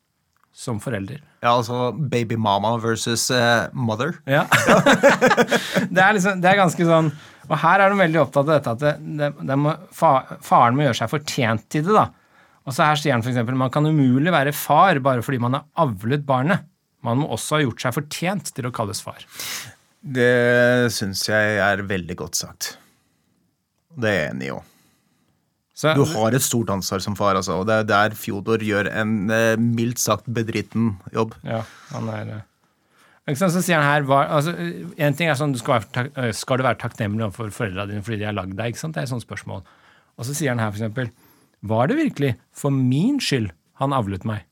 som 0.51 0.81
forelder. 0.83 1.21
ja, 1.39 1.53
altså 1.53 1.93
baby 1.95 2.35
mama 2.35 2.73
versus 2.83 3.29
uh, 3.31 3.71
mother. 3.71 4.17
Ja. 4.27 4.41
det, 5.95 6.01
er 6.03 6.17
liksom, 6.17 6.41
det 6.43 6.49
er 6.49 6.57
ganske 6.59 6.87
sånn 6.89 7.07
Og 7.47 7.53
her 7.61 7.79
er 7.79 7.93
de 7.93 8.01
veldig 8.01 8.19
opptatt 8.25 8.49
av 8.49 8.51
dette 8.51 8.73
at 8.73 8.81
det, 8.83 8.91
det, 9.21 9.29
det 9.47 9.57
må, 9.61 9.77
fa, 9.95 10.11
faren 10.43 10.75
må 10.75 10.83
gjøre 10.83 10.99
seg 10.99 11.13
fortjent 11.13 11.63
til 11.71 11.87
det. 11.87 11.95
da. 11.95 12.09
Og 12.67 12.75
så 12.75 12.89
her 12.89 12.99
sier 12.99 13.15
han 13.15 13.23
f.eks.: 13.23 13.39
Man 13.47 13.71
kan 13.71 13.87
umulig 13.87 14.33
være 14.35 14.51
far 14.51 14.99
bare 15.05 15.23
fordi 15.23 15.39
man 15.45 15.55
har 15.55 15.69
avlet 15.85 16.27
barnet. 16.27 16.67
Man 17.07 17.21
må 17.21 17.29
også 17.31 17.55
ha 17.55 17.63
gjort 17.63 17.85
seg 17.85 17.95
fortjent 17.95 18.51
til 18.57 18.67
å 18.67 18.73
kalles 18.75 18.99
far. 19.05 19.23
Det 20.03 20.91
syns 20.91 21.23
jeg 21.31 21.61
er 21.63 21.87
veldig 21.87 22.19
godt 22.19 22.41
sagt. 22.43 22.73
Det 23.95 24.11
er 24.11 24.19
jeg 24.19 24.33
enig 24.33 24.51
i 24.51 24.53
òg. 24.57 24.75
Så, 25.79 25.93
Du 25.95 26.03
har 26.11 26.35
et 26.35 26.43
stort 26.43 26.71
ansvar 26.73 26.99
som 27.03 27.15
far, 27.15 27.37
altså. 27.39 27.61
Og 27.61 27.67
det 27.69 27.77
er 27.77 27.87
der 27.87 28.15
Fjodor 28.19 28.59
gjør 28.65 28.89
en 28.91 29.29
eh, 29.31 29.55
mildt 29.59 30.01
sagt 30.01 30.27
bedritten 30.27 30.97
jobb. 31.15 31.37
Ja, 31.47 31.61
han 31.93 32.09
er 32.11 32.33
eh, 32.33 32.41
ikke 33.29 33.39
sant, 33.43 33.53
Så 33.55 33.61
sier 33.63 33.79
han 33.79 33.87
her 33.87 34.07
hva, 34.09 34.23
altså, 34.39 34.55
En 34.99 35.15
ting 35.15 35.29
er 35.31 35.37
sånn, 35.39 35.53
du 35.55 35.61
skal, 35.61 35.79
være, 35.79 36.09
øh, 36.17 36.33
skal 36.35 36.59
du 36.59 36.65
være 36.67 36.81
takknemlig 36.81 37.27
overfor 37.29 37.53
foreldra 37.55 37.87
dine 37.87 38.03
fordi 38.03 38.19
de 38.23 38.27
har 38.27 38.35
lagd 38.35 38.57
deg? 38.59 38.73
ikke 38.73 38.81
sant? 38.83 38.97
Det 38.97 39.03
er 39.03 39.07
et 39.07 39.13
sånt 39.13 39.23
spørsmål. 39.23 39.63
Og 40.19 40.27
så 40.27 40.35
sier 40.35 40.51
han 40.51 40.59
her 40.59 40.73
eksempel 40.73 41.13
Var 41.69 41.91
det 41.91 41.99
virkelig 42.01 42.33
for 42.51 42.75
min 42.75 43.21
skyld 43.23 43.51
han 43.79 43.95
avlet 43.95 44.27
meg? 44.27 44.43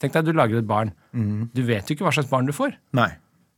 Tenk 0.00 0.14
deg, 0.16 0.30
du 0.30 0.32
lager 0.32 0.62
et 0.62 0.68
barn. 0.68 0.94
Du 1.52 1.60
vet 1.66 1.84
jo 1.84 1.92
ikke 1.92 2.06
hva 2.06 2.14
slags 2.16 2.30
barn 2.30 2.46
du 2.48 2.54
får. 2.56 2.72
Nei. 2.96 3.10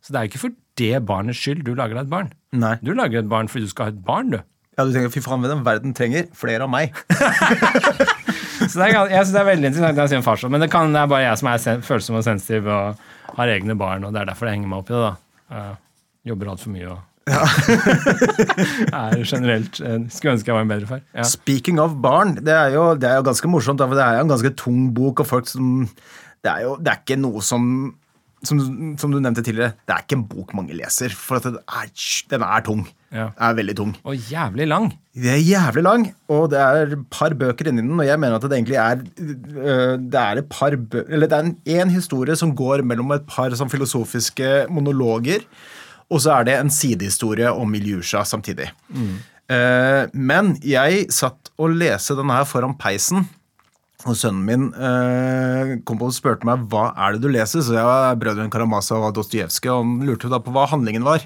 Så 0.02 0.10
det 0.10 0.18
er 0.18 0.24
jo 0.26 0.32
ikke 0.32 0.40
for 0.42 0.56
det 0.80 0.96
barnets 1.06 1.38
skyld 1.38 1.62
du 1.62 1.76
lager 1.78 1.94
deg 1.94 2.08
et 2.08 2.10
barn. 2.10 2.32
Nei. 2.58 2.72
Du 2.82 2.90
lager 2.98 3.22
et 3.22 3.28
barn 3.30 3.46
fordi 3.52 3.68
du 3.68 3.70
skal 3.70 3.86
ha 3.86 3.92
et 3.94 4.00
barn, 4.02 4.32
du. 4.34 4.40
Ja, 4.72 4.86
du 4.88 4.92
tenker 4.94 5.12
fy 5.12 5.20
faen, 5.20 5.42
den 5.44 5.64
verden 5.66 5.92
trenger 5.96 6.28
flere 6.36 6.64
av 6.64 6.70
meg. 6.72 6.96
Så 8.62 8.78
det 8.78 8.86
er, 8.86 8.94
jeg 9.10 9.24
synes 9.26 9.34
det 9.34 9.40
er 9.40 9.48
veldig 9.50 9.68
interessant 9.68 9.98
at 9.98 10.04
jeg 10.04 10.12
sier 10.12 10.20
en 10.22 10.26
farsråd, 10.26 10.52
men 10.54 10.62
det, 10.62 10.70
kan, 10.72 10.92
det 10.94 11.00
er 11.02 11.10
bare 11.10 11.24
jeg 11.26 11.40
som 11.40 11.48
er 11.50 11.82
følsom 11.84 12.18
og 12.20 12.24
sensitiv 12.24 12.68
og 12.70 13.00
har 13.36 13.52
egne 13.52 13.76
barn, 13.78 14.06
og 14.06 14.14
det 14.14 14.22
er 14.22 14.28
derfor 14.30 14.48
jeg 14.48 14.56
henger 14.56 14.70
meg 14.70 14.84
opp 14.84 14.92
i 14.92 14.94
det. 14.94 15.02
da. 15.02 15.62
Jeg 16.22 16.32
jobber 16.32 16.52
altfor 16.54 16.72
mye 16.72 16.92
og 16.92 17.00
er 18.98 19.20
generelt 19.22 19.76
eh, 19.78 20.00
Skulle 20.10 20.32
ønske 20.34 20.50
jeg 20.50 20.56
var 20.56 20.64
en 20.64 20.70
bedre 20.72 20.88
far. 20.88 21.02
Ja. 21.14 21.22
Speaking 21.28 21.78
of 21.78 21.94
barn, 22.02 22.34
det 22.42 22.50
er 22.50 22.72
jo, 22.74 22.86
det 22.98 23.06
er 23.06 23.20
jo 23.20 23.26
ganske 23.28 23.50
morsomt, 23.50 23.82
for 23.84 23.94
det 23.94 24.02
er 24.02 24.18
jo 24.18 24.24
en 24.24 24.32
ganske 24.32 24.50
tung 24.58 24.88
bok, 24.96 25.22
og 25.22 25.28
folk 25.28 25.46
som 25.50 25.84
Det 26.42 26.50
er 26.50 26.64
jo 26.64 26.74
det 26.82 26.90
er 26.90 26.98
ikke 27.04 27.20
noe 27.22 27.44
som 27.46 27.92
som, 28.46 28.58
som 28.98 29.12
du 29.12 29.18
nevnte 29.22 29.44
tidligere, 29.44 29.76
det 29.86 29.94
er 29.94 30.04
ikke 30.04 30.18
en 30.18 30.26
bok 30.30 30.52
mange 30.58 30.74
leser. 30.76 31.14
For 31.14 31.38
at 31.38 31.46
det 31.46 31.62
er, 31.62 31.90
den 32.32 32.44
er 32.46 32.64
tung. 32.66 32.84
Ja. 33.12 33.28
Den 33.36 33.46
er 33.48 33.56
veldig 33.58 33.76
tung. 33.78 33.92
Og 34.08 34.30
jævlig 34.30 34.66
lang. 34.70 34.88
Det 35.14 35.30
er 35.34 35.42
jævlig 35.44 35.84
lang, 35.84 36.06
og 36.32 36.46
det 36.52 36.60
er 36.62 36.94
et 36.96 37.04
par 37.12 37.34
bøker 37.38 37.68
inni 37.68 37.84
den, 37.84 37.98
og 38.00 38.08
jeg 38.08 38.20
mener 38.20 38.38
at 38.38 38.46
det 38.48 38.56
egentlig 38.56 38.78
er 38.80 39.02
øh, 39.02 39.98
Det 40.00 40.20
er 40.22 40.40
et 40.40 40.48
par 40.48 40.72
bø 40.72 41.02
Eller 41.04 41.28
det 41.28 41.36
er 41.36 41.44
en, 41.44 41.56
en 41.82 41.92
historie 41.92 42.36
som 42.36 42.54
går 42.56 42.80
mellom 42.88 43.12
et 43.12 43.26
par 43.28 43.52
sånn 43.58 43.72
filosofiske 43.72 44.54
monologer, 44.72 45.44
og 46.12 46.24
så 46.24 46.38
er 46.38 46.48
det 46.48 46.56
en 46.58 46.72
sidehistorie 46.72 47.52
om 47.52 47.76
Ilyusha 47.76 48.24
samtidig. 48.28 48.70
Eh, 49.52 50.08
men 50.12 50.56
jeg 50.64 51.06
satt 51.12 51.52
og 51.60 51.76
leste 51.76 52.16
denne 52.18 52.36
her 52.36 52.48
foran 52.48 52.76
peisen, 52.80 53.26
og 54.02 54.16
sønnen 54.18 54.42
min 54.46 54.64
eh, 54.74 55.76
kom 55.86 56.00
på 56.00 56.08
og 56.10 56.16
spurte 56.16 56.46
meg 56.48 56.64
hva 56.72 56.88
er 56.98 57.14
det 57.14 57.22
du 57.22 57.30
leser. 57.30 57.62
Så 57.62 57.76
jeg 57.76 57.86
var 57.86 58.18
Brødrene 58.18 58.50
Karamazov 58.50 59.06
og 59.06 59.14
Dostojevskij, 59.18 59.70
og 59.70 59.84
han 59.84 60.08
lurte 60.08 60.30
da 60.32 60.40
på 60.42 60.54
hva 60.54 60.66
handlingen 60.72 61.06
var. 61.06 61.22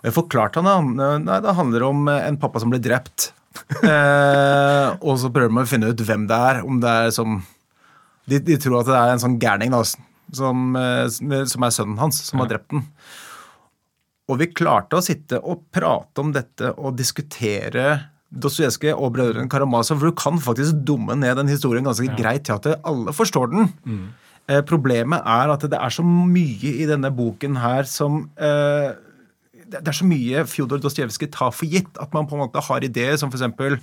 Og 0.00 0.08
jeg 0.08 0.16
forklarte 0.16 0.62
han 0.64 0.94
da, 0.98 1.10
nei, 1.20 1.40
det 1.44 1.56
handler 1.58 1.88
om 1.90 2.06
eh, 2.10 2.24
en 2.30 2.38
pappa 2.40 2.62
som 2.62 2.72
ble 2.72 2.80
drept. 2.82 3.30
eh, 3.84 4.86
og 5.04 5.18
så 5.20 5.32
prøver 5.32 5.52
man 5.52 5.68
å 5.68 5.70
finne 5.70 5.92
ut 5.92 6.06
hvem 6.06 6.24
det 6.30 6.38
er. 6.52 6.62
Om 6.64 6.80
det 6.82 6.94
er 7.02 7.12
som 7.14 7.42
De, 8.30 8.38
de 8.38 8.56
tror 8.62 8.80
at 8.80 8.88
det 8.88 8.96
er 8.96 9.12
en 9.12 9.20
sånn 9.22 9.40
gærning 9.42 9.74
da, 9.74 9.82
som, 9.82 10.72
eh, 10.78 11.04
som 11.10 11.66
er 11.66 11.74
sønnen 11.74 12.00
hans, 12.00 12.22
som 12.24 12.40
har 12.40 12.52
drept 12.54 12.70
den. 12.72 12.86
Og 14.30 14.38
vi 14.40 14.48
klarte 14.54 14.96
å 14.96 15.04
sitte 15.04 15.42
og 15.42 15.66
prate 15.74 16.22
om 16.22 16.30
dette 16.32 16.70
og 16.78 16.94
diskutere 16.96 18.11
Dostojevskij 18.32 18.94
og 18.96 19.12
brødrene 19.12 19.50
Karamazov, 19.52 19.98
for 20.00 20.08
du 20.10 20.16
kan 20.16 20.40
faktisk 20.40 20.82
dumme 20.88 21.16
ned 21.20 21.36
den 21.36 21.48
historien 21.52 21.84
ganske 21.84 22.08
greit 22.16 22.46
til 22.48 22.56
at 22.56 22.80
alle 22.88 23.12
forstår 23.12 23.50
den. 23.52 23.72
Eh, 24.48 24.62
problemet 24.66 25.20
er 25.20 25.52
at 25.52 25.62
det 25.70 25.78
er 25.78 25.92
så 25.94 26.02
mye 26.02 26.72
i 26.82 26.86
denne 26.88 27.12
boken 27.14 27.56
her 27.62 27.86
som 27.86 28.30
eh, 28.40 28.92
det 29.72 29.80
det 29.80 29.88
er 29.88 29.96
så 29.96 30.04
mye 30.04 30.44
Fjodor 30.44 30.80
Dostojevskij 30.82 31.30
tar 31.32 31.52
for 31.54 31.70
gitt 31.70 32.00
at 32.00 32.12
man 32.12 32.26
på 32.28 32.36
en 32.36 32.42
måte 32.44 32.60
har 32.60 32.84
ideer 32.84 33.16
som 33.16 33.30
f.eks. 33.32 33.80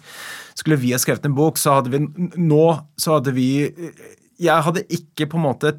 Skulle 0.60 0.78
vi 0.78 0.92
ha 0.92 1.00
skrevet 1.02 1.26
en 1.26 1.38
bok, 1.38 1.58
så 1.58 1.80
hadde 1.80 1.94
vi 1.94 2.04
nå 2.38 2.66
så 2.98 3.18
hadde 3.18 3.34
vi 3.34 3.50
Jeg 4.40 4.64
hadde 4.64 4.86
ikke 4.90 5.28
på 5.32 5.40
en 5.40 5.48
måte 5.48 5.74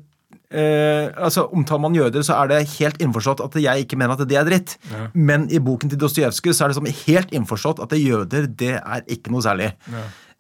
eh, 0.51 1.11
altså 1.17 1.47
Omtaler 1.55 1.85
man 1.87 1.97
jøder, 1.97 2.25
så 2.27 2.39
er 2.41 2.51
det 2.51 2.61
helt 2.79 3.01
innforstått 3.03 3.43
at 3.45 3.59
jeg 3.63 3.85
ikke 3.85 3.99
mener 4.01 4.17
at 4.17 4.29
det 4.29 4.39
er 4.39 4.49
dritt. 4.49 4.77
Men 5.15 5.49
i 5.51 5.63
boken 5.63 5.93
til 5.93 6.01
Dostojevskij 6.01 6.55
er 6.55 6.73
det 6.73 6.79
som 6.79 6.91
helt 7.07 7.33
innforstått 7.37 7.83
at 7.85 7.95
det 7.95 8.03
jøder 8.03 8.51
det 8.51 8.75
er 8.81 9.07
ikke 9.07 9.33
noe 9.35 9.45
særlig. 9.47 9.73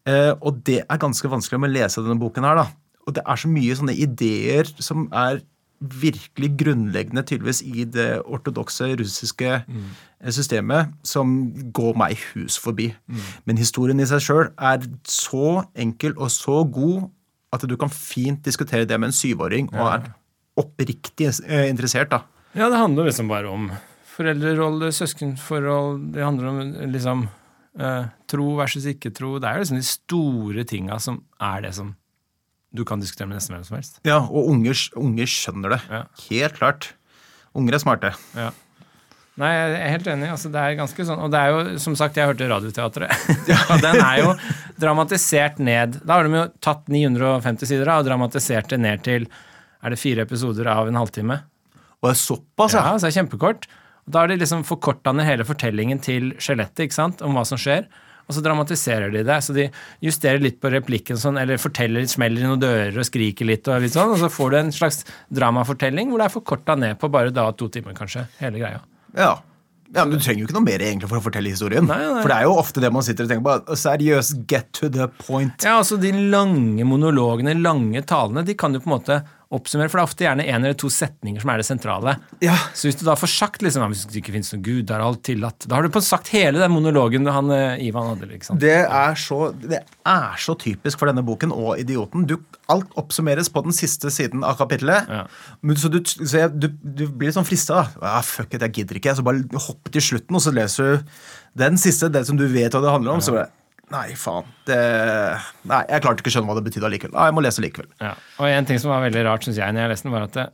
Eh, 0.08 0.32
og 0.40 0.62
det 0.66 0.82
er 0.82 1.00
ganske 1.00 1.30
vanskelig 1.30 1.60
med 1.60 1.72
å 1.72 1.78
lese 1.78 2.04
denne 2.04 2.20
boken 2.20 2.46
her. 2.48 2.62
da. 2.62 2.66
Og 3.06 3.16
det 3.16 3.24
er 3.26 3.40
så 3.40 3.50
mye 3.50 3.76
sånne 3.76 3.96
ideer 3.96 4.68
som 4.78 5.08
er 5.12 5.42
virkelig 5.80 6.50
grunnleggende 6.60 7.22
tydeligvis 7.24 7.62
i 7.64 7.86
det 7.88 8.20
ortodokse 8.28 8.90
russiske 9.00 9.62
mm. 9.64 9.86
systemet, 10.28 10.90
som 11.04 11.38
går 11.72 11.96
meg 11.96 12.20
hus 12.34 12.58
forbi. 12.60 12.90
Men 13.48 13.60
historien 13.60 14.00
i 14.00 14.08
seg 14.08 14.20
sjøl 14.20 14.50
er 14.58 14.84
så 15.08 15.62
enkel 15.72 16.12
og 16.18 16.28
så 16.34 16.60
god 16.68 17.08
at 17.52 17.66
du 17.66 17.76
kan 17.76 17.90
fint 17.90 18.42
diskutere 18.46 18.86
det 18.86 18.98
med 19.00 19.10
en 19.10 19.16
syvåring 19.16 19.70
og 19.74 19.86
er 19.90 20.10
oppriktig 20.60 21.28
eh, 21.46 21.68
interessert. 21.70 22.10
da. 22.12 22.22
Ja, 22.54 22.68
det 22.70 22.78
handler 22.78 23.08
liksom 23.08 23.30
bare 23.30 23.50
om 23.50 23.70
foreldrerolle, 24.10 24.90
søskenforhold 24.92 26.10
Det 26.14 26.24
handler 26.24 26.48
om 26.50 26.58
liksom 26.92 27.28
eh, 27.78 28.08
tro 28.30 28.48
versus 28.58 28.86
ikke 28.90 29.12
tro. 29.16 29.38
Det 29.40 29.48
er 29.48 29.62
liksom 29.62 29.78
de 29.80 29.86
store 29.86 30.64
tinga 30.68 30.98
som 31.02 31.22
er 31.40 31.66
det 31.66 31.74
som 31.78 31.94
du 32.70 32.84
kan 32.86 33.00
diskutere 33.02 33.26
med 33.26 33.38
nesten 33.40 33.56
hvem 33.56 33.64
som 33.66 33.76
helst. 33.78 34.00
Ja, 34.06 34.20
Og 34.30 34.46
unger, 34.52 34.78
unger 34.98 35.26
skjønner 35.26 35.74
det. 35.74 35.80
Ja. 35.90 36.02
Helt 36.28 36.58
klart. 36.60 36.92
Unger 37.58 37.74
er 37.74 37.82
smarte. 37.82 38.12
Ja. 38.38 38.50
Nei, 39.40 39.50
jeg 39.56 39.76
er 39.78 39.92
helt 39.94 40.08
enig. 40.12 40.30
Altså, 40.34 40.50
det 40.52 40.60
er 40.60 40.74
ganske 40.76 41.04
sånn, 41.08 41.20
Og 41.24 41.30
det 41.32 41.40
er 41.40 41.52
jo, 41.54 41.60
som 41.80 41.94
sagt, 41.96 42.18
jeg 42.20 42.28
hørte 42.28 42.48
Radioteatret. 42.50 43.28
og 43.72 43.84
den 43.84 44.00
er 44.00 44.18
jo 44.20 44.34
dramatisert 44.82 45.62
ned. 45.62 46.00
Da 46.04 46.18
har 46.18 46.28
de 46.28 46.36
jo 46.36 46.48
tatt 46.60 46.90
950 46.92 47.70
sider 47.70 47.88
av 47.88 48.02
og 48.02 48.10
dramatisert 48.10 48.74
det 48.74 48.80
ned 48.82 49.06
til 49.06 49.30
er 49.80 49.94
det 49.94 50.00
fire 50.00 50.26
episoder 50.26 50.68
av 50.68 50.90
en 50.90 50.98
halvtime. 51.00 51.38
Og 52.00 52.10
det 52.10 52.14
er 52.14 52.20
såpass, 52.20 52.76
Ja, 52.76 52.84
ja. 52.84 52.98
så 52.98 53.08
det 53.08 53.14
er 53.14 53.22
kjempekort. 53.22 53.66
Og 54.04 54.12
Da 54.12 54.22
har 54.22 54.28
de 54.28 54.36
liksom 54.40 54.64
forkorta 54.68 55.12
ned 55.16 55.28
hele 55.28 55.48
fortellingen 55.48 56.00
til 56.04 56.34
skjelettet, 56.40 56.86
ikke 56.86 56.98
sant, 57.00 57.24
om 57.24 57.36
hva 57.36 57.46
som 57.48 57.60
skjer. 57.60 57.88
Og 58.28 58.36
så 58.36 58.44
dramatiserer 58.44 59.10
de 59.10 59.24
det. 59.26 59.38
Så 59.42 59.56
de 59.56 59.66
justerer 60.04 60.38
litt 60.38 60.60
på 60.62 60.70
replikken, 60.70 61.18
sånn, 61.18 61.40
eller 61.40 61.58
forteller 61.58 62.04
litt, 62.04 62.12
smeller 62.12 62.44
i 62.44 62.46
noen 62.46 62.60
dører 62.62 63.00
og 63.00 63.08
skriker 63.08 63.48
litt, 63.48 63.66
og 63.68 63.82
litt 63.82 63.96
sånn, 63.96 64.12
og 64.14 64.20
så 64.20 64.30
får 64.30 64.52
du 64.52 64.60
en 64.60 64.72
slags 64.76 65.02
dramafortelling 65.34 66.12
hvor 66.12 66.22
det 66.22 66.28
er 66.28 66.36
forkorta 66.36 66.76
ned 66.78 67.00
på 67.00 67.10
bare 67.10 67.34
da 67.34 67.48
to 67.56 67.72
timer, 67.72 67.96
kanskje. 67.96 68.28
Hele 68.38 68.60
greia. 68.62 68.84
Ja. 69.16 69.32
ja, 69.94 70.04
men 70.04 70.14
Du 70.14 70.22
trenger 70.22 70.44
jo 70.44 70.48
ikke 70.48 70.56
noe 70.58 70.66
mer 70.68 70.84
egentlig 70.84 71.10
for 71.10 71.20
å 71.20 71.24
fortelle 71.24 71.52
historien. 71.52 71.86
Nei, 71.88 71.98
nei. 71.98 72.22
For 72.22 72.30
det 72.32 72.38
er 72.38 72.48
jo 72.48 72.56
ofte 72.60 72.84
det 72.84 72.92
man 72.94 73.06
sitter 73.06 73.26
og 73.26 73.32
tenker 73.32 73.46
på. 73.48 73.76
Seriøst, 73.82 74.46
get 74.50 74.70
to 74.76 74.90
the 74.92 75.08
point. 75.24 75.66
Ja, 75.66 75.78
altså 75.80 75.98
De 76.00 76.12
lange 76.32 76.86
monologene, 76.88 77.56
lange 77.60 78.04
talene, 78.06 78.44
de 78.46 78.56
kan 78.58 78.74
jo 78.76 78.82
på 78.84 78.90
en 78.90 78.96
måte 78.98 79.20
oppsummere, 79.50 79.90
for 79.90 79.98
det 79.98 80.02
er 80.02 80.08
ofte 80.08 80.24
gjerne 80.26 80.44
en 80.46 80.64
eller 80.64 80.76
to 80.78 80.88
setninger 80.92 81.42
som 81.42 81.50
er 81.50 81.58
det 81.60 81.66
sentrale. 81.66 82.14
Ja. 82.44 82.54
Så 82.76 82.86
hvis 82.86 82.98
du 83.00 83.02
da 83.08 83.16
får 83.18 83.32
sagt 83.32 83.64
liksom, 83.66 83.82
hvis 83.90 84.04
det 84.06 84.20
ikke 84.20 84.34
finnes 84.36 84.52
noen 84.54 84.62
gud, 84.62 84.84
da 84.86 84.96
er 84.96 85.04
alt 85.08 85.24
tillatt, 85.26 85.66
da 85.66 85.76
har 85.76 85.86
du 85.86 85.90
på 85.92 86.02
sagt 86.06 86.30
hele 86.34 86.62
den 86.62 86.70
monologen 86.70 87.26
han, 87.26 87.50
eh, 87.54 87.82
Ivan 87.88 88.12
hadde. 88.12 88.30
liksom. 88.30 88.60
Det 88.62 88.76
er, 88.84 89.18
så, 89.18 89.50
det 89.58 89.82
er 89.82 90.38
så 90.38 90.54
typisk 90.60 91.02
for 91.02 91.10
denne 91.10 91.24
boken 91.26 91.54
og 91.56 91.82
Idioten. 91.82 92.28
Du, 92.30 92.36
alt 92.70 92.94
oppsummeres 93.00 93.50
på 93.50 93.64
den 93.66 93.74
siste 93.74 94.12
siden 94.14 94.46
av 94.46 94.58
kapittelet. 94.60 95.10
Ja. 95.10 95.26
Så, 95.74 95.90
du, 95.90 95.98
så 96.06 96.44
jeg, 96.44 96.54
du, 96.54 96.70
du 96.70 97.08
blir 97.10 97.34
sånn 97.34 97.48
frista. 97.48 97.88
Ah, 97.98 98.22
fuck 98.26 98.54
it, 98.54 98.62
jeg 98.68 98.80
gidder 98.80 99.02
ikke. 99.02 99.16
Så 99.18 99.26
bare 99.26 99.64
hopp 99.66 99.90
til 99.90 100.04
slutten, 100.12 100.38
og 100.38 100.44
så 100.46 100.54
leser 100.54 100.92
du 100.92 101.16
den 101.58 101.80
siste, 101.80 102.12
den 102.14 102.26
som 102.28 102.38
du 102.38 102.46
vet 102.46 102.70
hva 102.70 102.84
det 102.84 102.94
handler 102.94 103.18
om. 103.18 103.24
Så 103.24 103.34
bare 103.34 103.50
Nei, 103.90 104.06
faen. 104.14 104.46
Det, 104.68 104.78
nei, 105.66 105.80
jeg 105.90 106.02
klarte 106.04 106.22
ikke 106.22 106.30
å 106.30 106.34
skjønne 106.36 106.50
hva 106.52 106.56
det 106.60 106.64
betydde 106.68 106.86
allikevel. 106.86 107.16
Nei, 107.16 107.26
jeg 107.26 107.36
må 107.36 107.42
lese 107.42 107.64
likevel. 107.64 107.88
Ja. 107.98 108.12
Og 108.38 108.46
en 108.46 108.68
ting 108.68 108.78
som 108.82 108.92
var 108.92 109.02
veldig 109.02 109.24
rart, 109.26 109.46
synes 109.46 109.58
jeg, 109.58 109.74
når 109.74 109.82
jeg 109.84 109.92
leste 109.92 110.06
den, 110.06 110.14
var 110.14 110.26
at 110.28 110.36
det, 110.36 110.46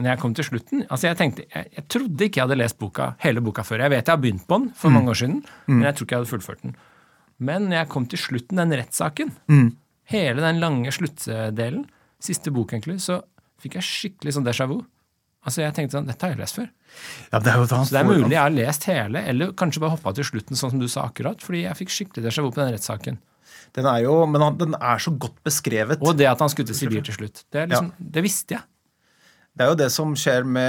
når 0.00 0.08
jeg 0.14 0.20
kom 0.22 0.32
til 0.32 0.46
slutten 0.46 0.84
altså 0.88 1.10
Jeg 1.10 1.16
tenkte, 1.18 1.44
jeg, 1.52 1.66
jeg 1.76 1.82
trodde 1.92 2.24
ikke 2.24 2.40
jeg 2.40 2.46
hadde 2.46 2.56
lest 2.56 2.78
boka, 2.80 3.10
hele 3.20 3.42
boka 3.44 3.64
før. 3.68 3.82
Jeg 3.84 3.92
vet 3.92 4.00
jeg 4.08 4.14
har 4.14 4.22
begynt 4.22 4.46
på 4.48 4.58
den 4.62 4.70
for 4.80 4.94
mange 4.94 5.12
år 5.12 5.18
siden, 5.20 5.42
men 5.68 5.84
jeg 5.86 5.98
tror 5.98 6.06
ikke 6.08 6.16
jeg 6.16 6.22
hadde 6.22 6.30
fullført 6.32 6.62
den. 6.64 6.74
Men 7.50 7.68
når 7.68 7.76
jeg 7.82 7.90
kom 7.92 8.06
til 8.08 8.20
slutten, 8.20 8.60
den 8.60 8.74
rettssaken, 8.80 9.34
hele 10.10 10.44
den 10.44 10.62
lange 10.62 10.92
sluttdelen, 10.96 11.84
siste 12.20 12.52
bok 12.52 12.72
egentlig, 12.74 12.98
så 13.04 13.20
fikk 13.60 13.76
jeg 13.78 13.86
skikkelig 13.86 14.34
sånn 14.38 14.48
déjà 14.48 14.66
vu. 14.68 14.80
Altså 15.40 15.62
Jeg 15.62 15.72
tenkte 15.76 15.96
sånn, 15.96 16.08
dette 16.10 16.26
har 16.26 16.34
jeg 16.34 16.42
lest 16.42 16.58
før. 16.58 16.68
Ja, 17.32 17.38
det 17.40 17.52
er 17.52 17.60
jo 17.62 17.66
Så 17.70 17.94
det 17.94 18.00
er 18.02 18.08
mulig 18.08 18.34
jeg 18.34 18.42
har 18.42 18.52
lest 18.52 18.84
hele, 18.90 19.22
eller 19.32 19.54
kanskje 19.56 19.80
bare 19.80 19.94
hoppa 19.94 20.12
til 20.16 20.26
slutten, 20.28 20.58
sånn 20.58 20.74
som 20.74 20.82
du 20.82 20.88
sa 20.90 21.06
akkurat, 21.08 21.40
fordi 21.44 21.64
jeg 21.64 21.78
fikk 21.78 21.94
skikkelig 21.94 22.26
déjà 22.26 22.44
vu 22.44 22.50
på 22.50 22.60
den 22.60 22.74
rettssaken. 22.74 23.20
Den 23.76 23.86
er 23.86 24.02
jo, 24.02 24.16
men 24.26 24.42
han, 24.42 24.58
den 24.58 24.74
er 24.76 24.98
så 25.02 25.12
godt 25.14 25.38
beskrevet. 25.46 26.02
Og 26.02 26.18
det 26.18 26.26
at 26.28 26.42
han 26.42 26.50
skulle 26.52 26.68
til 26.68 26.76
Sibir 26.76 27.04
til 27.06 27.16
slutt. 27.16 27.44
Det, 27.46 27.62
er 27.62 27.70
liksom, 27.70 27.92
det 27.98 28.24
visste 28.26 28.58
jeg. 28.58 28.66
Det 29.50 29.64
er 29.64 29.70
jo 29.72 29.78
det 29.80 29.88
som 29.92 30.12
skjer 30.16 30.44
med 30.46 30.68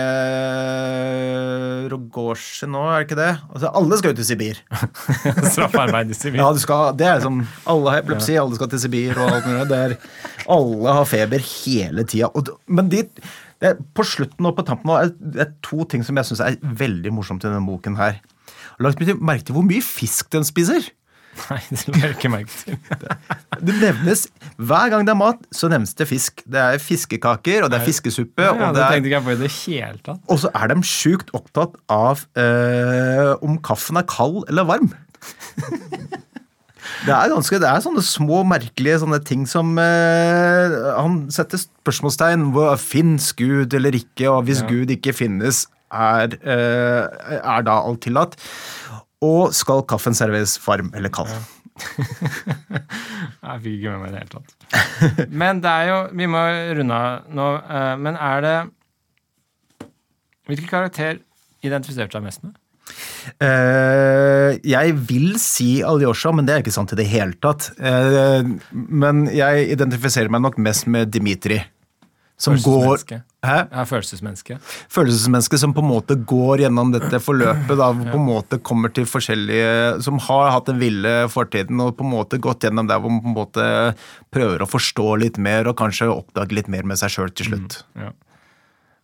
Rogosje 1.93 2.65
nå, 2.69 2.81
er 2.89 3.03
det 3.03 3.05
ikke 3.07 3.17
det? 3.19 3.33
Altså, 3.53 3.69
alle 3.77 3.99
skal 3.99 4.11
jo 4.11 4.17
til 4.17 4.27
Sibir. 4.27 4.61
Straffarbeid 5.53 6.11
i 6.11 6.17
Sibir. 6.17 6.41
Ja, 6.41 6.49
du 6.53 6.61
skal, 6.61 6.97
det 6.97 7.07
er 7.07 7.19
liksom, 7.19 7.43
Alle 7.71 7.93
har 7.93 8.01
epilepsi, 8.01 8.33
alle 8.41 8.57
skal 8.57 8.71
til 8.73 8.81
Sibir 8.83 9.21
og 9.21 9.29
alt 9.37 9.47
mulig. 9.47 9.67
Det 9.69 9.79
er, 9.85 9.95
alle 10.57 10.97
har 10.97 11.05
feber 11.09 11.45
hele 11.45 12.05
tida. 12.09 12.27
Men 12.67 12.89
de, 12.91 13.05
Det, 13.61 13.75
på 13.93 14.05
slutten 14.07 14.47
og 14.49 14.55
på 14.57 14.65
tampen 14.65 14.93
er 14.95 15.11
det 15.13 15.43
er 15.43 15.51
to 15.65 15.85
ting 15.89 16.05
som 16.05 16.17
jeg 16.17 16.31
syns 16.31 16.41
er 16.45 16.57
veldig 16.61 17.13
morsomt 17.13 17.43
i 17.45 17.49
denne 17.49 17.61
boken 17.65 17.99
her. 17.99 18.17
Lagt 18.81 19.01
merke 19.21 19.45
til 19.45 19.57
hvor 19.57 19.65
mye 19.67 19.83
fisk 19.85 20.31
den 20.33 20.47
spiser? 20.47 20.89
Nei, 21.47 21.59
det 21.71 21.83
la 21.87 21.99
jeg 22.01 22.15
ikke 22.17 22.31
merke 22.31 22.51
til. 22.51 22.79
Det 23.61 23.75
nevnes, 23.79 24.25
Hver 24.57 24.89
gang 24.91 25.05
det 25.07 25.13
er 25.13 25.19
mat, 25.19 25.45
så 25.55 25.69
nevnes 25.71 25.93
det 25.97 26.07
fisk. 26.09 26.43
Det 26.43 26.59
er 26.59 26.81
fiskekaker, 26.81 27.65
og 27.65 27.71
det 27.71 27.79
er 27.79 27.85
fiskesuppe. 27.87 28.43
Ja, 28.43 28.51
og, 28.55 28.59
det 28.59 28.81
det 28.81 28.83
er, 28.83 28.95
tenkte 28.95 29.11
ikke 29.11 29.17
jeg 29.17 29.27
på 29.27 29.35
i 29.35 29.39
det 29.41 29.51
hele 29.59 30.03
tatt. 30.07 30.25
og 30.27 30.41
så 30.43 30.51
er 30.57 30.73
de 30.73 30.79
sjukt 30.87 31.31
opptatt 31.37 31.77
av 31.91 32.25
øh, 32.41 33.31
om 33.45 33.61
kaffen 33.63 34.01
er 34.01 34.07
kald 34.09 34.43
eller 34.51 34.67
varm. 34.67 34.91
Det 37.05 37.13
er 37.15 37.29
ganske, 37.33 37.59
det 37.63 37.67
er 37.69 37.81
sånne 37.83 38.03
små, 38.05 38.41
merkelige 38.45 38.99
sånne 39.01 39.17
ting 39.25 39.45
som 39.49 39.71
eh, 39.81 40.75
Han 40.99 41.23
setter 41.33 41.57
spørsmålstegn. 41.63 42.47
Fins 42.81 43.31
Gud 43.37 43.73
eller 43.77 43.95
ikke? 43.97 44.27
Og 44.29 44.43
hvis 44.49 44.61
Ja. 44.61 44.67
Gud 44.69 44.91
ikke 44.93 45.13
finnes, 45.17 45.63
er, 45.91 46.35
eh, 46.43 47.39
er 47.41 47.65
da 47.67 47.79
alt 47.81 48.01
tillatt? 48.05 48.37
Og 49.21 49.53
skal 49.53 49.83
kaffen 49.89 50.13
serveres 50.17 50.57
varm 50.65 50.91
eller 50.95 51.09
kald? 51.13 51.31
Jeg 53.41 53.61
fikk 53.63 53.75
ikke 53.79 53.91
med 53.95 54.01
meg 54.03 54.11
det 54.11 54.11
i 54.11 54.13
det 54.13 54.21
hele 54.21 54.33
tatt. 54.35 55.27
Men 55.31 55.61
det 55.63 55.71
er 55.71 55.87
jo 55.89 55.97
Vi 56.19 56.27
må 56.29 56.41
runde 56.77 56.93
av 56.93 57.31
nå. 57.33 57.47
eh, 57.65 57.95
Men 57.97 58.17
er 58.21 58.41
det 58.45 58.55
Hvilken 60.49 60.69
karakter 60.69 61.19
identifiserte 61.65 62.17
deg 62.17 62.25
mest 62.25 62.43
med? 62.45 62.53
Eh, 63.41 64.59
jeg 64.67 64.95
vil 65.09 65.35
si 65.41 65.81
Aljosha, 65.85 66.33
men 66.35 66.47
det 66.47 66.55
er 66.55 66.63
ikke 66.65 66.75
sant 66.75 66.93
i 66.95 66.99
det 66.99 67.09
hele 67.11 67.37
tatt. 67.43 67.71
Eh, 67.79 68.47
men 68.71 69.27
jeg 69.31 69.69
identifiserer 69.75 70.31
meg 70.33 70.43
nok 70.45 70.59
mest 70.61 70.89
med 70.91 71.13
Dimitri. 71.13 71.61
Som 72.41 72.55
går. 72.57 73.03
Hæ? 73.45 73.57
Ja, 73.69 73.83
følelsesmenneske. 73.85 74.57
følelsesmenneske 74.89 75.57
som 75.61 75.75
på 75.77 75.83
en 75.83 75.89
måte 75.91 76.15
går 76.25 76.63
gjennom 76.63 76.89
dette 76.93 77.19
forløpet. 77.21 77.75
Da, 77.77 77.91
på 77.93 78.17
en 78.17 78.25
måte 78.25 78.57
kommer 78.65 78.89
til 78.93 79.05
forskjellige 79.09 80.01
Som 80.01 80.17
har 80.25 80.49
hatt 80.55 80.65
den 80.69 80.79
ville 80.81 81.13
fortiden 81.29 81.81
og 81.81 81.93
på 81.99 82.05
en 82.05 82.13
måte 82.15 82.41
gått 82.41 82.65
gjennom 82.65 82.89
der 82.89 83.01
hvor 83.01 83.13
man 83.13 83.21
på 83.21 83.29
en 83.29 83.37
måte 83.37 83.67
prøver 84.33 84.65
å 84.65 84.69
forstå 84.69 85.07
litt 85.21 85.37
mer 85.37 85.69
og 85.69 85.77
kanskje 85.77 86.09
oppdage 86.09 86.57
litt 86.57 86.69
mer 86.71 86.87
med 86.89 86.97
seg 87.01 87.13
sjøl 87.13 87.33
til 87.33 87.51
slutt. 87.51 87.83
Ja. 87.97 88.09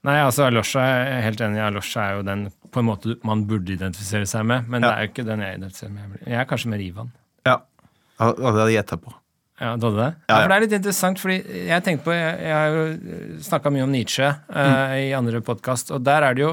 Nei, 0.07 0.17
altså 0.23 0.45
Alosha, 0.47 0.81
jeg 0.88 1.07
er 1.17 1.23
helt 1.25 1.41
enig. 1.43 1.59
Alosha 1.65 2.03
er 2.07 2.17
jo 2.19 2.25
den 2.27 2.47
på 2.71 2.79
en 2.79 2.88
måte 2.88 3.15
man 3.27 3.41
burde 3.49 3.73
identifisere 3.75 4.27
seg 4.29 4.45
med, 4.47 4.67
men 4.71 4.84
det 4.85 4.91
er 4.91 5.05
jo 5.05 5.11
ikke 5.11 5.25
den 5.27 5.41
jeg 5.43 5.57
identifiserer 5.59 5.93
med. 5.95 6.19
Jeg 6.23 6.38
er 6.41 6.47
kanskje 6.47 6.71
mer 6.71 6.84
Ivan. 6.84 7.09
Ja. 7.47 7.57
Ja, 8.17 8.29
Det 8.34 8.45
hadde 8.47 8.67
jeg 8.69 8.77
gjetta 8.79 8.97
på. 9.03 9.13
Ja, 9.57 9.71
du 9.75 9.88
hadde 9.88 9.97
det? 10.03 10.09
Ja, 10.29 10.35
ja. 10.35 10.38
For 10.38 10.51
det 10.51 10.55
er 10.57 10.63
litt 10.63 10.75
interessant, 10.77 11.19
fordi 11.21 11.38
jeg 11.67 11.84
tenkte 11.85 12.05
på 12.05 12.13
Jeg, 12.13 12.34
jeg 12.45 12.53
har 12.53 12.75
jo 12.75 13.41
snakka 13.47 13.71
mye 13.73 13.85
om 13.88 13.93
Nietzsche 13.95 14.27
eh, 14.29 14.95
i 15.07 15.13
andre 15.17 15.41
podkast, 15.41 15.89
og 15.95 16.03
der 16.05 16.27
er 16.27 16.38
det 16.38 16.43
jo 16.45 16.51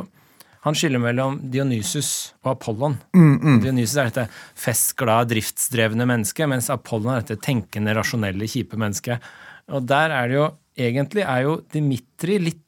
Han 0.64 0.72
skiller 0.78 1.02
mellom 1.02 1.36
Dionysus 1.52 2.32
og 2.40 2.55
Apollon. 2.55 2.94
Dionysus 3.12 3.98
er 4.01 4.09
dette 4.09 4.24
festglade, 4.56 5.28
driftsdrevne 5.35 6.06
mennesket, 6.09 6.48
mens 6.48 6.70
Apollon 6.72 7.12
er 7.12 7.20
dette 7.26 7.36
tenkende, 7.44 7.93
rasjonelle, 7.98 8.48
kjipe 8.48 8.81
mennesket. 8.81 9.20
Og 9.76 9.85
der 9.85 10.14
er 10.16 10.28
det 10.32 10.39
jo 10.40 10.51
Egentlig 10.74 11.22
er 11.22 11.44
jo 11.44 11.52
Dimitri 11.70 12.40
litt 12.43 12.64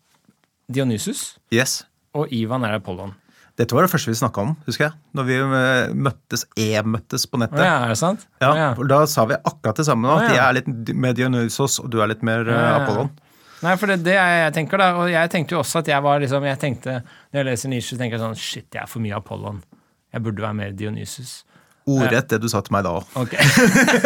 Dionysus, 0.72 1.36
Yes. 1.54 1.84
og 2.14 2.32
Ivan 2.34 2.64
er 2.64 2.74
Apollon. 2.80 3.14
Dette 3.56 3.72
var 3.72 3.86
det 3.86 3.90
første 3.90 4.10
vi 4.12 4.16
snakka 4.18 4.42
om, 4.42 4.50
husker 4.66 4.84
jeg. 4.90 4.92
Når 5.16 5.24
vi 5.24 5.36
eh, 5.40 5.92
møttes, 5.96 6.42
e-møttes 6.60 7.24
på 7.30 7.38
Å 7.38 7.40
nettet. 7.46 7.62
ja, 7.64 7.76
er 7.86 7.94
det 7.94 7.98
sant? 8.00 8.26
Ja, 8.42 8.50
Å 8.50 8.56
ja. 8.58 8.66
for 8.76 8.84
Da 8.90 8.98
sa 9.08 9.24
vi 9.30 9.38
akkurat 9.38 9.78
det 9.80 9.86
samme. 9.88 10.04
nå, 10.10 10.16
At 10.18 10.26
ja. 10.28 10.34
jeg 10.34 10.42
er 10.44 10.58
litt 10.58 10.92
mer 11.06 11.14
Dionysos, 11.16 11.78
og 11.80 11.88
du 11.90 12.02
er 12.04 12.10
litt 12.12 12.22
mer 12.26 12.44
eh, 12.44 12.52
ja. 12.52 12.74
Apollon. 12.82 13.08
Nei, 13.62 13.72
for 13.80 13.88
det, 13.88 14.02
det 14.04 14.18
er 14.20 14.34
jeg 14.42 14.52
tenker 14.58 14.76
da, 14.82 14.90
og 15.00 15.08
jeg 15.08 15.30
tenkte 15.32 15.56
jo 15.56 15.62
også 15.62 15.80
at 15.80 15.88
jeg 15.88 16.02
var 16.04 16.20
liksom, 16.20 16.44
jeg 16.44 16.58
tenkte, 16.60 16.98
Når 17.32 17.40
jeg 17.40 17.46
leser 17.48 17.72
Nietzsche, 17.72 17.96
tenker 17.96 18.18
jeg 18.18 18.24
sånn 18.26 18.36
Shit, 18.36 18.66
jeg 18.76 18.82
er 18.82 18.90
for 18.92 19.00
mye 19.00 19.16
Apollon. 19.16 19.62
Jeg 20.12 20.22
burde 20.26 20.44
være 20.44 20.58
mer 20.60 20.74
Dionysus. 20.76 21.38
Ordrett 21.86 22.28
det 22.32 22.40
du 22.42 22.48
sa 22.50 22.58
til 22.66 22.74
meg 22.74 22.82
da 22.82 22.96
òg. 22.98 23.04
Okay. 23.14 23.38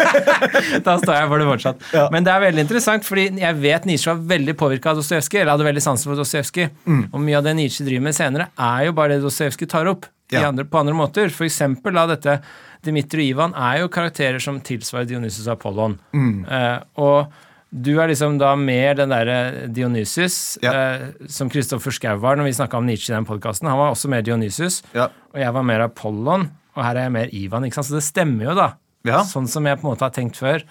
da 0.86 0.96
står 1.00 1.14
jeg 1.16 1.28
for 1.30 1.40
det 1.40 1.46
fortsatt. 1.48 1.84
Ja. 1.96 2.06
Men 2.12 2.26
det 2.26 2.32
er 2.34 2.42
veldig 2.44 2.64
interessant, 2.66 3.06
fordi 3.08 3.26
jeg 3.40 3.56
vet 3.62 3.86
Nietzsche 3.88 4.12
var 4.12 4.20
veldig 4.34 4.54
påvirka 4.60 4.92
av 4.92 5.00
Dostojevskij, 5.00 5.40
eller 5.42 5.54
hadde 5.56 5.64
veldig 5.70 5.84
sansen 5.86 6.10
for 6.10 6.20
Dostojevskij. 6.20 6.68
Mm. 6.84 7.02
Og 7.10 7.22
mye 7.24 7.38
av 7.40 7.46
det 7.48 7.54
Nietzsche 7.56 7.86
driver 7.88 8.04
med 8.10 8.16
senere, 8.18 8.50
er 8.60 8.84
jo 8.90 8.96
bare 9.00 9.16
det 9.16 9.24
Dostojevskij 9.24 9.70
tar 9.72 9.88
opp 9.94 10.04
i 10.30 10.36
Ja. 10.36 10.48
andre, 10.52 10.64
på 10.68 10.78
andre 10.78 10.94
måter. 10.94 11.30
For 11.34 11.44
eksempel 11.48 11.96
da 11.96 12.04
dette 12.12 12.36
Dimitri 12.84 13.30
og 13.32 13.36
Ivan 13.38 13.54
er 13.56 13.80
jo 13.80 13.88
karakterer 13.88 14.38
som 14.40 14.60
tilsvarer 14.60 15.08
Dionysus 15.08 15.46
og 15.48 15.56
Apollon. 15.56 15.96
Mm. 16.12 16.44
Uh, 16.44 16.78
og 17.00 17.32
du 17.72 17.92
er 18.02 18.08
liksom 18.12 18.36
da 18.38 18.52
mer 18.58 18.94
den 18.98 19.08
derre 19.14 19.68
Dionysus, 19.72 20.58
Ja. 20.62 20.72
eh, 20.74 21.00
som 21.28 21.48
Kristoffer 21.48 21.90
Schou 21.94 22.16
var 22.18 22.36
når 22.36 22.44
vi 22.48 22.52
snakka 22.58 22.76
om 22.78 22.84
Nietzsche 22.86 23.12
i 23.12 23.16
den 23.16 23.24
podkasten. 23.28 23.68
Han 23.70 23.78
var 23.78 23.92
også 23.94 24.08
mer 24.10 24.22
Dionysus, 24.22 24.82
Ja. 24.92 25.08
og 25.32 25.38
jeg 25.40 25.52
var 25.54 25.62
mer 25.62 25.80
Apollon, 25.86 26.50
og 26.80 26.86
her 26.86 26.96
er 26.96 27.08
jeg 27.08 27.16
mer 27.18 27.32
Ivan. 27.36 27.68
ikke 27.68 27.76
sant? 27.76 27.90
Så 27.90 27.98
det 27.98 28.06
stemmer 28.08 28.50
jo, 28.50 28.58
da. 28.58 28.70
Ja. 29.06 29.22
Sånn 29.28 29.48
som 29.48 29.66
jeg 29.68 29.78
på 29.80 29.86
en 29.86 29.92
måte 29.92 30.06
har 30.06 30.14
tenkt 30.16 30.40
før. 30.40 30.64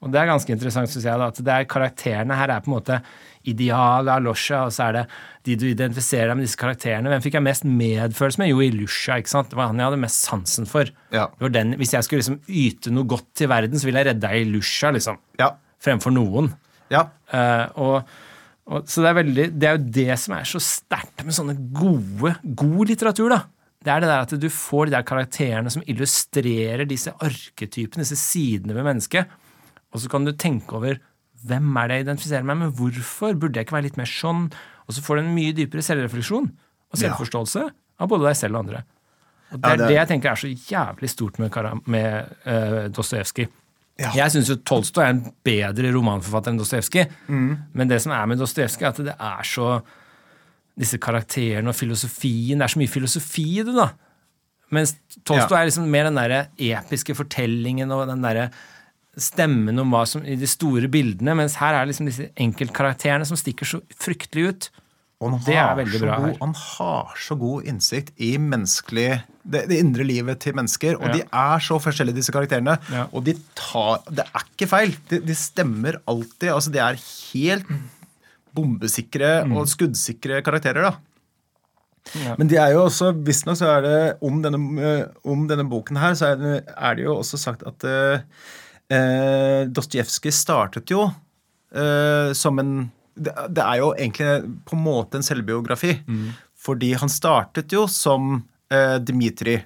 Og 0.00 0.12
det 0.12 0.16
er 0.16 0.30
ganske 0.30 0.52
interessant, 0.54 0.88
syns 0.88 1.04
jeg, 1.04 1.20
da, 1.20 1.28
at 1.28 1.40
det 1.44 1.52
er 1.52 1.66
karakterene 1.68 2.36
her 2.38 2.52
er 2.54 2.62
på 2.64 2.70
en 2.70 2.76
måte 2.78 2.96
idealet 3.48 4.12
av 4.14 4.22
Losja, 4.24 4.62
og 4.68 4.72
så 4.72 4.86
er 4.86 4.96
det 4.96 5.02
de 5.48 5.56
du 5.60 5.66
identifiserer 5.68 6.30
deg 6.30 6.38
med 6.38 6.46
disse 6.46 6.60
karakterene. 6.60 7.12
Hvem 7.12 7.24
fikk 7.24 7.36
jeg 7.36 7.44
mest 7.44 7.66
medfølelse 7.68 8.40
med? 8.40 8.50
Jo, 8.52 8.62
Ilusha, 8.64 9.18
ikke 9.20 9.32
sant? 9.32 9.50
Det 9.52 9.60
var 9.60 9.70
han 9.70 9.80
jeg 9.80 9.90
hadde 9.90 10.00
mest 10.00 10.24
sansen 10.24 10.68
for. 10.68 10.88
Ja. 11.12 11.26
Det 11.36 11.46
var 11.46 11.54
den, 11.56 11.76
hvis 11.80 11.92
jeg 11.96 12.06
skulle 12.06 12.22
liksom 12.22 12.40
yte 12.48 12.92
noe 12.96 13.08
godt 13.12 13.28
til 13.36 13.52
verden, 13.52 13.80
så 13.80 13.88
ville 13.88 14.00
jeg 14.00 14.10
redda 14.14 14.32
Ilusha, 14.40 14.92
liksom. 14.96 15.20
Ja. 15.40 15.52
Fremfor 15.80 16.16
noen. 16.16 16.52
ja. 16.92 17.06
Uh, 17.30 17.66
og, 17.78 18.16
og, 18.70 18.88
så 18.90 19.04
det 19.04 19.12
er, 19.12 19.20
veldig, 19.20 19.48
det 19.54 19.68
er 19.68 19.76
jo 19.76 19.84
det 20.00 20.18
som 20.18 20.34
er 20.36 20.48
så 20.48 20.60
sterkt 20.64 21.24
med 21.24 21.36
sånne 21.36 21.56
gode, 21.76 22.34
god 22.56 22.92
litteratur, 22.92 23.32
da. 23.36 23.44
Det 23.80 23.88
er 23.94 24.00
det 24.02 24.10
der 24.10 24.20
at 24.26 24.32
du 24.42 24.48
får 24.52 24.86
de 24.90 24.92
der 24.92 25.02
karakterene 25.08 25.70
som 25.72 25.82
illustrerer 25.88 26.84
disse 26.88 27.12
arketypene, 27.24 28.02
disse 28.04 28.18
sidene 28.20 28.74
ved 28.76 28.84
mennesket. 28.84 29.30
Og 29.94 30.00
så 30.02 30.10
kan 30.12 30.26
du 30.26 30.32
tenke 30.36 30.76
over 30.76 30.98
hvem 31.48 31.70
er 31.80 31.88
det 31.88 31.96
jeg 31.96 32.04
identifiserer 32.04 32.44
meg 32.44 32.58
med, 32.60 32.74
hvorfor 32.76 33.32
burde 33.40 33.56
jeg 33.56 33.64
ikke 33.64 33.78
være 33.78 33.86
litt 33.88 33.96
mer 33.96 34.10
sånn? 34.10 34.50
Og 34.86 34.92
så 34.92 35.00
får 35.06 35.16
du 35.16 35.22
en 35.22 35.34
mye 35.34 35.54
dypere 35.56 35.80
selvrefleksjon 35.86 36.50
og 36.50 36.98
Ja. 36.98 37.08
selvforståelse 37.08 37.62
av 38.00 38.08
både 38.10 38.26
deg 38.28 38.36
selv 38.36 38.56
og 38.58 38.66
andre. 38.66 38.82
Og 39.52 39.60
det 39.62 39.64
Ja, 39.64 39.72
er 39.72 39.76
det- 39.78 39.88
det 39.88 39.96
jeg 39.96 40.08
tenker 40.08 40.30
er 40.30 40.36
så 40.36 40.52
jævlig 40.54 41.08
stort 41.10 41.38
med, 41.38 41.80
med 41.86 42.36
uh, 42.46 42.88
Dostojevskij. 42.92 43.48
Ja. 43.98 44.10
Jeg 44.14 44.30
syns 44.32 44.48
jo 44.48 44.56
Tolstoy 44.56 45.02
er 45.04 45.08
en 45.10 45.32
bedre 45.44 45.92
romanforfatter 45.92 46.50
enn 46.52 46.58
Dostojevskij. 46.60 47.08
Mm. 47.28 47.58
Men 47.74 47.88
det 47.88 48.02
som 48.02 48.12
er 48.12 48.26
med 48.26 48.38
Dostojevskij, 48.38 48.82
er 48.82 48.88
at 48.88 48.96
det 48.96 49.14
er 49.18 49.42
så 49.42 49.82
Disse 50.80 50.98
karakterene 51.02 51.68
og 51.68 51.76
filosofien 51.76 52.58
Det 52.60 52.64
er 52.66 52.72
så 52.74 52.80
mye 52.80 52.88
filosofi 52.92 53.46
i 53.60 53.64
det, 53.68 53.74
da. 53.76 53.90
Mens 54.72 54.94
Tolstoy 55.26 55.56
Ja. 55.56 55.62
er 55.62 55.66
liksom 55.70 55.88
mer 55.90 56.04
den 56.08 56.14
derre 56.18 56.42
episke 56.56 57.14
fortellingen 57.18 57.90
og 57.92 58.06
den 58.08 58.22
derre 58.22 58.50
stemmen 59.18 59.78
om 59.82 59.90
hva 59.92 60.04
som 60.06 60.22
i 60.24 60.36
de 60.38 60.46
store 60.48 60.86
bildene, 60.88 61.34
mens 61.36 61.56
her 61.60 61.74
er 61.74 61.88
liksom 61.90 62.06
disse 62.06 62.28
enkeltkarakterene 62.40 63.26
som 63.26 63.36
stikker 63.36 63.66
så 63.66 63.80
fryktelig 63.98 64.44
ut. 64.52 64.68
Og 65.20 65.32
han 65.34 65.40
Det 65.44 65.56
er 65.58 65.74
veldig 65.76 66.00
bra 66.00 66.14
god, 66.16 66.26
her. 66.30 66.36
Han 66.40 66.54
har 66.54 67.10
så 67.18 67.36
god 67.36 67.66
innsikt 67.68 68.12
i 68.22 68.38
menneskelig 68.38 69.22
det, 69.44 69.66
det 69.68 69.80
indre 69.82 70.04
livet 70.06 70.38
til 70.40 70.54
mennesker, 70.56 70.94
og 70.96 71.08
Ja. 71.08 71.12
de 71.12 71.20
er 71.26 71.58
så 71.60 71.76
forskjellige, 71.82 72.14
disse 72.14 72.32
karakterene. 72.32 72.78
Ja. 72.90 73.06
Og 73.12 73.24
de 73.24 73.34
tar 73.58 74.00
Det 74.08 74.24
er 74.24 74.40
ikke 74.56 74.68
feil. 74.70 74.96
De, 75.10 75.18
de 75.20 75.34
stemmer 75.34 75.98
alltid. 76.08 76.48
Altså, 76.54 76.70
det 76.72 76.80
er 76.80 76.94
helt 77.34 77.66
bombesikre 78.54 79.44
Mm. 79.46 79.56
og 79.56 79.68
skuddsikre 79.68 80.42
karakterer, 80.42 80.82
da. 80.82 80.92
Ja. 82.16 82.34
Men 82.38 82.48
de 82.48 82.56
er 82.56 82.72
jo 82.72 82.86
også, 82.86 83.12
visstnok 83.26 83.58
så 83.60 83.66
er 83.76 83.82
det 83.84 83.98
om 84.24 84.40
denne, 84.42 84.60
eh, 84.80 85.06
om 85.24 85.46
denne 85.46 85.66
boken 85.68 85.96
her, 86.00 86.14
så 86.16 86.32
er 86.32 86.36
det, 86.40 86.54
er 86.76 86.94
det 86.96 87.04
jo 87.04 87.16
også 87.18 87.38
sagt 87.38 87.62
at 87.68 87.84
uh, 87.84 88.22
uh, 88.90 89.68
Dostojevskij 89.68 90.32
startet 90.32 90.90
jo 90.90 91.10
eh, 91.74 92.32
som 92.32 92.58
en 92.58 92.90
det, 93.20 93.34
det 93.52 93.62
er 93.62 93.76
jo 93.82 93.90
egentlig 93.92 94.62
på 94.64 94.76
en 94.76 94.82
måte 94.82 95.18
en 95.18 95.22
selvbiografi. 95.26 95.98
Fordi 96.56 96.94
han 96.96 97.08
startet 97.12 97.72
jo 97.72 97.86
som 97.86 98.42
eh, 98.72 98.96
Dmitrij. 98.96 99.60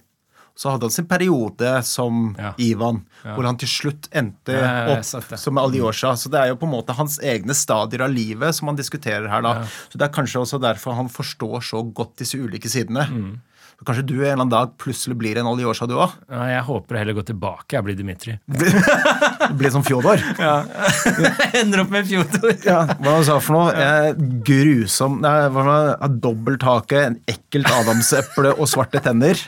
Så 0.56 0.70
hadde 0.70 0.86
han 0.86 0.90
sin 0.94 1.06
periode 1.10 1.70
som 1.82 2.36
Ja. 2.38 2.52
Ivan, 2.62 3.00
hvor 3.24 3.44
han 3.44 3.56
til 3.58 3.68
slutt 3.68 4.06
endte 4.14 4.54
Ja, 4.54 4.94
opp 4.94 5.04
som 5.38 5.58
Alyosha. 5.58 6.12
Så 6.16 6.30
det 6.30 6.38
er 6.40 6.52
jo 6.52 6.56
på 6.60 6.68
en 6.68 6.74
måte 6.76 6.94
hans 6.94 7.18
egne 7.18 7.54
stadier 7.58 8.04
av 8.06 8.10
livet 8.14 8.54
som 8.54 8.68
han 8.70 8.76
diskuterer 8.78 9.26
her. 9.28 9.42
da. 9.42 9.54
Ja. 9.54 9.64
Så 9.90 9.98
Det 9.98 10.02
er 10.06 10.14
kanskje 10.14 10.40
også 10.44 10.60
derfor 10.62 10.94
han 10.94 11.08
forstår 11.08 11.58
så 11.60 11.82
godt 11.92 12.16
disse 12.22 12.38
ulike 12.38 12.70
sidene. 12.70 13.08
Mm. 13.10 13.40
Så 13.74 13.82
kanskje 13.88 14.06
du 14.06 14.14
en 14.14 14.20
eller 14.22 14.32
annen 14.44 14.50
dag 14.50 14.76
plutselig 14.78 15.16
blir 15.18 15.36
en 15.36 15.46
Alyosha, 15.50 15.88
du 15.90 15.94
òg? 15.98 16.12
Ja, 16.30 16.44
jeg 16.46 16.62
håper 16.62 16.96
heller 17.00 17.12
gå 17.18 17.24
tilbake. 17.26 17.72
Jeg 17.74 17.82
blir 17.82 17.96
Dimitri. 17.98 18.38
Blir 19.58 19.70
som 19.74 19.82
Fjodor. 19.82 20.22
Ja. 20.38 20.62
Ender 21.60 21.82
opp 21.82 21.90
med 21.90 22.06
Fjodor. 22.06 22.54
Ja, 22.64 22.84
hva 22.86 23.16
han 23.18 23.24
sa 23.26 23.40
for 23.42 23.58
noe? 23.58 23.74
Eh, 23.74 24.14
grusom 24.46 25.18
Nei, 25.20 25.34
hva 25.50 25.64
var 25.66 25.98
det? 25.98 26.12
Dobbelt 26.22 26.62
hake, 26.62 27.02
en 27.10 27.18
ekkelt 27.26 27.66
adamseple 27.66 28.54
og 28.54 28.70
svarte 28.70 29.02
tenner. 29.02 29.34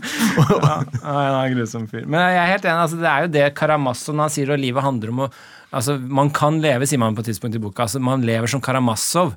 Ja, 0.00 0.74
han 1.04 1.18
er 1.18 1.38
en 1.50 1.54
grusom 1.56 1.86
fyr. 1.90 2.06
Men 2.06 2.20
jeg 2.34 2.40
er 2.42 2.50
helt 2.54 2.66
enig. 2.68 2.82
Altså, 2.86 2.98
det 3.00 3.10
er 3.10 3.26
jo 3.26 3.30
det 3.36 3.46
Karamazov 3.58 4.18
han 4.20 4.32
sier 4.32 4.52
at 4.54 4.60
livet 4.62 4.84
handler 4.84 5.12
om 5.14 5.22
å 5.26 5.28
altså, 5.72 5.98
Man 6.00 6.30
kan 6.34 6.60
leve, 6.62 6.86
sier 6.88 7.00
man 7.02 7.16
på 7.16 7.24
et 7.24 7.30
tidspunkt 7.32 7.56
i 7.58 7.62
boka. 7.62 7.86
Altså, 7.86 8.00
man 8.02 8.22
lever 8.26 8.50
som 8.50 8.62
Karamazov. 8.64 9.34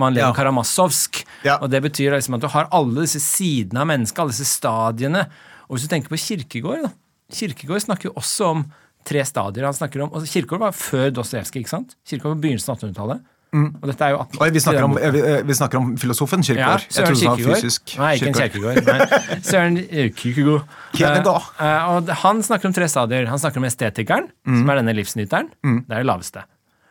Man 0.00 0.14
lever 0.16 0.30
Ja. 0.30 0.32
karamazovsk. 0.36 1.18
Ja. 1.44 1.58
Og 1.60 1.68
det 1.70 1.82
betyr 1.84 2.14
liksom 2.14 2.38
at 2.38 2.40
du 2.40 2.48
har 2.48 2.68
alle 2.72 3.02
disse 3.04 3.20
sidene 3.20 3.82
av 3.82 3.90
mennesket, 3.90 4.22
alle 4.22 4.32
disse 4.32 4.48
stadiene. 4.48 5.26
Og 5.68 5.76
hvis 5.76 5.84
du 5.84 5.90
tenker 5.92 6.08
på 6.08 6.16
Kirkegård, 6.20 6.86
da. 6.86 6.92
Kirkegård 7.32 7.84
snakker 7.84 8.08
jo 8.08 8.14
også 8.16 8.46
om 8.54 8.62
tre 9.04 9.20
stadier. 9.28 9.66
Han 9.68 9.76
snakker 9.76 10.02
om, 10.06 10.12
og 10.16 10.24
Kirkegård 10.24 10.60
var 10.64 10.72
før 10.76 11.10
Dostojevskij, 11.12 11.60
ikke 11.64 11.74
sant? 11.74 11.92
Kirkegård 12.08 12.36
var 12.38 12.40
begynnelsen 12.46 12.72
av 12.72 12.78
1800-tallet. 12.80 13.20
Og 13.52 13.84
dette 13.90 14.06
er 14.06 14.14
jo 14.14 14.20
18... 14.22 14.38
Oi, 14.40 14.48
vi, 14.54 14.60
snakker 14.64 14.86
om, 14.86 14.94
vi, 14.96 15.22
vi 15.48 15.56
snakker 15.58 15.80
om 15.80 15.90
filosofen 16.00 16.44
Kirkegård. 16.46 16.86
Ja, 16.88 17.02
Søren 17.12 17.42
fysisk. 17.42 17.92
Nei, 18.00 18.14
ikke 18.16 18.30
en 18.30 18.38
Kierkegaard. 18.38 19.12
Søren 19.50 19.76
Kirkegård. 20.16 20.64
Kierkegaard. 20.94 21.50
uh, 21.58 21.62
Eh, 21.62 21.68
eh, 21.68 21.90
og 21.92 22.08
han 22.22 22.40
snakker 22.44 22.70
om 22.70 22.74
tre 22.76 22.88
stadier. 22.88 23.28
Han 23.28 23.40
snakker 23.42 23.60
om 23.60 23.68
estetikeren, 23.68 24.30
som 24.46 24.72
er 24.72 24.80
denne 24.80 24.96
livsnyteren. 24.96 25.52
Det 25.60 25.84
er 25.92 26.00
det 26.00 26.08
laveste. 26.08 26.46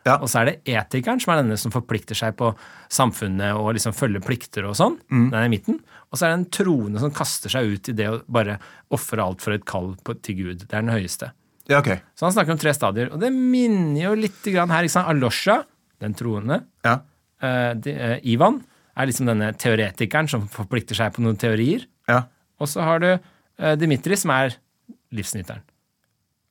Ja. 0.06 0.16
Og 0.18 0.30
så 0.32 0.42
er 0.42 0.50
det 0.50 0.54
etikeren, 0.74 1.20
som 1.22 1.34
er 1.34 1.44
denne 1.44 1.58
som 1.62 1.74
forplikter 1.74 2.18
seg 2.18 2.34
på 2.40 2.54
samfunnet 2.94 3.58
og 3.58 3.74
liksom 3.78 3.94
følger 3.94 4.24
plikter 4.26 4.66
og 4.70 4.78
sånn. 4.78 4.98
Den 5.10 5.36
er 5.38 5.50
i 5.50 5.52
midten. 5.54 5.82
Og 6.10 6.18
så 6.18 6.28
er 6.28 6.34
det 6.34 6.40
en 6.40 6.50
troende 6.62 7.02
som 7.02 7.14
kaster 7.14 7.54
seg 7.54 7.74
ut 7.74 7.92
i 7.92 7.98
det 7.98 8.10
å 8.10 8.18
bare 8.30 8.58
ofre 8.94 9.22
alt 9.24 9.46
for 9.46 9.54
et 9.58 9.66
kall 9.70 9.94
på, 10.04 10.18
til 10.26 10.42
Gud. 10.42 10.66
Det 10.66 10.74
er 10.74 10.86
den 10.86 10.94
høyeste. 10.94 11.34
Ja, 11.70 11.80
okay. 11.80 12.02
Så 12.18 12.26
han 12.26 12.34
snakker 12.36 12.56
om 12.56 12.60
tre 12.60 12.74
stadier. 12.76 13.12
Og 13.14 13.22
det 13.22 13.30
minner 13.32 14.10
jo 14.10 14.16
litt 14.18 14.42
grann 14.50 14.74
her. 14.74 14.88
ikke 14.88 14.98
sant? 14.98 15.12
Alosha, 15.14 15.62
den 16.02 16.14
troende. 16.18 16.62
Ja. 16.86 16.98
Eh, 17.42 17.74
de, 17.82 17.94
eh, 17.96 18.18
Ivan 18.34 18.60
er 18.98 19.08
liksom 19.10 19.26
denne 19.30 19.52
teoretikeren 19.58 20.28
som 20.30 20.48
forplikter 20.52 20.98
seg 20.98 21.14
på 21.16 21.24
noen 21.26 21.38
teorier. 21.42 21.86
ja. 22.10 22.24
Og 22.62 22.68
så 22.70 22.84
har 22.86 23.00
du 23.02 23.08
eh, 23.14 23.76
Dimitri, 23.82 24.14
som 24.22 24.30
er 24.36 24.52
livsnyteren. 25.18 25.64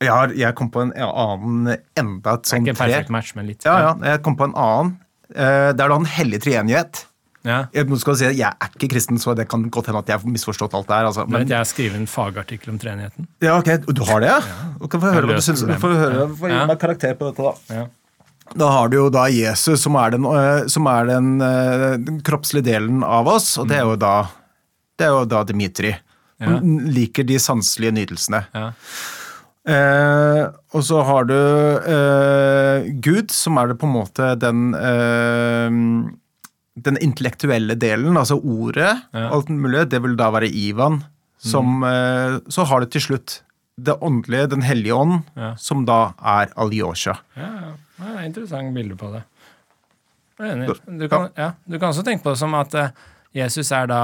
Jeg, 0.01 0.09
har, 0.11 0.33
jeg 0.35 0.55
kom 0.59 0.71
på 0.73 0.81
en 0.83 0.91
annen 0.97 1.77
enda 2.01 2.33
et 2.39 2.49
sånt 2.49 2.65
ikke 2.67 2.75
tre. 2.79 2.87
perfekt 2.89 3.13
match, 3.15 3.35
men 3.37 3.47
litt. 3.47 3.63
Ja, 3.69 3.77
ja, 3.85 3.93
jeg 4.15 4.23
kom 4.25 4.35
på 4.41 4.49
en 4.49 4.57
annen. 4.59 4.95
Eh, 5.31 5.69
Det 5.77 5.85
er 5.85 5.93
da 5.93 5.99
en 6.01 6.09
hellig 6.09 6.41
treenighet. 6.43 7.05
ja. 7.47 7.67
Jeg, 7.77 7.87
nå 7.87 7.99
skal 8.01 8.17
du 8.17 8.19
si, 8.19 8.31
jeg 8.41 8.49
er 8.49 8.73
ikke 8.75 8.89
kristen, 8.97 9.21
så 9.23 9.37
det 9.39 9.47
kan 9.53 9.63
godt 9.71 9.87
hende 9.93 10.01
at 10.03 10.09
jeg 10.11 10.19
har 10.19 10.33
misforstått 10.35 10.75
alt 10.75 10.89
det 10.89 10.97
her. 10.99 11.07
Altså. 11.13 11.29
Men 11.29 11.45
vet 11.45 11.53
jeg 11.55 11.61
har 11.61 11.69
skrevet 11.71 12.01
en 12.01 12.07
fagartikkel 12.11 12.73
om 12.75 12.79
treenigheten. 12.83 13.29
ja, 13.45 13.55
ok, 13.61 13.71
Du 13.87 14.03
har 14.11 14.21
det, 14.25 14.33
ja? 14.33 14.41
Du 14.81 14.89
kan 14.89 15.01
få 15.05 15.13
høre 15.15 15.31
hva 15.31 15.37
du 15.39 15.45
syns. 15.47 15.63
Du 15.63 15.77
får 15.79 15.95
høre, 16.01 16.27
få 16.35 16.49
gi 16.51 16.57
Ja. 16.59 16.67
meg 16.67 16.81
karakter 16.83 17.15
på 17.15 17.31
dette, 17.31 17.43
da. 17.47 17.77
Ja. 17.77 17.87
Da 18.55 18.67
har 18.75 18.89
du 18.91 18.97
jo 18.99 19.09
da 19.15 19.29
Jesus, 19.31 19.83
som 19.85 19.95
er 20.01 20.11
den, 20.17 20.25
øh, 20.27 20.67
som 20.69 20.87
er 20.91 21.07
den, 21.07 21.41
øh, 21.41 21.97
den 22.03 22.21
kroppslige 22.27 22.67
delen 22.67 23.05
av 23.07 23.29
oss, 23.31 23.53
og 23.59 23.69
det 23.71 23.77
er 23.79 23.87
jo 23.87 23.97
da, 24.01 24.15
det 24.99 25.07
er 25.07 25.15
jo 25.15 25.25
da 25.31 25.45
Dimitri. 25.47 25.93
Ja. 26.41 26.57
Liker 26.65 27.27
de 27.29 27.37
sanselige 27.39 27.93
nytelsene. 27.95 28.41
Ja. 28.57 28.71
Eh, 29.71 30.43
og 30.75 30.83
så 30.83 31.03
har 31.05 31.27
du 31.29 31.35
eh, 31.37 32.89
Gud, 33.05 33.31
som 33.31 33.59
er 33.61 33.69
det 33.71 33.77
på 33.79 33.87
en 33.87 33.93
måte 33.93 34.31
den 34.41 34.71
eh, 34.75 35.69
den 36.81 36.97
intellektuelle 37.05 37.75
delen, 37.77 38.17
altså 38.17 38.39
ordet, 38.41 38.95
Ja. 39.13 39.27
alt 39.35 39.51
mulig, 39.53 39.85
det 39.93 40.01
vil 40.03 40.17
da 40.17 40.31
være 40.33 40.49
Ivan. 40.49 41.03
Som, 41.41 41.83
eh, 41.85 42.39
så 42.49 42.65
har 42.69 42.81
du 42.81 42.87
til 42.87 43.01
slutt 43.05 43.41
det 43.81 43.95
åndelige, 44.01 44.49
Den 44.51 44.63
hellige 44.63 44.93
ånd, 44.97 45.23
som 45.59 45.85
da 45.89 46.13
er 46.21 46.51
Alyosha. 46.57 47.15
Ja, 47.37 47.43
ja. 47.61 47.71
Det 48.01 48.17
er 48.17 48.29
interessant 48.29 48.75
bilde 48.75 48.97
på 48.99 49.11
det. 49.15 49.23
Jeg 50.41 50.49
er 50.49 50.55
enig. 50.57 50.77
Du 51.01 51.09
kan, 51.13 51.29
ja, 51.37 51.51
du 51.69 51.79
kan 51.79 51.91
også 51.91 52.05
tenke 52.07 52.25
på 52.25 52.33
det 52.33 52.41
som 52.41 52.55
at 52.57 52.77
eh, 52.81 52.95
Jesus 53.43 53.71
er 53.77 53.87
da 53.91 54.01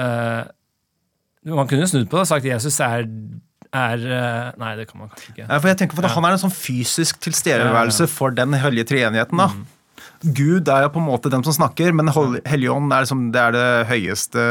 uh, 0.00 0.42
Man 1.46 1.68
kunne 1.70 1.86
snudd 1.86 2.08
på 2.10 2.18
det 2.18 2.24
og 2.24 2.30
sagt 2.30 2.48
Jesus 2.48 2.80
er, 2.82 3.04
er 3.70 4.02
uh, 4.02 4.58
Nei, 4.58 4.72
det 4.80 4.88
kan 4.90 5.02
man 5.02 5.12
kanskje 5.12 5.34
ikke. 5.34 5.44
Ja, 5.44 5.58
for 5.58 5.70
jeg 5.70 5.80
tenker 5.82 5.98
på 5.98 6.04
at 6.06 6.14
Han 6.16 6.26
er 6.26 6.38
en 6.38 6.42
sånn 6.42 6.54
fysisk 6.54 7.20
tilstedeværelse 7.28 8.08
for 8.10 8.34
den 8.34 8.56
hellige 8.58 8.88
treenigheten. 8.94 9.44
da. 9.44 9.50
Gud 10.34 10.66
er 10.72 10.86
jo 10.86 10.94
på 10.96 11.02
en 11.02 11.06
måte 11.06 11.30
den 11.30 11.44
som 11.46 11.54
snakker, 11.54 11.92
men 11.94 12.10
Helligånden 12.10 12.90
er, 12.90 13.04
liksom, 13.04 13.28
det, 13.34 13.42
er 13.42 13.54
det 13.54 13.66
høyeste 13.92 14.46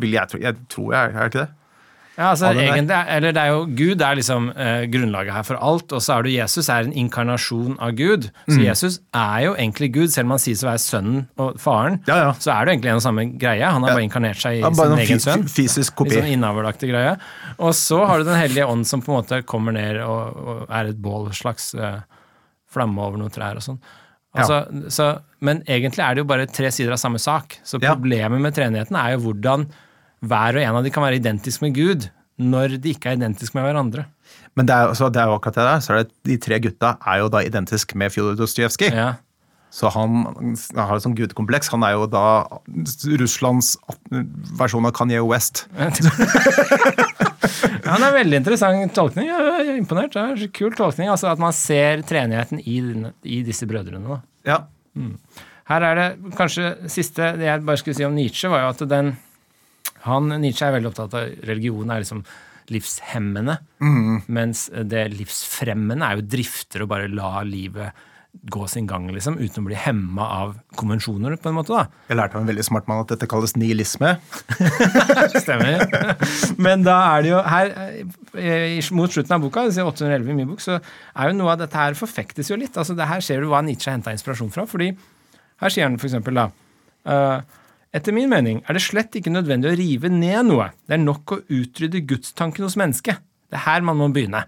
vil 0.00 0.16
jeg 0.16 0.30
tro. 0.30 0.40
Jeg 0.40 0.56
tror 0.72 0.94
jeg 0.94 1.00
er, 1.00 1.16
er 1.16 1.18
det 1.18 1.32
ikke 1.32 1.42
det? 1.42 1.59
Ja, 2.20 2.30
altså 2.34 2.50
egentlig, 2.52 2.92
er- 2.92 3.06
eller 3.16 3.32
det 3.32 3.40
er 3.40 3.48
jo 3.54 3.60
Gud 3.78 4.02
er 4.04 4.16
liksom 4.18 4.48
eh, 4.52 4.82
grunnlaget 4.92 5.32
her 5.32 5.44
for 5.48 5.56
alt, 5.56 5.92
og 5.96 6.02
så 6.04 6.18
er 6.18 6.26
du 6.26 6.28
Jesus 6.34 6.68
er 6.68 6.84
en 6.84 6.92
inkarnasjon 6.92 7.78
av 7.80 7.94
Gud. 7.96 8.26
Så 8.44 8.58
Mm. 8.58 8.64
Jesus 8.66 8.98
er 9.16 9.38
jo 9.46 9.54
egentlig 9.54 9.88
Gud, 9.94 10.10
selv 10.12 10.26
om 10.28 10.34
han 10.36 10.42
sies 10.44 10.60
å 10.62 10.68
være 10.68 10.82
sønnen 10.84 11.22
og 11.40 11.56
faren. 11.62 11.96
Ja, 12.10 12.18
ja. 12.26 12.32
Så 12.36 12.52
er 12.52 12.66
det 12.66 12.74
jo 12.74 12.76
egentlig 12.76 12.90
en 12.92 13.00
og 13.00 13.06
samme 13.06 13.24
greie. 13.40 13.64
Han 13.64 13.82
har 13.88 13.94
bare 13.96 14.04
inkarnert 14.04 14.36
seg 14.36 14.60
i 14.60 14.62
sin 14.74 14.92
en 14.92 14.98
egen 15.06 15.24
sønn. 15.24 15.46
fysisk 15.48 15.96
kopi. 15.96 16.10
Litt 16.10 16.24
sånn 16.24 16.32
innavlaktig 16.36 16.90
greie. 16.92 17.16
Og 17.58 17.72
så 17.72 18.04
har 18.06 18.18
du 18.18 18.24
Den 18.28 18.36
hellige 18.38 18.68
ånd 18.68 18.84
som 18.86 19.00
på 19.00 19.14
en 19.16 19.22
måte 19.24 19.42
kommer 19.48 19.72
ned 19.72 20.02
og, 20.04 20.36
og 20.36 20.66
er 20.68 20.90
et 20.92 21.00
bål, 21.00 21.30
slags 21.32 21.72
eh, 21.74 22.00
flamme 22.70 23.00
over 23.00 23.16
noen 23.18 23.32
trær 23.32 23.56
og 23.56 23.62
sånn. 23.64 23.80
Altså, 24.36 24.60
så, 24.92 25.06
men 25.40 25.64
egentlig 25.66 26.04
er 26.04 26.14
det 26.14 26.20
jo 26.22 26.28
bare 26.28 26.44
tre 26.46 26.68
sider 26.70 26.92
av 26.92 27.00
samme 27.02 27.18
sak. 27.18 27.56
Så 27.64 27.80
problemet 27.80 28.38
med 28.44 28.54
treenigheten 28.54 28.94
er 29.00 29.16
jo 29.16 29.24
hvordan 29.24 29.64
hver 30.20 30.58
og 30.58 30.64
en 30.64 30.78
av 30.80 30.84
de 30.86 30.92
kan 30.92 31.04
være 31.04 31.20
identisk 31.20 31.62
med 31.64 31.74
Gud, 31.76 32.10
når 32.40 32.78
de 32.80 32.94
ikke 32.94 33.10
er 33.12 33.18
identisk 33.18 33.56
med 33.56 33.66
hverandre. 33.66 34.06
Men 34.56 34.68
det 34.68 34.76
er, 34.76 34.92
det 34.92 35.20
er 35.20 35.28
jo 35.28 35.36
akkurat 35.38 35.58
det 35.58 35.66
der. 35.66 35.82
Så 35.84 35.92
er 35.92 36.02
det, 36.02 36.14
de 36.28 36.38
tre 36.40 36.60
gutta 36.64 36.94
er 37.06 37.20
jo 37.22 37.32
da 37.32 37.42
identisk 37.44 37.94
med 38.00 38.12
Fjodor 38.12 38.38
Dostojevskij. 38.38 38.94
Ja. 38.96 39.10
Så 39.70 39.86
han, 39.94 40.24
han 40.34 40.80
har 40.88 40.96
et 40.96 41.04
sånt 41.04 41.18
gudekompleks. 41.18 41.70
Han 41.70 41.84
er 41.86 41.94
jo 41.94 42.08
da 42.10 42.24
Russlands 43.20 43.76
versjon 44.58 44.88
av 44.88 44.96
Kanye 44.98 45.22
West. 45.24 45.66
Ja, 47.80 47.96
det 47.96 48.06
er 48.06 48.14
veldig 48.14 48.38
interessant 48.38 48.92
tolkning. 48.94 49.26
Jeg 49.30 49.54
er 49.72 49.78
imponert. 49.78 50.12
Det 50.14 50.20
er 50.20 50.42
en 50.44 50.52
kul 50.54 50.74
tolkning. 50.76 51.08
Altså 51.10 51.30
At 51.32 51.40
man 51.42 51.54
ser 51.56 52.04
treenigheten 52.06 52.60
i, 52.62 52.76
i 53.26 53.40
disse 53.46 53.66
brødrene. 53.66 54.04
da. 54.06 54.18
Ja. 54.46 54.58
Her 55.70 55.86
er 55.88 55.98
det 55.98 56.34
kanskje 56.38 56.68
siste 56.92 57.32
det 57.40 57.48
jeg 57.48 57.64
bare 57.66 57.80
skulle 57.80 57.96
si 57.98 58.06
om 58.06 58.14
Nietzsche, 58.14 58.50
var 58.52 58.64
jo 58.64 58.70
at 58.74 58.84
den 58.90 59.12
han, 60.06 60.30
Nietzsche 60.40 60.66
er 60.68 60.76
veldig 60.78 60.90
opptatt 60.92 61.16
av 61.18 61.34
religion 61.48 61.90
er 61.90 62.04
liksom 62.04 62.22
livshemmende, 62.70 63.56
mens 64.30 64.68
det 64.86 65.08
livsfremmende 65.16 66.06
er 66.06 66.20
jo 66.20 66.28
drifter 66.36 66.84
og 66.84 66.92
bare 66.92 67.08
la 67.10 67.40
livet 67.42 68.06
gå 68.30 68.66
sin 68.70 68.86
gang, 68.86 69.08
liksom, 69.10 69.40
uten 69.42 69.64
å 69.64 69.66
bli 69.66 69.74
hemma 69.74 70.26
av 70.36 70.52
konvensjoner, 70.78 71.34
på 71.42 71.50
en 71.50 71.56
måte. 71.56 71.74
da. 71.74 71.88
Jeg 72.06 72.18
lærte 72.20 72.38
av 72.38 72.44
en 72.44 72.50
veldig 72.52 72.62
smart 72.62 72.86
mann 72.86 73.02
at 73.02 73.10
dette 73.10 73.26
kalles 73.26 73.56
nihilisme. 73.58 74.12
Stemmer. 75.42 75.82
Men 76.62 76.86
da 76.86 76.94
er 77.16 77.26
det 77.26 77.32
jo 77.32 77.40
her 77.42 77.72
eh, 78.38 78.90
Mot 78.94 79.10
slutten 79.10 79.34
av 79.34 79.42
boka, 79.42 79.66
811 79.66 80.30
i 80.30 80.36
min 80.38 80.52
bok, 80.52 80.62
så 80.62 80.78
er 80.78 81.32
jo 81.32 81.38
noe 81.40 81.56
av 81.56 81.64
dette 81.64 81.76
her 81.82 81.98
forfektes 81.98 82.52
jo 82.52 82.58
litt. 82.60 82.78
altså 82.78 82.94
det 82.94 83.10
Her 83.10 83.24
ser 83.24 83.42
du 83.42 83.50
hva 83.50 83.64
Nietzsche 83.66 83.90
henta 83.90 84.14
inspirasjon 84.14 84.54
fra. 84.54 84.66
fordi 84.70 84.92
her 85.60 85.74
sier 85.74 85.90
han 85.90 85.98
for 86.00 86.08
eksempel 86.08 86.38
da 86.38 86.46
eh, 87.10 87.58
Etter 87.96 88.14
min 88.14 88.30
mening 88.30 88.60
er 88.68 88.76
det 88.76 88.84
slett 88.84 89.16
ikke 89.18 89.32
nødvendig 89.34 89.72
å 89.72 89.76
rive 89.78 90.10
ned 90.12 90.46
noe. 90.46 90.68
Det 90.86 90.94
er 90.94 91.02
nok 91.02 91.32
å 91.34 91.40
utrydde 91.50 92.04
gudstanken 92.06 92.66
hos 92.66 92.76
mennesket. 92.78 93.18
Det 93.50 93.58
er 93.58 93.64
her 93.66 93.82
man 93.86 93.98
må 93.98 94.06
begynne. 94.14 94.44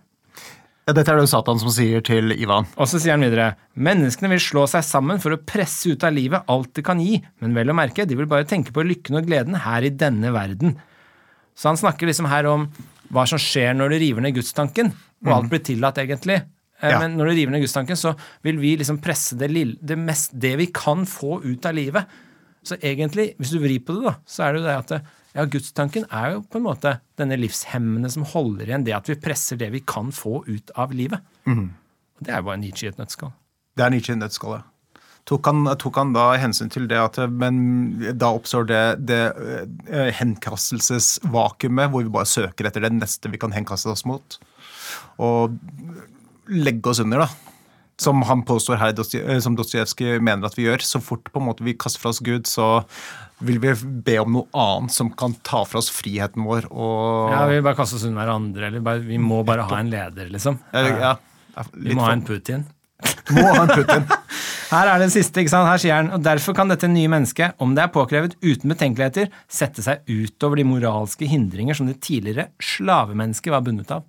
Ja, 0.86 0.94
dette 0.94 1.12
er 1.14 1.18
det 1.20 1.28
Satan 1.30 1.58
som 1.62 1.70
sier 1.70 2.02
til 2.06 2.34
Ivan. 2.34 2.66
Og 2.74 2.88
så 2.90 2.98
sier 3.02 3.14
han 3.14 3.22
videre 3.22 3.52
menneskene 3.78 4.30
vil 4.32 4.42
slå 4.42 4.64
seg 4.70 4.82
sammen 4.86 5.20
for 5.22 5.34
å 5.34 5.38
presse 5.46 5.90
ut 5.94 6.06
av 6.06 6.14
livet 6.14 6.46
alt 6.50 6.72
det 6.74 6.82
kan 6.86 7.02
gi, 7.02 7.20
men 7.42 7.54
vel 7.54 7.70
å 7.70 7.76
merke, 7.78 8.06
de 8.06 8.18
vil 8.18 8.30
bare 8.30 8.46
tenke 8.50 8.74
på 8.74 8.82
lykken 8.86 9.18
og 9.20 9.28
gleden 9.28 9.58
her 9.62 9.86
i 9.86 9.92
denne 9.94 10.32
verden. 10.34 10.74
Så 11.54 11.70
han 11.70 11.78
snakker 11.78 12.10
liksom 12.10 12.26
her 12.30 12.48
om 12.50 12.66
hva 13.14 13.26
som 13.30 13.38
skjer 13.42 13.76
når 13.78 13.94
du 13.94 13.98
river 14.02 14.24
ned 14.26 14.34
gudstanken, 14.38 14.90
og 15.22 15.34
alt 15.36 15.50
blir 15.52 15.62
tillatt, 15.66 15.98
egentlig. 16.02 16.40
Eh, 16.82 16.90
Ja. 16.90 16.98
Men 16.98 17.14
når 17.14 17.30
du 17.30 17.34
river 17.36 17.52
ned 17.54 17.62
gudstanken, 17.62 17.94
så 17.98 18.16
vil 18.42 18.58
vi 18.58 18.76
liksom 18.80 18.98
presse 18.98 19.36
det, 19.38 19.50
lille, 19.54 19.78
det, 19.78 19.94
mest, 19.98 20.32
det 20.34 20.56
vi 20.58 20.66
kan 20.66 21.06
få 21.06 21.38
ut 21.44 21.66
av 21.66 21.74
livet. 21.78 22.06
Så 22.62 22.78
egentlig, 22.78 23.32
hvis 23.40 23.52
du 23.54 23.58
vrir 23.62 23.82
på 23.82 23.96
det, 23.96 24.06
da, 24.06 24.14
så 24.28 24.46
er 24.46 24.54
det 24.54 24.62
jo 24.62 24.66
det 24.68 24.78
at 24.78 25.12
ja, 25.32 25.46
gudstanken 25.48 26.04
er 26.12 26.34
jo 26.36 26.42
på 26.46 26.60
en 26.60 26.66
måte 26.66 26.96
denne 27.18 27.38
livshemmende 27.40 28.10
som 28.12 28.26
holder 28.28 28.68
igjen 28.68 28.84
det 28.86 28.94
at 28.96 29.08
vi 29.08 29.18
presser 29.20 29.58
det 29.60 29.70
vi 29.74 29.80
kan 29.86 30.12
få 30.14 30.42
ut 30.46 30.74
av 30.78 30.92
livet. 30.94 31.24
Og 32.18 32.26
Det 32.26 32.34
er 32.34 32.42
jo 32.42 32.50
bare 32.50 32.60
Nietzsche 32.60 32.86
i 32.86 32.92
et 32.92 33.00
nøttskall. 33.00 33.32
Det 33.76 33.86
er 33.86 33.94
Nietzsche 33.94 34.14
i 34.14 34.20
ja. 34.20 34.60
Tok 35.22 35.46
han, 35.46 35.66
tok 35.78 35.98
han 36.00 36.12
da 36.16 36.32
hensyn 36.34 36.70
til 36.72 36.88
det 36.90 36.98
at 36.98 37.18
Men 37.30 37.58
da 38.18 38.32
oppstår 38.34 38.66
det, 38.66 38.82
det 39.06 39.20
eh, 39.86 40.10
henkastelsesvakuumet 40.18 41.92
hvor 41.92 42.02
vi 42.02 42.10
bare 42.10 42.26
søker 42.26 42.66
etter 42.66 42.82
det 42.82 42.90
neste 42.96 43.30
vi 43.30 43.38
kan 43.38 43.54
henkaste 43.54 43.92
oss 43.92 44.02
mot. 44.04 44.38
Og 45.22 45.54
legge 46.50 46.90
oss 46.90 47.00
under, 47.04 47.22
da. 47.22 47.51
Som 48.02 48.22
han 48.28 48.42
påstår 48.48 48.80
her, 48.80 48.94
eh, 48.98 49.38
som 49.44 49.56
Dostojevskij 49.58 50.18
mener 50.20 50.48
at 50.50 50.58
vi 50.58 50.66
gjør. 50.68 50.82
Så 50.82 51.00
fort 51.02 51.30
på 51.32 51.40
en 51.40 51.46
måte 51.50 51.64
vi 51.66 51.74
kaster 51.78 52.02
fra 52.02 52.10
oss 52.12 52.20
Gud, 52.24 52.48
så 52.50 52.84
vil 53.42 53.58
vi 53.62 53.72
be 54.06 54.18
om 54.22 54.36
noe 54.36 54.46
annet 54.54 54.94
som 54.94 55.10
kan 55.18 55.34
ta 55.46 55.64
fra 55.66 55.80
oss 55.82 55.90
friheten 55.90 56.44
vår. 56.46 56.68
Og 56.70 57.32
Ja, 57.32 57.46
Vi 57.48 57.58
vil 57.58 57.64
bare 57.66 57.78
kaste 57.78 57.96
oss 57.98 58.04
under 58.06 58.22
hverandre, 58.22 58.68
eller 58.68 58.80
bare, 58.84 59.02
vi 59.06 59.18
må 59.18 59.42
bare 59.46 59.66
ha 59.66 59.80
en 59.82 59.90
leder, 59.90 60.30
liksom. 60.30 60.58
Ja, 60.72 61.16
ja, 61.56 61.64
vi 61.74 61.94
må 61.94 62.04
ha 62.06 62.12
en 62.14 62.22
Putin. 62.26 62.66
må 63.34 63.42
ha 63.48 63.64
en 63.64 63.72
Putin. 63.74 64.06
Her 64.72 64.88
er 64.88 65.02
det 65.02 65.10
siste, 65.12 65.42
ikke 65.42 65.52
sant? 65.52 65.68
Her 65.68 65.80
sier 65.82 65.98
han, 65.98 66.06
og 66.16 66.22
derfor 66.24 66.54
kan 66.56 66.70
dette 66.70 66.88
nye 66.88 67.10
mennesket, 67.12 67.58
om 67.60 67.74
det 67.76 67.82
er 67.84 67.90
påkrevet 67.92 68.38
uten 68.40 68.72
betenkeligheter, 68.72 69.28
sette 69.50 69.82
seg 69.84 70.06
utover 70.08 70.56
de 70.62 70.64
moralske 70.64 71.28
hindringer 71.28 71.76
som 71.76 71.90
det 71.90 71.98
tidligere 72.00 72.46
slavemennesket 72.62 73.52
var 73.52 73.66
bundet 73.66 73.90
av. 73.92 74.06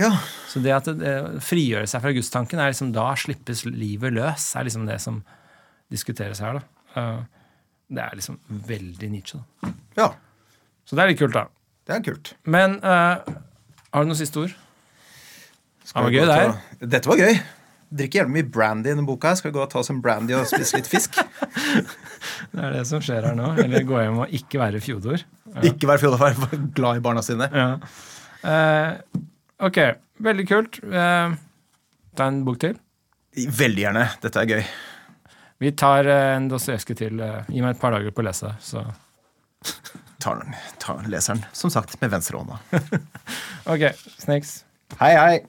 Ja. 0.00 0.10
Så 0.50 0.60
det 0.64 0.72
at 0.76 0.88
det, 0.90 0.98
det 1.00 1.40
frigjøre 1.44 1.88
seg 1.88 2.02
fra 2.04 2.12
gudstanken, 2.16 2.60
er 2.60 2.72
liksom 2.72 2.92
da 2.96 3.08
slippes 3.18 3.64
livet 3.68 4.12
løs, 4.16 4.50
er 4.56 4.66
liksom 4.68 4.86
det 4.88 4.98
som 5.04 5.22
diskuteres 5.92 6.40
her, 6.44 6.60
da. 6.60 6.62
Uh, 6.96 7.24
Det 7.88 8.02
er 8.02 8.16
liksom 8.18 8.38
veldig 8.66 9.08
Nietzsche. 9.12 9.38
Da. 9.62 9.70
Ja, 9.96 10.06
Så 10.86 10.96
det 10.98 11.04
er 11.04 11.12
litt 11.12 11.20
kult, 11.20 11.34
da. 11.36 11.44
det 11.86 11.94
er 11.96 12.02
kult. 12.06 12.32
Men 12.44 12.78
uh, 12.82 13.22
har 13.92 14.02
du 14.04 14.10
noen 14.10 14.18
siste 14.18 14.40
ord? 14.42 14.54
Det 15.86 15.94
var 15.94 16.10
gøy, 16.10 16.24
det 16.26 16.34
her. 16.40 16.56
Dette 16.82 17.08
var 17.08 17.20
gøy. 17.22 17.36
Drikker 17.96 18.18
gjerne 18.18 18.34
mye 18.34 18.46
brandy 18.50 18.90
i 18.90 18.92
denne 18.96 19.06
boka. 19.06 19.36
Skal 19.38 19.52
vi 19.52 19.54
gå 19.54 19.62
og 19.62 19.70
ta 19.70 19.78
oss 19.78 19.90
en 19.92 20.00
brandy 20.02 20.34
og 20.34 20.48
spise 20.50 20.80
litt 20.80 20.90
fisk? 20.90 21.20
Det 22.52 22.58
er 22.58 22.74
det 22.74 22.82
som 22.88 23.00
skjer 23.04 23.22
her 23.28 23.36
nå. 23.38 23.52
Eller 23.62 23.84
gå 23.86 24.00
hjem 24.02 24.18
og 24.24 24.32
ikke 24.34 24.58
være 24.60 24.80
fjodor. 24.82 25.22
Ikke 25.62 25.86
være 25.88 26.02
fjodor, 26.02 26.18
være 26.20 26.58
glad 26.74 26.98
i 26.98 27.04
barna 27.04 27.22
sine. 27.24 27.46
Ja. 27.54 27.68
Eh, 28.50 29.22
ok, 29.62 29.78
veldig 30.24 30.46
kult. 30.48 30.78
Eh, 30.84 31.34
ta 32.16 32.26
en 32.30 32.42
bok 32.46 32.58
til. 32.60 32.76
Veldig 33.36 33.82
gjerne. 33.82 34.06
Dette 34.22 34.40
er 34.42 34.50
gøy. 34.54 34.62
Vi 35.60 35.72
tar 35.72 36.06
eh, 36.08 36.36
en 36.36 36.48
Dostojevskij 36.52 36.96
til. 37.00 37.20
eh, 37.20 37.42
gi 37.48 37.62
meg 37.64 37.76
et 37.76 37.80
par 37.80 37.92
dager 37.96 38.12
på 38.12 38.24
å 38.24 38.28
lese, 38.28 38.54
så 38.60 38.84
Tar 40.22 40.40
den, 40.40 40.54
tar 40.82 41.02
leseren, 41.12 41.42
som 41.52 41.70
sagt, 41.70 41.98
med 42.00 42.10
venstrehånda. 42.10 42.58
Ok, 43.66 43.82
snakes. 44.22 44.60
Hei, 45.00 45.14
hei. 45.18 45.40